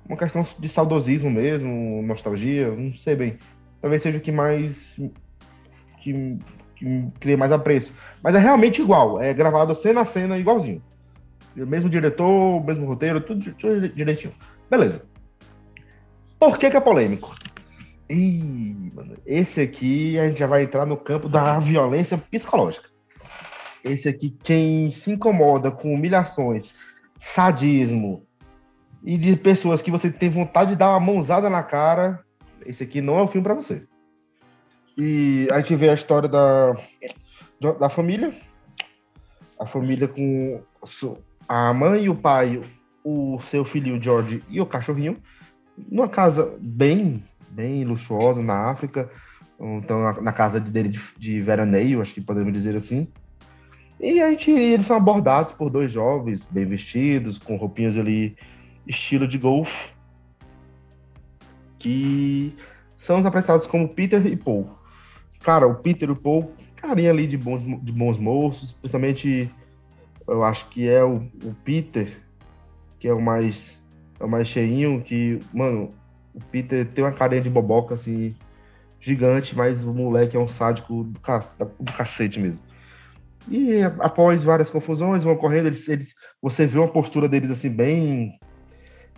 uma 0.09 0.17
questão 0.17 0.47
de 0.59 0.69
saudosismo 0.69 1.29
mesmo, 1.29 2.03
nostalgia, 2.03 2.71
não 2.71 2.95
sei 2.95 3.17
bem. 3.17 3.39
Talvez 3.81 4.03
seja 4.03 4.19
o 4.19 4.21
que 4.21 4.31
mais. 4.31 4.97
que, 6.01 6.39
que 6.81 7.13
cria 7.21 7.37
mais 7.37 7.53
apreço. 7.53 7.93
Mas 8.23 8.35
é 8.35 8.39
realmente 8.39 8.81
igual, 8.81 9.21
é 9.21 9.35
gravado 9.35 9.75
cena 9.75 10.01
a 10.01 10.05
cena 10.05 10.39
igualzinho. 10.39 10.83
O 11.57 11.67
mesmo 11.67 11.91
diretor, 11.91 12.65
mesmo 12.65 12.87
roteiro, 12.87 13.21
tudo, 13.21 13.53
tudo 13.53 13.89
direitinho. 13.91 14.33
Beleza. 14.71 15.03
Por 16.39 16.59
que, 16.59 16.71
que 16.71 16.77
é 16.77 16.81
polêmico? 16.81 17.35
Ih, 18.09 18.91
mano, 18.95 19.17
esse 19.27 19.61
aqui 19.61 20.19
a 20.19 20.27
gente 20.27 20.39
já 20.39 20.47
vai 20.47 20.63
entrar 20.63 20.87
no 20.87 20.97
campo 20.97 21.29
da 21.29 21.59
violência 21.59 22.17
psicológica. 22.17 22.89
Esse 23.85 24.09
aqui, 24.09 24.31
quem 24.43 24.91
se 24.91 25.13
incomoda 25.13 25.71
com 25.71 25.93
humilhações, 25.93 26.73
sadismo 27.21 28.27
e 29.05 29.19
de 29.19 29.37
pessoas 29.37 29.83
que 29.83 29.91
você 29.91 30.11
tem 30.11 30.31
vontade 30.31 30.71
de 30.71 30.77
dar 30.77 30.91
uma 30.91 31.01
mãozada 31.01 31.51
na 31.51 31.63
cara, 31.63 32.21
esse 32.65 32.83
aqui 32.83 33.01
não 33.01 33.19
é 33.19 33.23
o 33.23 33.29
filme 33.29 33.45
para 33.45 33.55
você. 33.55 33.87
E 35.03 35.49
a 35.51 35.59
gente 35.61 35.75
vê 35.77 35.89
a 35.89 35.95
história 35.95 36.29
da, 36.29 36.77
da 37.79 37.89
família, 37.89 38.35
a 39.59 39.65
família 39.65 40.07
com 40.07 40.63
a 41.49 41.73
mãe 41.73 42.05
e 42.05 42.11
o 42.11 42.15
pai, 42.15 42.61
o 43.03 43.41
seu 43.41 43.65
filho 43.65 43.99
George 43.99 44.45
e 44.47 44.61
o 44.61 44.67
cachorrinho, 44.67 45.17
numa 45.91 46.07
casa 46.07 46.55
bem 46.61 47.25
bem 47.49 47.83
luxuosa 47.83 48.43
na 48.43 48.71
África, 48.71 49.11
então 49.59 50.21
na 50.21 50.33
casa 50.35 50.61
dele 50.61 50.91
de, 50.91 51.01
de 51.19 51.41
veraneio, 51.41 52.03
acho 52.03 52.13
que 52.13 52.21
podemos 52.21 52.53
dizer 52.53 52.77
assim. 52.77 53.09
E 53.99 54.21
a 54.21 54.29
gente, 54.29 54.51
eles 54.51 54.85
são 54.85 54.99
abordados 54.99 55.55
por 55.55 55.71
dois 55.71 55.91
jovens 55.91 56.47
bem 56.51 56.67
vestidos, 56.67 57.39
com 57.39 57.57
roupinhas 57.57 57.97
ali 57.97 58.37
estilo 58.87 59.27
de 59.27 59.39
golfe, 59.39 59.93
que 61.79 62.55
são 62.99 63.27
apresentados 63.27 63.67
como 63.67 63.89
Peter 63.89 64.27
e 64.27 64.37
Paul. 64.37 64.79
Cara, 65.41 65.67
o 65.67 65.75
Peter 65.75 66.09
e 66.09 66.13
o 66.13 66.17
Paul, 66.17 66.53
carinha 66.77 67.11
ali 67.11 67.27
de 67.27 67.37
bons, 67.37 67.63
de 67.63 67.93
bons 67.93 68.19
moços, 68.19 68.73
principalmente 68.73 69.53
eu 70.29 70.45
acho 70.45 70.69
que 70.69 70.89
é 70.89 71.03
o, 71.03 71.17
o 71.45 71.55
Peter, 71.65 72.21
que 72.99 73.09
é 73.09 73.13
o 73.13 73.21
mais 73.21 73.81
é 74.21 74.25
o 74.25 74.29
mais 74.29 74.47
cheinho, 74.47 75.01
que, 75.03 75.39
mano, 75.53 75.95
o 76.35 76.41
Peter 76.41 76.87
tem 76.87 77.03
uma 77.03 77.13
carinha 77.13 77.41
de 77.41 77.49
boboca, 77.49 77.95
assim, 77.95 78.35
gigante, 79.01 79.57
mas 79.57 79.85
o 79.85 79.95
moleque 79.95 80.37
é 80.37 80.41
um 80.41 80.49
sádico 80.49 81.05
do, 81.05 81.19
ca... 81.21 81.39
do 81.59 81.93
cacete 81.93 82.39
mesmo. 82.39 82.63
E 83.49 83.83
após 83.99 84.45
várias 84.45 84.69
confusões 84.69 85.25
vão 85.25 85.33
ocorrendo, 85.33 85.69
eles, 85.69 85.89
eles, 85.89 86.15
você 86.43 86.67
vê 86.67 86.79
uma 86.79 86.93
postura 86.93 87.27
deles, 87.27 87.51
assim, 87.51 87.71
bem 87.71 88.39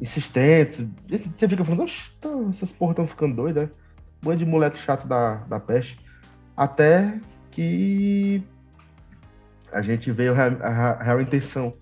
insistente. 0.01 0.89
Você 1.09 1.49
fica 1.49 1.65
falando, 1.65 1.85
tá, 2.21 2.31
essas 2.49 2.71
porra 2.73 2.93
estão 2.93 3.07
ficando 3.07 3.35
doidas, 3.35 3.69
né? 3.69 3.75
Bando 4.23 4.39
de 4.39 4.47
moleque 4.47 4.79
chato 4.79 5.07
da, 5.09 5.35
da 5.35 5.59
peste. 5.59 5.99
Até 6.57 7.19
que 7.51 8.43
a 9.73 9.81
gente 9.81 10.11
vê 10.13 10.29
a, 10.29 11.03
real 11.03 11.21
intenção 11.21 11.75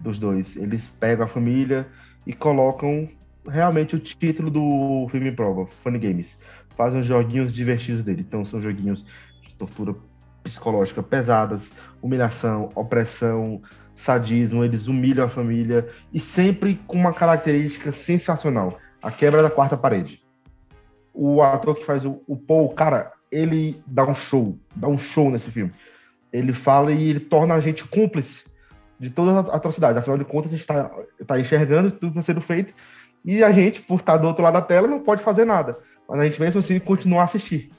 dos 0.00 0.18
dois. 0.18 0.56
Eles 0.56 0.88
pegam 0.88 1.24
a 1.24 1.28
família 1.28 1.86
e 2.26 2.32
colocam 2.32 3.08
realmente 3.46 3.94
o 3.94 3.98
título 3.98 4.50
do 4.50 5.06
filme 5.10 5.30
prova, 5.30 5.66
Funny 5.66 5.98
Games. 5.98 6.38
Fazem 6.76 7.00
os 7.00 7.06
joguinhos 7.06 7.52
divertidos 7.52 8.02
dele. 8.02 8.24
Então 8.26 8.44
são 8.44 8.60
joguinhos 8.60 9.04
de 9.42 9.54
tortura 9.54 9.94
psicológica 10.42 11.02
pesadas, 11.02 11.70
humilhação, 12.00 12.70
opressão, 12.74 13.60
sadismo, 13.94 14.64
eles 14.64 14.86
humilham 14.86 15.26
a 15.26 15.28
família 15.28 15.86
e 16.12 16.18
sempre 16.18 16.80
com 16.86 16.96
uma 16.96 17.12
característica 17.12 17.92
sensacional, 17.92 18.78
a 19.02 19.10
quebra 19.10 19.42
da 19.42 19.50
quarta 19.50 19.76
parede. 19.76 20.22
O 21.12 21.42
ator 21.42 21.76
que 21.76 21.84
faz 21.84 22.06
o, 22.06 22.22
o 22.26 22.36
Paul, 22.36 22.70
cara, 22.70 23.12
ele 23.30 23.82
dá 23.86 24.04
um 24.06 24.14
show, 24.14 24.58
dá 24.74 24.88
um 24.88 24.98
show 24.98 25.30
nesse 25.30 25.50
filme. 25.50 25.72
Ele 26.32 26.52
fala 26.52 26.92
e 26.92 27.10
ele 27.10 27.20
torna 27.20 27.54
a 27.54 27.60
gente 27.60 27.84
cúmplice 27.86 28.44
de 28.98 29.10
todas 29.10 29.36
as 29.36 29.54
atrocidades. 29.54 29.96
Afinal 29.96 30.18
de 30.18 30.24
contas, 30.24 30.52
a 30.52 30.56
gente 30.56 30.60
está 30.60 30.90
tá 31.26 31.40
enxergando 31.40 31.90
tudo 31.90 32.10
está 32.10 32.22
sendo 32.22 32.40
feito 32.40 32.74
e 33.24 33.42
a 33.42 33.52
gente, 33.52 33.82
por 33.82 34.00
estar 34.00 34.16
do 34.16 34.26
outro 34.26 34.42
lado 34.42 34.54
da 34.54 34.62
tela, 34.62 34.88
não 34.88 35.00
pode 35.00 35.22
fazer 35.22 35.44
nada. 35.44 35.78
Mas 36.08 36.20
a 36.20 36.24
gente 36.24 36.40
mesmo 36.40 36.60
assim 36.60 36.78
continua 36.78 37.22
a 37.22 37.24
assistir. 37.24 37.70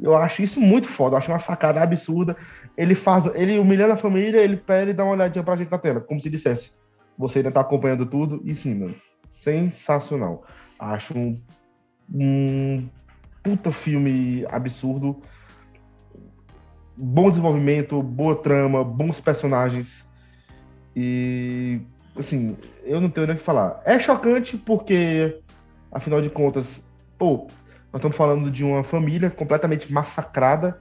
Eu 0.00 0.16
acho 0.16 0.42
isso 0.42 0.60
muito 0.60 0.88
foda, 0.88 1.14
eu 1.14 1.18
acho 1.18 1.30
uma 1.30 1.38
sacada 1.38 1.80
absurda. 1.80 2.36
Ele 2.76 2.94
faz, 2.94 3.26
ele 3.34 3.58
humilhando 3.58 3.92
a 3.92 3.96
família, 3.96 4.40
ele 4.40 4.56
pede 4.56 4.90
e 4.90 4.94
dá 4.94 5.04
uma 5.04 5.14
olhadinha 5.14 5.42
pra 5.42 5.56
gente 5.56 5.70
na 5.70 5.78
tela, 5.78 6.00
como 6.00 6.20
se 6.20 6.30
dissesse: 6.30 6.72
você 7.16 7.40
ainda 7.40 7.50
tá 7.50 7.60
acompanhando 7.60 8.06
tudo. 8.06 8.40
E 8.44 8.54
sim, 8.54 8.74
mano, 8.74 8.94
sensacional. 9.30 10.44
Acho 10.78 11.18
um, 11.18 11.40
um 12.12 12.88
puta 13.48 13.72
filme 13.72 14.44
absurdo. 14.50 15.22
Bom 16.94 17.30
desenvolvimento, 17.30 18.02
boa 18.02 18.36
trama, 18.36 18.84
bons 18.84 19.20
personagens. 19.20 20.06
E 20.94 21.80
assim, 22.14 22.56
eu 22.84 23.00
não 23.00 23.08
tenho 23.08 23.26
nem 23.26 23.36
o 23.36 23.38
que 23.38 23.44
falar. 23.44 23.80
É 23.86 23.98
chocante 23.98 24.58
porque, 24.58 25.40
afinal 25.90 26.20
de 26.20 26.28
contas, 26.28 26.82
pô, 27.16 27.46
nós 27.90 28.00
estamos 28.00 28.16
falando 28.16 28.50
de 28.50 28.62
uma 28.64 28.84
família 28.84 29.30
completamente 29.30 29.90
massacrada 29.90 30.78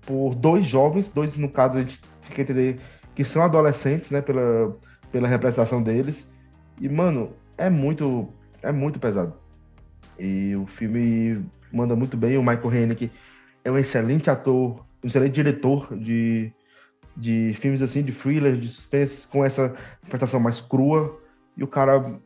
por 0.00 0.34
dois 0.34 0.66
jovens, 0.66 1.08
dois, 1.08 1.36
no 1.36 1.48
caso, 1.48 1.78
a 1.78 1.82
gente 1.82 2.00
fica 2.22 2.40
a 2.40 2.42
entender 2.42 2.80
que 3.14 3.24
são 3.24 3.42
adolescentes, 3.42 4.10
né, 4.10 4.20
pela, 4.20 4.76
pela 5.12 5.28
representação 5.28 5.80
deles. 5.80 6.26
E, 6.80 6.88
mano, 6.88 7.30
é 7.56 7.70
muito, 7.70 8.28
é 8.60 8.72
muito 8.72 8.98
pesado. 8.98 9.34
E 10.18 10.56
o 10.56 10.66
filme 10.66 11.44
manda 11.72 11.96
muito 11.96 12.16
bem. 12.16 12.36
O 12.36 12.42
Michael 12.42 12.68
Haneke 12.68 13.10
é 13.64 13.70
um 13.70 13.78
excelente 13.78 14.30
ator, 14.30 14.84
um 15.02 15.06
excelente 15.06 15.32
diretor 15.32 15.96
de, 15.96 16.52
de 17.16 17.52
filmes 17.54 17.82
assim, 17.82 18.02
de 18.02 18.12
thriller, 18.12 18.56
de 18.56 18.68
suspense, 18.68 19.26
com 19.26 19.44
essa 19.44 19.74
interpretação 20.02 20.40
mais 20.40 20.60
crua. 20.60 21.18
E 21.56 21.62
o 21.62 21.66
cara 21.66 22.18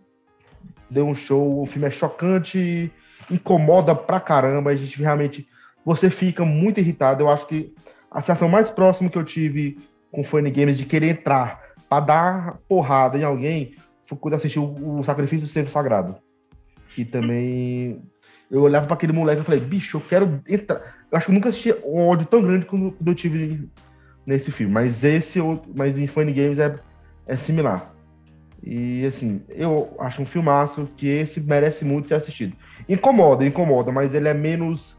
deu 0.91 1.07
um 1.07 1.15
show, 1.15 1.63
o 1.63 1.67
filme 1.67 1.89
é 1.89 1.91
chocante, 1.91 2.93
incomoda 3.31 3.95
pra 3.95 4.21
caramba, 4.21 4.71
a 4.71 4.77
gente 4.77 5.01
realmente, 5.01 5.49
você 5.85 6.11
fica 6.11 6.45
muito 6.45 6.81
irritado. 6.81 7.23
Eu 7.23 7.31
acho 7.31 7.47
que 7.47 7.75
a 8.11 8.21
sensação 8.21 8.49
mais 8.49 8.71
próxima 8.71 9.11
que 9.11 9.19
eu 9.19 9.25
tive 9.25 9.79
com 10.11 10.25
Funny 10.25 10.51
Games 10.51 10.79
de 10.79 10.87
querer 10.87 11.09
entrar 11.09 11.63
para 11.89 12.01
dar 12.01 12.59
porrada 12.69 13.19
em 13.19 13.23
alguém 13.23 13.75
foi 14.07 14.17
quando 14.17 14.35
eu 14.35 14.39
assisti 14.39 14.59
o, 14.59 14.99
o 14.99 15.05
Sacrifício 15.05 15.47
do 15.47 15.53
Servo 15.53 15.71
Sagrado. 15.71 16.17
E 16.97 17.05
também 17.05 18.01
eu 18.51 18.63
olhava 18.63 18.87
para 18.87 18.95
aquele 18.95 19.13
moleque 19.13 19.43
e 19.43 19.45
falei, 19.45 19.61
bicho, 19.61 19.97
eu 19.97 20.01
quero 20.01 20.41
entrar. 20.49 20.97
Eu 21.11 21.17
acho 21.17 21.27
que 21.27 21.33
eu 21.33 21.35
nunca 21.35 21.49
assisti 21.49 21.75
um 21.85 22.07
ódio 22.07 22.27
tão 22.27 22.43
grande 22.43 22.67
quando, 22.67 22.97
eu 23.05 23.15
tive 23.15 23.69
nesse 24.25 24.51
filme. 24.51 24.73
Mas 24.73 25.03
esse, 25.03 25.41
mas 25.77 25.99
em 25.99 26.07
Funny 26.07 26.33
Games 26.33 26.59
é, 26.59 26.79
é 27.27 27.37
similar. 27.37 27.93
E 28.63 29.05
assim, 29.07 29.43
eu 29.49 29.95
acho 29.99 30.23
um 30.23 30.27
filmaço 30.27 30.89
que 30.97 31.07
esse 31.07 31.41
merece 31.41 31.85
muito 31.85 32.09
ser 32.09 32.15
assistido. 32.15 32.57
Incomoda, 32.89 33.45
incomoda, 33.45 33.93
mas 33.93 34.15
ele 34.15 34.29
é 34.29 34.35
menos. 34.35 34.97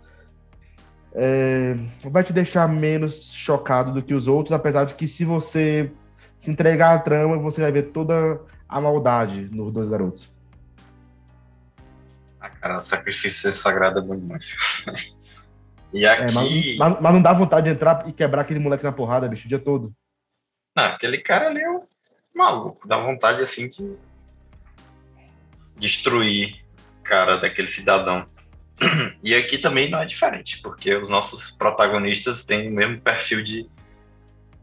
É, 1.14 1.76
vai 2.12 2.24
te 2.24 2.32
deixar 2.32 2.68
menos 2.68 3.34
chocado 3.34 3.92
do 3.92 4.04
que 4.04 4.14
os 4.14 4.28
outros, 4.28 4.54
apesar 4.54 4.86
de 4.86 4.94
que 4.94 5.08
se 5.08 5.26
você 5.26 5.92
se 6.38 6.52
entregar 6.52 6.96
à 6.96 7.00
trama, 7.00 7.38
você 7.38 7.62
vai 7.62 7.72
ver 7.72 7.92
toda 7.92 8.40
a 8.70 8.80
maldade 8.80 9.50
nos 9.52 9.74
dois 9.74 9.90
garotos. 9.90 10.37
Ah, 12.48 12.60
cara, 12.62 12.80
o 12.80 12.84
sacrifício 12.84 13.52
sagrado 13.52 14.00
é 14.00 14.02
muito 14.02 14.26
mais. 14.26 14.56
e 15.94 16.06
aqui. 16.06 16.24
É, 16.24 16.32
mas, 16.32 17.02
mas, 17.02 17.14
não 17.14 17.22
dá 17.22 17.34
vontade 17.34 17.66
de 17.66 17.74
entrar 17.74 18.08
e 18.08 18.14
quebrar 18.14 18.42
aquele 18.42 18.60
moleque 18.60 18.84
na 18.84 18.92
porrada, 18.92 19.28
bicho, 19.28 19.46
o 19.46 19.50
dia 19.50 19.60
todo. 19.60 19.94
Não, 20.76 20.86
aquele 20.86 21.18
cara 21.18 21.48
ali 21.48 21.62
é 21.62 21.70
um 21.70 21.84
maluco. 22.34 22.88
Dá 22.88 22.98
vontade, 22.98 23.42
assim, 23.42 23.70
de 23.70 23.96
destruir 25.76 26.64
cara 27.04 27.38
daquele 27.38 27.70
cidadão. 27.70 28.26
E 29.24 29.34
aqui 29.34 29.58
também 29.58 29.90
não 29.90 30.00
é 30.00 30.06
diferente, 30.06 30.62
porque 30.62 30.96
os 30.96 31.10
nossos 31.10 31.52
protagonistas 31.52 32.46
têm 32.46 32.70
o 32.70 32.72
mesmo 32.72 33.02
perfil 33.02 33.44
de, 33.44 33.68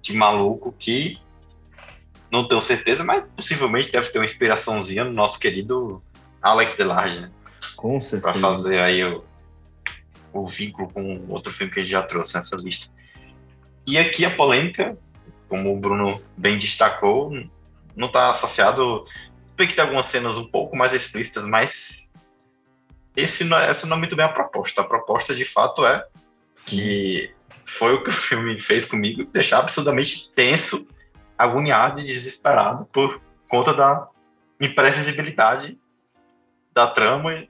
de 0.00 0.16
maluco 0.16 0.72
que 0.78 1.18
não 2.30 2.46
tenho 2.46 2.62
certeza, 2.62 3.04
mas 3.04 3.26
possivelmente 3.36 3.90
deve 3.90 4.08
ter 4.10 4.18
uma 4.18 4.24
inspiraçãozinha 4.24 5.04
no 5.04 5.12
nosso 5.12 5.38
querido 5.38 6.02
Alex 6.40 6.76
Delarge, 6.76 7.20
né? 7.20 7.30
Com 7.76 8.00
certeza. 8.00 8.22
Para 8.22 8.34
fazer 8.34 8.78
aí 8.80 9.04
o, 9.04 9.24
o 10.32 10.44
vínculo 10.44 10.92
com 10.92 11.24
outro 11.28 11.52
filme 11.52 11.72
que 11.72 11.80
gente 11.80 11.90
já 11.90 12.02
trouxe 12.02 12.34
nessa 12.34 12.56
lista. 12.56 12.92
E 13.86 13.98
aqui 13.98 14.24
a 14.24 14.34
polêmica, 14.34 14.96
como 15.48 15.74
o 15.74 15.78
Bruno 15.78 16.20
bem 16.36 16.58
destacou, 16.58 17.30
não 17.94 18.08
está 18.08 18.30
associado. 18.30 19.06
Tem 19.56 19.68
que 19.68 19.74
ter 19.74 19.82
algumas 19.82 20.06
cenas 20.06 20.36
um 20.36 20.46
pouco 20.46 20.76
mais 20.76 20.92
explícitas, 20.92 21.46
mas 21.46 22.14
esse 23.16 23.44
não, 23.44 23.56
é, 23.56 23.70
essa 23.70 23.86
não 23.86 23.96
é 23.96 23.98
muito 24.00 24.16
bem 24.16 24.24
a 24.24 24.32
proposta. 24.32 24.80
A 24.80 24.84
proposta 24.84 25.34
de 25.34 25.44
fato 25.44 25.86
é 25.86 26.04
que 26.66 27.32
foi 27.64 27.94
o 27.94 28.02
que 28.02 28.10
o 28.10 28.12
filme 28.12 28.58
fez 28.58 28.84
comigo, 28.84 29.24
deixar 29.32 29.58
absurdamente 29.58 30.30
tenso, 30.34 30.88
agoniado 31.36 32.00
e 32.00 32.04
desesperado 32.04 32.86
por 32.86 33.20
conta 33.48 33.72
da 33.72 34.08
imprevisibilidade 34.60 35.78
da 36.72 36.86
trama, 36.86 37.46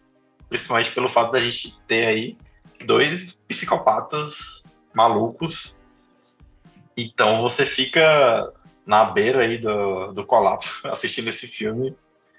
principalmente 0.55 0.93
pelo 0.93 1.09
fato 1.09 1.32
da 1.32 1.40
gente 1.40 1.76
ter 1.89 2.06
aí 2.06 2.39
dois 2.86 3.43
psicopatas 3.48 4.72
malucos. 4.94 5.81
Então 6.97 7.40
você 7.40 7.66
fica 7.66 8.52
na 8.86 9.06
beira 9.06 9.43
aí 9.43 9.59
do, 9.59 10.12
do 10.12 10.24
colapso 10.24 10.86
assistindo 10.86 11.26
esse 11.26 11.48
filme, 11.48 11.97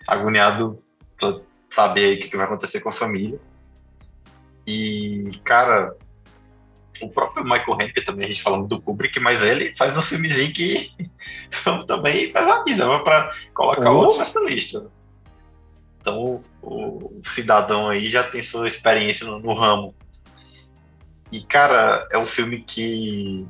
agoniado 0.08 0.82
pra 1.20 1.42
saber 1.70 2.06
aí 2.06 2.16
o 2.16 2.20
que 2.22 2.38
vai 2.38 2.46
acontecer 2.46 2.80
com 2.80 2.88
a 2.88 2.94
família. 2.94 3.38
E, 4.66 5.38
cara, 5.44 5.94
o 7.02 7.10
próprio 7.10 7.44
Michael 7.44 7.74
Haneke 7.74 8.00
também, 8.02 8.24
a 8.24 8.28
gente 8.30 8.42
falando 8.42 8.66
do 8.66 8.82
Kubrick, 8.82 9.20
mas 9.20 9.44
ele 9.44 9.76
faz 9.76 9.98
um 9.98 10.02
filmezinho 10.02 10.54
que 10.54 10.90
também 11.86 12.32
pesadinho, 12.32 12.78
né? 12.78 13.00
Pra 13.04 13.30
colocar 13.54 13.92
oh. 13.92 13.98
outros 13.98 14.20
nessa 14.20 14.40
lista. 14.40 14.90
Então, 16.00 16.42
o, 16.66 17.22
cidadão 17.24 17.90
aí 17.90 18.10
já 18.10 18.24
tem 18.24 18.42
sua 18.42 18.68
experiência 18.68 19.26
no, 19.26 19.40
no 19.40 19.54
ramo. 19.54 19.96
E, 21.32 21.42
cara, 21.42 22.08
é 22.12 22.18
um 22.18 22.26
filme 22.26 22.62
que. 22.62 23.46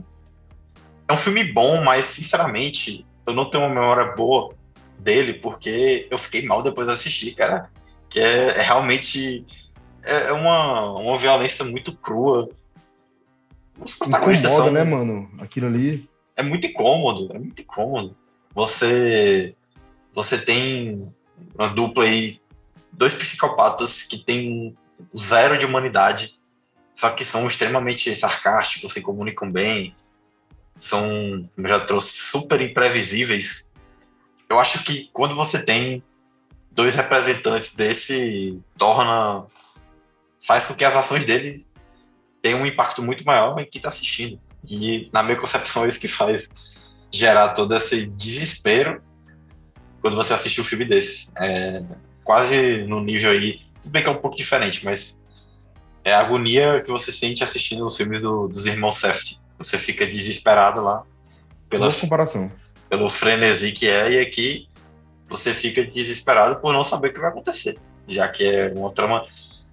É 1.08 1.14
um 1.14 1.18
filme 1.18 1.44
bom, 1.44 1.84
mas, 1.84 2.06
sinceramente, 2.06 3.06
eu 3.28 3.34
não 3.34 3.50
tenho 3.50 3.64
uma 3.64 3.74
memória 3.74 4.16
boa 4.16 4.54
dele, 4.98 5.36
porque 5.36 6.08
eu 6.10 6.18
fiquei 6.18 6.46
mal 6.46 6.64
depois 6.64 6.88
de 6.88 6.94
assistir, 6.94 7.36
cara. 7.36 7.70
Que 8.10 8.20
é, 8.20 8.58
é 8.58 8.62
realmente. 8.62 9.46
É, 10.04 10.28
é 10.28 10.32
uma, 10.34 10.92
uma 10.94 11.18
violência 11.18 11.66
muito 11.66 11.96
crua 11.96 12.50
os 13.80 13.94
protagonistas 13.94 14.52
Incomoda, 14.52 14.66
são... 14.66 14.74
né, 14.74 14.84
mano? 14.84 15.30
Aquilo 15.40 15.68
ali. 15.68 16.10
É 16.36 16.44
muito 16.44 16.68
incômodo, 16.68 17.30
é 17.34 17.40
muito 17.40 17.62
incômodo. 17.62 18.16
Você, 18.54 19.56
você 20.14 20.38
tem 20.38 21.12
uma 21.58 21.68
dupla 21.68 22.06
aí, 22.06 22.40
dois 22.98 23.14
psicopatas 23.14 24.04
que 24.04 24.18
têm 24.18 24.76
zero 25.18 25.58
de 25.58 25.66
humanidade, 25.66 26.38
só 26.94 27.10
que 27.10 27.26
são 27.26 27.48
extremamente 27.48 28.16
sarcásticos, 28.16 28.94
se 28.94 29.02
comunicam 29.02 29.52
bem, 29.52 29.96
são, 30.76 31.50
como 31.56 31.68
já 31.68 31.80
trouxe, 31.86 32.14
super 32.14 32.62
imprevisíveis. 32.62 33.74
Eu 34.50 34.60
acho 34.60 34.84
que 34.84 35.10
quando 35.12 35.36
você 35.36 35.64
tem 35.64 36.04
dois 36.72 36.96
representantes 36.96 37.76
desse, 37.76 38.64
torna. 38.78 39.46
faz 40.42 40.66
com 40.66 40.74
que 40.74 40.86
as 40.86 40.96
ações 40.96 41.26
dele 41.26 41.66
tem 42.42 42.56
um 42.56 42.66
impacto 42.66 43.04
muito 43.04 43.26
maior 43.26 43.60
em 43.60 43.66
quem 43.66 43.80
está 43.80 43.90
assistindo. 43.90 44.40
E, 44.68 45.10
na 45.12 45.22
minha 45.24 45.38
concepção, 45.38 45.86
é 45.86 45.90
isso 45.90 46.00
que 46.00 46.08
faz 46.08 46.50
gerar 47.12 47.50
todo 47.50 47.76
esse 47.76 48.08
desespero 48.08 49.02
quando 50.02 50.16
você 50.16 50.34
assiste 50.34 50.62
um 50.62 50.64
filme 50.64 50.86
desse. 50.86 51.32
É 51.38 51.84
quase 52.26 52.84
no 52.84 52.99
nível 52.99 53.31
aí, 53.31 53.61
tudo 53.81 53.91
bem 53.91 54.03
que 54.03 54.10
é 54.10 54.11
um 54.11 54.18
pouco 54.18 54.35
diferente, 54.35 54.84
mas 54.84 55.22
é 56.03 56.11
a 56.11 56.19
agonia 56.19 56.81
que 56.81 56.91
você 56.91 57.11
sente 57.11 57.43
assistindo 57.43 57.85
os 57.85 57.95
filmes 57.95 58.19
do, 58.19 58.47
dos 58.47 58.65
irmãos 58.65 58.97
Seft. 58.97 59.39
Você 59.57 59.77
fica 59.77 60.06
desesperado 60.06 60.84
lá 60.84 61.03
pela 61.69 61.93
comparação. 61.93 62.52
pelo 62.89 63.07
frenesi 63.10 63.72
que 63.72 63.88
é, 63.88 64.14
e 64.14 64.19
aqui 64.19 64.68
você 65.30 65.53
fica 65.53 65.85
desesperado 65.85 66.60
por 66.60 66.73
não 66.73 66.84
saber 66.84 67.10
o 67.10 67.14
que 67.14 67.19
vai 67.19 67.30
acontecer, 67.30 67.77
já 68.07 68.27
que 68.27 68.43
é 68.43 68.73
uma 68.76 68.91
trama 68.91 69.26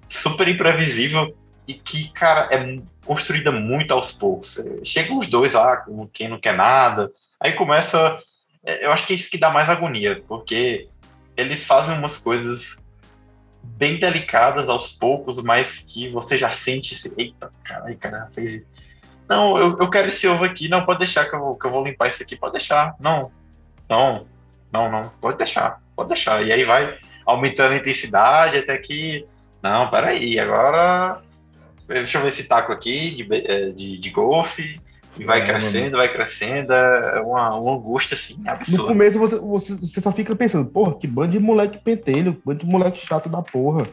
super 0.09 0.47
imprevisível 0.47 1.35
e 1.67 1.75
que, 1.75 2.11
cara, 2.13 2.49
é 2.51 2.81
construída 3.05 3.51
muito 3.51 3.93
aos 3.93 4.13
poucos. 4.13 4.59
É, 4.59 4.85
chegam 4.85 5.19
os 5.19 5.29
dois 5.29 5.55
lá, 5.55 5.79
com 5.79 6.07
quem 6.07 6.29
não 6.29 6.39
quer 6.39 6.55
nada, 6.55 7.11
aí 7.41 7.53
começa. 7.53 8.21
É, 8.65 8.87
eu 8.87 8.93
acho 8.93 9.07
que 9.07 9.13
é 9.13 9.17
isso 9.17 9.31
que 9.31 9.39
dá 9.39 9.51
mais 9.51 9.69
agonia, 9.69 10.23
porque 10.29 10.89
eles 11.37 11.65
fazem 11.65 11.97
umas 11.97 12.17
coisas 12.17 12.89
bem 13.63 13.99
delicadas 13.99 14.69
aos 14.69 14.93
poucos, 14.93 15.43
mas 15.43 15.79
que 15.79 16.09
você 16.09 16.37
já 16.37 16.51
sente 16.53 16.95
esse. 16.95 17.13
Eita, 17.17 17.53
caralho, 17.63 17.97
cara, 17.97 18.29
fez 18.31 18.53
isso. 18.55 18.69
Não, 19.29 19.57
eu, 19.57 19.79
eu 19.79 19.91
quero 19.91 20.09
esse 20.09 20.27
ovo 20.27 20.45
aqui. 20.45 20.69
Não, 20.69 20.85
pode 20.85 20.99
deixar 20.99 21.29
que 21.29 21.35
eu, 21.35 21.41
vou, 21.41 21.57
que 21.57 21.67
eu 21.67 21.71
vou 21.71 21.85
limpar 21.85 22.09
isso 22.09 22.23
aqui. 22.23 22.37
Pode 22.37 22.53
deixar. 22.53 22.95
Não, 23.01 23.31
não, 23.89 24.27
não, 24.73 24.91
não. 24.91 25.09
Pode 25.21 25.39
deixar, 25.39 25.81
pode 25.97 26.09
deixar. 26.09 26.43
E 26.45 26.53
aí 26.53 26.65
vai 26.65 26.99
aumentando 27.25 27.73
a 27.73 27.77
intensidade 27.77 28.59
até 28.59 28.77
que. 28.79 29.27
Não, 29.63 29.89
peraí, 29.91 30.41
agora 30.41 31.23
deixa 31.87 32.19
eu 32.19 32.23
ver 32.23 32.29
esse 32.29 32.45
taco 32.45 32.73
aqui 32.73 33.11
de, 33.11 33.29
é, 33.33 33.71
de, 33.71 33.99
de 33.99 34.11
golfe, 34.11 34.81
e 35.19 35.25
vai 35.25 35.43
é, 35.43 35.45
crescendo, 35.45 35.97
vai 35.97 36.13
crescendo, 36.13 36.73
é 36.73 37.21
uma, 37.21 37.55
uma 37.57 37.75
angústia 37.77 38.15
assim, 38.15 38.43
absurda. 38.47 38.83
No 38.83 38.89
começo 38.89 39.19
você, 39.19 39.37
você, 39.37 39.75
você 39.75 40.01
só 40.01 40.11
fica 40.11 40.35
pensando, 40.35 40.69
porra, 40.69 40.99
que 40.99 41.07
bando 41.07 41.33
de 41.33 41.39
moleque 41.39 41.79
pentelho, 41.79 42.41
bando 42.45 42.61
de 42.61 42.67
moleque 42.67 43.07
chato 43.07 43.29
da 43.29 43.43
porra. 43.43 43.87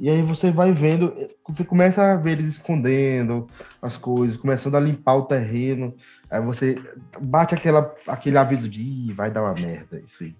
E 0.00 0.08
aí 0.08 0.22
você 0.22 0.50
vai 0.50 0.70
vendo, 0.70 1.12
você 1.46 1.64
começa 1.64 2.12
a 2.12 2.16
ver 2.16 2.32
eles 2.32 2.54
escondendo 2.54 3.48
as 3.82 3.96
coisas, 3.96 4.36
começando 4.36 4.76
a 4.76 4.80
limpar 4.80 5.16
o 5.16 5.24
terreno. 5.24 5.94
Aí 6.30 6.40
você 6.40 6.80
bate 7.20 7.54
aquela, 7.54 7.92
aquele 8.06 8.38
aviso 8.38 8.68
de 8.68 8.80
Ih, 8.80 9.12
vai 9.12 9.30
dar 9.30 9.42
uma 9.42 9.54
merda, 9.54 10.00
isso 10.04 10.22
aí. 10.22 10.36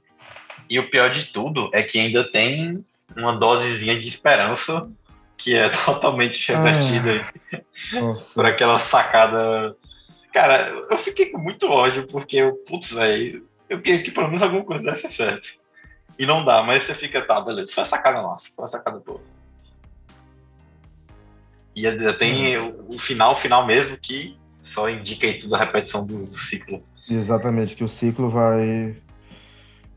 E 0.70 0.78
o 0.78 0.88
pior 0.90 1.10
de 1.10 1.26
tudo 1.26 1.70
é 1.72 1.82
que 1.82 1.98
ainda 1.98 2.22
tem 2.30 2.84
uma 3.16 3.36
dosezinha 3.36 3.98
de 3.98 4.06
esperança 4.06 4.88
que 5.36 5.56
é 5.56 5.68
totalmente 5.84 6.52
revertida 6.52 7.24
ah, 7.52 8.16
por 8.34 8.44
aquela 8.44 8.78
sacada. 8.78 9.74
Cara, 10.32 10.68
eu 10.90 10.98
fiquei 10.98 11.26
com 11.26 11.38
muito 11.38 11.68
ódio, 11.70 12.06
porque, 12.06 12.42
putz, 12.66 12.92
velho, 12.92 13.46
Eu 13.68 13.80
queria 13.80 14.02
que 14.02 14.10
pelo 14.10 14.26
menos 14.26 14.42
alguma 14.42 14.64
coisa 14.64 14.84
desse 14.84 15.08
certo. 15.08 15.58
E 16.18 16.26
não 16.26 16.44
dá, 16.44 16.62
mas 16.62 16.82
você 16.82 16.94
fica, 16.94 17.22
tá, 17.22 17.40
beleza, 17.40 17.72
foi 17.72 17.82
a 17.82 17.86
sacada 17.86 18.22
nossa, 18.22 18.48
foi 18.54 18.64
a 18.64 18.68
sacada 18.68 18.98
boa. 18.98 19.20
E 21.76 21.86
ainda 21.86 22.12
tem 22.12 22.58
hum. 22.58 22.74
o, 22.88 22.94
o 22.94 22.98
final, 22.98 23.36
final 23.36 23.66
mesmo, 23.66 23.96
que 23.96 24.36
só 24.62 24.88
indica 24.88 25.26
aí 25.26 25.38
tudo 25.38 25.54
a 25.54 25.58
repetição 25.58 26.04
do, 26.04 26.26
do 26.26 26.36
ciclo. 26.36 26.82
Exatamente, 27.08 27.76
que 27.76 27.84
o 27.84 27.88
ciclo 27.88 28.30
vai 28.30 28.96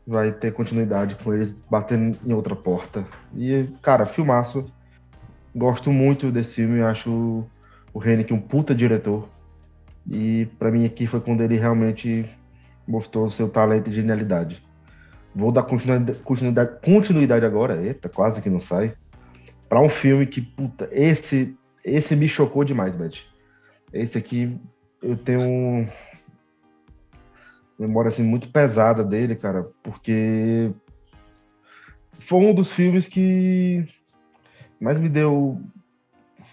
vai 0.06 0.32
ter 0.32 0.52
continuidade 0.52 1.14
com 1.16 1.32
eles 1.32 1.52
batendo 1.70 2.18
em 2.26 2.32
outra 2.32 2.56
porta. 2.56 3.06
E, 3.36 3.68
cara, 3.80 4.06
filmaço. 4.06 4.64
Gosto 5.54 5.92
muito 5.92 6.30
desse 6.32 6.54
filme, 6.54 6.80
acho 6.82 7.44
o 7.92 8.04
Henrique 8.04 8.32
um 8.32 8.40
puta 8.40 8.74
diretor. 8.74 9.28
E 10.10 10.46
para 10.58 10.70
mim 10.70 10.84
aqui 10.84 11.06
foi 11.06 11.20
quando 11.20 11.42
ele 11.42 11.56
realmente 11.56 12.24
mostrou 12.86 13.28
seu 13.30 13.48
talento 13.48 13.88
e 13.88 13.92
genialidade. 13.92 14.62
Vou 15.34 15.50
dar 15.50 15.62
continuidade, 15.62 16.18
continuidade, 16.20 16.80
continuidade 16.84 17.46
agora, 17.46 17.82
eita, 17.82 18.08
quase 18.08 18.42
que 18.42 18.50
não 18.50 18.60
sai. 18.60 18.94
Para 19.68 19.80
um 19.80 19.88
filme 19.88 20.26
que, 20.26 20.42
puta, 20.42 20.88
esse, 20.92 21.56
esse 21.84 22.14
me 22.14 22.28
chocou 22.28 22.64
demais, 22.64 22.94
Beth. 22.94 23.20
Esse 23.92 24.18
aqui 24.18 24.58
eu 25.02 25.16
tenho 25.16 25.88
memória 27.78 28.08
assim 28.08 28.22
muito 28.22 28.48
pesada 28.50 29.02
dele, 29.02 29.34
cara, 29.34 29.68
porque 29.82 30.70
foi 32.12 32.38
um 32.38 32.54
dos 32.54 32.70
filmes 32.70 33.08
que 33.08 33.86
mais 34.80 34.98
me 34.98 35.08
deu 35.08 35.60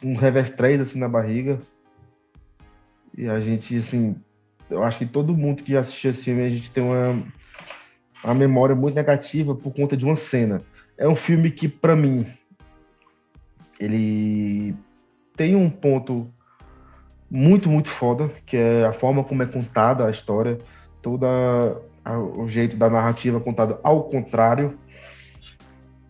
um 0.04 0.16
revés 0.16 0.50
3 0.50 0.82
assim 0.82 1.00
na 1.00 1.10
barriga. 1.10 1.60
E 3.20 3.28
a 3.28 3.38
gente 3.38 3.78
assim, 3.78 4.16
eu 4.70 4.82
acho 4.82 5.00
que 5.00 5.06
todo 5.06 5.36
mundo 5.36 5.62
que 5.62 5.76
assistiu 5.76 6.12
esse 6.12 6.24
filme 6.24 6.42
a 6.42 6.50
gente 6.50 6.72
tem 6.72 6.82
uma 6.82 7.22
uma 8.24 8.34
memória 8.34 8.74
muito 8.74 8.96
negativa 8.96 9.54
por 9.54 9.74
conta 9.74 9.98
de 9.98 10.06
uma 10.06 10.16
cena. 10.16 10.62
É 10.98 11.06
um 11.06 11.18
filme 11.18 11.52
que 11.52 11.68
para 11.68 11.98
mim 11.98 12.26
ele 13.78 14.74
tem 15.36 15.54
um 15.54 15.70
ponto 15.70 16.34
muito, 17.30 17.70
muito 17.70 17.90
foda, 17.90 18.32
que 18.46 18.56
é 18.56 18.86
a 18.86 18.94
forma 18.94 19.22
como 19.22 19.44
é 19.44 19.46
contada 19.46 20.06
a 20.08 20.12
história 20.12 20.58
toda 21.02 21.28
a, 22.06 22.18
o 22.18 22.48
jeito 22.48 22.78
da 22.78 22.90
narrativa 22.90 23.42
contada 23.42 23.82
ao 23.84 24.06
contrário, 24.06 24.80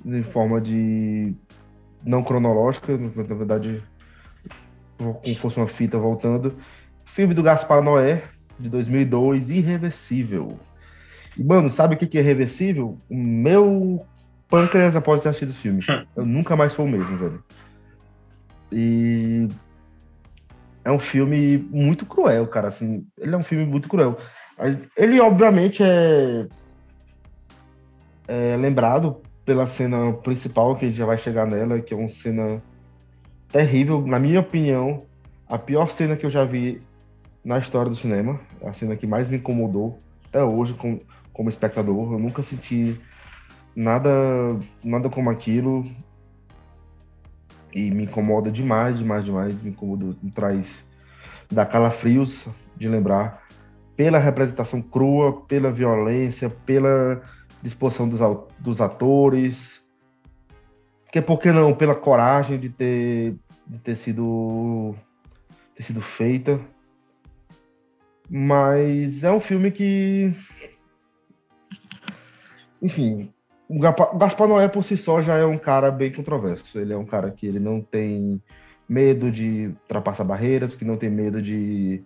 em 0.06 0.24
forma 0.24 0.62
de 0.62 1.36
não 2.04 2.24
cronológica, 2.24 2.96
na 2.98 3.36
verdade, 3.36 3.84
como 4.98 5.36
fosse 5.36 5.58
uma 5.58 5.68
fita 5.68 5.98
voltando. 5.98 6.56
Filme 7.10 7.34
do 7.34 7.44
Gaspar 7.44 7.82
Noé, 7.82 8.24
de 8.60 8.70
2002, 8.70 9.50
Irreversível. 9.50 10.60
E, 11.38 11.44
mano, 11.44 11.70
sabe 11.70 11.96
o 11.96 11.98
que 11.98 12.18
é 12.18 12.22
irreversível? 12.22 13.00
O 13.10 13.16
meu 13.16 14.06
pâncreas 14.48 14.96
após 14.96 15.22
ter 15.22 15.30
assistido 15.30 15.50
esse 15.50 15.60
filme. 15.60 15.84
Eu 16.16 16.26
nunca 16.26 16.56
mais 16.56 16.72
sou 16.74 16.86
o 16.86 16.88
mesmo, 16.88 17.18
velho. 17.18 17.44
E 18.72 19.48
é 20.86 20.92
um 20.92 21.00
filme 21.00 21.58
muito 21.72 22.06
cruel, 22.06 22.46
cara. 22.48 22.68
Assim, 22.68 23.06
ele 23.18 23.34
é 23.34 23.38
um 23.38 23.44
filme 23.44 23.66
muito 23.66 23.90
cruel. 23.90 24.18
Ele, 24.96 25.20
obviamente, 25.20 25.82
é, 25.84 26.48
é 28.28 28.56
lembrado 28.56 29.22
pela 29.44 29.66
cena 29.66 30.14
principal, 30.14 30.76
que 30.76 30.86
a 30.86 30.88
gente 30.88 30.98
já 30.98 31.08
vai 31.08 31.18
chegar 31.18 31.48
nela, 31.48 31.82
que 31.82 31.94
é 31.94 31.98
uma 31.98 32.08
cena 32.08 32.62
terrível, 33.52 34.06
na 34.06 34.20
minha 34.20 34.42
opinião, 34.42 35.06
a 35.48 35.58
pior 35.58 35.90
cena 35.90 36.16
que 36.16 36.26
eu 36.26 36.30
já 36.30 36.46
vi 36.46 36.88
na 37.44 37.58
história 37.58 37.90
do 37.90 37.96
cinema, 37.96 38.40
a 38.64 38.74
cena 38.74 38.96
que 38.96 39.08
mais 39.08 39.30
me 39.30 39.38
incomodou 39.38 40.00
até 40.28 40.44
hoje 40.44 40.74
como, 40.74 41.02
como 41.34 41.50
espectador. 41.50 42.14
Eu 42.14 42.20
nunca 42.20 42.44
senti 42.44 43.00
nada, 43.76 44.10
nada 44.84 45.10
como 45.10 45.30
aquilo 45.30 45.86
e 47.74 47.92
me 47.92 48.04
incomoda 48.04 48.52
demais, 48.52 48.98
demais, 48.98 49.24
demais, 49.24 49.62
me 49.62 49.70
incomoda, 49.70 50.16
me 50.22 50.32
traz 50.32 50.84
da 51.52 51.66
calafrios 51.66 52.48
de 52.76 52.88
lembrar 52.88 53.44
pela 53.96 54.18
representação 54.18 54.82
crua, 54.82 55.42
pela 55.42 55.72
violência, 55.72 56.50
pela 56.50 57.22
disposição 57.62 58.08
dos, 58.08 58.20
dos 58.60 58.80
atores, 58.80 59.82
que 61.12 61.22
por 61.22 61.40
que 61.40 61.52
não 61.52 61.74
pela 61.74 61.96
coragem 61.96 62.60
de 62.60 62.70
ter, 62.70 63.36
de 63.68 63.80
ter 63.80 63.96
sido 63.96 64.96
ter 65.76 65.84
sido 65.84 66.02
feita. 66.02 66.60
Mas 68.30 69.24
é 69.24 69.32
um 69.32 69.40
filme 69.40 69.72
que 69.72 70.34
enfim, 72.82 73.32
o 73.68 73.80
Gaspar 73.80 74.48
Noé 74.48 74.68
por 74.68 74.84
si 74.84 74.96
só 74.96 75.22
já 75.22 75.36
é 75.36 75.46
um 75.46 75.58
cara 75.58 75.92
bem 75.92 76.12
controverso. 76.12 76.80
Ele 76.80 76.94
é 76.94 76.98
um 76.98 77.06
cara 77.06 77.30
que 77.32 77.46
ele 77.46 77.60
não 77.60 77.82
tem 77.82 78.42
medo 78.88 79.32
de 79.32 79.68
ultrapassar 79.68 80.24
barreiras, 80.24 80.74
que 80.74 80.86
não 80.86 80.98
tem 80.98 81.10
medo 81.10 81.42
de, 81.42 82.04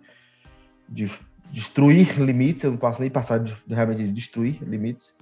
de 0.88 1.10
destruir 1.50 2.20
limites, 2.20 2.64
eu 2.64 2.72
não 2.72 2.78
posso 2.78 3.00
nem 3.00 3.10
passar 3.10 3.38
de, 3.38 3.54
de 3.66 3.74
realmente 3.74 4.06
destruir 4.08 4.62
limites. 4.62 5.14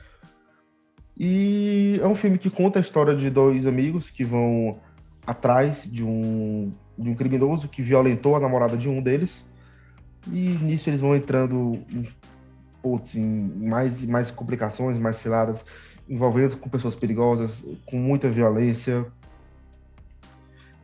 E 1.17 2.01
é 2.03 2.07
um 2.07 2.15
filme 2.15 2.39
que 2.39 2.51
conta 2.51 2.79
a 2.79 2.83
história 2.83 3.15
de 3.15 3.31
dois 3.31 3.67
amigos 3.67 4.11
que 4.11 4.25
vão 4.25 4.81
atrás 5.25 5.85
de 5.85 6.03
um, 6.03 6.73
de 6.99 7.11
um 7.11 7.15
criminoso 7.15 7.69
que 7.69 7.83
violentou 7.83 8.35
a 8.35 8.41
namorada 8.41 8.77
de 8.77 8.89
um 8.89 9.01
deles. 9.01 9.45
E 10.29 10.51
nisso 10.59 10.91
eles 10.91 11.01
vão 11.01 11.17
entrando 11.17 11.73
em, 11.91 12.09
putz, 12.83 13.17
em 13.17 13.25
mais, 13.67 14.03
mais 14.05 14.31
complicações, 14.31 14.99
mais 14.99 15.17
ciladas, 15.17 15.65
envolvendo 16.09 16.57
com 16.57 16.69
pessoas 16.69 16.95
perigosas, 16.95 17.63
com 17.87 17.97
muita 17.97 18.31
violência. 18.31 19.07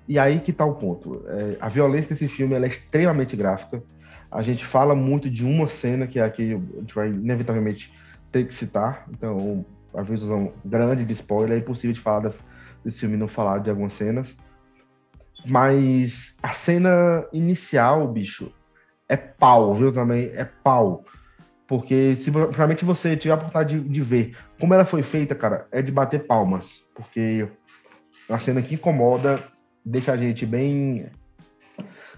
E 0.06 0.18
aí 0.18 0.40
que 0.40 0.52
tá 0.52 0.64
o 0.64 0.74
ponto. 0.74 1.24
É, 1.28 1.56
a 1.60 1.68
violência 1.68 2.10
desse 2.10 2.28
filme 2.28 2.54
é 2.54 2.66
extremamente 2.66 3.36
gráfica 3.36 3.82
a 4.30 4.42
gente 4.42 4.64
fala 4.64 4.94
muito 4.94 5.30
de 5.30 5.44
uma 5.44 5.66
cena 5.66 6.06
que 6.06 6.18
é 6.18 6.24
a 6.24 6.30
que 6.30 6.54
a 6.54 6.80
gente 6.80 6.94
vai 6.94 7.08
inevitavelmente 7.08 7.92
ter 8.30 8.46
que 8.46 8.52
citar. 8.52 9.06
Então, 9.10 9.64
a 9.94 10.02
visão 10.02 10.52
grande 10.64 11.04
de 11.04 11.12
spoiler, 11.14 11.56
é 11.56 11.60
impossível 11.60 11.94
de 11.94 12.00
falar 12.00 12.30
desse, 12.84 13.00
filme 13.00 13.16
não 13.16 13.28
falar 13.28 13.58
de 13.58 13.70
algumas 13.70 13.94
cenas. 13.94 14.36
Mas 15.46 16.36
a 16.42 16.50
cena 16.50 17.26
inicial, 17.32 18.06
bicho, 18.06 18.52
é 19.08 19.16
pau, 19.16 19.74
viu? 19.74 19.92
Também 19.92 20.30
é 20.34 20.44
pau. 20.44 21.04
Porque 21.66 22.14
se 22.16 22.30
realmente 22.30 22.84
você 22.84 23.16
tiver 23.16 23.32
a 23.32 23.36
oportunidade 23.36 23.80
de, 23.80 23.88
de, 23.88 24.00
ver 24.00 24.36
como 24.58 24.72
ela 24.72 24.86
foi 24.86 25.02
feita, 25.02 25.34
cara, 25.34 25.66
é 25.70 25.82
de 25.82 25.92
bater 25.92 26.26
palmas. 26.26 26.82
Porque 26.94 27.46
é 28.28 28.32
uma 28.32 28.40
cena 28.40 28.62
que 28.62 28.74
incomoda, 28.74 29.38
deixa 29.84 30.12
a 30.12 30.16
gente 30.16 30.46
bem 30.46 31.06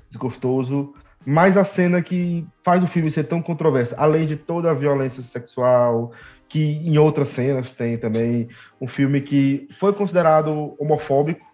desgostoso 0.09 0.95
mas 1.25 1.57
a 1.57 1.65
cena 1.65 2.03
que 2.03 2.47
faz 2.63 2.83
o 2.83 2.87
filme 2.87 3.11
ser 3.11 3.25
tão 3.25 3.43
controverso, 3.43 3.95
além 3.99 4.27
de 4.27 4.37
toda 4.37 4.71
a 4.71 4.75
violência 4.75 5.23
sexual, 5.23 6.13
que 6.49 6.61
em 6.61 6.97
outras 6.99 7.29
cenas 7.29 7.73
tem 7.73 7.99
também, 7.99 8.49
um 8.81 8.87
filme 8.87 9.21
que 9.21 9.69
foi 9.79 9.93
considerado 9.93 10.75
homofóbico. 10.79 11.47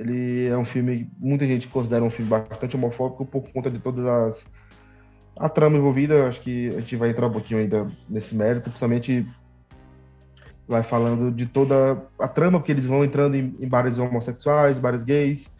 Ele 0.00 0.46
é 0.46 0.56
um 0.56 0.64
filme, 0.64 1.10
muita 1.18 1.46
gente 1.46 1.68
considera 1.68 2.02
um 2.02 2.10
filme 2.10 2.30
bastante 2.30 2.74
homofóbico 2.76 3.26
por 3.26 3.42
conta 3.52 3.70
de 3.70 3.78
todas 3.78 4.06
as 4.06 4.46
a 5.36 5.48
trama 5.48 5.78
envolvida, 5.78 6.28
acho 6.28 6.40
que 6.42 6.68
a 6.68 6.80
gente 6.80 6.96
vai 6.96 7.10
entrar 7.10 7.26
um 7.26 7.32
pouquinho 7.32 7.60
ainda 7.60 7.90
nesse 8.08 8.34
mérito, 8.34 8.64
principalmente 8.64 9.26
vai 10.68 10.82
falando 10.82 11.30
de 11.30 11.46
toda 11.46 12.02
a 12.18 12.28
trama, 12.28 12.58
porque 12.58 12.72
eles 12.72 12.84
vão 12.84 13.02
entrando 13.02 13.34
em, 13.34 13.56
em 13.58 13.66
bares 13.66 13.98
homossexuais, 13.98 14.78
bares 14.78 15.02
gays, 15.02 15.50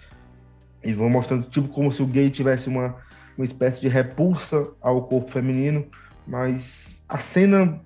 e 0.85 0.93
vão 0.93 1.09
mostrando 1.09 1.49
tipo 1.49 1.69
como 1.69 1.91
se 1.91 2.03
o 2.03 2.07
gay 2.07 2.31
tivesse 2.31 2.69
uma, 2.69 2.95
uma 3.39 3.45
espécie 3.45 3.81
de 3.81 3.89
repulsa 3.89 4.69
ao 4.83 5.03
corpo 5.07 5.31
feminino, 5.31 5.87
mas 6.27 7.03
a 7.09 7.17
cena 7.17 7.81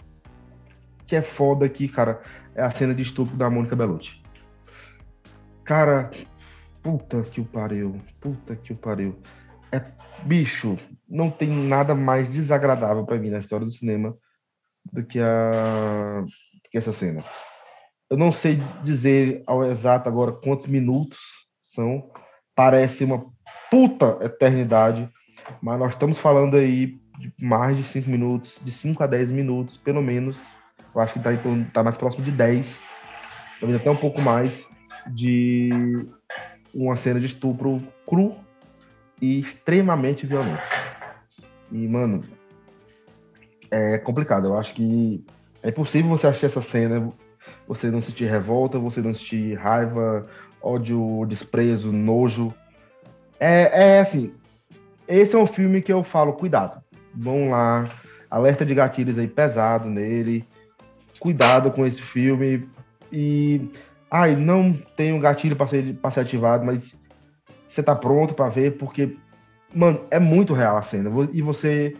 que 1.06 1.14
é 1.14 1.22
foda 1.22 1.64
aqui, 1.64 1.86
cara, 1.86 2.22
é 2.54 2.62
a 2.62 2.70
cena 2.70 2.94
de 2.94 3.02
estupro 3.02 3.36
da 3.36 3.48
Mônica 3.48 3.76
Bellucci. 3.76 4.20
Cara, 5.62 6.10
puta 6.84 7.22
que 7.22 7.40
o 7.40 7.44
pariu, 7.46 7.98
puta 8.20 8.54
que 8.54 8.74
o 8.74 8.76
pariu. 8.76 9.18
É 9.72 9.82
bicho, 10.22 10.78
não 11.08 11.30
tem 11.30 11.48
nada 11.48 11.94
mais 11.94 12.28
desagradável 12.28 13.04
para 13.06 13.18
mim 13.18 13.30
na 13.30 13.38
história 13.38 13.64
do 13.64 13.72
cinema 13.72 14.14
do 14.92 15.02
que 15.02 15.18
a 15.18 16.20
do 16.22 16.70
que 16.70 16.76
essa 16.76 16.92
cena. 16.92 17.24
Eu 18.10 18.18
não 18.18 18.30
sei 18.30 18.60
dizer 18.84 19.42
ao 19.46 19.64
exato 19.64 20.08
agora 20.08 20.30
quantos 20.30 20.66
minutos 20.66 21.18
são, 21.62 22.10
parece 22.54 23.02
uma 23.02 23.24
puta 23.70 24.18
eternidade, 24.20 25.08
mas 25.62 25.78
nós 25.78 25.94
estamos 25.94 26.18
falando 26.18 26.56
aí 26.56 27.00
de 27.18 27.32
mais 27.40 27.76
de 27.76 27.82
5 27.82 28.10
minutos, 28.10 28.60
de 28.62 28.70
5 28.70 29.02
a 29.02 29.06
10 29.06 29.30
minutos, 29.30 29.78
pelo 29.78 30.02
menos. 30.02 30.44
Eu 30.94 31.00
acho 31.00 31.14
que 31.14 31.18
está 31.18 31.30
tá 31.72 31.82
mais 31.82 31.96
próximo 31.96 32.24
de 32.24 32.30
10, 32.30 32.78
talvez 33.58 33.80
até 33.80 33.90
um 33.90 33.96
pouco 33.96 34.20
mais, 34.20 34.68
de 35.08 35.70
uma 36.74 36.96
cena 36.96 37.20
de 37.20 37.26
estupro 37.26 37.80
cru 38.06 38.34
e 39.20 39.38
extremamente 39.38 40.26
violento. 40.26 40.62
E, 41.70 41.86
mano, 41.86 42.22
é 43.70 43.98
complicado. 43.98 44.48
Eu 44.48 44.58
acho 44.58 44.74
que 44.74 45.24
é 45.62 45.68
impossível 45.68 46.10
você 46.10 46.26
assistir 46.26 46.46
essa 46.46 46.62
cena, 46.62 47.12
você 47.66 47.90
não 47.90 48.02
sentir 48.02 48.30
revolta, 48.30 48.78
você 48.78 49.00
não 49.00 49.14
sentir 49.14 49.54
raiva, 49.54 50.26
ódio, 50.60 51.24
desprezo, 51.26 51.92
nojo. 51.92 52.52
É, 53.38 53.96
é 53.96 54.00
assim, 54.00 54.34
esse 55.06 55.34
é 55.34 55.38
um 55.38 55.46
filme 55.46 55.82
que 55.82 55.92
eu 55.92 56.02
falo, 56.02 56.32
cuidado. 56.32 56.82
Vão 57.14 57.50
lá, 57.50 57.88
alerta 58.30 58.64
de 58.64 58.74
gatilhos 58.74 59.18
aí 59.18 59.28
pesado 59.28 59.88
nele. 59.88 60.44
Cuidado 61.20 61.70
com 61.70 61.86
esse 61.86 62.02
filme. 62.02 62.68
E. 63.12 63.70
Ai, 64.16 64.36
não 64.36 64.72
tem 64.72 65.12
um 65.12 65.18
gatilho 65.18 65.56
para 65.56 65.66
ser, 65.66 65.98
ser 66.12 66.20
ativado, 66.20 66.64
mas 66.64 66.94
você 67.68 67.82
tá 67.82 67.96
pronto 67.96 68.32
para 68.32 68.48
ver, 68.48 68.78
porque, 68.78 69.16
mano, 69.74 70.06
é 70.08 70.20
muito 70.20 70.54
real 70.54 70.76
a 70.76 70.82
cena. 70.82 71.10
E 71.32 71.42
você. 71.42 71.96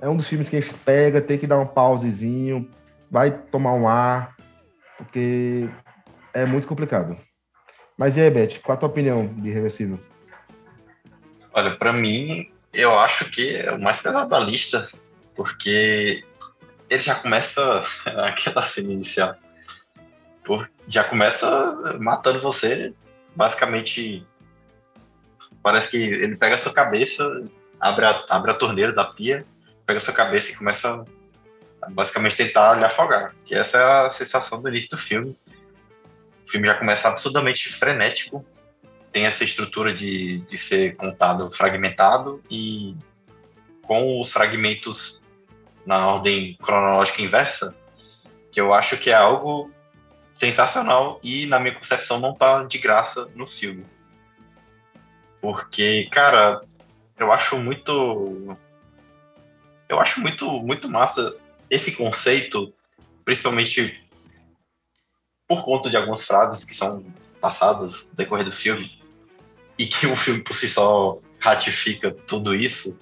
É 0.00 0.08
um 0.08 0.16
dos 0.16 0.26
filmes 0.26 0.48
que 0.48 0.56
a 0.56 0.60
gente 0.62 0.72
pega, 0.72 1.20
tem 1.20 1.36
que 1.36 1.46
dar 1.46 1.58
um 1.58 1.66
pausezinho, 1.66 2.66
vai 3.10 3.30
tomar 3.30 3.74
um 3.74 3.86
ar, 3.86 4.34
porque 4.96 5.68
é 6.32 6.46
muito 6.46 6.66
complicado. 6.66 7.14
Mas 7.94 8.16
e 8.16 8.22
aí, 8.22 8.30
Beth, 8.30 8.58
qual 8.62 8.74
a 8.74 8.78
tua 8.78 8.88
opinião 8.88 9.26
de 9.26 9.50
Irreversível? 9.50 10.00
Olha, 11.52 11.76
para 11.76 11.92
mim, 11.92 12.50
eu 12.72 12.98
acho 12.98 13.30
que 13.30 13.56
é 13.56 13.70
o 13.70 13.78
mais 13.78 14.00
pesado 14.00 14.30
da 14.30 14.40
lista, 14.40 14.88
porque 15.36 16.24
ele 16.88 17.02
já 17.02 17.16
começa 17.16 17.84
aquela 18.24 18.62
cena 18.62 18.94
inicial. 18.94 19.36
Por, 20.50 20.68
já 20.88 21.04
começa 21.04 21.96
matando 22.00 22.40
você, 22.40 22.92
basicamente. 23.36 24.26
Parece 25.62 25.88
que 25.88 25.96
ele 25.96 26.36
pega 26.36 26.56
a 26.56 26.58
sua 26.58 26.72
cabeça, 26.72 27.44
abre 27.78 28.04
a, 28.04 28.24
abre 28.28 28.50
a 28.50 28.54
torneira 28.54 28.92
da 28.92 29.04
pia, 29.04 29.46
pega 29.86 29.98
a 29.98 30.00
sua 30.00 30.12
cabeça 30.12 30.50
e 30.50 30.56
começa 30.56 31.04
a 31.80 31.88
basicamente 31.90 32.36
tentar 32.36 32.74
lhe 32.74 32.84
afogar. 32.84 33.32
Que 33.44 33.54
essa 33.54 33.78
é 33.78 34.06
a 34.06 34.10
sensação 34.10 34.60
do 34.60 34.68
início 34.68 34.90
do 34.90 34.96
filme. 34.96 35.38
O 36.44 36.50
filme 36.50 36.66
já 36.66 36.74
começa 36.74 37.06
absurdamente 37.06 37.68
frenético, 37.68 38.44
tem 39.12 39.26
essa 39.26 39.44
estrutura 39.44 39.94
de, 39.94 40.38
de 40.38 40.58
ser 40.58 40.96
contado 40.96 41.48
fragmentado 41.52 42.42
e 42.50 42.96
com 43.82 44.20
os 44.20 44.32
fragmentos 44.32 45.22
na 45.86 46.08
ordem 46.08 46.58
cronológica 46.60 47.22
inversa, 47.22 47.72
que 48.50 48.60
eu 48.60 48.74
acho 48.74 48.96
que 48.96 49.10
é 49.10 49.14
algo 49.14 49.70
sensacional 50.40 51.20
e, 51.22 51.44
na 51.44 51.60
minha 51.60 51.74
concepção, 51.74 52.18
não 52.18 52.34
tá 52.34 52.64
de 52.64 52.78
graça 52.78 53.30
no 53.34 53.46
filme. 53.46 53.84
Porque, 55.38 56.08
cara, 56.10 56.62
eu 57.18 57.30
acho 57.30 57.58
muito. 57.58 58.56
Eu 59.86 60.00
acho 60.00 60.18
muito, 60.18 60.50
muito 60.62 60.88
massa 60.88 61.38
esse 61.68 61.92
conceito, 61.92 62.72
principalmente 63.22 64.02
por 65.46 65.62
conta 65.62 65.90
de 65.90 65.96
algumas 65.98 66.24
frases 66.24 66.64
que 66.64 66.74
são 66.74 67.04
passadas 67.38 68.08
no 68.08 68.16
decorrer 68.16 68.46
do 68.46 68.52
filme, 68.52 68.98
e 69.76 69.86
que 69.86 70.06
o 70.06 70.16
filme 70.16 70.42
por 70.42 70.54
si 70.54 70.70
só 70.70 71.18
ratifica 71.38 72.12
tudo 72.26 72.54
isso, 72.54 72.98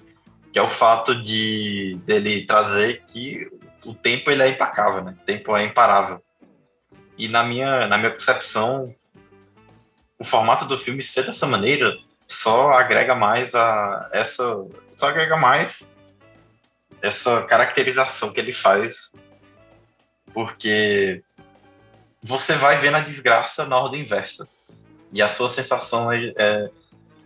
que 0.51 0.59
é 0.59 0.61
o 0.61 0.69
fato 0.69 1.21
de 1.21 1.97
dele 2.05 2.45
trazer 2.45 3.05
que 3.07 3.49
o 3.85 3.93
tempo 3.93 4.29
ele 4.29 4.43
é 4.43 4.49
impacável, 4.49 5.03
né? 5.05 5.15
O 5.21 5.25
tempo 5.25 5.55
é 5.55 5.63
imparável. 5.63 6.21
E 7.19 7.27
na 7.27 7.43
minha, 7.43 7.85
na 7.85 7.97
minha 7.97 8.11
concepção, 8.11 8.95
o 10.17 10.23
formato 10.23 10.63
do 10.63 10.77
filme 10.77 11.03
ser 11.03 11.25
dessa 11.25 11.45
maneira 11.45 11.93
só 12.25 12.71
agrega 12.71 13.13
mais 13.13 13.53
a 13.53 14.09
essa, 14.13 14.65
só 14.95 15.09
agrega 15.09 15.35
mais 15.35 15.93
essa 17.01 17.43
caracterização 17.43 18.31
que 18.31 18.39
ele 18.39 18.53
faz, 18.53 19.15
porque 20.33 21.21
você 22.23 22.53
vai 22.53 22.77
ver 22.77 22.91
na 22.91 23.01
desgraça 23.01 23.65
na 23.65 23.77
ordem 23.77 24.01
inversa. 24.01 24.47
E 25.11 25.21
a 25.21 25.27
sua 25.27 25.49
sensação 25.49 26.09
é, 26.11 26.33
é, 26.37 26.69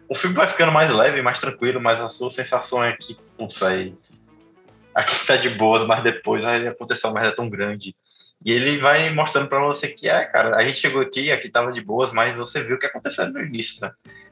O 0.10 0.16
filme 0.16 0.36
vai 0.36 0.48
ficando 0.48 0.72
mais 0.72 0.92
leve, 0.92 1.22
mais 1.22 1.40
tranquilo, 1.40 1.80
mas 1.80 2.02
a 2.02 2.10
sua 2.10 2.32
sensação 2.32 2.84
é 2.84 2.94
que, 2.94 3.16
putz, 3.38 3.62
aí. 3.62 3.96
Aqui 4.96 5.26
tá 5.26 5.36
de 5.36 5.50
boas, 5.50 5.86
mas 5.86 6.04
depois 6.04 6.44
aí 6.46 6.68
aconteceu 6.68 7.10
uma 7.10 7.20
merda 7.20 7.36
tão 7.36 7.48
grande. 7.48 7.96
E 8.46 8.52
ele 8.52 8.78
vai 8.78 9.10
mostrando 9.12 9.48
para 9.48 9.64
você 9.64 9.88
que 9.90 10.10
é, 10.10 10.26
cara, 10.26 10.56
a 10.56 10.64
gente 10.64 10.80
chegou 10.80 11.02
aqui, 11.02 11.32
aqui 11.32 11.50
tava 11.50 11.72
de 11.72 11.82
boas, 11.82 12.12
mas 12.12 12.36
você 12.36 12.62
viu 12.62 12.76
o 12.76 12.80
que 12.80 12.86
aconteceu 12.86 13.30
no 13.32 13.42
início, 13.42 13.80
né? 13.82 13.92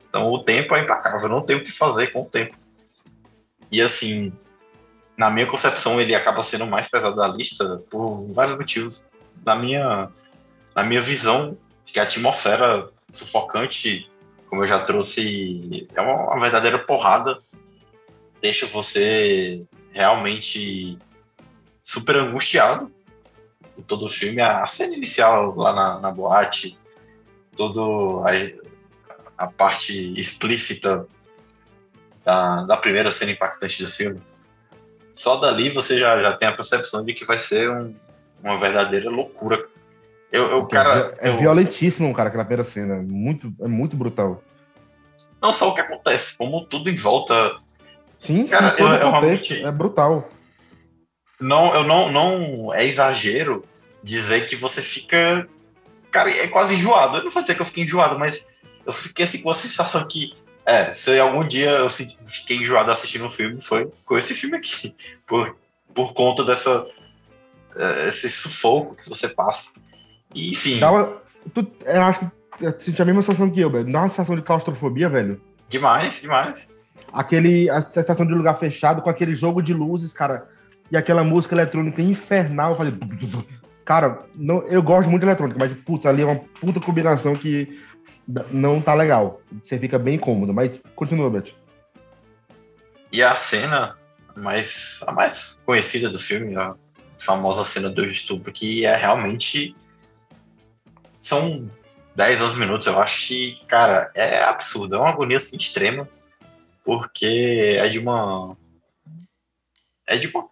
Então 0.09 0.29
o 0.29 0.43
tempo 0.43 0.75
é 0.75 0.81
implacável, 0.81 1.29
não 1.29 1.41
tem 1.41 1.55
o 1.55 1.63
que 1.63 1.71
fazer 1.71 2.07
com 2.07 2.23
o 2.23 2.25
tempo. 2.25 2.55
E 3.71 3.81
assim, 3.81 4.33
na 5.17 5.29
minha 5.29 5.47
concepção, 5.47 6.01
ele 6.01 6.13
acaba 6.13 6.41
sendo 6.41 6.67
mais 6.67 6.89
pesado 6.89 7.15
da 7.15 7.27
lista 7.27 7.81
por 7.89 8.27
vários 8.33 8.57
motivos. 8.57 9.05
Na 9.45 9.55
minha, 9.55 10.09
na 10.75 10.83
minha 10.83 10.99
visão, 10.99 11.57
que 11.85 11.99
a 11.99 12.03
atmosfera 12.03 12.89
sufocante, 13.09 14.09
como 14.47 14.63
eu 14.63 14.67
já 14.67 14.79
trouxe, 14.83 15.87
é 15.95 16.01
uma, 16.01 16.39
verdadeira 16.39 16.79
porrada. 16.79 17.37
Deixa 18.41 18.65
você 18.65 19.63
realmente 19.93 20.97
super 21.83 22.17
angustiado 22.17 22.91
todo 23.87 24.05
o 24.05 24.09
filme. 24.09 24.41
A 24.41 24.65
cena 24.67 24.95
inicial 24.95 25.55
lá 25.55 25.73
na, 25.73 25.99
na 25.99 26.11
boate, 26.11 26.77
todo 27.55 28.23
a, 29.37 29.47
parte 29.47 30.13
explícita 30.19 31.07
da, 32.23 32.63
da 32.63 32.77
primeira 32.77 33.11
cena 33.11 33.31
impactante 33.31 33.83
do 33.83 33.89
filme. 33.89 34.21
Só 35.13 35.37
dali 35.37 35.69
você 35.69 35.99
já, 35.99 36.21
já 36.21 36.33
tem 36.33 36.47
a 36.47 36.53
percepção 36.53 37.03
de 37.03 37.13
que 37.13 37.25
vai 37.25 37.37
ser 37.37 37.69
um, 37.69 37.93
uma 38.43 38.57
verdadeira 38.57 39.09
loucura 39.09 39.67
eu, 40.31 40.49
eu 40.49 40.65
cara, 40.65 41.13
é, 41.19 41.27
é 41.27 41.29
eu... 41.29 41.37
violentíssimo, 41.37 42.13
cara, 42.13 42.29
aquela 42.29 42.45
primeira 42.45 42.63
cena. 42.63 42.95
É 42.95 43.01
muito, 43.01 43.53
é 43.59 43.67
muito 43.67 43.97
brutal. 43.97 44.41
Não 45.41 45.51
só 45.51 45.69
o 45.69 45.75
que 45.75 45.81
acontece, 45.81 46.37
como 46.37 46.65
tudo 46.65 46.89
em 46.89 46.95
volta. 46.95 47.59
Sim, 48.17 48.47
cara, 48.47 48.75
sim, 48.77 48.83
eu, 48.83 49.67
é 49.67 49.71
brutal. 49.71 50.29
Não, 51.41 51.73
eu 51.73 51.83
não, 51.83 52.11
não 52.11 52.73
é 52.73 52.85
exagero 52.85 53.65
dizer 54.03 54.47
que 54.47 54.55
você 54.55 54.81
fica. 54.81 55.47
Cara, 56.11 56.29
é 56.29 56.47
quase 56.47 56.75
enjoado. 56.75 57.17
Eu 57.17 57.23
não 57.23 57.31
vou 57.31 57.41
dizer 57.41 57.55
que 57.55 57.61
eu 57.61 57.65
fiquei 57.65 57.83
enjoado, 57.83 58.17
mas 58.17 58.45
eu 58.85 58.93
fiquei 58.93 59.25
assim 59.25 59.41
com 59.41 59.49
a 59.49 59.55
sensação 59.55 60.07
que. 60.07 60.33
É, 60.63 60.93
se 60.93 61.19
algum 61.19 61.45
dia 61.45 61.71
eu 61.71 61.89
fiquei 61.89 62.57
enjoado 62.57 62.91
assistindo 62.91 63.25
um 63.25 63.29
filme, 63.29 63.59
foi 63.59 63.89
com 64.05 64.15
esse 64.15 64.35
filme 64.35 64.57
aqui. 64.57 64.95
Por, 65.25 65.55
por 65.95 66.13
conta 66.13 66.43
dessa. 66.43 66.87
É, 67.75 68.07
esse 68.09 68.29
sufoco 68.29 68.95
que 68.95 69.09
você 69.09 69.27
passa. 69.27 69.71
Enfim. 70.35 70.77
Dá 70.77 70.91
uma, 70.91 71.21
tu, 71.53 71.65
eu 71.85 72.03
acho 72.03 72.19
que 72.19 72.65
eu 72.65 72.79
senti 72.79 73.01
a 73.01 73.05
mesma 73.05 73.21
sensação 73.21 73.49
que 73.49 73.59
eu, 73.59 73.69
velho. 73.69 73.91
Dá 73.91 73.99
uma 73.99 74.09
sensação 74.09 74.35
de 74.35 74.41
claustrofobia, 74.41 75.09
velho. 75.09 75.41
Demais, 75.67 76.21
demais. 76.21 76.67
Aquele, 77.11 77.69
a 77.69 77.81
sensação 77.81 78.25
de 78.25 78.33
lugar 78.33 78.57
fechado 78.57 79.01
com 79.01 79.09
aquele 79.09 79.33
jogo 79.33 79.61
de 79.61 79.73
luzes, 79.73 80.13
cara. 80.13 80.47
E 80.91 80.97
aquela 80.97 81.23
música 81.23 81.55
eletrônica 81.55 82.01
infernal. 82.01 82.71
Eu 82.71 82.77
falei. 82.77 82.93
Cara, 83.85 84.25
não, 84.35 84.61
eu 84.67 84.83
gosto 84.83 85.09
muito 85.09 85.21
de 85.21 85.27
eletrônica, 85.27 85.57
mas, 85.59 85.73
putz, 85.73 86.05
ali 86.05 86.21
é 86.21 86.25
uma 86.25 86.35
puta 86.35 86.79
combinação 86.79 87.33
que 87.33 87.81
não 88.51 88.81
tá 88.81 88.93
legal. 88.93 89.41
Você 89.63 89.79
fica 89.79 89.97
bem 89.97 90.15
incômodo, 90.15 90.53
mas 90.53 90.81
continua, 90.95 91.29
Beth. 91.29 91.53
E 93.11 93.23
a 93.23 93.35
cena 93.35 93.97
mais, 94.35 95.01
a 95.07 95.11
mais 95.11 95.61
conhecida 95.65 96.09
do 96.09 96.19
filme, 96.19 96.55
a 96.55 96.75
famosa 97.17 97.65
cena 97.65 97.89
do 97.89 98.05
estupro, 98.05 98.51
que 98.51 98.85
é 98.85 98.95
realmente 98.95 99.75
são 101.19 101.67
10, 102.15 102.41
11 102.41 102.59
minutos, 102.59 102.87
eu 102.87 102.99
acho 102.99 103.27
que, 103.27 103.61
cara, 103.67 104.11
é 104.15 104.43
absurdo. 104.43 104.95
É 104.95 104.97
uma 104.99 105.09
agonia 105.09 105.37
assim, 105.37 105.57
extrema, 105.57 106.07
porque 106.83 107.77
é 107.79 107.87
de 107.89 107.99
uma. 107.99 108.57
É 110.07 110.17
de 110.17 110.27
uma 110.27 110.49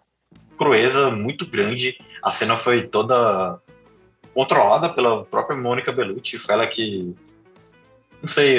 crueza 0.60 1.10
muito 1.10 1.48
grande. 1.48 1.98
A 2.22 2.30
cena 2.30 2.58
foi 2.58 2.86
toda 2.86 3.60
controlada 4.34 4.90
pela 4.90 5.24
própria 5.24 5.58
Mônica 5.58 5.92
Bellucci. 5.92 6.38
Foi 6.38 6.54
ela 6.54 6.68
que. 6.68 7.16
Não 8.22 8.28
sei 8.28 8.58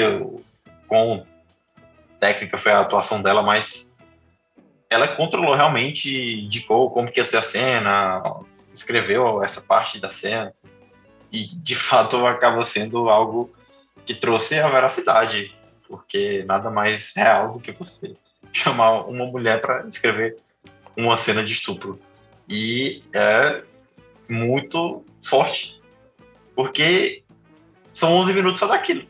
quão 0.87 1.25
técnica 2.19 2.57
foi 2.57 2.71
a 2.71 2.79
atuação 2.79 3.21
dela, 3.21 3.43
mas 3.43 3.95
ela 4.89 5.07
controlou 5.07 5.55
realmente, 5.55 6.43
indicou 6.45 6.89
como 6.89 7.11
que 7.11 7.19
ia 7.19 7.25
ser 7.25 7.37
a 7.37 7.43
cena, 7.43 8.23
escreveu 8.73 9.43
essa 9.43 9.61
parte 9.61 9.99
da 9.99 10.09
cena 10.09 10.53
e 11.31 11.45
de 11.45 11.75
fato 11.75 12.25
acaba 12.25 12.61
sendo 12.63 13.09
algo 13.09 13.53
que 14.05 14.15
trouxe 14.15 14.59
a 14.59 14.67
veracidade, 14.67 15.55
porque 15.87 16.43
nada 16.47 16.69
mais 16.69 17.13
real 17.15 17.53
do 17.53 17.59
que 17.59 17.71
você 17.71 18.13
chamar 18.51 19.07
uma 19.07 19.25
mulher 19.25 19.61
para 19.61 19.87
escrever 19.87 20.35
uma 20.97 21.15
cena 21.15 21.43
de 21.43 21.53
estupro. 21.53 21.99
E 22.47 23.03
é 23.13 23.63
muito 24.29 25.05
forte, 25.23 25.79
porque 26.55 27.23
são 27.91 28.13
11 28.13 28.33
minutos 28.33 28.59
só 28.59 28.67
daquilo. 28.67 29.07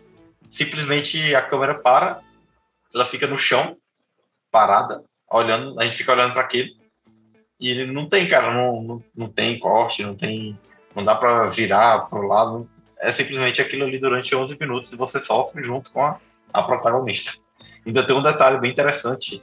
Simplesmente 0.49 1.34
a 1.34 1.41
câmera 1.41 1.76
para, 1.76 2.22
ela 2.94 3.06
fica 3.06 3.28
no 3.28 3.38
chão, 3.38 3.78
parada, 4.52 5.03
olhando, 5.32 5.80
a 5.80 5.86
gente 5.86 5.98
fica 5.98 6.12
olhando 6.12 6.34
para 6.34 6.44
aquilo, 6.44 6.70
E 7.60 7.70
ele 7.70 7.91
não 7.91 8.08
tem, 8.10 8.28
cara, 8.28 8.53
não, 8.53 8.82
não, 8.82 9.03
não 9.16 9.28
tem 9.30 9.60
corte, 9.60 10.03
não 10.03 10.16
tem. 10.16 10.60
Não 10.95 11.03
dá 11.06 11.16
para 11.16 11.48
virar 11.48 12.08
pro 12.08 12.28
lado. 12.28 12.70
É 12.99 13.12
simplesmente 13.12 13.62
aquilo 13.62 13.86
ali 13.86 13.98
durante 13.98 14.36
11 14.36 14.58
minutos 14.60 14.91
e 14.91 14.98
você 14.98 15.20
sofre 15.20 15.64
junto 15.64 15.91
com 15.91 16.02
a, 16.03 16.20
a 16.52 16.64
protagonista. 16.64 17.40
Ainda 17.86 18.06
tem 18.06 18.16
um 18.16 18.22
detalhe 18.22 18.60
bem 18.60 18.72
interessante, 18.72 19.41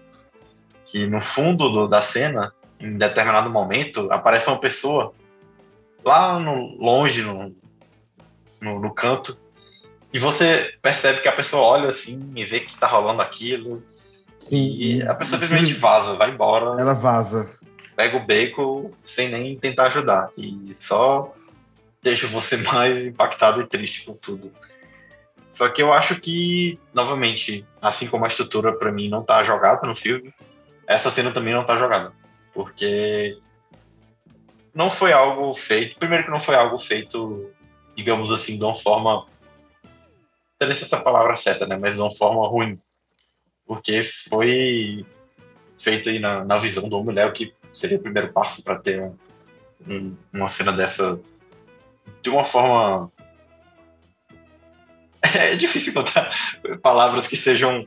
que 0.88 1.06
no 1.06 1.20
fundo 1.20 1.70
do, 1.70 1.86
da 1.86 2.02
cena, 2.02 2.52
em 2.80 2.96
determinado 2.96 3.50
momento, 3.50 4.08
aparece 4.10 4.48
uma 4.48 4.58
pessoa 4.58 5.12
lá 6.04 6.38
no, 6.38 6.76
longe, 6.78 7.22
no, 7.22 7.54
no, 8.60 8.80
no 8.80 8.94
canto, 8.94 9.38
e 10.12 10.18
você 10.18 10.74
percebe 10.80 11.20
que 11.20 11.28
a 11.28 11.32
pessoa 11.32 11.62
olha 11.62 11.90
assim 11.90 12.32
e 12.34 12.44
vê 12.44 12.60
que 12.60 12.76
tá 12.76 12.86
rolando 12.86 13.20
aquilo. 13.20 13.82
Sim. 14.38 14.74
E 14.78 15.02
a 15.02 15.14
pessoa 15.14 15.38
simplesmente 15.38 15.74
vaza, 15.74 16.14
vai 16.14 16.30
embora. 16.30 16.80
Ela 16.80 16.94
vaza. 16.94 17.50
Pega 17.94 18.16
o 18.16 18.24
beco 18.24 18.90
sem 19.04 19.28
nem 19.28 19.58
tentar 19.58 19.88
ajudar. 19.88 20.30
E 20.36 20.72
só 20.72 21.34
deixa 22.02 22.26
você 22.26 22.56
mais 22.72 23.04
impactado 23.04 23.60
e 23.60 23.66
triste 23.66 24.06
com 24.06 24.14
tudo. 24.14 24.50
Só 25.50 25.68
que 25.68 25.82
eu 25.82 25.92
acho 25.92 26.20
que, 26.20 26.78
novamente, 26.92 27.66
assim 27.80 28.06
como 28.06 28.24
a 28.24 28.28
estrutura 28.28 28.72
para 28.72 28.92
mim 28.92 29.08
não 29.08 29.22
tá 29.22 29.42
jogada 29.42 29.86
no 29.86 29.94
filme, 29.94 30.32
essa 30.88 31.10
cena 31.10 31.30
também 31.30 31.54
não 31.54 31.64
tá 31.64 31.78
jogada. 31.78 32.12
Porque 32.52 33.38
não 34.74 34.90
foi 34.90 35.12
algo 35.12 35.54
feito. 35.54 35.98
Primeiro 35.98 36.24
que 36.24 36.30
não 36.30 36.40
foi 36.40 36.56
algo 36.56 36.78
feito, 36.78 37.52
digamos 37.94 38.32
assim, 38.32 38.56
de 38.56 38.64
uma 38.64 38.74
forma 38.74 39.26
não 40.66 40.74
sei 40.74 40.74
se 40.74 40.94
essa 40.94 41.02
palavra 41.02 41.36
certa, 41.36 41.66
né? 41.66 41.78
Mas 41.80 41.94
de 41.94 42.00
uma 42.00 42.10
forma 42.10 42.46
ruim. 42.48 42.80
Porque 43.66 44.02
foi 44.02 45.06
feito 45.76 46.08
aí 46.08 46.18
na, 46.18 46.44
na 46.44 46.58
visão 46.58 46.88
do 46.88 47.02
mulher, 47.02 47.28
o 47.28 47.32
que 47.32 47.54
seria 47.72 47.98
o 47.98 48.02
primeiro 48.02 48.32
passo 48.32 48.64
para 48.64 48.78
ter 48.78 49.00
um, 49.00 49.16
um, 49.86 50.16
uma 50.32 50.48
cena 50.48 50.72
dessa 50.72 51.20
de 52.22 52.30
uma 52.30 52.44
forma. 52.44 53.10
É 55.20 55.56
difícil 55.56 55.90
encontrar 55.90 56.32
palavras 56.80 57.26
que 57.26 57.36
sejam. 57.36 57.86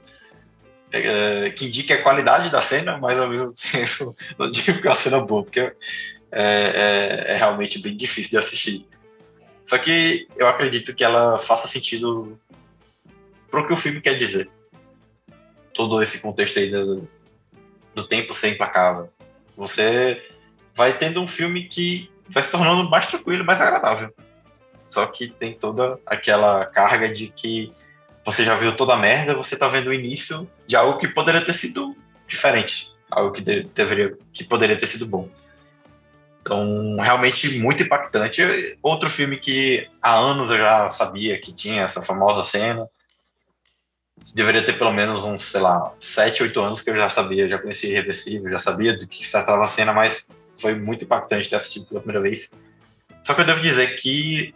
É, 0.94 1.52
que 1.52 1.68
indiquem 1.68 1.96
a 1.96 2.04
qualidade 2.04 2.52
da 2.52 2.62
cena, 2.62 2.98
mas 2.98 3.18
ao 3.18 3.30
mesmo 3.30 3.54
tempo 3.72 4.16
não 4.38 4.52
digo 4.52 4.82
que 4.82 4.88
é 4.88 4.90
uma 4.90 4.96
cena 4.96 5.22
boa, 5.22 5.44
porque 5.44 5.60
é, 5.60 5.74
é, 6.32 7.26
é 7.28 7.36
realmente 7.38 7.80
bem 7.80 7.96
difícil 7.96 8.32
de 8.32 8.38
assistir. 8.38 8.86
Só 9.66 9.78
que 9.78 10.28
eu 10.36 10.48
acredito 10.48 10.94
que 10.94 11.04
ela 11.04 11.40
faça 11.40 11.68
sentido 11.68 12.38
para 13.50 13.62
o 13.62 13.68
que 13.68 13.74
o 13.74 13.78
filme 13.78 14.02
quer 14.02 14.18
dizer. 14.18 14.50
Todo 15.74 16.02
esse 16.02 16.20
contexto 16.20 16.60
aí 16.60 16.70
do, 16.70 17.08
do 17.96 18.04
tempo 18.06 18.34
ser 18.34 18.50
implacável. 18.50 19.10
Você 19.56 20.22
vai 20.76 20.98
tendo 20.98 21.22
um 21.22 21.28
filme 21.28 21.68
que 21.68 22.12
vai 22.28 22.44
se 22.44 22.52
tornando 22.52 22.90
mais 22.90 23.08
tranquilo, 23.08 23.46
mais 23.46 23.62
agradável. 23.62 24.14
Só 24.90 25.06
que 25.06 25.30
tem 25.30 25.54
toda 25.54 25.98
aquela 26.06 26.66
carga 26.66 27.08
de 27.08 27.28
que 27.28 27.72
você 28.24 28.44
já 28.44 28.56
viu 28.56 28.76
toda 28.76 28.94
a 28.94 28.98
merda, 28.98 29.36
você 29.36 29.56
tá 29.56 29.68
vendo 29.68 29.88
o 29.88 29.94
início 29.94 30.50
de 30.68 30.76
algo 30.76 31.00
que 31.00 31.08
poderia 31.08 31.44
ter 31.44 31.54
sido 31.54 31.96
diferente, 32.28 32.92
algo 33.10 33.32
que 33.32 33.42
deveria, 33.42 34.18
que 34.32 34.44
poderia 34.44 34.78
ter 34.78 34.88
sido 34.88 35.06
bom. 35.06 35.28
Então, 36.42 36.98
realmente 37.00 37.60
muito 37.60 37.84
impactante. 37.84 38.42
Outro 38.82 39.10
filme 39.10 39.38
que 39.38 39.88
há 40.02 40.18
anos 40.18 40.50
eu 40.50 40.58
já 40.58 40.90
sabia 40.90 41.40
que 41.40 41.52
tinha 41.52 41.84
essa 41.84 42.02
famosa 42.02 42.44
cena, 42.44 42.88
deveria 44.34 44.64
ter 44.64 44.78
pelo 44.78 44.92
menos 44.92 45.24
uns, 45.24 45.42
sei 45.42 45.62
lá, 45.62 45.94
7, 46.00 46.44
8 46.44 46.62
anos 46.62 46.82
que 46.82 46.90
eu 46.90 46.96
já 46.96 47.10
sabia, 47.10 47.48
já 47.48 47.60
conhecia 47.60 47.90
Irreversível, 47.90 48.50
já 48.52 48.60
sabia 48.60 48.98
do 48.98 49.08
que 49.08 49.26
se 49.26 49.32
tratava 49.32 49.64
a 49.64 49.68
cena, 49.68 49.94
mas 49.94 50.30
foi 50.58 50.76
muito 50.76 51.04
impactante 51.04 51.50
ter 51.50 51.56
assistido 51.56 51.86
pela 51.86 52.02
primeira 52.02 52.22
vez. 52.22 52.52
Só 53.24 53.34
que 53.34 53.42
eu 53.42 53.46
devo 53.46 53.62
dizer 53.62 53.96
que, 53.98 54.54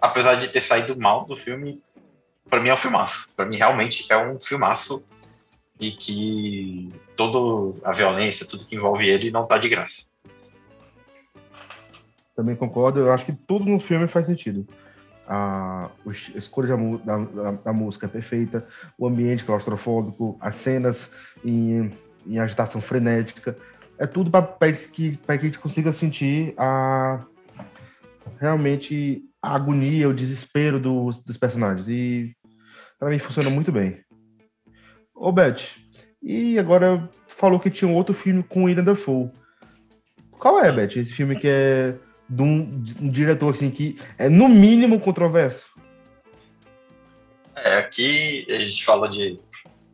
apesar 0.00 0.36
de 0.36 0.48
ter 0.48 0.60
saído 0.60 0.98
mal 0.98 1.24
do 1.26 1.36
filme, 1.36 1.80
para 2.48 2.60
mim 2.60 2.68
é 2.68 2.74
um 2.74 2.78
filmaço. 2.78 3.34
Para 3.34 3.46
mim, 3.46 3.56
realmente 3.56 4.06
é 4.10 4.16
um 4.16 4.38
filmaço 4.38 5.02
e 5.78 5.90
que 5.90 6.92
toda 7.16 7.78
a 7.84 7.92
violência, 7.92 8.46
tudo 8.46 8.64
que 8.64 8.74
envolve 8.74 9.08
ele, 9.08 9.30
não 9.30 9.46
tá 9.46 9.58
de 9.58 9.68
graça. 9.68 10.10
Também 12.34 12.56
concordo. 12.56 13.00
Eu 13.00 13.12
acho 13.12 13.24
que 13.24 13.32
tudo 13.32 13.64
no 13.66 13.80
filme 13.80 14.06
faz 14.06 14.26
sentido 14.26 14.66
a, 15.26 15.90
escolha 16.34 16.76
da, 17.04 17.18
da, 17.18 17.50
da, 17.52 17.72
música 17.72 18.06
é 18.06 18.08
perfeita, 18.08 18.66
o 18.96 19.06
ambiente 19.06 19.44
claustrofóbico, 19.44 20.36
as 20.40 20.54
cenas 20.54 21.10
em, 21.44 21.92
em 22.26 22.38
agitação 22.38 22.80
frenética, 22.80 23.56
é 23.98 24.06
tudo 24.06 24.30
para 24.30 24.72
que, 24.72 25.16
que 25.16 25.20
a 25.26 25.36
gente 25.36 25.58
consiga 25.58 25.92
sentir 25.92 26.54
a 26.56 27.20
realmente 28.38 29.24
a 29.42 29.54
agonia, 29.54 30.08
o 30.08 30.14
desespero 30.14 30.80
dos, 30.80 31.20
dos 31.20 31.36
personagens. 31.36 31.88
E 31.88 32.36
para 32.98 33.10
mim 33.10 33.18
funciona 33.18 33.50
muito 33.50 33.70
bem. 33.70 34.00
Ô, 35.14 35.32
Beth, 35.32 35.62
e 36.22 36.58
agora 36.58 37.08
falou 37.26 37.60
que 37.60 37.70
tinha 37.70 37.88
um 37.88 37.94
outro 37.94 38.14
filme 38.14 38.42
com 38.42 38.64
William 38.64 38.84
Dafoe. 38.84 39.30
Qual 40.32 40.62
é, 40.62 40.70
Beth, 40.70 40.96
esse 40.96 41.12
filme 41.12 41.38
que 41.38 41.48
é 41.48 41.96
de 42.28 42.42
um, 42.42 42.82
de 42.82 42.94
um 43.02 43.08
diretor 43.08 43.54
assim 43.54 43.70
que 43.70 43.98
é 44.18 44.28
no 44.28 44.48
mínimo 44.48 45.00
controverso. 45.00 45.66
É, 47.54 47.78
aqui 47.78 48.46
a 48.50 48.58
gente 48.58 48.84
fala 48.84 49.08
de 49.08 49.38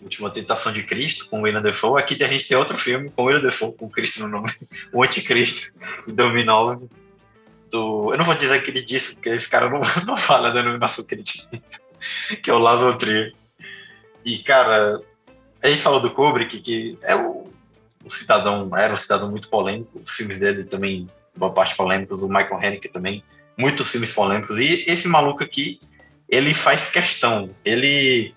Última 0.03 0.31
Tentação 0.31 0.73
de 0.73 0.83
Cristo 0.83 1.29
com 1.29 1.43
William 1.43 1.63
Defoe. 1.63 2.01
Aqui 2.01 2.23
a 2.23 2.29
gente 2.29 2.49
tem 2.49 2.57
outro 2.57 2.77
filme 2.77 3.11
com 3.11 3.25
William 3.25 3.43
Defoe, 3.43 3.73
com 3.73 3.89
Cristo 3.89 4.21
no 4.21 4.29
nome, 4.29 4.51
O 4.93 5.03
Anticristo, 5.03 5.73
de 6.07 6.15
2009. 6.15 6.89
Do... 7.73 8.13
Eu 8.13 8.19
não 8.19 8.25
vou 8.25 8.35
dizer 8.35 8.63
que 8.63 8.71
ele 8.71 8.83
disse, 8.83 9.15
porque 9.15 9.31
esse 9.31 9.49
cara 9.49 9.69
não, 9.69 9.81
não 10.07 10.17
fala 10.17 10.53
da 10.53 10.63
nosso 10.63 11.05
crítico, 11.05 11.49
que 12.43 12.51
é 12.51 12.53
o 12.53 12.59
Lázaro 12.59 12.97
Trier. 12.97 13.33
E, 14.25 14.39
cara, 14.39 15.01
a 15.63 15.69
gente 15.69 15.81
falou 15.81 15.99
do 15.99 16.11
Kubrick, 16.11 16.61
que 16.61 16.99
é 17.03 17.17
o, 17.17 17.51
o 18.05 18.11
cidadão, 18.11 18.71
era 18.77 18.93
um 18.93 18.97
cidadão 18.97 19.31
muito 19.31 19.49
polêmico, 19.49 20.01
os 20.05 20.11
filmes 20.11 20.39
dele 20.39 20.65
também 20.65 21.09
boa 21.35 21.53
parte 21.53 21.75
polêmicos, 21.75 22.23
o 22.23 22.29
Michael 22.29 22.57
Haneke 22.57 22.89
também, 22.89 23.25
muitos 23.57 23.89
filmes 23.89 24.13
polêmicos. 24.13 24.59
E 24.59 24.85
esse 24.87 25.09
maluco 25.09 25.43
aqui, 25.43 25.81
ele 26.29 26.53
faz 26.55 26.91
questão, 26.91 27.51
ele 27.65 28.35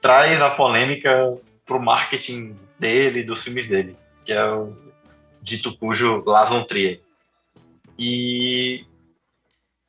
traz 0.00 0.40
a 0.40 0.50
polêmica 0.50 1.36
pro 1.66 1.80
marketing 1.80 2.54
dele, 2.78 3.24
dos 3.24 3.42
filmes 3.42 3.68
dele, 3.68 3.96
que 4.24 4.32
é 4.32 4.44
o 4.50 4.74
dito 5.40 5.76
cujo 5.76 6.22
Lazon 6.24 6.62
Trier. 6.64 7.00
E 8.04 8.84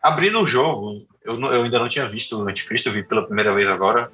abrindo 0.02 0.40
o 0.40 0.48
jogo, 0.48 1.07
eu, 1.23 1.40
eu 1.40 1.64
ainda 1.64 1.80
não 1.80 1.90
tinha 1.90 2.07
visto 2.07 2.38
o 2.38 2.48
Anticristo, 2.48 2.90
eu 2.90 2.94
vi 2.94 3.03
pela 3.03 3.26
primeira 3.26 3.53
vez 3.53 3.68
agora. 3.68 4.11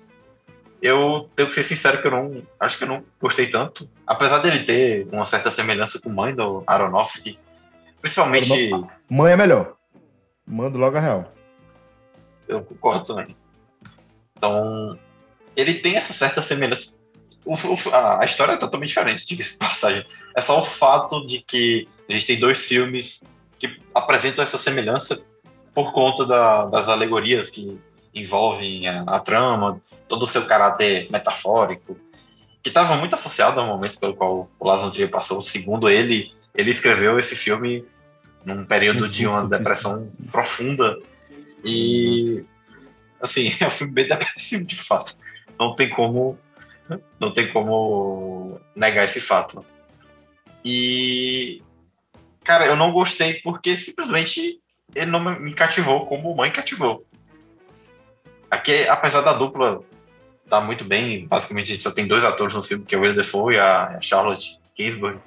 Eu 0.81 1.30
tenho 1.35 1.49
que 1.49 1.53
ser 1.53 1.63
sincero 1.63 2.01
que 2.01 2.07
eu 2.07 2.11
não 2.11 2.41
acho 2.57 2.77
que 2.77 2.85
eu 2.85 2.88
não 2.88 3.03
gostei 3.21 3.47
tanto. 3.47 3.89
Apesar 4.07 4.38
dele 4.38 4.63
ter 4.63 5.07
uma 5.11 5.26
certa 5.26 5.51
semelhança 5.51 5.99
com 5.99 6.07
o 6.09 6.13
mãe 6.13 6.34
do 6.34 6.63
Aronofsky, 6.65 7.38
Principalmente. 8.01 8.71
Mãe 9.09 9.34
é 9.34 9.38
melhor. 9.38 9.76
Mando 10.45 10.77
logo 10.77 10.97
a 10.97 10.99
real. 10.99 11.31
Eu 12.47 12.63
concordo 12.63 13.05
também. 13.05 13.35
Então, 14.35 14.97
ele 15.55 15.76
tem 15.76 15.95
essa 15.95 16.13
certa 16.13 16.41
semelhança. 16.41 16.97
O, 17.45 17.53
o, 17.53 17.93
a, 17.93 18.21
a, 18.21 18.26
história 18.26 18.53
é 18.53 18.57
totalmente 18.57 18.89
diferente, 18.89 19.27
diga-se 19.27 19.57
passagem. 19.57 20.05
É 20.35 20.41
só 20.41 20.59
o 20.59 20.63
fato 20.63 21.26
de 21.27 21.41
que 21.41 21.88
a 22.07 22.13
gente 22.13 22.26
tem 22.26 22.39
dois 22.39 22.59
filmes 22.59 23.23
que 23.60 23.80
apresentam 23.94 24.44
essa 24.44 24.57
semelhança 24.57 25.22
por 25.73 25.91
conta 25.91 26.26
da, 26.26 26.65
das 26.65 26.90
alegorias 26.90 27.49
que 27.49 27.80
envolvem 28.14 28.88
a, 28.88 29.02
a, 29.03 29.19
trama, 29.19 29.81
todo 30.07 30.23
o 30.23 30.27
seu 30.27 30.45
caráter 30.45 31.10
metafórico, 31.11 31.98
que 32.64 32.69
estava 32.69 32.95
muito 32.95 33.15
associado 33.15 33.60
ao 33.60 33.68
momento 33.68 33.99
pelo 33.99 34.15
qual 34.15 34.49
o 34.60 34.68
Lázaro 34.68 34.91
Trier 34.91 35.10
passou. 35.10 35.41
Segundo 35.41 35.90
ele, 35.90 36.34
ele 36.56 36.72
escreveu 36.72 37.18
esse 37.19 37.36
filme 37.36 37.86
num 38.44 38.65
período 38.65 39.07
de 39.07 39.27
uma 39.27 39.45
depressão 39.45 40.11
profunda. 40.31 40.98
E 41.64 42.44
assim 43.22 43.52
é 43.60 43.68
um 43.68 43.72
filme 43.72 43.94
bem 43.94 44.07
depressivo 44.07 44.65
de 44.65 44.76
fato. 44.76 45.18
Não 45.60 45.76
tem 45.76 45.90
como 45.90 46.38
não 47.19 47.31
tem 47.31 47.53
como 47.53 48.60
negar 48.76 49.06
esse 49.06 49.22
fato. 49.22 49.64
E 50.65 51.61
cara 52.44 52.66
eu 52.66 52.76
não 52.76 52.91
gostei 52.91 53.36
porque 53.36 53.76
simplesmente 53.78 54.60
ele 54.95 55.11
não 55.11 55.20
me 55.40 55.53
cativou 55.53 56.06
como 56.06 56.36
mãe 56.36 56.52
cativou 56.52 57.06
aqui 58.49 58.88
apesar 58.88 59.22
da 59.22 59.34
dupla 59.34 59.84
tá 60.49 60.60
muito 60.60 60.84
bem 60.84 61.28
basicamente 61.28 61.80
só 61.82 61.91
tem 61.91 62.07
dois 62.07 62.24
atores 62.24 62.56
no 62.56 62.64
filme 62.64 62.86
que 62.86 62.95
é 62.95 62.98
o 62.98 63.02
Will 63.02 63.16
Defoe 63.16 63.56
e 63.56 63.60
a 63.60 63.99
Charlotte 64.02 64.60
Gainsbourg 64.78 65.20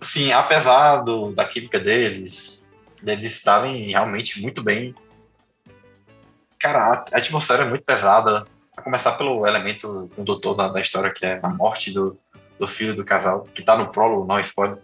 Sim, 0.00 0.32
apesar 0.32 0.98
do, 0.98 1.32
da 1.32 1.44
química 1.44 1.78
deles, 1.78 2.70
eles 3.04 3.32
estarem 3.32 3.90
realmente 3.90 4.40
muito 4.40 4.62
bem. 4.62 4.94
Cara, 6.58 7.04
a 7.12 7.18
atmosfera 7.18 7.64
é 7.64 7.68
muito 7.68 7.84
pesada. 7.84 8.46
A 8.76 8.82
começar 8.82 9.12
pelo 9.12 9.46
elemento 9.46 10.08
condutor 10.14 10.54
da, 10.54 10.68
da 10.68 10.80
história, 10.80 11.12
que 11.12 11.26
é 11.26 11.40
a 11.42 11.48
morte 11.48 11.92
do, 11.92 12.16
do 12.58 12.66
filho 12.66 12.94
do 12.94 13.04
casal, 13.04 13.44
que 13.54 13.62
tá 13.62 13.76
no 13.76 13.90
prólogo, 13.90 14.24
não 14.24 14.38
spoiler. 14.38 14.78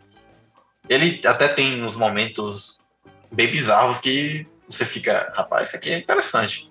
Ele 0.88 1.20
até 1.26 1.48
tem 1.48 1.82
uns 1.82 1.96
momentos 1.96 2.82
bem 3.30 3.50
bizarros 3.50 3.98
que 3.98 4.46
você 4.66 4.84
fica, 4.84 5.32
rapaz, 5.34 5.68
isso 5.68 5.76
aqui 5.76 5.90
é 5.90 5.98
interessante. 5.98 6.70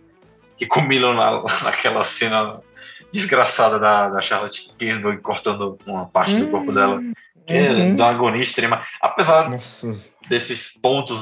Que 0.57 0.65
combinam 0.65 1.13
na, 1.13 1.43
naquela 1.63 2.03
cena 2.03 2.59
desgraçada 3.11 3.79
da, 3.79 4.09
da 4.09 4.21
Charlotte 4.21 4.71
Gainsbourg 4.77 5.21
cortando 5.21 5.77
uma 5.85 6.05
parte 6.05 6.35
do 6.35 6.47
corpo 6.49 6.71
dela, 6.71 7.01
que 7.45 7.53
é 7.53 7.71
uhum. 7.71 7.95
de 7.95 8.01
uma 8.01 8.09
agonia 8.09 8.41
extrema. 8.41 8.85
Apesar 8.99 9.49
Nossa. 9.49 9.95
desses 10.27 10.79
pontos, 10.81 11.21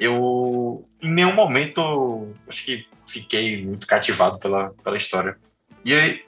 eu 0.00 0.84
em 1.00 1.12
nenhum 1.12 1.34
momento 1.34 2.32
acho 2.48 2.64
que 2.64 2.86
fiquei 3.08 3.64
muito 3.64 3.86
cativado 3.86 4.38
pela, 4.38 4.70
pela 4.82 4.96
história. 4.96 5.36
E 5.84 6.24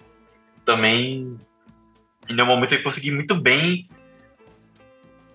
também, 0.65 1.37
em 2.29 2.35
nenhum 2.35 2.47
momento 2.47 2.75
eu 2.75 2.83
consegui 2.83 3.11
muito 3.11 3.35
bem 3.35 3.89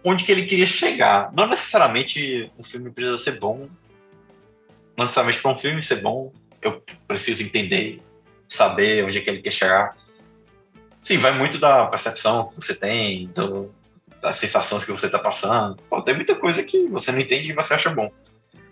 onde 0.04 0.26
que 0.26 0.32
ele 0.32 0.46
queria 0.46 0.66
chegar. 0.66 1.32
Não 1.34 1.48
necessariamente 1.48 2.52
um 2.58 2.64
filme 2.64 2.92
precisa 2.92 3.18
ser 3.18 3.40
bom. 3.40 3.70
Não 4.98 5.06
necessariamente 5.06 5.42
para 5.42 5.52
um 5.52 5.58
filme 5.58 5.82
ser 5.82 6.02
bom, 6.02 6.32
eu 6.62 6.84
preciso 7.08 7.44
entender, 7.44 8.00
saber 8.48 9.06
onde 9.06 9.18
é 9.18 9.22
que 9.22 9.30
ele 9.30 9.42
quer 9.42 9.54
chegar. 9.54 9.96
Sim, 11.02 11.18
vai 11.18 11.38
muito 11.38 11.58
da 11.58 11.88
percepção 11.88 12.50
que 12.50 12.56
você 12.56 12.76
tem, 12.76 13.28
do, 13.28 13.74
das 14.22 14.36
sensações 14.36 14.86
que 14.86 14.92
você 14.92 15.08
está 15.08 15.18
passando. 15.18 15.78
Pô, 15.90 16.02
tem 16.02 16.16
muita 16.16 16.36
coisa 16.36 16.62
que 16.62 16.88
você 16.88 17.12
não 17.12 17.20
entende 17.20 17.50
e 17.50 17.56
você 17.56 17.74
acha 17.74 17.90
bom. 17.90 18.12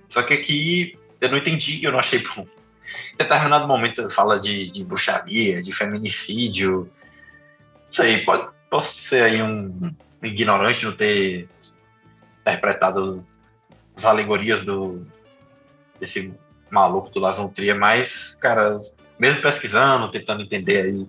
Só 0.08 0.22
que 0.22 0.34
aqui 0.34 1.00
eu 1.20 1.30
não 1.30 1.38
entendi 1.38 1.80
e 1.80 1.84
eu 1.84 1.92
não 1.92 2.00
achei 2.00 2.20
bom. 2.20 2.46
Em 3.14 3.18
determinado 3.18 3.68
momento 3.68 4.10
fala 4.10 4.40
de, 4.40 4.70
de 4.70 4.84
bruxaria, 4.84 5.62
de 5.62 5.72
feminicídio. 5.72 6.90
Não 7.86 7.92
sei, 7.92 8.20
pode, 8.20 8.48
posso 8.70 8.96
ser 8.96 9.24
aí 9.24 9.42
um 9.42 9.94
ignorante 10.24 10.86
não 10.86 10.96
ter 10.96 11.48
interpretado 12.42 13.26
as 13.96 14.06
alegorias 14.06 14.64
do 14.64 15.06
desse 16.00 16.34
maluco 16.72 17.10
do 17.10 17.20
Las 17.20 17.38
Trier, 17.54 17.78
mas, 17.78 18.36
cara, 18.36 18.80
mesmo 19.20 19.42
pesquisando, 19.42 20.12
tentando 20.12 20.42
entender 20.42 20.82
aí 20.82 21.08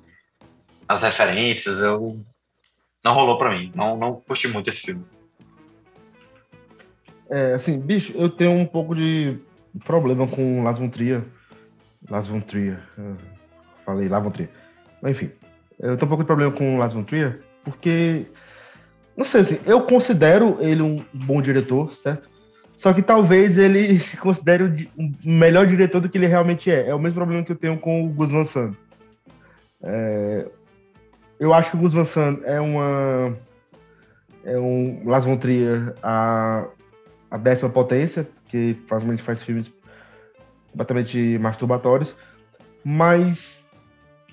as 0.89 1.03
referências, 1.03 1.81
eu 1.81 2.25
não 3.05 3.15
rolou 3.15 3.39
para 3.39 3.51
mim. 3.51 3.71
Não, 3.75 3.97
não 3.97 4.21
curti 4.21 4.49
muito 4.49 4.69
esse 4.69 4.81
filme. 4.81 5.05
É, 7.31 7.55
assim, 7.55 7.79
bicho, 7.79 8.13
eu 8.17 8.29
tenho 8.29 8.51
um 8.51 8.67
pouco 8.67 8.95
de 8.95 9.39
problema 9.85 10.27
com 10.27 10.65
Las 10.65 10.79
Von 10.79 10.91
Trier. 10.91 11.23
Falei 13.85 14.09
Las 14.09 14.25
enfim, 15.11 15.31
eu 15.79 15.97
tenho 15.97 16.07
um 16.07 16.09
pouco 16.09 16.25
de 16.25 16.27
problema 16.27 16.53
com 16.53 16.79
Las 16.79 16.93
porque 17.63 18.27
não 19.21 19.27
sei 19.27 19.43
assim, 19.43 19.61
eu 19.67 19.83
considero 19.83 20.57
ele 20.61 20.81
um 20.81 21.05
bom 21.13 21.43
diretor, 21.43 21.95
certo? 21.95 22.27
Só 22.75 22.91
que 22.95 23.03
talvez 23.03 23.59
ele 23.59 23.99
se 24.01 24.17
considere 24.17 24.91
um 24.97 25.13
melhor 25.23 25.67
diretor 25.67 26.01
do 26.01 26.09
que 26.09 26.17
ele 26.17 26.27
realmente 26.27 26.71
é. 26.71 26.89
É 26.89 26.95
o 26.95 26.99
mesmo 26.99 27.17
problema 27.17 27.45
que 27.45 27.53
eu 27.53 27.57
tenho 27.57 27.79
com 27.79 28.03
o 28.03 28.09
Gus 28.09 28.31
Van 28.31 28.47
Sant. 28.47 28.75
É, 29.83 30.47
eu 31.39 31.53
acho 31.53 31.71
que 31.71 31.77
o 31.77 31.81
Gus 31.81 31.93
Van 31.93 32.07
Sant 32.07 32.41
é 32.45 32.59
uma 32.59 33.37
é 34.43 34.59
um 34.59 35.03
Las 35.05 35.27
Von 35.27 35.37
Trier 35.37 35.95
a, 36.03 36.65
a 37.31 37.37
décima 37.37 37.69
potência, 37.69 38.27
que 38.49 38.75
facilmente 38.89 39.23
faz 39.23 39.43
filmes 39.43 39.71
completamente 40.71 41.39
masturbatórios, 41.39 42.17
mas 42.83 43.60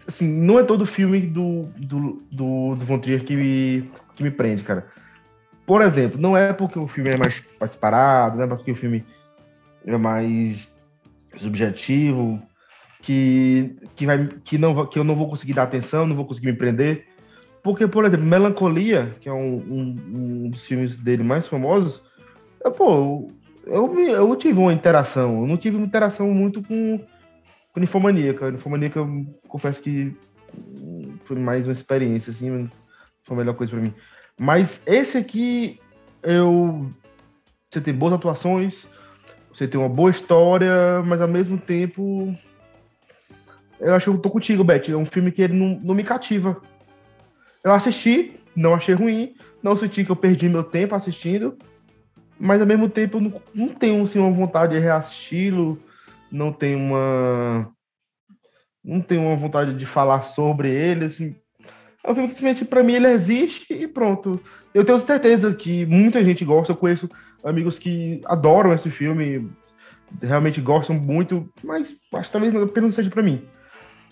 assim, 0.08 0.28
não 0.28 0.58
é 0.58 0.64
todo 0.64 0.86
filme 0.86 1.20
do, 1.22 1.64
do, 1.78 2.24
do, 2.32 2.76
do 2.76 2.86
Von 2.86 3.00
Trier 3.00 3.24
que 3.26 3.36
me, 3.36 3.92
que 4.16 4.24
me 4.24 4.32
prende, 4.32 4.64
cara. 4.64 4.88
Por 5.66 5.82
exemplo, 5.82 6.20
não 6.20 6.36
é 6.36 6.54
porque 6.54 6.80
o 6.80 6.88
filme 6.88 7.10
é 7.10 7.18
mais, 7.18 7.44
mais 7.60 7.76
parado, 7.76 8.38
não 8.38 8.46
é 8.46 8.48
porque 8.48 8.72
o 8.72 8.76
filme 8.76 9.04
é 9.86 9.98
mais 9.98 10.74
subjetivo, 11.36 12.42
que, 13.02 13.76
que, 13.96 14.06
vai, 14.06 14.28
que, 14.44 14.58
não, 14.58 14.86
que 14.86 14.98
eu 14.98 15.04
não 15.04 15.16
vou 15.16 15.30
conseguir 15.30 15.54
dar 15.54 15.64
atenção, 15.64 16.08
não 16.08 16.16
vou 16.16 16.26
conseguir 16.26 16.48
me 16.48 16.54
prender. 16.54 17.06
Porque, 17.62 17.86
por 17.86 18.06
exemplo, 18.06 18.26
Melancolia, 18.26 19.14
que 19.20 19.28
é 19.28 19.34
um, 19.34 19.58
um, 19.58 19.96
um 20.14 20.50
dos 20.50 20.66
filmes 20.66 20.98
dele 20.98 21.22
mais 21.22 21.48
famosos, 21.48 22.02
eu, 22.64 22.72
pô, 22.72 23.30
eu, 23.66 24.00
eu 24.00 24.36
tive 24.38 24.58
uma 24.58 24.72
interação. 24.72 25.42
Eu 25.42 25.48
não 25.48 25.58
tive 25.58 25.76
uma 25.76 25.86
interação 25.86 26.32
muito 26.32 26.64
com, 26.64 27.02
Ninfomaníaca. 27.80 28.52
Ninfomaníaca, 28.52 29.00
eu 29.00 29.26
confesso 29.48 29.82
que 29.82 30.16
foi 31.24 31.38
mais 31.38 31.68
uma 31.68 31.74
experiência, 31.74 32.32
assim, 32.32 32.70
foi 33.24 33.36
a 33.36 33.40
melhor 33.40 33.56
coisa 33.56 33.72
para 33.72 33.82
mim. 33.82 33.94
Mas 34.40 34.82
esse 34.86 35.18
aqui, 35.18 35.80
eu. 36.24 36.90
Você 37.70 37.82
tem 37.82 37.94
boas 37.94 38.14
atuações, 38.14 38.88
você 39.52 39.68
tem 39.68 39.80
uma 39.80 39.90
boa 39.90 40.10
história, 40.10 41.02
mas 41.06 41.20
ao 41.20 41.28
mesmo 41.28 41.58
tempo. 41.58 42.36
Eu 43.80 43.94
acho 43.94 44.10
que 44.10 44.18
eu 44.18 44.22
tô 44.22 44.30
contigo, 44.30 44.64
Beth. 44.64 44.90
É 44.90 44.96
um 44.96 45.06
filme 45.06 45.32
que 45.32 45.42
ele 45.42 45.54
não, 45.54 45.80
não 45.84 45.94
me 45.94 46.04
cativa. 46.04 46.60
Eu 47.64 47.74
assisti, 47.74 48.40
não 48.56 48.74
achei 48.74 48.96
ruim, 48.96 49.36
não 49.62 49.76
senti 49.76 50.04
que 50.04 50.12
eu 50.12 50.16
perdi 50.16 50.48
meu 50.48 50.64
tempo 50.64 50.96
assistindo, 50.96 51.58
mas 52.40 52.62
ao 52.62 52.68
mesmo 52.68 52.90
tempo 52.90 53.18
eu 53.18 53.22
não, 53.22 53.42
não 53.54 53.68
tenho 53.70 54.04
assim, 54.04 54.20
uma 54.20 54.32
vontade 54.32 54.74
de 54.74 54.80
reassisti-lo, 54.80 55.78
não 56.32 56.52
tenho 56.52 56.80
uma. 56.80 57.72
Não 58.84 59.02
tenho 59.02 59.24
uma 59.24 59.36
vontade 59.36 59.74
de 59.74 59.86
falar 59.86 60.22
sobre 60.22 60.70
ele, 60.70 61.06
assim. 61.06 61.36
É 62.04 62.12
um 62.12 62.16
filme 62.16 62.30
que 62.30 62.36
simplesmente, 62.36 62.66
pra 62.66 62.84
mim, 62.84 62.94
ele 62.94 63.08
existe 63.08 63.74
e 63.74 63.88
pronto. 63.88 64.40
Eu 64.74 64.86
tenho 64.86 64.98
certeza 65.00 65.54
que 65.54 65.86
muita 65.86 66.24
gente 66.24 66.46
gosta, 66.46 66.72
eu 66.72 66.78
conheço 66.78 67.10
amigos 67.44 67.78
que 67.78 68.22
adoram 68.26 68.74
esse 68.74 68.90
filme, 68.90 69.50
realmente 70.22 70.62
gostam 70.62 70.96
muito, 70.96 71.52
mas 71.64 71.96
acho 72.14 72.30
que 72.30 72.32
talvez 72.32 72.54
não 72.54 72.92
seja 72.92 73.10
pra 73.10 73.24
mim. 73.24 73.44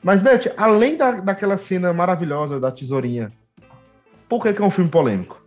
Mas, 0.04 0.22
Beth, 0.22 0.54
além 0.58 0.98
da, 0.98 1.12
daquela 1.12 1.58
cena 1.58 1.94
maravilhosa 1.94 2.60
da 2.60 2.72
tesourinha, 2.72 3.30
por 4.28 4.42
que, 4.42 4.54
que 4.54 4.62
é 4.62 4.66
um 4.66 4.70
filme 4.70 4.90
polêmico? 4.90 5.45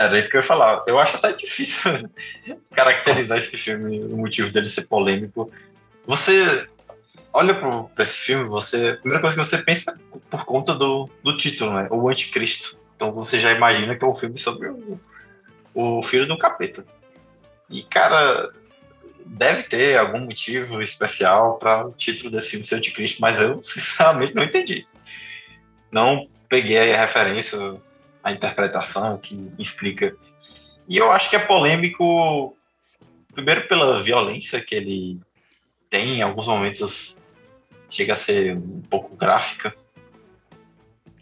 Era 0.00 0.16
isso 0.16 0.30
que 0.30 0.36
eu 0.38 0.40
ia 0.40 0.46
falar. 0.46 0.82
Eu 0.86 0.98
acho 0.98 1.18
até 1.18 1.30
difícil 1.34 1.92
caracterizar 2.72 3.36
esse 3.36 3.54
filme, 3.54 4.02
o 4.04 4.16
motivo 4.16 4.50
dele 4.50 4.66
ser 4.66 4.86
polêmico. 4.86 5.52
Você 6.06 6.66
olha 7.30 7.54
para 7.54 8.02
esse 8.02 8.16
filme, 8.16 8.48
você, 8.48 8.92
a 8.92 8.96
primeira 8.96 9.20
coisa 9.20 9.36
que 9.36 9.44
você 9.46 9.58
pensa 9.58 9.90
é 9.92 10.18
por 10.30 10.46
conta 10.46 10.74
do, 10.74 11.06
do 11.22 11.36
título, 11.36 11.74
né? 11.74 11.86
O 11.90 12.08
Anticristo. 12.08 12.78
Então 12.96 13.12
você 13.12 13.38
já 13.38 13.52
imagina 13.52 13.94
que 13.94 14.02
é 14.02 14.08
um 14.08 14.14
filme 14.14 14.38
sobre 14.38 14.70
o, 14.70 14.98
o 15.74 16.02
filho 16.02 16.26
do 16.26 16.38
capeta. 16.38 16.82
E, 17.68 17.82
cara, 17.82 18.50
deve 19.26 19.64
ter 19.64 19.98
algum 19.98 20.20
motivo 20.20 20.80
especial 20.80 21.58
para 21.58 21.86
o 21.86 21.92
título 21.92 22.30
desse 22.30 22.52
filme 22.52 22.64
ser 22.64 22.76
Anticristo, 22.76 23.20
mas 23.20 23.38
eu, 23.38 23.60
sinceramente, 23.62 24.34
não 24.34 24.44
entendi. 24.44 24.86
Não 25.92 26.26
peguei 26.48 26.94
a 26.94 27.00
referência, 27.02 27.58
a 28.22 28.32
interpretação 28.32 29.18
que 29.18 29.50
explica. 29.58 30.14
E 30.88 30.96
eu 30.96 31.10
acho 31.12 31.30
que 31.30 31.36
é 31.36 31.38
polêmico, 31.38 32.56
primeiro 33.34 33.66
pela 33.68 34.02
violência 34.02 34.60
que 34.60 34.74
ele 34.74 35.20
tem 35.88 36.16
em 36.16 36.22
alguns 36.22 36.46
momentos 36.46 37.20
chega 37.88 38.12
a 38.12 38.16
ser 38.16 38.56
um 38.56 38.82
pouco 38.88 39.16
gráfica. 39.16 39.74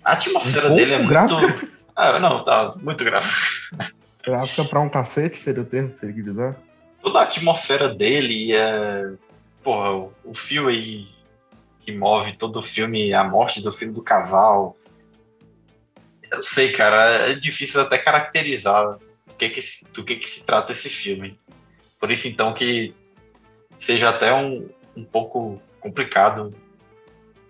A 0.04 0.12
atmosfera 0.12 0.70
um 0.70 0.76
dele 0.76 0.94
é 0.94 1.06
gráfica? 1.06 1.40
muito. 1.40 1.78
Ah, 2.00 2.20
não, 2.20 2.44
tá 2.44 2.74
muito 2.80 3.02
gráfica. 3.02 3.92
Gráfica 4.24 4.64
para 4.66 4.78
um 4.78 4.88
cacete 4.88 5.36
seria 5.36 5.62
o 5.62 5.66
termo 5.66 5.90
que 5.90 5.98
quer 5.98 6.12
dizer? 6.12 6.56
Toda 7.02 7.18
a 7.18 7.22
atmosfera 7.24 7.92
dele 7.92 8.54
é. 8.54 9.14
Porra, 9.64 10.08
o 10.24 10.32
fio 10.32 10.68
aí 10.68 11.08
que 11.80 11.90
move 11.90 12.36
todo 12.36 12.60
o 12.60 12.62
filme, 12.62 13.12
a 13.12 13.24
morte 13.24 13.60
do 13.60 13.72
filho 13.72 13.92
do 13.92 14.00
casal. 14.00 14.76
Eu 16.30 16.42
sei, 16.42 16.72
cara, 16.72 17.30
é 17.30 17.34
difícil 17.34 17.80
até 17.80 17.98
caracterizar 17.98 18.98
do 19.26 19.34
que, 19.36 19.48
que, 19.48 19.60
do 19.92 20.04
que, 20.04 20.16
que 20.16 20.28
se 20.28 20.44
trata 20.44 20.72
esse 20.72 20.88
filme. 20.88 21.38
Por 21.98 22.10
isso, 22.10 22.28
então, 22.28 22.54
que 22.54 22.94
seja 23.78 24.10
até 24.10 24.32
um, 24.32 24.68
um 24.96 25.04
pouco 25.04 25.60
complicado 25.80 26.54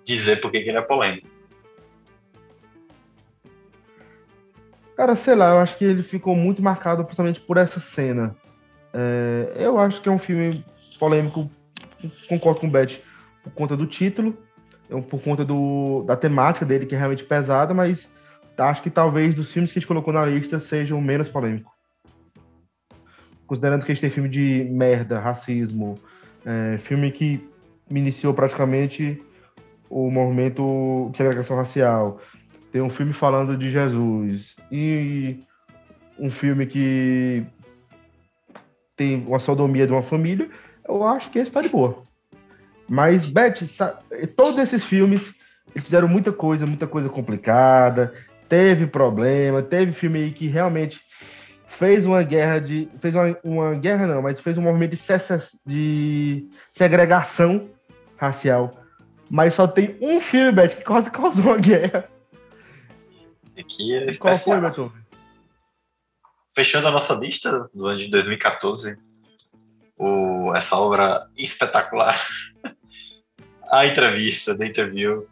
dizer 0.05 0.41
por 0.41 0.51
que 0.51 0.59
ele 0.59 0.77
é 0.77 0.83
polêmico. 0.83 1.29
Cara, 4.97 5.15
sei 5.15 5.35
lá, 5.35 5.51
eu 5.51 5.59
acho 5.59 5.79
que 5.79 5.85
ele 5.85 6.03
ficou 6.03 6.35
muito 6.35 6.61
marcado 6.61 7.05
principalmente 7.05 7.41
por 7.41 7.57
essa 7.57 7.79
cena. 7.79 8.35
É, 8.93 9.53
eu 9.57 9.79
acho 9.79 10.01
que 10.01 10.09
é 10.09 10.13
um 10.13 10.19
filme 10.19 10.65
polêmico, 10.99 11.49
concordo 12.29 12.61
com 12.61 12.67
o 12.67 12.71
Beth, 12.71 13.01
por 13.45 13.53
conta 13.53 13.77
do 13.77 13.87
título, 13.87 14.37
por 15.09 15.23
conta 15.23 15.45
do, 15.45 16.03
da 16.05 16.17
temática 16.17 16.67
dele, 16.67 16.87
que 16.87 16.95
é 16.95 16.99
realmente 16.99 17.23
pesada, 17.23 17.73
mas 17.73 18.09
acho 18.59 18.83
que 18.83 18.91
talvez 18.91 19.35
dos 19.35 19.53
filmes 19.53 19.73
que 19.73 19.79
a 19.79 19.81
gente 19.81 19.89
colocou 19.89 20.13
na 20.13 20.25
lista 20.25 20.59
seja 20.59 20.95
o 20.95 21.01
menos 21.01 21.29
polêmico. 21.29 21.73
Considerando 23.47 23.85
que 23.85 23.93
a 23.93 23.95
gente 23.95 24.03
tem 24.03 24.11
filme 24.11 24.29
de 24.29 24.69
merda, 24.71 25.19
racismo, 25.19 25.95
é, 26.45 26.77
filme 26.79 27.11
que 27.11 27.49
iniciou 27.91 28.35
praticamente 28.35 29.23
o 29.89 30.11
movimento 30.11 31.09
de 31.11 31.17
segregação 31.17 31.57
racial. 31.57 32.21
Tem 32.71 32.83
um 32.83 32.91
filme 32.91 33.13
falando 33.13 33.57
de 33.57 33.71
Jesus. 33.71 34.57
E 34.71 35.41
um 36.19 36.31
filme 36.31 36.67
que 36.67 37.47
tem 38.97 39.25
uma 39.27 39.39
sodomia 39.39 39.87
de 39.87 39.93
uma 39.93 40.03
família, 40.03 40.51
eu 40.87 41.05
acho 41.05 41.31
que 41.31 41.39
esse 41.39 41.53
tá 41.53 41.63
de 41.63 41.69
boa. 41.69 42.03
Mas, 42.89 43.27
Beth, 43.27 43.61
todos 44.35 44.59
esses 44.59 44.85
filmes, 44.85 45.35
eles 45.71 45.85
fizeram 45.85 46.09
muita 46.09 46.33
coisa, 46.33 46.67
muita 46.67 46.87
coisa 46.87 47.09
complicada, 47.09 48.13
teve 48.49 48.87
problema, 48.87 49.63
teve 49.63 49.93
filme 49.93 50.21
aí 50.21 50.31
que 50.33 50.49
realmente 50.49 51.01
fez 51.67 52.07
uma 52.07 52.23
guerra 52.23 52.59
de. 52.59 52.89
Fez 52.99 53.15
uma, 53.15 53.39
uma 53.45 53.75
guerra, 53.75 54.07
não, 54.07 54.23
mas 54.23 54.41
fez 54.41 54.59
um 54.59 54.63
movimento 54.63 54.97
de, 54.97 55.03
de 55.67 56.49
segregação 56.73 57.71
racial. 58.17 58.71
Mas 59.31 59.55
só 59.55 59.67
tem 59.67 59.97
um 60.01 60.21
filme, 60.21 60.53
Beth, 60.53 60.69
que 60.69 60.85
quase 60.85 61.11
causou 61.11 61.45
uma 61.45 61.59
guerra. 61.59 62.09
Esse 63.47 63.61
aqui 63.61 63.95
é 63.95 64.15
Qual 64.15 64.35
foi, 64.35 64.61
Beto? 64.61 64.93
Fechando 66.57 66.89
a 66.89 66.91
nossa 66.91 67.15
lista 67.15 67.71
do 67.73 67.87
ano 67.87 67.99
de 67.99 68.09
2014, 68.09 68.99
o, 69.97 70.53
essa 70.57 70.77
obra 70.77 71.29
espetacular, 71.37 72.17
a 73.71 73.87
entrevista, 73.87 74.57
The 74.57 74.67
Interview, 74.67 75.29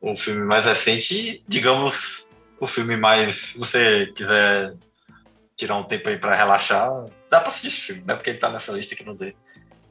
o 0.00 0.16
filme 0.16 0.44
mais 0.44 0.64
recente 0.64 1.14
e, 1.14 1.44
digamos, 1.46 2.29
o 2.60 2.66
filme 2.66 2.96
mais. 2.96 3.34
Se 3.34 3.58
você 3.58 4.06
quiser 4.14 4.74
tirar 5.56 5.76
um 5.76 5.84
tempo 5.84 6.08
aí 6.08 6.18
para 6.18 6.36
relaxar, 6.36 7.06
dá 7.28 7.40
para 7.40 7.48
assistir 7.48 7.68
esse 7.68 7.80
filme, 7.80 8.02
não 8.06 8.14
é 8.14 8.16
porque 8.16 8.30
ele 8.30 8.38
tá 8.38 8.50
nessa 8.50 8.72
lista 8.72 8.94
que 8.94 9.04
não 9.04 9.14
dê. 9.14 9.34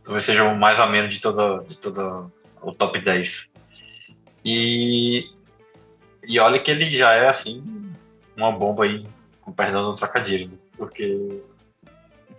Talvez 0.04 0.24
seja 0.24 0.44
o 0.44 0.58
mais 0.58 0.80
ameno 0.80 1.08
de 1.08 1.20
toda, 1.20 1.64
de 1.64 1.78
toda 1.78 2.28
o 2.62 2.74
top 2.74 3.00
10. 3.00 3.52
E, 4.44 5.30
e 6.28 6.40
olha 6.40 6.60
que 6.60 6.72
ele 6.72 6.90
já 6.90 7.14
é 7.14 7.28
assim, 7.28 7.64
uma 8.36 8.52
bomba 8.52 8.86
aí, 8.86 9.06
com 9.42 9.52
perdão 9.52 9.92
do 9.92 9.96
trocadilho, 9.96 10.60
porque 10.78 11.42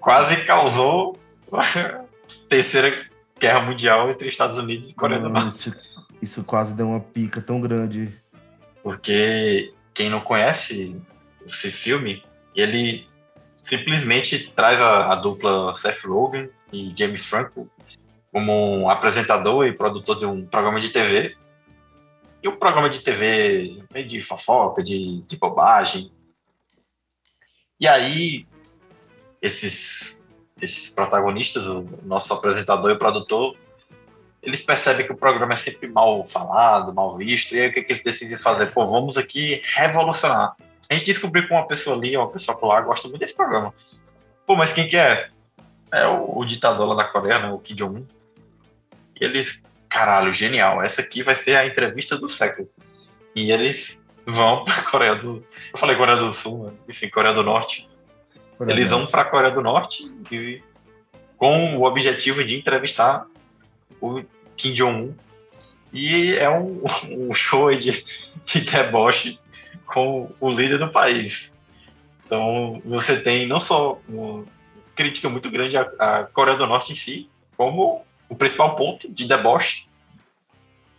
quase 0.01 0.45
causou 0.45 1.19
a 1.53 2.05
terceira 2.49 3.07
guerra 3.39 3.61
mundial 3.61 4.11
entre 4.11 4.29
Estados 4.29 4.59
Unidos 4.59 4.91
e 4.91 4.95
Coreia 4.95 5.21
do 5.21 5.29
Norte. 5.29 5.73
Isso 6.21 6.43
quase 6.43 6.75
deu 6.75 6.89
uma 6.89 7.01
pica 7.01 7.41
tão 7.41 7.61
grande. 7.61 8.13
Porque 8.83 9.73
quem 10.01 10.09
não 10.09 10.23
conhece 10.23 10.99
esse 11.45 11.71
filme, 11.71 12.25
ele 12.57 13.07
simplesmente 13.55 14.51
traz 14.57 14.81
a, 14.81 15.13
a 15.13 15.15
dupla 15.15 15.75
Seth 15.75 16.07
Rogen 16.07 16.49
e 16.73 16.91
James 16.97 17.27
Franco 17.27 17.71
como 18.33 18.79
um 18.79 18.89
apresentador 18.89 19.67
e 19.67 19.75
produtor 19.75 20.19
de 20.19 20.25
um 20.25 20.47
programa 20.47 20.81
de 20.81 20.89
TV. 20.89 21.37
E 22.43 22.49
um 22.49 22.57
programa 22.57 22.89
de 22.89 23.01
TV 23.01 23.83
meio 23.93 24.09
de 24.09 24.23
fofoca, 24.23 24.83
de, 24.83 25.21
de 25.29 25.37
bobagem. 25.37 26.11
E 27.79 27.87
aí, 27.87 28.47
esses, 29.43 30.27
esses 30.63 30.89
protagonistas, 30.89 31.67
o 31.67 31.87
nosso 32.05 32.33
apresentador 32.33 32.91
e 32.91 32.95
o 32.95 32.99
produtor, 32.99 33.55
eles 34.43 34.63
percebem 34.63 35.07
que 35.07 35.13
o 35.13 35.17
programa 35.17 35.53
é 35.53 35.57
sempre 35.57 35.89
mal 35.89 36.25
falado, 36.25 36.95
mal 36.95 37.17
visto, 37.17 37.55
e 37.55 37.61
aí 37.61 37.69
o 37.69 37.73
que, 37.73 37.83
que 37.83 37.93
eles 37.93 38.05
decidem 38.05 38.39
fazer? 38.39 38.67
Pô, 38.67 38.87
vamos 38.87 39.19
aqui 39.19 39.63
revolucionar. 39.75 40.57
A 40.89 40.95
gente 40.95 41.07
descobriu 41.07 41.47
que 41.47 41.53
uma 41.53 41.67
pessoa 41.67 41.97
ali, 41.97 42.17
uma 42.17 42.31
pessoa 42.31 42.59
lá, 42.63 42.81
gosta 42.81 43.07
muito 43.09 43.21
desse 43.21 43.37
programa. 43.37 43.75
Pô, 44.47 44.57
mas 44.57 44.73
quem 44.73 44.89
que 44.89 44.97
é? 44.97 45.29
É 45.93 46.07
o, 46.07 46.39
o 46.39 46.45
ditador 46.45 46.89
lá 46.89 46.95
da 46.95 47.09
Coreia, 47.09 47.39
né? 47.39 47.51
O 47.51 47.59
Kim 47.59 47.75
Jong-un. 47.75 48.07
E 49.21 49.25
eles, 49.25 49.65
caralho, 49.89 50.33
genial. 50.33 50.83
Essa 50.83 51.03
aqui 51.03 51.23
vai 51.23 51.37
ser 51.37 51.57
a 51.57 51.67
entrevista 51.67 52.17
do 52.17 52.29
século. 52.29 52.69
E 53.37 53.53
eles 53.53 54.05
vão 54.27 54.65
pra 54.65 54.83
Coreia 54.83 55.15
do... 55.15 55.45
Eu 55.73 55.79
falei 55.79 55.97
Coreia 55.97 56.19
do 56.19 56.33
Sul, 56.33 56.67
né? 56.67 56.73
enfim, 56.89 57.09
Coreia 57.09 57.35
do 57.35 57.43
Norte. 57.43 57.89
Coreia 58.57 58.75
eles 58.75 58.91
vão 58.91 59.07
pra 59.07 59.25
Coreia 59.25 59.53
do 59.53 59.63
Norte 59.63 60.11
e, 60.33 60.63
com 61.37 61.77
o 61.77 61.85
objetivo 61.85 62.45
de 62.45 62.59
entrevistar 62.59 63.27
o 64.01 64.23
Kim 64.57 64.75
Jong-un. 64.75 65.15
E 65.93 66.35
é 66.35 66.49
um, 66.49 66.83
um 67.29 67.35
show 67.35 67.73
de, 67.73 68.05
de 68.45 68.61
deboche 68.61 69.39
com 69.87 70.31
o 70.41 70.51
líder 70.51 70.79
do 70.79 70.91
país. 70.91 71.55
Então, 72.25 72.81
você 72.85 73.21
tem 73.21 73.47
não 73.47 73.59
só 73.59 74.01
uma 74.09 74.45
crítica 74.95 75.29
muito 75.29 75.51
grande 75.51 75.77
à, 75.77 75.83
à 75.99 76.25
Coreia 76.25 76.57
do 76.57 76.67
Norte 76.67 76.93
em 76.93 76.95
si, 76.95 77.29
como 77.57 78.05
o 78.29 78.37
principal 78.37 78.77
ponto 78.77 79.11
de 79.13 79.27
deboche 79.27 79.87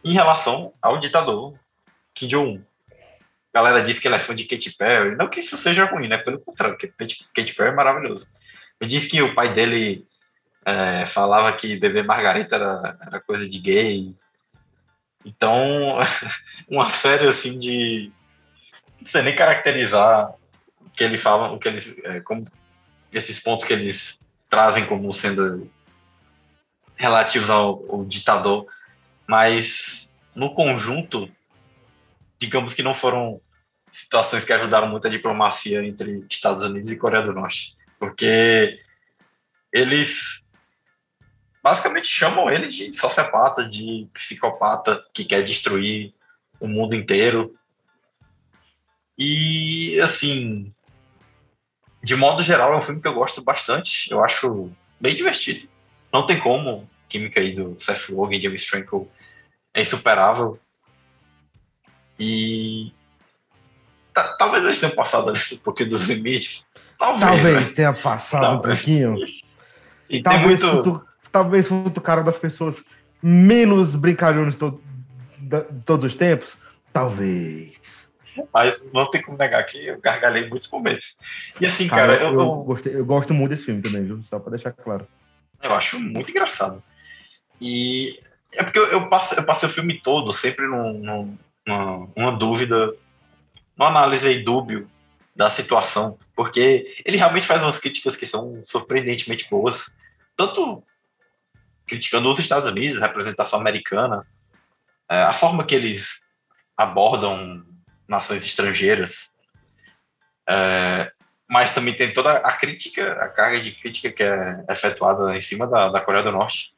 em 0.04 0.12
relação 0.14 0.74
ao 0.82 1.00
ditador 1.00 1.54
Kim 2.14 2.28
Jong-un. 2.28 2.62
A 3.54 3.62
galera 3.62 3.84
diz 3.84 4.00
que 4.00 4.08
ele 4.08 4.16
é 4.16 4.20
fã 4.20 4.34
de 4.34 4.46
Katy 4.46 4.78
Perry. 4.78 5.16
Não 5.16 5.28
que 5.28 5.42
isso 5.42 5.58
seja 5.58 5.86
ruim, 5.86 6.08
né? 6.08 6.18
Pelo 6.18 6.40
contrário, 6.40 6.78
Katy 6.78 7.54
Perry 7.54 7.70
é 7.70 7.76
maravilhoso. 7.76 8.30
Ele 8.80 8.90
disse 8.90 9.10
que 9.10 9.22
o 9.22 9.36
pai 9.36 9.54
dele 9.54 10.06
é, 10.66 11.06
falava 11.06 11.52
que 11.54 11.78
beber 11.78 12.04
margarita 12.04 12.56
era, 12.56 12.98
era 13.02 13.20
coisa 13.20 13.50
de 13.50 13.60
gay. 13.60 14.16
Então, 15.26 15.98
uma 16.70 16.90
série 16.90 17.28
assim 17.28 17.58
de 17.58 18.12
não 19.00 19.06
sei 19.06 19.22
nem 19.24 19.36
caracterizar 19.36 20.34
o 20.80 20.90
que 20.92 21.04
ele 21.04 21.18
fala, 21.18 21.52
o 21.52 21.60
que 21.60 21.68
eles, 21.68 22.00
é, 22.04 22.22
como 22.22 22.48
esses 23.12 23.40
pontos 23.40 23.66
que 23.66 23.74
eles 23.74 24.24
trazem 24.50 24.86
como 24.86 25.12
sendo 25.12 25.70
relativos 26.96 27.50
ao, 27.50 27.84
ao 27.90 28.06
ditador, 28.06 28.68
mas 29.28 30.16
no 30.36 30.54
conjunto, 30.54 31.30
digamos 32.38 32.74
que 32.74 32.84
não 32.84 32.94
foram 32.94 33.42
situações 33.92 34.46
que 34.46 34.54
ajudaram 34.54 34.88
muito 34.88 35.08
a 35.08 35.10
diplomacia 35.10 35.84
entre 35.84 36.26
Estados 36.30 36.64
Unidos 36.64 36.92
e 36.92 36.98
Coreia 36.98 37.24
do 37.24 37.34
Norte, 37.34 37.76
porque 38.00 38.80
eles 39.74 40.41
basicamente 41.64 42.08
chamam 42.08 42.50
ele 42.50 42.68
de 42.68 42.94
sociopata, 42.94 43.70
de 43.70 44.08
psicopata 44.14 45.04
que 45.14 45.26
quer 45.26 45.44
destruir 45.44 46.14
o 46.60 46.68
mundo 46.68 46.96
inteiro 46.96 47.56
e, 49.24 50.02
assim, 50.02 50.74
de 52.04 52.16
modo 52.16 52.42
geral, 52.42 52.74
é 52.74 52.78
um 52.78 52.82
filme 52.82 53.00
que 53.00 53.08
eu 53.08 53.14
gosto 53.14 53.44
bastante. 53.44 54.12
Eu 54.12 54.24
acho 54.24 54.72
bem 55.00 55.16
divertido. 55.16 55.68
Não 56.12 56.26
tem 56.26 56.40
como. 56.40 56.90
A 57.06 57.08
química 57.12 57.40
aí 57.40 57.54
do 57.54 57.76
Seth 57.78 58.10
Rogen 58.10 58.40
e 58.40 58.42
James 58.42 58.66
Franco 58.66 59.08
é 59.76 59.82
insuperável. 59.82 60.58
E 62.20 62.92
talvez 64.40 64.64
eles 64.66 64.80
tenham 64.80 64.96
passado 64.96 65.32
um 65.32 65.58
pouquinho 65.58 65.90
dos 65.90 66.08
limites. 66.08 66.68
Talvez, 66.98 67.22
talvez 67.24 67.70
né? 67.70 67.76
tenha 67.76 67.94
passado 67.94 68.42
talvez. 68.42 68.80
um 68.80 68.84
pouquinho. 68.84 69.16
E 70.10 70.22
talvez, 70.22 70.64
muito... 70.64 70.68
futu, 70.68 71.08
talvez 71.32 71.68
cara 72.04 72.24
das 72.24 72.38
pessoas 72.38 72.84
menos 73.22 73.96
brincalhones 73.96 74.54
de, 74.54 74.60
todo, 74.60 74.82
de 75.38 75.62
todos 75.86 76.12
os 76.12 76.16
tempos. 76.16 76.56
Talvez. 76.92 77.80
Mas 78.54 78.92
não 78.94 79.10
tem 79.10 79.22
como 79.22 79.38
negar 79.38 79.64
que 79.66 79.88
eu 79.88 80.00
gargalhei 80.00 80.50
muitos 80.50 80.70
momentos. 80.70 81.18
E 81.60 81.66
assim, 81.66 81.88
cara, 81.88 82.18
cara 82.18 82.30
eu, 82.30 82.40
eu, 82.40 82.56
gostei, 82.58 82.96
eu 82.96 83.06
gosto 83.06 83.34
muito 83.34 83.52
desse 83.52 83.66
filme 83.66 83.82
também, 83.82 84.04
viu? 84.04 84.22
Só 84.24 84.40
pra 84.40 84.52
deixar 84.52 84.72
claro. 84.72 85.08
Eu 85.62 85.74
acho 85.74 86.00
muito 86.00 86.32
engraçado. 86.32 86.82
E 87.60 88.20
é 88.54 88.64
porque 88.64 88.80
eu, 88.80 88.88
eu, 88.88 89.10
passo, 89.10 89.36
eu 89.36 89.46
passei 89.46 89.70
o 89.70 89.72
filme 89.72 90.00
todo 90.02 90.32
sempre 90.32 90.68
num, 90.68 90.94
num, 90.94 91.38
numa, 91.66 92.10
uma 92.16 92.32
dúvida, 92.32 92.94
uma 93.78 93.88
análise 93.88 94.28
dúbio 94.40 94.90
da 95.36 95.50
situação, 95.50 96.18
porque 96.36 96.94
ele 97.06 97.18
realmente 97.18 97.48
faz 97.48 97.64
umas 97.64 97.80
críticas 97.80 98.18
que 98.18 98.26
são 98.26 98.62
surpreendentemente 98.66 99.50
boas, 99.50 99.98
tanto 100.36 100.84
criticando 101.92 102.30
os 102.30 102.40
Estados 102.40 102.70
Unidos, 102.70 103.02
a 103.02 103.08
representação 103.08 103.60
americana, 103.60 104.26
é, 105.10 105.24
a 105.24 105.34
forma 105.34 105.66
que 105.66 105.76
eles 105.76 106.26
abordam 106.78 107.66
nações 108.08 108.46
estrangeiras. 108.46 109.38
É, 110.48 111.12
mas 111.50 111.76
também 111.76 111.94
tem 111.94 112.14
toda 112.14 112.38
a 112.38 112.54
crítica, 112.54 113.12
a 113.22 113.28
carga 113.28 113.60
de 113.60 113.74
crítica 113.74 114.10
que 114.10 114.24
é 114.24 114.64
efetuada 114.70 115.36
em 115.36 115.42
cima 115.42 115.68
da, 115.68 115.90
da 115.90 116.00
Coreia 116.00 116.24
do 116.24 116.32
Norte. 116.32 116.74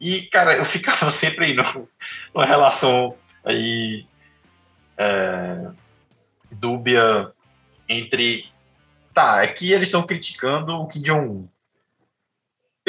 E, 0.00 0.22
cara, 0.22 0.56
eu 0.56 0.64
ficava 0.64 1.10
sempre 1.12 1.52
no, 1.52 1.86
numa 2.34 2.46
relação 2.46 3.14
aí 3.44 4.06
é, 4.96 5.68
dúbia 6.50 7.30
entre. 7.86 8.50
Tá, 9.12 9.42
aqui 9.42 9.72
eles 9.72 9.88
estão 9.88 10.06
criticando 10.06 10.74
o 10.74 10.88
Kim 10.88 11.02
Jong-un. 11.02 11.48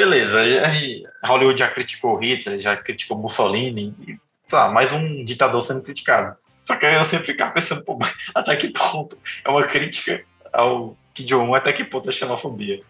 Beleza, 0.00 0.38
Hollywood 1.22 1.60
já 1.60 1.70
criticou 1.70 2.16
Hitler, 2.16 2.58
já 2.58 2.74
criticou 2.74 3.18
Mussolini, 3.18 3.94
e, 4.08 4.18
tá, 4.48 4.70
mais 4.70 4.94
um 4.94 5.22
ditador 5.22 5.60
sendo 5.60 5.82
criticado. 5.82 6.38
Só 6.64 6.74
que 6.76 6.86
eu 6.86 7.04
sempre 7.04 7.26
ficava 7.26 7.52
pensando, 7.52 7.84
pô, 7.84 7.98
até 8.34 8.56
que 8.56 8.70
ponto 8.70 9.20
é 9.44 9.50
uma 9.50 9.62
crítica 9.66 10.24
ao 10.50 10.96
Kim 11.12 11.26
Jong-un, 11.26 11.54
até 11.54 11.70
que 11.74 11.84
ponto 11.84 12.08
é 12.08 12.12
xenofobia. 12.14 12.82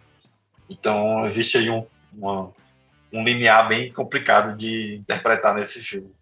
Então 0.68 1.26
existe 1.26 1.58
aí 1.58 1.68
um, 1.68 1.84
uma, 2.12 2.52
um 3.12 3.24
limiar 3.24 3.66
bem 3.66 3.92
complicado 3.92 4.56
de 4.56 4.94
interpretar 4.94 5.52
nesse 5.52 5.80
filme. 5.80 6.14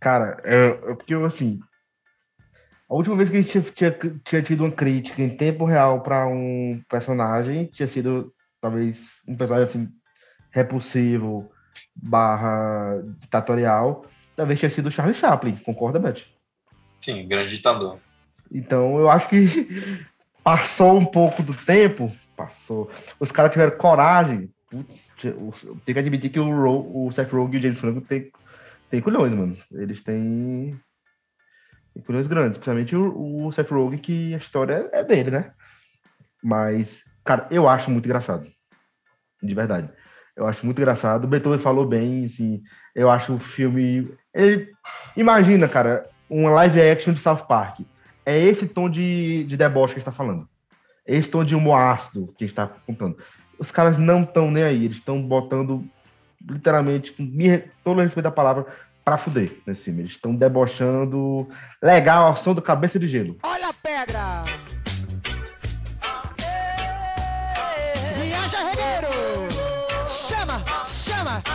Cara, 0.00 0.36
é, 0.44 0.66
é 0.66 0.94
porque 0.96 1.14
assim, 1.14 1.60
A 2.90 2.94
última 2.94 3.16
vez 3.16 3.30
que 3.30 3.38
a 3.38 3.40
gente 3.40 3.72
tinha, 3.72 3.90
tinha, 3.90 4.20
tinha 4.22 4.42
tido 4.42 4.64
uma 4.64 4.70
crítica 4.70 5.22
em 5.22 5.34
tempo 5.34 5.64
real 5.64 6.02
para 6.02 6.26
um 6.26 6.78
personagem 6.90 7.64
tinha 7.64 7.88
sido 7.88 8.30
talvez 8.64 9.20
um 9.28 9.36
personagem 9.36 9.68
assim 9.68 9.92
repulsivo 10.50 11.50
barra 11.94 13.02
ditatorial, 13.18 14.06
talvez 14.34 14.58
tinha 14.58 14.70
sido 14.70 14.90
Charlie 14.90 15.14
Chaplin, 15.14 15.54
concorda, 15.56 15.98
Beth? 15.98 16.22
Sim, 16.98 17.28
grande 17.28 17.56
ditador. 17.56 18.00
Então 18.50 18.98
eu 18.98 19.10
acho 19.10 19.28
que 19.28 19.68
passou 20.42 20.98
um 20.98 21.04
pouco 21.04 21.42
do 21.42 21.52
tempo, 21.52 22.10
passou. 22.34 22.90
Os 23.20 23.30
caras 23.30 23.52
tiveram 23.52 23.76
coragem. 23.76 24.50
Putz, 24.70 25.10
tem 25.84 25.94
que 25.94 25.98
admitir 25.98 26.30
que 26.30 26.40
o, 26.40 26.50
Ro, 26.50 27.06
o 27.06 27.12
Seth 27.12 27.30
Rogen 27.30 27.56
e 27.56 27.58
o 27.58 27.62
James 27.62 27.78
Franco 27.78 28.00
tem, 28.00 28.32
tem 28.90 29.02
culhões, 29.02 29.34
mano. 29.34 29.54
Eles 29.72 30.02
têm, 30.02 30.80
têm 31.92 32.02
culhões 32.02 32.26
grandes, 32.26 32.56
principalmente 32.56 32.96
o, 32.96 33.46
o 33.46 33.52
Seth 33.52 33.70
Rogen, 33.70 33.98
que 33.98 34.32
a 34.32 34.38
história 34.38 34.88
é 34.90 35.04
dele, 35.04 35.30
né? 35.30 35.52
Mas, 36.42 37.04
cara, 37.22 37.46
eu 37.50 37.68
acho 37.68 37.90
muito 37.90 38.06
engraçado. 38.06 38.53
De 39.44 39.54
verdade. 39.54 39.90
Eu 40.36 40.46
acho 40.46 40.64
muito 40.64 40.78
engraçado. 40.78 41.24
O 41.24 41.28
Beethoven 41.28 41.58
falou 41.58 41.86
bem, 41.86 42.24
assim. 42.24 42.62
Eu 42.94 43.10
acho 43.10 43.34
o 43.34 43.38
filme. 43.38 44.10
Ele... 44.32 44.72
Imagina, 45.16 45.68
cara, 45.68 46.08
um 46.28 46.48
live 46.48 46.80
action 46.80 47.12
de 47.12 47.20
South 47.20 47.46
Park. 47.46 47.80
É 48.26 48.38
esse 48.38 48.66
tom 48.66 48.88
de, 48.88 49.44
de 49.44 49.56
deboche 49.56 49.94
que 49.94 49.98
a 49.98 50.00
gente 50.00 50.06
tá 50.06 50.12
falando. 50.12 50.48
É 51.06 51.14
esse 51.14 51.30
tom 51.30 51.44
de 51.44 51.54
humor 51.54 51.78
ácido 51.78 52.34
que 52.36 52.44
a 52.44 52.46
gente 52.46 52.56
tá 52.56 52.66
contando. 52.66 53.18
Os 53.58 53.70
caras 53.70 53.98
não 53.98 54.22
estão 54.22 54.50
nem 54.50 54.64
aí. 54.64 54.84
Eles 54.84 54.96
estão 54.96 55.22
botando, 55.22 55.84
literalmente, 56.40 57.12
com 57.12 57.24
todo 57.84 57.98
o 57.98 58.02
respeito 58.02 58.24
da 58.24 58.30
palavra, 58.30 58.66
pra 59.04 59.18
fuder 59.18 59.52
nesse 59.66 59.84
filme. 59.84 60.02
Eles 60.02 60.12
estão 60.12 60.34
debochando 60.34 61.48
legal 61.82 62.26
ao 62.26 62.36
som 62.36 62.54
do 62.54 62.62
cabeça 62.62 62.98
de 62.98 63.06
gelo. 63.06 63.36
Olha 63.44 63.68
a 63.68 63.74
pedra! 63.74 64.53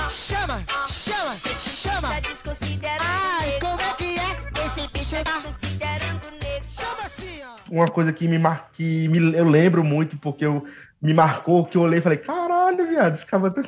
Chama, 0.10 0.66
chama, 0.88 1.36
chama. 1.36 2.10
Ai, 3.00 3.60
como 3.60 3.80
é 3.80 3.94
que 3.94 4.18
é 4.18 4.66
esse 4.66 4.88
bicho 4.90 5.16
tá 5.24 5.42
considerando 5.42 6.32
negro? 6.42 6.70
Chama 6.70 7.04
assim, 7.04 7.42
ó. 7.44 7.56
Uma 7.72 7.88
coisa 7.88 8.12
que 8.12 8.28
me 8.28 8.40
mar... 8.40 8.70
que 8.74 9.08
me... 9.08 9.36
eu 9.36 9.48
lembro 9.48 9.84
muito, 9.84 10.18
porque 10.18 10.46
eu 10.46 10.66
me 11.02 11.14
marcou, 11.14 11.66
que 11.66 11.78
eu 11.78 11.82
olhei 11.82 12.00
e 12.00 12.02
falei, 12.02 12.18
caralho, 12.18 12.88
viado, 12.88 13.16
esse 13.16 13.26
cara 13.26 13.52
tá... 13.52 13.62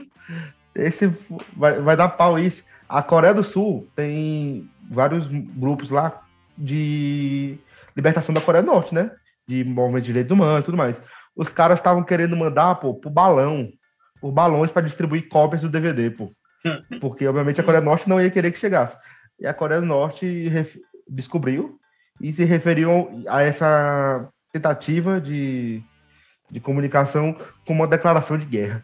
esse 0.76 1.08
vai, 1.56 1.80
vai 1.80 1.96
dar 1.96 2.10
pau 2.10 2.38
isso. 2.38 2.64
A 2.90 3.02
Coreia 3.02 3.34
do 3.34 3.44
Sul 3.44 3.88
tem 3.96 4.70
vários 4.90 5.28
grupos 5.28 5.90
lá 5.90 6.22
de 6.58 7.58
libertação 7.96 8.34
da 8.34 8.42
Coreia 8.42 8.64
do 8.64 8.72
Norte, 8.72 8.94
né? 8.94 9.12
De 9.48 9.64
movimento 9.64 10.04
de 10.04 10.08
direitos 10.08 10.32
humanos 10.32 10.62
e 10.62 10.66
tudo 10.66 10.78
mais. 10.78 11.02
Os 11.36 11.48
caras 11.48 11.80
estavam 11.80 12.04
querendo 12.04 12.36
mandar, 12.36 12.76
pô, 12.76 12.94
pro 12.94 13.10
balão, 13.10 13.70
por 14.22 14.32
balões 14.32 14.72
para 14.72 14.84
distribuir 14.84 15.28
cópias 15.28 15.64
do 15.64 15.70
DVD, 15.70 16.12
pô. 16.12 16.32
Porque, 17.02 17.28
obviamente, 17.28 17.60
a 17.60 17.64
Coreia 17.64 17.82
do 17.82 17.86
Norte 17.86 18.08
não 18.08 18.22
ia 18.22 18.30
querer 18.30 18.52
que 18.52 18.60
chegasse. 18.60 18.96
E 19.40 19.48
a 19.48 19.54
Coreia 19.54 19.82
do 19.82 19.88
Norte 19.88 20.50
descobriu 21.10 21.80
e 22.22 22.32
se 22.32 22.46
referiu 22.46 23.24
a 23.28 23.42
essa 23.42 24.32
tentativa 24.54 25.20
de, 25.20 25.82
de 26.50 26.60
comunicação 26.60 27.36
como 27.66 27.82
uma 27.82 27.88
declaração 27.88 28.38
de 28.38 28.46
guerra. 28.46 28.84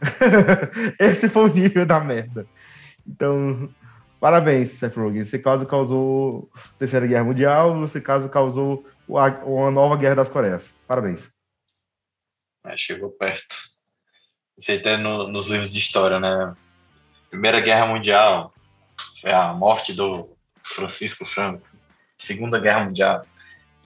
Esse 1.00 1.30
foi 1.30 1.44
o 1.44 1.54
nível 1.54 1.86
da 1.86 2.00
merda. 2.00 2.48
Então, 3.06 3.70
parabéns, 4.20 4.70
Seth 4.70 4.96
Rogen. 4.96 5.24
Você 5.24 5.38
caso 5.38 5.68
causou 5.68 6.50
a 6.56 6.60
Terceira 6.80 7.06
Guerra 7.06 7.26
Mundial, 7.26 7.80
você 7.80 8.02
caso 8.02 8.28
causou 8.28 8.84
uma 9.08 9.70
nova 9.70 9.96
Guerra 9.96 10.16
das 10.16 10.30
Coreias. 10.30 10.74
Parabéns. 10.88 11.30
É, 12.66 12.76
chegou 12.76 13.12
perto. 13.12 13.56
Isso 14.58 14.72
aí 14.72 14.80
tá 14.80 14.98
no, 14.98 15.28
nos 15.28 15.48
livros 15.48 15.72
de 15.72 15.80
história, 15.80 16.20
né? 16.20 16.54
Primeira 17.30 17.60
Guerra 17.60 17.86
Mundial, 17.86 18.54
foi 19.22 19.32
a 19.32 19.54
morte 19.54 19.94
do 19.94 20.30
Francisco 20.64 21.26
Franco. 21.26 21.68
Segunda 22.18 22.60
Guerra 22.60 22.86
Mundial, 22.86 23.26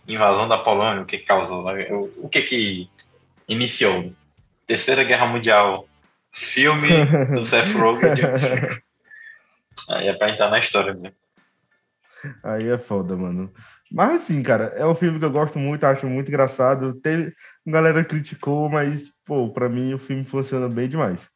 invasão 0.07 0.47
da 0.47 0.57
Polônia, 0.57 1.01
o 1.01 1.05
que 1.05 1.19
causou, 1.19 1.63
né? 1.65 1.87
o, 1.91 2.29
que 2.29 2.41
que 2.41 2.89
iniciou? 3.47 4.13
Terceira 4.65 5.03
Guerra 5.03 5.27
Mundial, 5.27 5.87
filme 6.31 6.87
do 7.35 7.43
Seth 7.43 7.73
Rogen. 7.73 8.09
Aí 9.89 10.07
é 10.07 10.13
pra 10.13 10.29
entrar 10.29 10.49
na 10.49 10.59
história 10.59 10.93
mesmo. 10.93 11.15
Aí 12.43 12.69
é 12.69 12.77
foda, 12.77 13.15
mano. 13.15 13.51
Mas 13.91 14.23
assim, 14.23 14.41
cara, 14.41 14.73
é 14.77 14.85
um 14.85 14.95
filme 14.95 15.19
que 15.19 15.25
eu 15.25 15.31
gosto 15.31 15.59
muito, 15.59 15.83
acho 15.83 16.07
muito 16.07 16.29
engraçado. 16.29 16.93
Teve, 17.01 17.33
a 17.67 17.71
galera 17.71 18.03
criticou, 18.03 18.69
mas, 18.69 19.11
pô, 19.25 19.49
pra 19.49 19.69
mim 19.69 19.93
o 19.93 19.97
filme 19.97 20.23
funciona 20.23 20.67
bem 20.67 20.89
demais. 20.89 21.29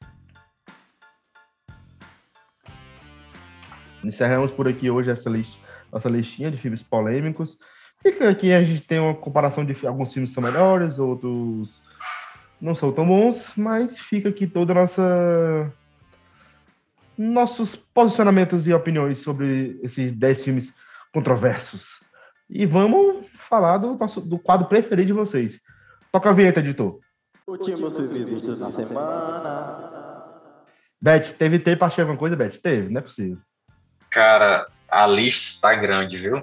Encerramos 4.03 4.51
por 4.51 4.67
aqui 4.67 4.89
hoje 4.89 5.09
essa 5.09 5.29
lista, 5.29 5.59
nossa 5.91 6.09
listinha 6.09 6.51
de 6.51 6.57
filmes 6.57 6.83
polêmicos. 6.83 7.57
Fica 8.01 8.29
aqui 8.29 8.53
a 8.53 8.61
gente 8.63 8.83
tem 8.83 8.99
uma 8.99 9.15
comparação 9.15 9.65
de 9.65 9.75
alguns 9.85 10.13
filmes 10.13 10.31
são 10.31 10.43
melhores, 10.43 10.99
outros 10.99 11.81
não 12.61 12.75
são 12.75 12.91
tão 12.91 13.05
bons, 13.05 13.53
mas 13.55 13.99
fica 13.99 14.29
aqui 14.29 14.45
toda 14.47 14.73
a 14.73 14.75
nossa 14.75 15.73
nossos 17.17 17.75
posicionamentos 17.75 18.67
e 18.67 18.73
opiniões 18.73 19.19
sobre 19.19 19.79
esses 19.81 20.11
10 20.11 20.43
filmes 20.43 20.73
controversos. 21.13 22.03
E 22.49 22.65
vamos 22.65 23.25
falar 23.37 23.77
do 23.77 23.95
nosso 23.95 24.21
do 24.21 24.37
quadro 24.37 24.67
preferido 24.67 25.07
de 25.07 25.13
vocês. 25.13 25.59
Toca 26.15 26.29
a 26.29 26.33
vinheta, 26.33 26.61
editor. 26.61 27.01
Últimos 27.45 27.99
vistos 27.99 28.57
na 28.57 28.71
semana. 28.71 30.63
Beth, 31.01 31.33
teve 31.37 31.59
tempo 31.59 31.79
pra 31.79 31.87
assistir 31.87 31.99
alguma 32.03 32.17
coisa, 32.17 32.37
Beth? 32.37 32.57
Teve, 32.63 32.87
não 32.87 32.99
é 32.99 33.01
possível. 33.01 33.37
Cara, 34.09 34.65
a 34.87 35.05
lista 35.07 35.59
tá 35.59 35.75
grande, 35.75 36.17
viu? 36.17 36.41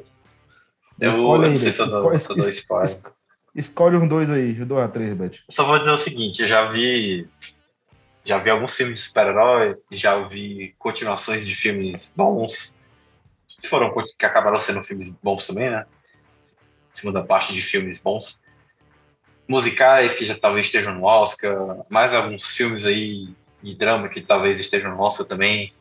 Eu, 1.01 1.09
escolhe 1.09 1.45
eu 1.45 1.49
não 1.49 1.57
sei 1.57 1.71
se 1.71 1.81
eu 1.81 1.87
dou, 1.87 2.15
escolhe, 2.15 2.41
dou 2.43 2.51
spoiler. 2.51 3.01
Escolhe 3.57 3.97
um 3.97 4.07
dois 4.07 4.29
aí, 4.29 4.59
eu 4.59 4.67
dou 4.67 4.79
a 4.79 4.89
três, 4.89 5.15
Beth. 5.15 5.39
só 5.51 5.65
vou 5.65 5.79
dizer 5.79 5.93
o 5.93 5.97
seguinte, 5.97 6.43
eu 6.43 6.49
já 6.49 6.69
vi. 6.69 7.27
Já 8.27 8.37
vi 8.39 8.51
alguns 8.51 8.75
filmes 8.75 9.01
de 9.01 9.07
super-herói, 9.07 9.79
já 9.91 10.19
vi 10.23 10.75
continuações 10.79 11.47
de 11.47 11.55
filmes 11.55 12.13
bons, 12.15 12.77
que 13.49 13.67
foram 13.67 13.91
que 14.19 14.27
acabaram 14.27 14.59
sendo 14.59 14.83
filmes 14.83 15.15
bons 15.15 15.47
também, 15.47 15.71
né? 15.71 15.87
Segunda 16.93 17.25
parte 17.25 17.55
de 17.55 17.63
filmes 17.63 18.03
bons. 18.03 18.42
Musicais 19.49 20.15
que 20.15 20.25
já 20.25 20.35
talvez 20.35 20.67
estejam 20.67 20.95
no 20.95 21.05
Oscar, 21.05 21.55
mais 21.89 22.15
alguns 22.15 22.45
filmes 22.57 22.85
aí 22.85 23.29
de 23.63 23.75
drama 23.75 24.09
que 24.09 24.21
talvez 24.21 24.59
estejam 24.59 24.91
no 24.91 25.01
Oscar 25.01 25.27
também. 25.27 25.73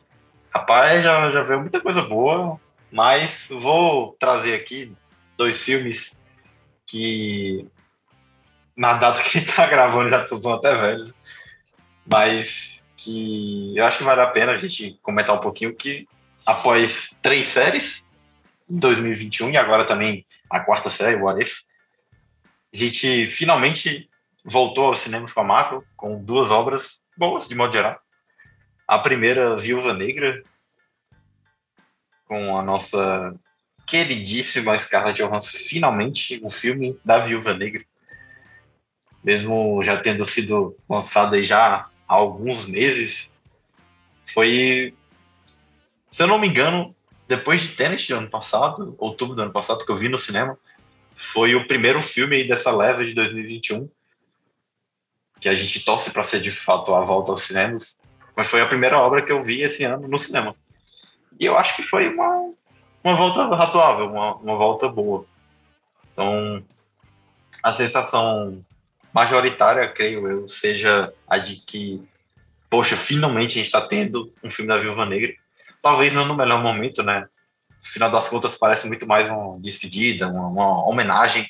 Rapaz, 0.50 1.02
já, 1.02 1.30
já 1.30 1.42
veio 1.42 1.60
muita 1.60 1.80
coisa 1.80 2.02
boa, 2.02 2.60
mas 2.90 3.48
vou 3.50 4.14
trazer 4.18 4.54
aqui 4.54 4.94
dois 5.36 5.62
filmes 5.62 6.20
que 6.86 7.66
na 8.76 8.94
data 8.94 9.22
que 9.22 9.38
a 9.38 9.40
gente 9.40 9.54
tá 9.54 9.66
gravando 9.66 10.10
já 10.10 10.26
são 10.26 10.52
até 10.52 10.74
velhos, 10.74 11.14
mas 12.06 12.86
que 12.96 13.76
eu 13.76 13.84
acho 13.84 13.98
que 13.98 14.04
vale 14.04 14.20
a 14.20 14.26
pena 14.26 14.52
a 14.52 14.58
gente 14.58 14.98
comentar 15.02 15.34
um 15.34 15.40
pouquinho 15.40 15.74
que 15.74 16.06
após 16.46 17.16
três 17.22 17.48
séries 17.48 18.06
em 18.68 18.76
2021 18.76 19.50
e 19.50 19.56
agora 19.56 19.84
também 19.84 20.26
a 20.50 20.60
quarta 20.60 20.90
série, 20.90 21.20
What 21.20 21.42
If, 21.42 21.60
a 22.72 22.76
gente 22.76 23.26
finalmente 23.26 24.08
voltou 24.44 24.86
aos 24.86 25.00
cinemas 25.00 25.32
com 25.32 25.40
a 25.40 25.44
Marvel, 25.44 25.84
com 25.96 26.22
duas 26.22 26.50
obras 26.50 27.06
boas, 27.16 27.46
de 27.46 27.54
modo 27.54 27.72
geral. 27.72 28.00
A 28.88 28.98
primeira, 28.98 29.56
Viúva 29.56 29.92
Negra, 29.92 30.42
com 32.26 32.56
a 32.56 32.62
nossa 32.62 33.34
queridíssima 33.86 34.78
Scarlett 34.78 35.22
Johansson, 35.22 35.58
finalmente 35.58 36.40
o 36.42 36.48
filme 36.48 36.98
da 37.04 37.18
Viúva 37.18 37.52
Negra. 37.52 37.84
Mesmo 39.22 39.84
já 39.84 40.00
tendo 40.00 40.24
sido 40.24 40.76
lançado 40.88 41.34
aí 41.34 41.44
já 41.44 41.86
há 42.08 42.14
alguns 42.14 42.66
meses, 42.66 43.30
foi, 44.24 44.94
se 46.10 46.22
eu 46.22 46.26
não 46.26 46.38
me 46.38 46.48
engano, 46.48 46.94
depois 47.28 47.60
de 47.60 47.76
Tenet 47.76 48.08
do 48.08 48.18
ano 48.18 48.30
passado, 48.30 48.94
outubro 48.98 49.36
do 49.36 49.42
ano 49.42 49.52
passado, 49.52 49.84
que 49.84 49.92
eu 49.92 49.96
vi 49.96 50.08
no 50.08 50.18
cinema, 50.18 50.58
foi 51.14 51.54
o 51.54 51.66
primeiro 51.66 52.02
filme 52.02 52.44
dessa 52.44 52.74
leva 52.74 53.04
de 53.04 53.14
2021 53.14 53.88
que 55.40 55.48
a 55.48 55.54
gente 55.54 55.84
torce 55.84 56.10
para 56.10 56.22
ser 56.22 56.40
de 56.40 56.52
fato 56.52 56.94
a 56.94 57.02
volta 57.02 57.32
aos 57.32 57.42
cinemas 57.42 58.02
mas 58.34 58.48
foi 58.48 58.60
a 58.60 58.66
primeira 58.66 58.98
obra 58.98 59.22
que 59.22 59.30
eu 59.30 59.42
vi 59.42 59.62
esse 59.62 59.84
ano 59.84 60.08
no 60.08 60.18
cinema. 60.18 60.54
E 61.38 61.44
eu 61.44 61.56
acho 61.58 61.76
que 61.76 61.82
foi 61.82 62.08
uma, 62.08 62.50
uma 63.02 63.14
volta 63.14 63.44
razoável, 63.54 64.06
uma, 64.06 64.36
uma 64.36 64.56
volta 64.56 64.88
boa. 64.88 65.24
Então, 66.12 66.64
a 67.62 67.72
sensação 67.72 68.60
majoritária, 69.12 69.88
creio 69.88 70.26
eu, 70.26 70.48
seja 70.48 71.12
a 71.28 71.38
de 71.38 71.56
que, 71.56 72.02
poxa, 72.70 72.96
finalmente 72.96 73.52
a 73.52 73.56
gente 73.56 73.66
está 73.66 73.86
tendo 73.86 74.32
um 74.42 74.50
filme 74.50 74.68
da 74.68 74.78
Viúva 74.78 75.04
Negra. 75.04 75.34
Talvez 75.82 76.14
não 76.14 76.24
no 76.24 76.36
melhor 76.36 76.62
momento, 76.62 77.02
né? 77.02 77.28
No 77.82 77.88
final 77.88 78.10
das 78.10 78.28
contas 78.28 78.56
parece 78.56 78.86
muito 78.86 79.06
mais 79.06 79.28
uma 79.28 79.58
despedida, 79.58 80.28
uma, 80.28 80.46
uma 80.46 80.88
homenagem 80.88 81.48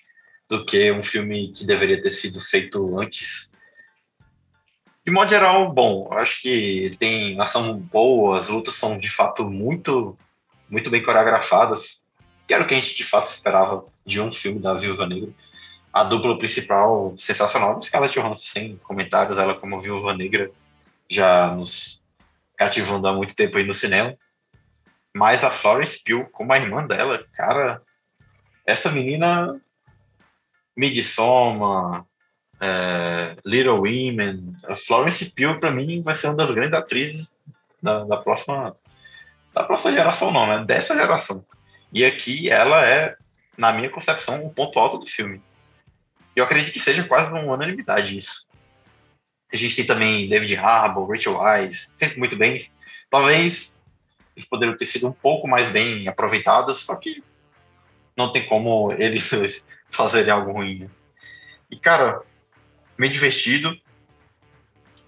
do 0.48 0.64
que 0.64 0.90
um 0.90 1.02
filme 1.02 1.52
que 1.52 1.64
deveria 1.64 2.00
ter 2.00 2.10
sido 2.10 2.40
feito 2.40 2.98
antes. 2.98 3.52
De 5.04 5.12
modo 5.12 5.28
geral, 5.28 5.72
bom, 5.72 6.08
acho 6.12 6.42
que 6.42 6.90
tem 6.98 7.38
ação 7.40 7.76
boa, 7.78 8.38
as 8.38 8.48
lutas 8.48 8.74
são 8.74 8.98
de 8.98 9.08
fato 9.08 9.48
muito, 9.48 10.16
muito 10.70 10.90
bem 10.90 11.02
coreografadas, 11.02 12.04
que 12.46 12.54
era 12.54 12.64
o 12.64 12.66
que 12.66 12.74
a 12.74 12.78
gente 12.78 12.96
de 12.96 13.04
fato 13.04 13.28
esperava 13.28 13.84
de 14.06 14.20
um 14.20 14.30
filme 14.30 14.60
da 14.60 14.74
Viúva 14.74 15.06
Negra. 15.06 15.30
A 15.92 16.04
dupla 16.04 16.38
principal, 16.38 17.12
sensacional, 17.18 17.80
Scarlett 17.82 18.18
Johansson, 18.18 18.44
sem 18.44 18.76
comentários, 18.78 19.38
ela 19.38 19.54
como 19.54 19.80
Viúva 19.80 20.14
Negra 20.14 20.50
já 21.08 21.54
nos 21.54 22.06
cativando 22.56 23.06
há 23.06 23.12
muito 23.12 23.34
tempo 23.34 23.58
aí 23.58 23.64
no 23.64 23.74
cinema. 23.74 24.16
Mas 25.14 25.44
a 25.44 25.50
Florence 25.50 26.02
Pugh, 26.02 26.28
como 26.30 26.52
a 26.52 26.58
irmã 26.58 26.86
dela, 26.86 27.24
cara, 27.34 27.82
essa 28.66 28.90
menina 28.90 29.60
Midsommar, 30.76 32.04
é, 32.60 33.36
Little 33.44 33.80
Women, 33.80 34.56
a 34.64 34.76
Florence 34.76 35.34
Pugh 35.34 35.58
para 35.58 35.70
mim 35.70 36.02
vai 36.02 36.14
ser 36.14 36.28
uma 36.28 36.36
das 36.36 36.50
grandes 36.50 36.74
atrizes 36.74 37.34
da, 37.82 38.04
da 38.04 38.16
próxima 38.16 38.76
da 39.52 39.64
próxima 39.64 39.92
geração 39.92 40.32
não, 40.32 40.46
né? 40.46 40.64
Dessa 40.64 40.94
geração. 40.94 41.44
E 41.92 42.04
aqui 42.04 42.48
ela 42.48 42.86
é, 42.86 43.16
na 43.58 43.70
minha 43.72 43.90
concepção, 43.90 44.42
o 44.42 44.46
um 44.46 44.50
ponto 44.50 44.78
alto 44.78 44.96
do 44.96 45.06
filme. 45.06 45.42
Eu 46.34 46.44
acredito 46.44 46.72
que 46.72 46.80
seja 46.80 47.04
quase 47.04 47.30
uma 47.30 47.42
unanimidade 47.42 48.16
isso. 48.16 48.48
A 49.52 49.56
gente 49.56 49.76
tem 49.76 49.84
também 49.84 50.26
David 50.26 50.56
Harbour, 50.56 51.10
Rachel 51.10 51.36
Weisz, 51.36 51.92
sempre 51.94 52.18
muito 52.18 52.36
bem. 52.36 52.66
Talvez 53.10 53.71
eles 54.36 54.48
poderiam 54.48 54.76
ter 54.76 54.86
sido 54.86 55.08
um 55.08 55.12
pouco 55.12 55.46
mais 55.46 55.70
bem 55.70 56.08
aproveitados, 56.08 56.78
só 56.78 56.96
que 56.96 57.22
não 58.16 58.32
tem 58.32 58.46
como 58.46 58.92
eles 58.92 59.30
fazerem 59.90 60.32
algo 60.32 60.52
ruim. 60.52 60.80
Né? 60.80 60.90
E, 61.70 61.78
cara, 61.78 62.22
meio 62.98 63.12
divertido. 63.12 63.78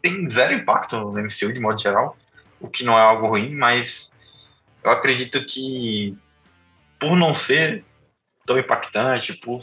Tem 0.02 0.28
zero 0.28 0.52
impacto 0.52 0.98
no 0.98 1.12
MCU 1.12 1.52
de 1.52 1.60
modo 1.60 1.80
geral, 1.80 2.16
o 2.60 2.68
que 2.68 2.84
não 2.84 2.92
é 2.92 3.00
algo 3.00 3.26
ruim, 3.26 3.54
mas 3.54 4.14
eu 4.82 4.90
acredito 4.90 5.46
que 5.46 6.16
por 6.98 7.16
não 7.16 7.34
ser 7.34 7.84
tão 8.44 8.58
impactante, 8.58 9.32
por, 9.32 9.58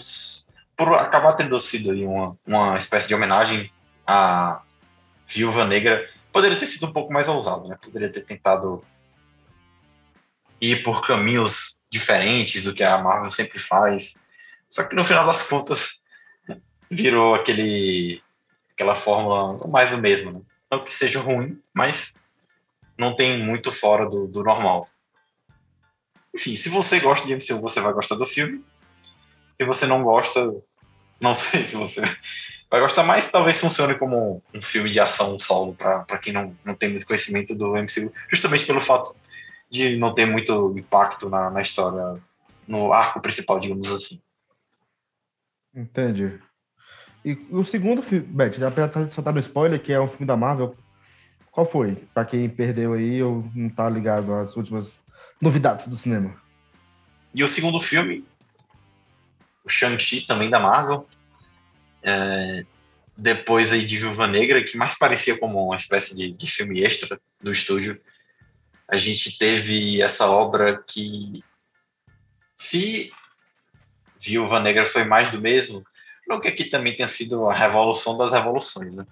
por 0.75 0.95
acabar 0.95 1.33
tendo 1.33 1.59
sido 1.59 1.91
uma, 1.91 2.35
uma 2.45 2.77
espécie 2.77 3.07
de 3.07 3.13
homenagem 3.13 3.71
à 4.05 4.61
Viúva 5.27 5.65
Negra, 5.65 6.09
poderia 6.33 6.57
ter 6.57 6.65
sido 6.65 6.87
um 6.87 6.93
pouco 6.93 7.13
mais 7.13 7.27
ousado, 7.27 7.67
né? 7.67 7.77
Poderia 7.79 8.09
ter 8.09 8.21
tentado 8.21 8.83
ir 10.61 10.83
por 10.83 11.01
caminhos 11.01 11.79
diferentes 11.91 12.63
do 12.63 12.73
que 12.73 12.83
a 12.83 12.97
Marvel 12.99 13.31
sempre 13.31 13.59
faz. 13.59 14.19
Só 14.69 14.83
que 14.83 14.95
no 14.95 15.03
final 15.03 15.25
das 15.25 15.41
contas 15.43 15.99
virou 16.89 17.35
aquele 17.35 18.21
aquela 18.73 18.95
fórmula 18.95 19.67
mais 19.67 19.89
do 19.89 19.97
mesmo, 19.97 20.31
né? 20.31 20.41
Não 20.71 20.83
que 20.83 20.91
seja 20.91 21.19
ruim, 21.19 21.61
mas 21.73 22.15
não 22.97 23.15
tem 23.15 23.43
muito 23.43 23.71
fora 23.71 24.09
do, 24.09 24.27
do 24.27 24.43
normal. 24.43 24.87
Enfim, 26.33 26.55
se 26.55 26.69
você 26.69 26.99
gosta 26.99 27.27
de 27.27 27.35
MCU, 27.35 27.59
você 27.59 27.81
vai 27.81 27.91
gostar 27.91 28.15
do 28.15 28.25
filme. 28.25 28.63
Se 29.57 29.65
você 29.65 29.85
não 29.85 30.01
gosta, 30.03 30.49
não 31.19 31.35
sei 31.35 31.65
se 31.65 31.75
você 31.75 32.01
vai 32.69 32.79
gostar 32.79 33.03
mais, 33.03 33.29
talvez 33.29 33.59
funcione 33.59 33.95
como 33.95 34.41
um 34.53 34.61
filme 34.61 34.89
de 34.89 34.99
ação 34.99 35.37
solo 35.37 35.75
para 35.75 36.17
quem 36.19 36.31
não, 36.31 36.55
não 36.63 36.73
tem 36.73 36.89
muito 36.89 37.05
conhecimento 37.05 37.53
do 37.53 37.75
MCU, 37.75 38.13
justamente 38.29 38.65
pelo 38.65 38.79
fato 38.79 39.13
de 39.71 39.95
não 39.97 40.13
ter 40.13 40.25
muito 40.25 40.77
impacto 40.77 41.29
na, 41.29 41.49
na 41.49 41.61
história, 41.61 42.21
no 42.67 42.91
arco 42.91 43.21
principal, 43.21 43.57
digamos 43.57 43.89
assim. 43.89 44.21
Entendi. 45.73 46.37
E 47.23 47.33
o 47.49 47.63
segundo 47.63 48.01
filme, 48.01 48.27
Beth, 48.27 48.61
apesar 48.61 49.05
de 49.05 49.11
soltar 49.11 49.33
no 49.33 49.39
spoiler, 49.39 49.81
que 49.81 49.93
é 49.93 50.01
um 50.01 50.07
filme 50.07 50.25
da 50.25 50.35
Marvel, 50.35 50.75
qual 51.51 51.65
foi? 51.65 51.95
Para 52.13 52.25
quem 52.25 52.49
perdeu 52.49 52.93
aí 52.93 53.23
ou 53.23 53.49
não 53.55 53.69
tá 53.69 53.89
ligado 53.89 54.33
às 54.33 54.57
últimas 54.57 54.99
novidades 55.39 55.87
do 55.87 55.95
cinema. 55.95 56.35
E 57.33 57.43
o 57.43 57.47
segundo 57.47 57.79
filme, 57.79 58.25
o 59.63 59.69
Shang-Chi, 59.69 60.27
também 60.27 60.49
da 60.49 60.59
Marvel, 60.59 61.07
é, 62.03 62.65
depois 63.15 63.71
aí 63.71 63.85
de 63.85 63.97
Viúva 63.97 64.27
Negra, 64.27 64.63
que 64.63 64.75
mais 64.75 64.97
parecia 64.97 65.37
como 65.37 65.63
uma 65.65 65.77
espécie 65.77 66.15
de, 66.15 66.33
de 66.33 66.47
filme 66.47 66.83
extra 66.83 67.19
do 67.41 67.51
estúdio, 67.51 68.01
a 68.91 68.97
gente 68.97 69.37
teve 69.37 70.01
essa 70.01 70.29
obra 70.29 70.83
que, 70.85 71.41
se 72.57 73.11
Viúva 74.19 74.59
Negra 74.59 74.85
foi 74.85 75.05
mais 75.05 75.31
do 75.31 75.39
mesmo, 75.39 75.81
não 76.27 76.41
que 76.41 76.49
aqui 76.49 76.65
também 76.65 76.95
tenha 76.95 77.07
sido 77.07 77.49
a 77.49 77.53
revolução 77.53 78.17
das 78.17 78.31
revoluções, 78.31 78.97
né? 78.97 79.07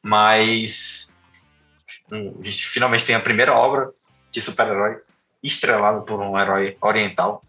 mas 0.00 1.12
hum, 2.10 2.36
a 2.40 2.44
gente 2.44 2.66
finalmente 2.68 3.04
tem 3.04 3.16
a 3.16 3.20
primeira 3.20 3.52
obra 3.52 3.90
de 4.30 4.40
super-herói 4.40 5.00
estrelado 5.42 6.04
por 6.04 6.20
um 6.20 6.38
herói 6.38 6.76
oriental 6.80 7.42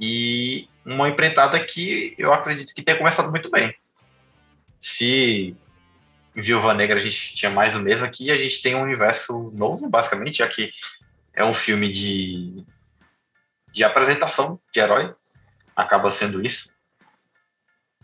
e 0.00 0.68
uma 0.84 1.08
empreitada 1.08 1.58
que 1.58 2.14
eu 2.16 2.32
acredito 2.32 2.72
que 2.72 2.82
tenha 2.82 2.96
começado 2.96 3.30
muito 3.30 3.50
bem. 3.50 3.74
Se 4.78 5.56
Viúva 6.34 6.72
Negra 6.74 7.00
a 7.00 7.02
gente 7.02 7.34
tinha 7.34 7.50
mais 7.50 7.74
o 7.74 7.82
mesmo 7.82 8.06
aqui, 8.06 8.30
a 8.30 8.36
gente 8.36 8.62
tem 8.62 8.76
um 8.76 8.82
universo 8.82 9.50
novo, 9.52 9.88
basicamente, 9.88 10.38
já 10.38 10.48
que 10.48 10.72
é 11.38 11.44
um 11.44 11.54
filme 11.54 11.90
de, 11.90 12.64
de 13.72 13.84
apresentação 13.84 14.58
de 14.74 14.80
herói, 14.80 15.14
acaba 15.74 16.10
sendo 16.10 16.44
isso. 16.44 16.76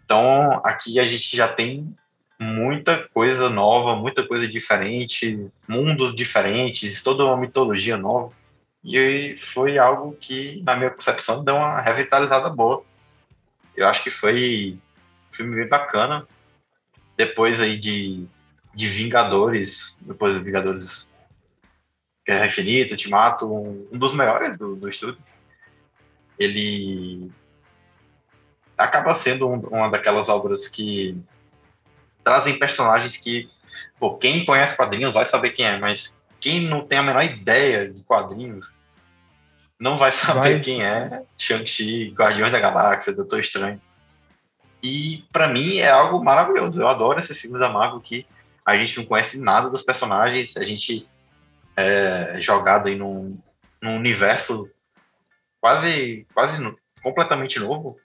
Então, 0.05 0.62
aqui 0.65 1.01
a 1.01 1.06
gente 1.06 1.36
já 1.36 1.48
tem 1.48 1.93
muita 2.39 3.09
coisa 3.09 3.51
nova, 3.51 3.97
muita 3.97 4.24
coisa 4.24 4.47
diferente, 4.47 5.51
mundos 5.66 6.15
diferentes, 6.15 7.02
toda 7.02 7.24
uma 7.24 7.36
mitologia 7.36 7.97
nova. 7.97 8.32
E 8.85 9.35
foi 9.36 9.78
algo 9.78 10.16
que, 10.20 10.62
na 10.62 10.77
minha 10.77 10.90
concepção, 10.90 11.43
deu 11.43 11.56
uma 11.56 11.81
revitalizada 11.81 12.48
boa. 12.51 12.85
Eu 13.77 13.89
acho 13.89 14.05
que 14.05 14.11
foi 14.12 14.78
um 15.32 15.35
filme 15.35 15.56
bem 15.56 15.66
bacana. 15.66 16.24
Depois 17.16 17.61
aí 17.61 17.77
de, 17.77 18.28
de 18.73 18.86
Vingadores, 18.86 19.98
depois 20.02 20.35
do 20.35 20.44
Vingadores 20.44 21.12
Guerra 22.26 22.46
Infinita, 22.46 22.94
Ultimato, 22.94 23.52
um, 23.52 23.86
um 23.92 23.98
dos 23.98 24.14
melhores 24.14 24.56
do, 24.56 24.74
do 24.76 24.88
estúdio. 24.88 25.18
Ele 26.38 27.30
acaba 28.76 29.14
sendo 29.14 29.48
um, 29.48 29.60
uma 29.60 29.90
daquelas 29.90 30.28
obras 30.28 30.68
que 30.68 31.16
trazem 32.24 32.59
personagens 32.59 33.16
que, 33.16 33.48
pô, 33.98 34.16
quem 34.16 34.44
conhece 34.44 34.76
quadrinhos 34.76 35.12
vai 35.12 35.26
saber 35.26 35.51
quem 35.51 35.66
é, 35.66 35.78
mas 35.78 36.18
quem 36.40 36.62
não 36.62 36.86
tem 36.86 36.98
a 36.98 37.02
menor 37.02 37.22
ideia 37.22 37.90
de 37.92 38.02
quadrinhos 38.02 38.72
não 39.78 39.96
vai 39.96 40.10
saber 40.12 40.40
vai. 40.40 40.60
quem 40.60 40.82
é 40.82 41.22
Shang-Chi, 41.36 42.14
Guardiões 42.16 42.51
da 42.51 42.59
Galáxia, 42.59 43.12
Doutor 43.12 43.40
Estranho. 43.40 43.80
E 44.82 45.24
para 45.32 45.48
mim 45.48 45.78
é 45.78 45.90
algo 45.90 46.22
maravilhoso. 46.22 46.80
Eu 46.80 46.88
adoro 46.88 47.20
esses 47.20 47.40
filmes 47.40 47.60
da 47.60 47.70
Marvel 47.70 48.01
que 48.01 48.26
a 48.64 48.76
gente 48.76 48.98
não 48.98 49.05
conhece 49.05 49.40
nada 49.40 49.70
dos 49.70 49.82
personagens, 49.82 50.56
a 50.56 50.64
gente 50.64 51.06
é 51.76 52.40
jogado 52.40 52.88
aí 52.88 52.96
num, 52.96 53.38
num 53.80 53.96
universo 53.96 54.70
quase, 55.60 56.26
quase 56.34 56.76
completamente 57.02 57.59
novo. 57.59 57.98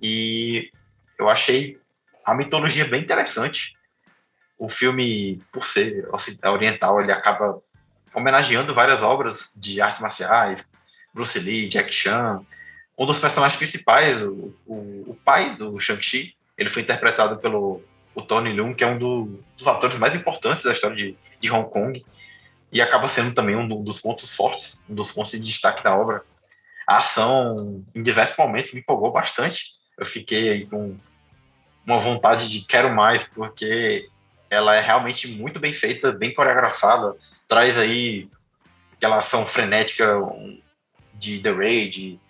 E 0.00 0.70
eu 1.18 1.28
achei 1.28 1.78
a 2.24 2.34
mitologia 2.34 2.86
bem 2.86 3.02
interessante 3.02 3.74
o 4.58 4.68
filme, 4.68 5.42
por 5.52 5.64
ser 5.64 6.08
oriental, 6.44 7.00
ele 7.00 7.12
acaba 7.12 7.60
homenageando 8.14 8.74
várias 8.74 9.02
obras 9.02 9.52
de 9.56 9.80
artes 9.80 10.00
marciais, 10.00 10.68
Bruce 11.12 11.38
Lee, 11.38 11.68
Jack 11.68 11.92
Chan. 11.92 12.40
Um 12.96 13.06
dos 13.06 13.18
personagens 13.18 13.58
principais, 13.58 14.22
o, 14.22 14.54
o, 14.66 15.10
o 15.10 15.18
pai 15.24 15.56
do 15.56 15.78
Shang-Chi, 15.80 16.34
ele 16.56 16.70
foi 16.70 16.82
interpretado 16.82 17.38
pelo 17.38 17.82
o 18.14 18.22
Tony 18.22 18.52
Leung, 18.52 18.74
que 18.74 18.84
é 18.84 18.86
um 18.86 18.96
do, 18.96 19.42
dos 19.56 19.66
atores 19.66 19.98
mais 19.98 20.14
importantes 20.14 20.62
da 20.62 20.72
história 20.72 20.96
de, 20.96 21.16
de 21.40 21.50
Hong 21.50 21.68
Kong, 21.68 22.04
e 22.74 22.82
acaba 22.82 23.06
sendo 23.06 23.32
também 23.32 23.54
um 23.54 23.84
dos 23.84 24.00
pontos 24.00 24.34
fortes, 24.34 24.84
um 24.90 24.96
dos 24.96 25.12
pontos 25.12 25.30
de 25.30 25.38
destaque 25.38 25.84
da 25.84 25.96
obra. 25.96 26.24
A 26.84 26.96
ação, 26.96 27.84
em 27.94 28.02
diversos 28.02 28.36
momentos, 28.36 28.72
me 28.72 28.80
empolgou 28.80 29.12
bastante. 29.12 29.70
Eu 29.96 30.04
fiquei 30.04 30.48
aí 30.48 30.66
com 30.66 30.98
uma 31.86 32.00
vontade 32.00 32.50
de 32.50 32.62
quero 32.66 32.92
mais, 32.92 33.28
porque 33.28 34.08
ela 34.50 34.74
é 34.74 34.80
realmente 34.80 35.28
muito 35.28 35.60
bem 35.60 35.72
feita, 35.72 36.10
bem 36.10 36.34
coreografada, 36.34 37.14
traz 37.46 37.78
aí 37.78 38.28
aquela 38.96 39.20
ação 39.20 39.46
frenética 39.46 40.20
de 41.14 41.38
The 41.38 41.52
Raid, 41.52 42.20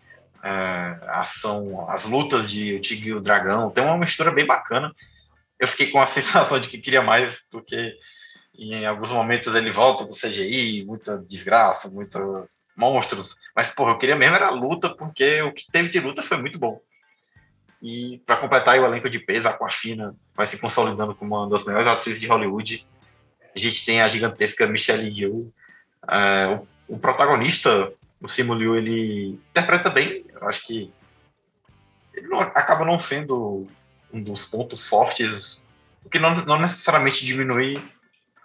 uh, 0.41 1.05
ação, 1.09 1.89
as 1.89 2.05
lutas 2.05 2.51
de 2.51 2.75
O 2.75 2.81
Tigre 2.81 3.09
e 3.09 3.15
o 3.15 3.21
Dragão, 3.21 3.71
tem 3.71 3.83
uma 3.83 3.97
mistura 3.97 4.31
bem 4.31 4.45
bacana. 4.45 4.95
Eu 5.59 5.67
fiquei 5.67 5.91
com 5.91 5.99
a 5.99 6.05
sensação 6.07 6.61
de 6.61 6.69
que 6.69 6.77
queria 6.77 7.01
mais, 7.01 7.43
porque 7.51 7.97
em 8.57 8.87
alguns 8.87 9.11
momentos 9.11 9.55
ele 9.55 9.71
volta 9.71 10.05
com 10.05 10.13
CGI, 10.13 10.85
muita 10.85 11.19
desgraça, 11.19 11.91
muita 11.91 12.19
monstros, 12.77 13.37
Mas, 13.55 13.71
porra, 13.71 13.93
eu 13.93 13.99
queria 13.99 14.17
mesmo 14.17 14.37
era 14.37 14.51
luta, 14.51 14.95
porque 14.95 15.43
o 15.43 15.53
que 15.53 15.71
teve 15.71 15.89
de 15.89 16.01
luta 16.01 16.23
foi 16.23 16.37
muito 16.37 16.59
bom. 16.59 16.81
E 17.81 18.19
para 18.27 18.37
completar 18.37 18.79
o 18.79 18.85
elenco 18.85 19.09
de 19.09 19.21
peso, 19.21 19.47
a 19.47 19.51
Aquafina 19.51 20.15
vai 20.35 20.47
se 20.47 20.59
consolidando 20.59 21.15
como 21.15 21.37
uma 21.37 21.49
das 21.49 21.65
melhores 21.65 21.87
atrizes 21.87 22.21
de 22.21 22.27
Hollywood. 22.27 22.87
A 23.55 23.59
gente 23.59 23.85
tem 23.85 24.01
a 24.01 24.09
gigantesca 24.09 24.67
Michelle 24.67 25.09
Yeoh. 25.09 25.53
É, 26.09 26.61
o, 26.89 26.95
o, 26.95 26.99
protagonista, 26.99 27.93
o 28.21 28.27
Simu 28.27 28.55
Liu, 28.55 28.75
ele 28.75 29.39
interpreta 29.51 29.91
bem. 29.91 30.25
Eu 30.33 30.49
acho 30.49 30.67
que 30.67 30.91
ele 32.15 32.27
não, 32.27 32.41
acaba 32.41 32.85
não 32.85 32.99
sendo 32.99 33.69
um 34.13 34.23
dos 34.23 34.47
pontos 34.47 34.89
fortes, 34.89 35.63
o 36.05 36.09
que 36.09 36.19
não, 36.19 36.35
não 36.45 36.61
necessariamente 36.61 37.27
diminui 37.27 37.77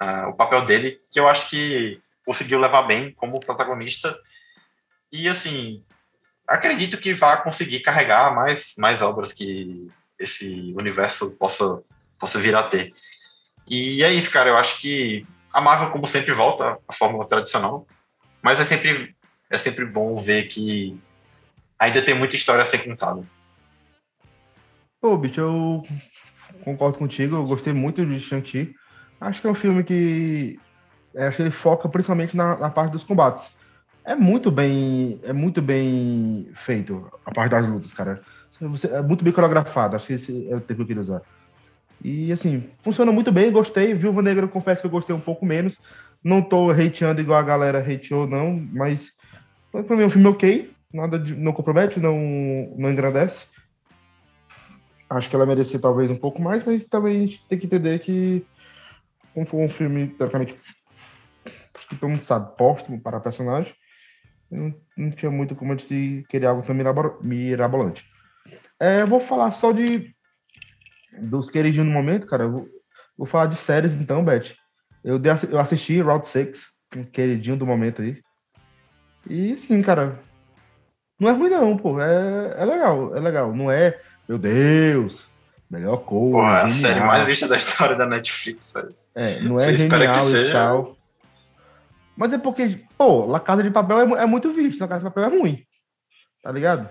uh, 0.01 0.29
o 0.29 0.33
papel 0.33 0.65
dele, 0.65 0.99
que 1.11 1.19
eu 1.19 1.27
acho 1.27 1.49
que 1.49 2.01
conseguiu 2.25 2.59
levar 2.59 2.83
bem 2.83 3.11
como 3.13 3.39
protagonista. 3.39 4.17
E, 5.11 5.27
assim, 5.27 5.83
acredito 6.47 6.97
que 6.97 7.13
vai 7.13 7.41
conseguir 7.43 7.79
carregar 7.81 8.33
mais, 8.33 8.73
mais 8.77 9.01
obras 9.01 9.33
que 9.33 9.87
esse 10.17 10.73
universo 10.77 11.35
possa, 11.37 11.81
possa 12.19 12.39
vir 12.39 12.55
a 12.55 12.63
ter. 12.63 12.93
E 13.67 14.03
é 14.03 14.11
isso, 14.11 14.31
cara. 14.31 14.49
Eu 14.49 14.57
acho 14.57 14.81
que 14.81 15.25
a 15.53 15.61
Marvel, 15.61 15.91
como 15.91 16.07
sempre, 16.07 16.33
volta 16.33 16.79
à 16.87 16.93
fórmula 16.93 17.27
tradicional, 17.27 17.87
mas 18.41 18.59
é 18.59 18.65
sempre, 18.65 19.15
é 19.49 19.57
sempre 19.57 19.85
bom 19.85 20.15
ver 20.15 20.47
que 20.47 20.99
ainda 21.77 22.01
tem 22.01 22.13
muita 22.13 22.35
história 22.35 22.61
a 22.61 22.65
ser 22.65 22.79
contada. 22.79 23.25
Pô, 24.99 25.17
bicho, 25.17 25.39
eu 25.39 25.83
concordo 26.63 26.97
contigo. 26.97 27.35
Eu 27.35 27.45
gostei 27.45 27.73
muito 27.73 28.05
de 28.05 28.19
Shang-Chi. 28.19 28.75
Acho 29.19 29.41
que 29.41 29.47
é 29.47 29.51
um 29.51 29.55
filme 29.55 29.83
que. 29.83 30.59
É, 31.13 31.27
acho 31.27 31.37
que 31.37 31.43
ele 31.43 31.51
foca 31.51 31.89
principalmente 31.89 32.37
na, 32.37 32.55
na 32.57 32.69
parte 32.69 32.91
dos 32.91 33.03
combates 33.03 33.57
é 34.09 34.15
muito 34.15 34.49
bem, 34.49 35.19
é 35.23 35.31
muito 35.31 35.61
bem 35.61 36.49
feito 36.53 37.07
a 37.23 37.31
parte 37.31 37.51
das 37.51 37.67
lutas, 37.67 37.93
cara. 37.93 38.19
Você, 38.59 38.87
é 38.87 39.01
muito 39.03 39.23
bem 39.23 39.31
coreografado, 39.31 39.95
acho 39.95 40.07
que 40.07 40.13
esse 40.13 40.49
é 40.49 40.55
o 40.55 40.59
termo 40.59 40.77
que 40.77 40.81
eu 40.81 40.87
queria 40.87 41.01
usar. 41.01 41.21
E 42.03 42.31
assim, 42.31 42.69
funciona 42.81 43.11
muito 43.11 43.31
bem, 43.31 43.51
gostei. 43.51 43.93
Viúva 43.93 44.23
Negra, 44.23 44.47
confesso 44.47 44.81
que 44.81 44.87
eu 44.87 44.91
gostei 44.91 45.15
um 45.15 45.19
pouco 45.19 45.45
menos. 45.45 45.79
Não 46.23 46.41
tô 46.41 46.71
hateando 46.71 47.21
igual 47.21 47.39
a 47.39 47.43
galera 47.43 47.79
hateou, 47.79 48.25
não, 48.25 48.59
mas 48.73 49.11
pra 49.71 49.95
mim 49.95 50.01
é 50.01 50.05
um 50.07 50.09
filme 50.09 50.27
ok, 50.27 50.71
nada 50.91 51.19
de, 51.19 51.35
não 51.35 51.53
compromete, 51.53 51.99
não, 51.99 52.17
não 52.77 52.91
engrandece. 52.91 53.45
Acho 55.07 55.29
que 55.29 55.35
ela 55.35 55.45
merecia 55.45 55.79
talvez 55.79 56.09
um 56.09 56.17
pouco 56.17 56.41
mais, 56.41 56.63
mas 56.63 56.83
também 56.85 57.15
a 57.15 57.19
gente 57.21 57.47
tem 57.47 57.59
que 57.59 57.67
entender 57.67 57.99
que 57.99 58.43
como 59.33 59.45
foi 59.45 59.59
um 59.59 59.69
filme, 59.69 60.07
teoricamente, 60.07 60.59
que 61.89 61.95
todo 61.95 62.09
mundo 62.09 62.23
sabe, 62.23 62.55
póstumo 62.57 62.99
para 63.01 63.17
a 63.17 63.21
personagem, 63.21 63.73
não, 64.51 64.73
não 64.97 65.11
tinha 65.11 65.31
muito 65.31 65.55
como 65.55 65.79
se 65.79 66.25
querer 66.29 66.47
algo 66.47 66.63
tão 66.63 66.75
mirabolante. 67.21 68.05
É, 68.79 69.01
eu 69.01 69.07
vou 69.07 69.19
falar 69.19 69.51
só 69.51 69.71
de 69.71 70.13
dos 71.21 71.49
queridinhos 71.49 71.87
no 71.87 71.93
momento, 71.93 72.27
cara. 72.27 72.47
Vou, 72.47 72.67
vou 73.17 73.27
falar 73.27 73.47
de 73.47 73.55
séries 73.55 73.93
então, 73.93 74.23
Beth. 74.23 74.55
Eu, 75.03 75.19
de, 75.19 75.29
eu 75.49 75.59
assisti 75.59 76.01
Route 76.01 76.27
6, 76.27 76.67
um 76.97 77.03
queridinho 77.03 77.57
do 77.57 77.65
momento 77.65 78.01
aí. 78.01 78.21
E 79.29 79.55
sim, 79.57 79.81
cara. 79.81 80.19
Não 81.19 81.29
é 81.29 81.33
ruim, 81.33 81.49
não, 81.49 81.77
pô. 81.77 81.99
É, 82.01 82.55
é 82.57 82.65
legal, 82.65 83.15
é 83.15 83.19
legal. 83.19 83.53
Não 83.53 83.69
é, 83.69 83.99
meu 84.27 84.37
Deus, 84.37 85.25
melhor 85.69 85.97
coisa. 85.97 86.37
Pô, 86.37 86.43
é 86.43 86.61
a 86.61 86.69
série 86.69 86.99
mais 87.01 87.25
vista 87.25 87.47
da 87.47 87.57
história 87.57 87.95
da 87.95 88.05
Netflix, 88.05 88.73
velho. 88.73 88.95
É, 89.19 89.41
não 89.41 89.59
é 89.59 89.75
genial 89.75 90.31
e 90.31 90.51
tal. 90.53 90.97
Mas 92.15 92.31
é 92.31 92.37
porque, 92.37 92.85
pô, 92.97 93.25
La 93.25 93.41
Casa 93.41 93.61
de 93.61 93.69
Papel 93.69 94.15
é, 94.15 94.23
é 94.23 94.25
muito 94.25 94.49
visto, 94.53 94.79
La 94.79 94.87
Casa 94.87 95.01
de 95.01 95.13
Papel 95.13 95.25
é 95.25 95.37
ruim. 95.37 95.63
Tá 96.41 96.53
ligado? 96.53 96.89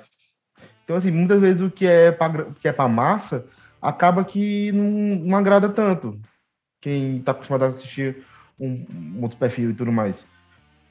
Então, 0.84 0.94
assim, 0.94 1.10
muitas 1.10 1.40
vezes 1.40 1.62
o 1.62 1.70
que 1.70 1.86
é 1.86 2.12
pra, 2.12 2.44
que 2.60 2.68
é 2.68 2.72
pra 2.72 2.86
massa 2.86 3.46
acaba 3.80 4.22
que 4.24 4.70
não, 4.72 4.84
não 5.24 5.38
agrada 5.38 5.70
tanto 5.70 6.20
quem 6.82 7.22
tá 7.22 7.32
acostumado 7.32 7.64
a 7.64 7.68
assistir 7.68 8.22
um, 8.60 8.84
um 9.16 9.22
outro 9.22 9.38
perfil 9.38 9.70
e 9.70 9.74
tudo 9.74 9.90
mais. 9.90 10.26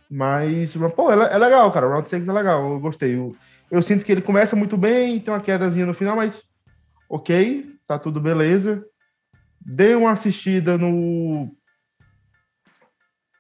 Mas, 0.10 0.76
pô, 0.96 1.12
é, 1.12 1.36
é 1.36 1.38
legal, 1.38 1.72
cara. 1.72 1.88
O 1.88 1.92
Round 1.92 2.10
6 2.10 2.28
é 2.28 2.34
legal, 2.34 2.68
eu 2.68 2.80
gostei. 2.80 3.16
Eu, 3.16 3.36
eu 3.70 3.84
sinto 3.84 4.04
que 4.04 4.12
ele 4.12 4.22
começa 4.24 4.56
muito 4.56 4.76
bem, 4.76 5.20
tem 5.20 5.32
uma 5.32 5.40
quedazinha 5.40 5.86
no 5.86 5.94
final, 5.94 6.16
mas 6.16 6.44
ok, 7.08 7.76
tá 7.86 8.00
tudo 8.00 8.20
beleza. 8.20 8.84
Dei 9.70 9.96
uma 9.96 10.12
assistida 10.12 10.78
no 10.78 11.54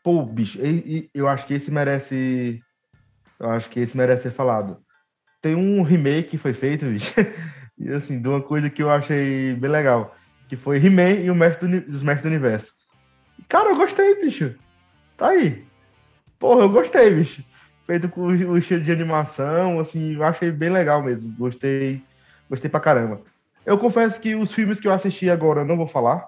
Pô, 0.04 0.26
bicho, 0.26 0.58
eu 1.14 1.28
acho 1.28 1.46
que 1.46 1.54
esse 1.54 1.70
merece. 1.70 2.64
Eu 3.38 3.50
acho 3.50 3.70
que 3.70 3.80
esse 3.82 3.96
merece 3.96 4.24
ser 4.24 4.32
falado. 4.32 4.82
Tem 5.42 5.54
um 5.54 5.82
remake 5.82 6.30
que 6.30 6.38
foi 6.38 6.54
feito, 6.54 6.86
bicho, 6.86 7.14
e 7.78 7.90
assim, 7.90 8.22
de 8.22 8.28
uma 8.28 8.42
coisa 8.42 8.70
que 8.70 8.82
eu 8.82 8.90
achei 8.90 9.54
bem 9.56 9.70
legal, 9.70 10.16
que 10.48 10.56
foi 10.56 10.78
He-Man 10.78 11.24
e 11.24 11.30
o 11.30 11.36
Mestre 11.36 11.68
do, 11.68 11.92
os 11.92 12.02
Mestres 12.02 12.24
do 12.24 12.28
Universo. 12.36 12.72
Cara, 13.50 13.72
eu 13.72 13.76
gostei, 13.76 14.22
bicho. 14.22 14.56
Tá 15.18 15.30
aí. 15.30 15.66
Porra, 16.40 16.62
eu 16.62 16.70
gostei, 16.70 17.14
bicho. 17.14 17.44
Feito 17.86 18.08
com 18.08 18.28
o 18.28 18.58
estilo 18.58 18.82
de 18.82 18.92
animação, 18.94 19.78
assim, 19.78 20.16
eu 20.16 20.24
achei 20.24 20.52
bem 20.52 20.70
legal 20.70 21.04
mesmo. 21.04 21.34
Gostei, 21.38 22.02
gostei 22.50 22.70
pra 22.70 22.80
caramba. 22.80 23.22
Eu 23.68 23.78
confesso 23.78 24.22
que 24.22 24.34
os 24.34 24.54
filmes 24.54 24.80
que 24.80 24.88
eu 24.88 24.94
assisti 24.94 25.30
agora 25.30 25.60
eu 25.60 25.66
não 25.66 25.76
vou 25.76 25.90
falar, 25.90 26.26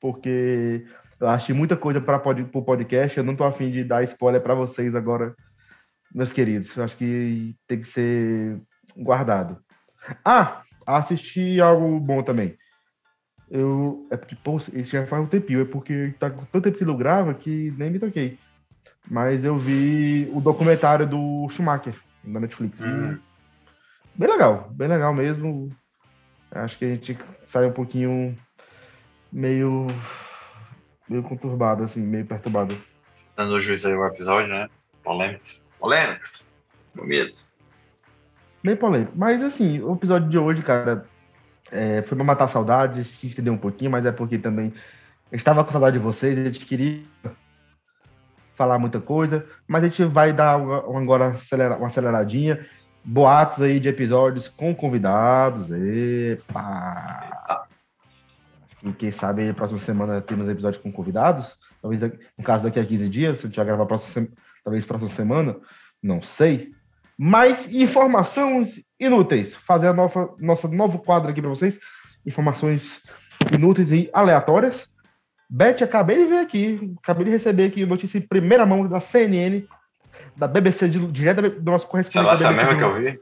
porque 0.00 0.86
eu 1.18 1.26
achei 1.26 1.52
muita 1.52 1.76
coisa 1.76 2.00
para 2.00 2.22
o 2.54 2.62
podcast. 2.62 3.18
Eu 3.18 3.24
não 3.24 3.32
estou 3.32 3.48
afim 3.48 3.68
de 3.68 3.82
dar 3.82 4.04
spoiler 4.04 4.40
para 4.40 4.54
vocês 4.54 4.94
agora, 4.94 5.34
meus 6.14 6.30
queridos. 6.30 6.76
Eu 6.76 6.84
acho 6.84 6.96
que 6.96 7.56
tem 7.66 7.80
que 7.80 7.84
ser 7.84 8.60
guardado. 8.96 9.58
Ah, 10.24 10.62
assisti 10.86 11.60
algo 11.60 11.98
bom 11.98 12.22
também. 12.22 12.56
Eu. 13.50 14.06
É 14.12 14.16
porque, 14.16 14.36
pô, 14.36 14.54
isso 14.56 14.84
já 14.84 15.04
faz 15.04 15.20
um 15.20 15.26
tempinho. 15.26 15.62
É 15.62 15.64
porque 15.64 16.14
tá 16.16 16.30
com 16.30 16.44
tanto 16.44 16.62
tempo 16.62 16.78
que 16.78 16.84
não 16.84 16.96
grava 16.96 17.34
que 17.34 17.74
nem 17.76 17.90
me 17.90 17.98
toquei. 17.98 18.38
Mas 19.10 19.44
eu 19.44 19.58
vi 19.58 20.30
o 20.32 20.40
documentário 20.40 21.08
do 21.08 21.48
Schumacher, 21.48 21.96
da 22.22 22.38
Netflix. 22.38 22.80
Hum. 22.82 23.18
Bem 24.14 24.30
legal, 24.30 24.70
bem 24.70 24.86
legal 24.86 25.12
mesmo. 25.12 25.76
Acho 26.50 26.78
que 26.78 26.84
a 26.84 26.88
gente 26.88 27.18
sai 27.44 27.66
um 27.66 27.72
pouquinho 27.72 28.36
meio 29.32 29.86
meio 31.08 31.22
conturbado, 31.22 31.82
assim, 31.82 32.00
meio 32.00 32.26
perturbado. 32.26 32.76
Sendo 33.28 33.52
o 33.52 33.60
juiz 33.60 33.84
aí 33.84 33.94
o 33.94 34.06
episódio, 34.06 34.48
né? 34.48 34.68
Polêmicas. 35.02 35.68
Polêmicas. 35.78 36.50
medo. 36.94 37.34
Meio 38.62 38.76
polêmico. 38.76 39.12
Mas, 39.14 39.42
assim, 39.42 39.80
o 39.80 39.94
episódio 39.94 40.28
de 40.28 40.38
hoje, 40.38 40.62
cara, 40.62 41.06
é, 41.70 42.02
foi 42.02 42.16
pra 42.16 42.24
matar 42.24 42.44
a 42.44 42.48
saudade, 42.48 43.04
se 43.04 43.26
estender 43.26 43.52
um 43.52 43.58
pouquinho, 43.58 43.90
mas 43.90 44.04
é 44.04 44.12
porque 44.12 44.38
também 44.38 44.72
eu 45.30 45.36
estava 45.36 45.64
com 45.64 45.70
saudade 45.70 45.98
de 45.98 46.02
vocês, 46.02 46.38
a 46.38 46.44
gente 46.44 46.64
queria 46.64 47.02
falar 48.54 48.78
muita 48.78 49.00
coisa, 49.00 49.46
mas 49.68 49.84
a 49.84 49.88
gente 49.88 50.04
vai 50.04 50.32
dar 50.32 50.54
agora 50.54 51.36
uma 51.78 51.86
aceleradinha. 51.86 52.66
Boatos 53.10 53.62
aí 53.62 53.80
de 53.80 53.88
episódios 53.88 54.48
com 54.48 54.74
convidados. 54.74 55.70
Epa! 55.70 57.66
E 58.84 58.92
quem 58.92 59.10
sabe 59.10 59.46
na 59.46 59.54
próxima 59.54 59.80
semana 59.80 60.20
temos 60.20 60.46
episódio 60.46 60.78
com 60.82 60.92
convidados. 60.92 61.56
Talvez, 61.80 62.02
no 62.36 62.44
caso, 62.44 62.64
daqui 62.64 62.78
a 62.78 62.84
15 62.84 63.08
dias, 63.08 63.38
se 63.38 63.46
a 63.46 63.48
gente 63.48 63.56
vai 63.56 63.64
gravar 63.64 63.86
próxima, 63.86 64.28
talvez 64.62 64.84
próxima 64.84 65.10
semana, 65.10 65.56
não 66.02 66.20
sei. 66.20 66.70
Mas 67.16 67.72
informações 67.72 68.84
inúteis. 69.00 69.54
Fazer 69.54 69.86
a 69.86 69.94
nova, 69.94 70.34
nossa 70.38 70.68
novo 70.68 70.98
quadro 70.98 71.30
aqui 71.30 71.40
para 71.40 71.48
vocês. 71.48 71.80
Informações 72.26 73.00
inúteis 73.50 73.90
e 73.90 74.10
aleatórias. 74.12 74.86
Beth, 75.48 75.82
acabei 75.82 76.18
de 76.18 76.24
ver 76.26 76.40
aqui, 76.40 76.94
acabei 77.02 77.24
de 77.24 77.30
receber 77.30 77.68
aqui 77.68 77.86
notícia 77.86 78.18
em 78.18 78.28
primeira 78.28 78.66
mão 78.66 78.86
da 78.86 79.00
CNN, 79.00 79.66
da 80.38 80.46
BBC, 80.46 80.88
de, 80.88 81.06
direto 81.08 81.50
do 81.50 81.70
nosso 81.70 81.86
correspondente. 81.86 82.34
Essa 82.34 82.52
mesma 82.52 82.76
que 82.76 82.84
eu 82.84 82.92
vi? 82.92 83.20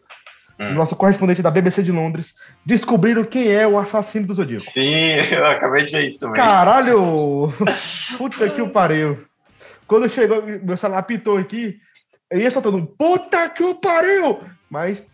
hum. 0.59 0.75
nosso 0.75 0.97
correspondente 0.97 1.43
da 1.43 1.51
BBC 1.51 1.83
de 1.83 1.93
Londres, 1.93 2.35
descobriram 2.65 3.25
quem 3.25 3.49
é 3.49 3.67
o 3.67 3.79
assassino 3.79 4.27
do 4.27 4.35
Zodíaco. 4.35 4.65
Sim, 4.65 5.11
eu 5.33 5.47
acabei 5.47 5.85
de 5.85 5.93
ver 5.93 6.09
isso 6.09 6.21
também. 6.21 6.37
Caralho! 6.37 7.53
Puta 8.17 8.49
que 8.49 8.63
o 8.63 8.71
pariu. 8.71 9.25
Quando 9.87 10.09
chegou, 10.09 10.43
meu 10.43 10.77
celular 10.77 10.99
apitou 10.99 11.39
aqui, 11.39 11.79
eu 12.31 12.41
ia 12.41 12.51
soltando 12.51 12.79
um 12.79 12.85
puta 12.85 13.49
que 13.49 13.63
o 13.63 13.77
pariu! 13.77 14.41
Mas 14.69 15.07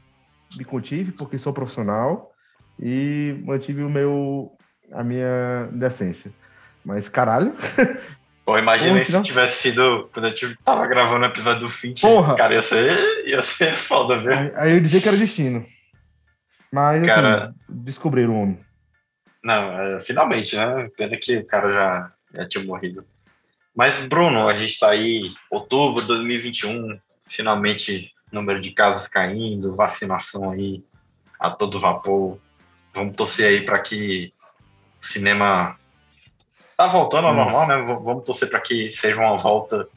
me 0.57 0.65
contive, 0.65 1.13
porque 1.13 1.39
sou 1.39 1.53
profissional, 1.53 2.33
e 2.81 3.37
mantive 3.45 3.83
o 3.83 3.91
meu, 3.91 4.57
a 4.91 5.05
minha 5.05 5.69
decência. 5.73 6.33
Mas 6.83 7.09
caralho, 7.11 7.55
Pô, 8.53 8.59
imagina 8.59 9.03
se 9.03 9.23
tivesse 9.23 9.63
sido 9.63 10.11
quando 10.13 10.29
eu 10.29 10.57
tava 10.63 10.87
gravando 10.87 11.25
o 11.25 11.29
episódio 11.29 11.61
do 11.61 11.69
Fint. 11.71 12.03
Porra. 12.03 12.37
Cara, 12.37 12.53
ia 12.53 12.61
ser, 12.61 13.27
ia 13.27 13.41
ser 13.41 13.73
foda, 13.73 14.19
velho. 14.19 14.39
Aí, 14.39 14.53
aí 14.57 14.73
eu 14.75 14.81
dizia 14.81 15.01
que 15.01 15.09
era 15.09 15.17
destino. 15.17 15.67
Mas, 16.71 17.07
cara, 17.07 17.45
assim, 17.47 17.55
descobriram 17.67 18.35
o 18.35 18.43
homem. 18.43 18.61
Não, 19.43 19.73
é, 19.73 20.01
finalmente, 20.01 20.55
né? 20.55 20.87
Pena 20.99 21.17
que 21.17 21.39
o 21.39 21.47
cara 21.47 21.73
já, 21.73 22.13
já 22.35 22.49
tinha 22.49 22.65
morrido. 22.65 23.07
Mas, 23.75 24.01
Bruno, 24.07 24.47
a 24.47 24.55
gente 24.55 24.79
tá 24.79 24.91
aí, 24.91 25.33
outubro 25.51 26.03
de 26.03 26.09
2021, 26.09 27.01
finalmente 27.27 28.13
número 28.31 28.61
de 28.61 28.71
casos 28.73 29.09
caindo, 29.09 29.75
vacinação 29.75 30.51
aí 30.51 30.85
a 31.41 31.51
todo 31.51 31.81
vapor. 31.81 32.39
Vamos 32.93 33.17
torcer 33.17 33.47
aí 33.47 33.63
para 33.63 33.79
que 33.79 34.31
o 35.01 35.07
cinema 35.07 35.79
tá 36.77 36.87
voltando 36.87 37.27
ao 37.29 37.33
Hum. 37.33 37.37
normal, 37.37 37.67
né? 37.69 37.77
Vamos 38.03 38.25
torcer 38.25 38.49
para 38.51 38.61
que 38.61 38.91
seja 38.93 39.19
uma 39.21 39.37
volta 39.37 39.89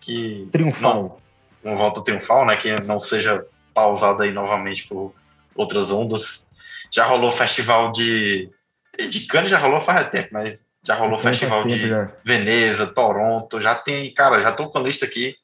que 0.00 0.48
Triunfal. 0.52 1.20
não, 1.62 1.72
uma 1.72 1.76
volta 1.76 2.02
triunfal, 2.02 2.46
né? 2.46 2.56
Que 2.56 2.74
não 2.82 3.00
seja 3.00 3.44
pausada 3.74 4.24
aí 4.24 4.32
novamente 4.32 4.86
por 4.88 5.12
outras 5.54 5.90
ondas. 5.90 6.48
Já 6.90 7.04
rolou 7.04 7.30
festival 7.30 7.92
de 7.92 8.50
de 9.08 9.20
Cannes 9.26 9.48
já 9.50 9.58
rolou 9.58 9.80
faz 9.80 10.08
tempo, 10.10 10.28
mas 10.32 10.66
já 10.84 10.94
rolou 10.94 11.18
Faz 11.18 11.38
festival 11.38 11.62
tempo 11.62 11.74
de 11.74 11.88
já. 11.88 12.10
Veneza, 12.24 12.86
Toronto, 12.86 13.60
já 13.60 13.74
tem, 13.74 14.12
cara, 14.12 14.42
já 14.42 14.52
tô 14.52 14.68
com 14.68 14.78
a 14.78 14.82
lista 14.82 15.06
aqui. 15.06 15.36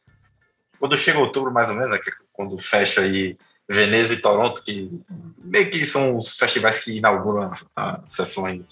Quando 0.78 0.96
chega 0.96 1.18
outubro, 1.18 1.50
mais 1.52 1.70
ou 1.70 1.76
menos, 1.76 1.90
né, 1.90 1.96
é 1.96 2.10
quando 2.32 2.58
fecha 2.58 3.00
aí 3.00 3.36
Veneza 3.68 4.12
e 4.14 4.18
Toronto, 4.20 4.62
que 4.62 4.90
meio 5.38 5.70
que 5.70 5.84
são 5.86 6.16
os 6.16 6.36
festivais 6.36 6.84
que 6.84 6.98
inauguram 6.98 7.50
a, 7.74 7.94
a 7.94 8.02
sessão 8.08 8.44
aí, 8.46 8.62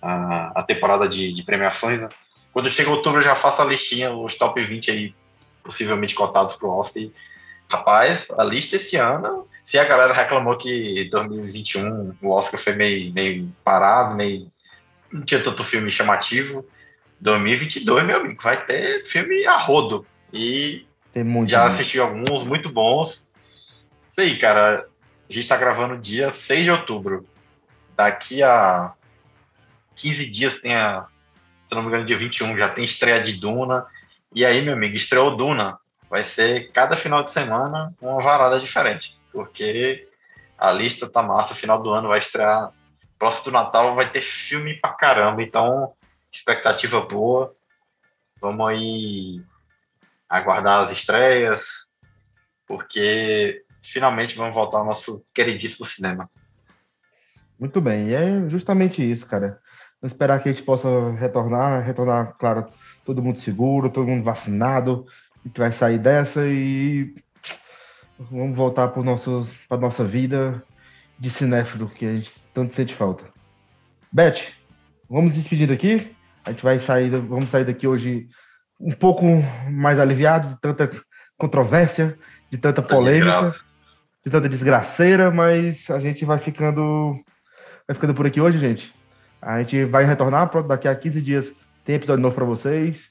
a, 0.00 0.60
a 0.60 0.62
temporada 0.62 1.08
de, 1.08 1.32
de 1.32 1.42
premiações. 1.42 2.00
né? 2.00 2.08
Quando 2.52 2.68
chega 2.68 2.90
outubro, 2.90 3.18
eu 3.18 3.24
já 3.24 3.34
faço 3.34 3.62
a 3.62 3.64
listinha, 3.64 4.12
os 4.12 4.36
top 4.36 4.62
20 4.62 4.90
aí, 4.90 5.14
possivelmente 5.62 6.14
cotados 6.14 6.54
pro 6.56 6.70
Oscar. 6.70 7.02
E, 7.02 7.12
rapaz, 7.70 8.28
a 8.36 8.44
lista 8.44 8.76
esse 8.76 8.96
ano, 8.96 9.46
se 9.62 9.78
a 9.78 9.84
galera 9.84 10.14
reclamou 10.14 10.56
que 10.56 11.08
2021 11.10 12.16
o 12.22 12.30
Oscar 12.30 12.58
foi 12.58 12.74
meio, 12.74 13.12
meio 13.12 13.54
parado, 13.62 14.14
meio. 14.14 14.50
não 15.12 15.22
tinha 15.22 15.42
tanto 15.42 15.62
filme 15.62 15.90
chamativo. 15.90 16.66
2022, 17.20 18.04
meu 18.06 18.16
amigo, 18.16 18.42
vai 18.42 18.64
ter 18.64 19.04
filme 19.04 19.44
a 19.46 19.58
rodo. 19.58 20.06
E 20.32 20.86
já 21.46 21.64
assisti 21.64 21.98
alguns 21.98 22.44
muito 22.44 22.70
bons. 22.70 23.32
Isso 24.10 24.20
aí, 24.20 24.36
cara. 24.38 24.86
A 25.28 25.32
gente 25.32 25.46
tá 25.46 25.56
gravando 25.56 25.98
dia 25.98 26.30
6 26.30 26.64
de 26.64 26.70
outubro. 26.70 27.26
Daqui 27.94 28.42
a 28.42 28.94
15 29.98 30.30
dias 30.30 30.60
tem 30.60 30.74
a. 30.74 31.06
Se 31.66 31.74
não 31.74 31.82
me 31.82 31.88
engano, 31.88 32.04
dia 32.04 32.16
21 32.16 32.56
já 32.56 32.68
tem 32.68 32.84
estreia 32.84 33.22
de 33.22 33.34
Duna. 33.34 33.86
E 34.34 34.44
aí, 34.44 34.62
meu 34.62 34.74
amigo, 34.74 34.96
estreou 34.96 35.36
Duna. 35.36 35.78
Vai 36.08 36.22
ser 36.22 36.72
cada 36.72 36.96
final 36.96 37.22
de 37.22 37.30
semana 37.30 37.94
uma 38.00 38.22
varada 38.22 38.58
diferente. 38.58 39.18
Porque 39.32 40.08
a 40.56 40.72
lista 40.72 41.08
tá 41.08 41.22
massa. 41.22 41.54
Final 41.54 41.82
do 41.82 41.90
ano 41.90 42.08
vai 42.08 42.18
estrear. 42.18 42.72
Próximo 43.18 43.46
do 43.46 43.50
Natal 43.52 43.94
vai 43.94 44.08
ter 44.08 44.22
filme 44.22 44.74
pra 44.80 44.92
caramba. 44.92 45.42
Então, 45.42 45.92
expectativa 46.32 47.00
boa. 47.00 47.54
Vamos 48.40 48.68
aí 48.68 49.42
aguardar 50.28 50.84
as 50.84 50.92
estreias, 50.92 51.88
porque 52.66 53.64
finalmente 53.82 54.36
vamos 54.36 54.54
voltar 54.54 54.78
ao 54.78 54.84
nosso 54.84 55.24
queridíssimo 55.32 55.86
cinema. 55.86 56.30
Muito 57.58 57.80
bem, 57.80 58.08
e 58.08 58.14
é 58.14 58.48
justamente 58.48 59.02
isso, 59.02 59.26
cara. 59.26 59.60
Vamos 60.00 60.12
esperar 60.12 60.42
que 60.42 60.48
a 60.48 60.52
gente 60.52 60.64
possa 60.64 60.88
retornar, 61.12 61.84
retornar, 61.84 62.34
claro, 62.38 62.66
todo 63.04 63.22
mundo 63.22 63.38
seguro, 63.38 63.90
todo 63.90 64.06
mundo 64.06 64.22
vacinado. 64.22 65.06
A 65.44 65.48
gente 65.48 65.58
vai 65.58 65.72
sair 65.72 65.98
dessa 65.98 66.46
e 66.46 67.14
vamos 68.18 68.56
voltar 68.56 68.88
para 68.88 69.02
a 69.02 69.76
nossa 69.76 70.04
vida 70.04 70.62
de 71.18 71.30
cinéfilo, 71.30 71.88
que 71.88 72.06
a 72.06 72.14
gente 72.14 72.32
tanto 72.54 72.74
sente 72.74 72.94
falta. 72.94 73.24
Beth, 74.12 74.52
vamos 75.08 75.34
despedir 75.34 75.68
daqui. 75.68 76.14
A 76.44 76.50
gente 76.50 76.62
vai 76.62 76.78
sair, 76.78 77.10
vamos 77.10 77.50
sair 77.50 77.64
daqui 77.64 77.86
hoje 77.86 78.28
um 78.80 78.92
pouco 78.92 79.24
mais 79.70 79.98
aliviado 79.98 80.48
de 80.48 80.60
tanta 80.60 80.90
controvérsia, 81.36 82.16
de 82.50 82.58
tanta 82.58 82.80
polêmica 82.80 83.42
de 84.24 84.30
tanta 84.30 84.48
desgraceira, 84.48 85.30
mas 85.30 85.88
a 85.90 85.98
gente 85.98 86.24
vai 86.24 86.38
ficando 86.38 87.14
vai 87.86 87.94
ficando 87.94 88.14
por 88.14 88.26
aqui 88.26 88.40
hoje, 88.40 88.58
gente. 88.58 88.94
A 89.40 89.58
gente 89.60 89.84
vai 89.84 90.04
retornar 90.04 90.48
pronto, 90.48 90.68
daqui 90.68 90.88
a 90.88 90.94
15 90.94 91.22
dias 91.22 91.52
tem 91.84 91.94
episódio 91.94 92.22
novo 92.22 92.34
para 92.34 92.44
vocês. 92.44 93.10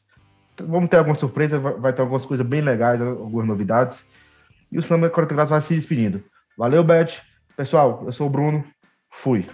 Vamos 0.59 0.89
ter 0.89 0.97
alguma 0.97 1.17
surpresa, 1.17 1.59
vai, 1.59 1.93
ter 1.93 2.01
algumas 2.01 2.25
coisas 2.25 2.45
bem 2.45 2.61
legais, 2.61 2.99
algumas 3.01 3.47
novidades. 3.47 4.05
E 4.71 4.77
o 4.77 4.83
Cinema 4.83 5.09
40 5.09 5.33
Graus 5.33 5.49
vai 5.49 5.61
se 5.61 5.75
despedindo. 5.75 6.23
Valeu, 6.57 6.83
Beth. 6.83 7.21
Pessoal, 7.55 8.03
eu 8.05 8.11
sou 8.11 8.27
o 8.27 8.29
Bruno. 8.29 8.63
Fui. 9.09 9.47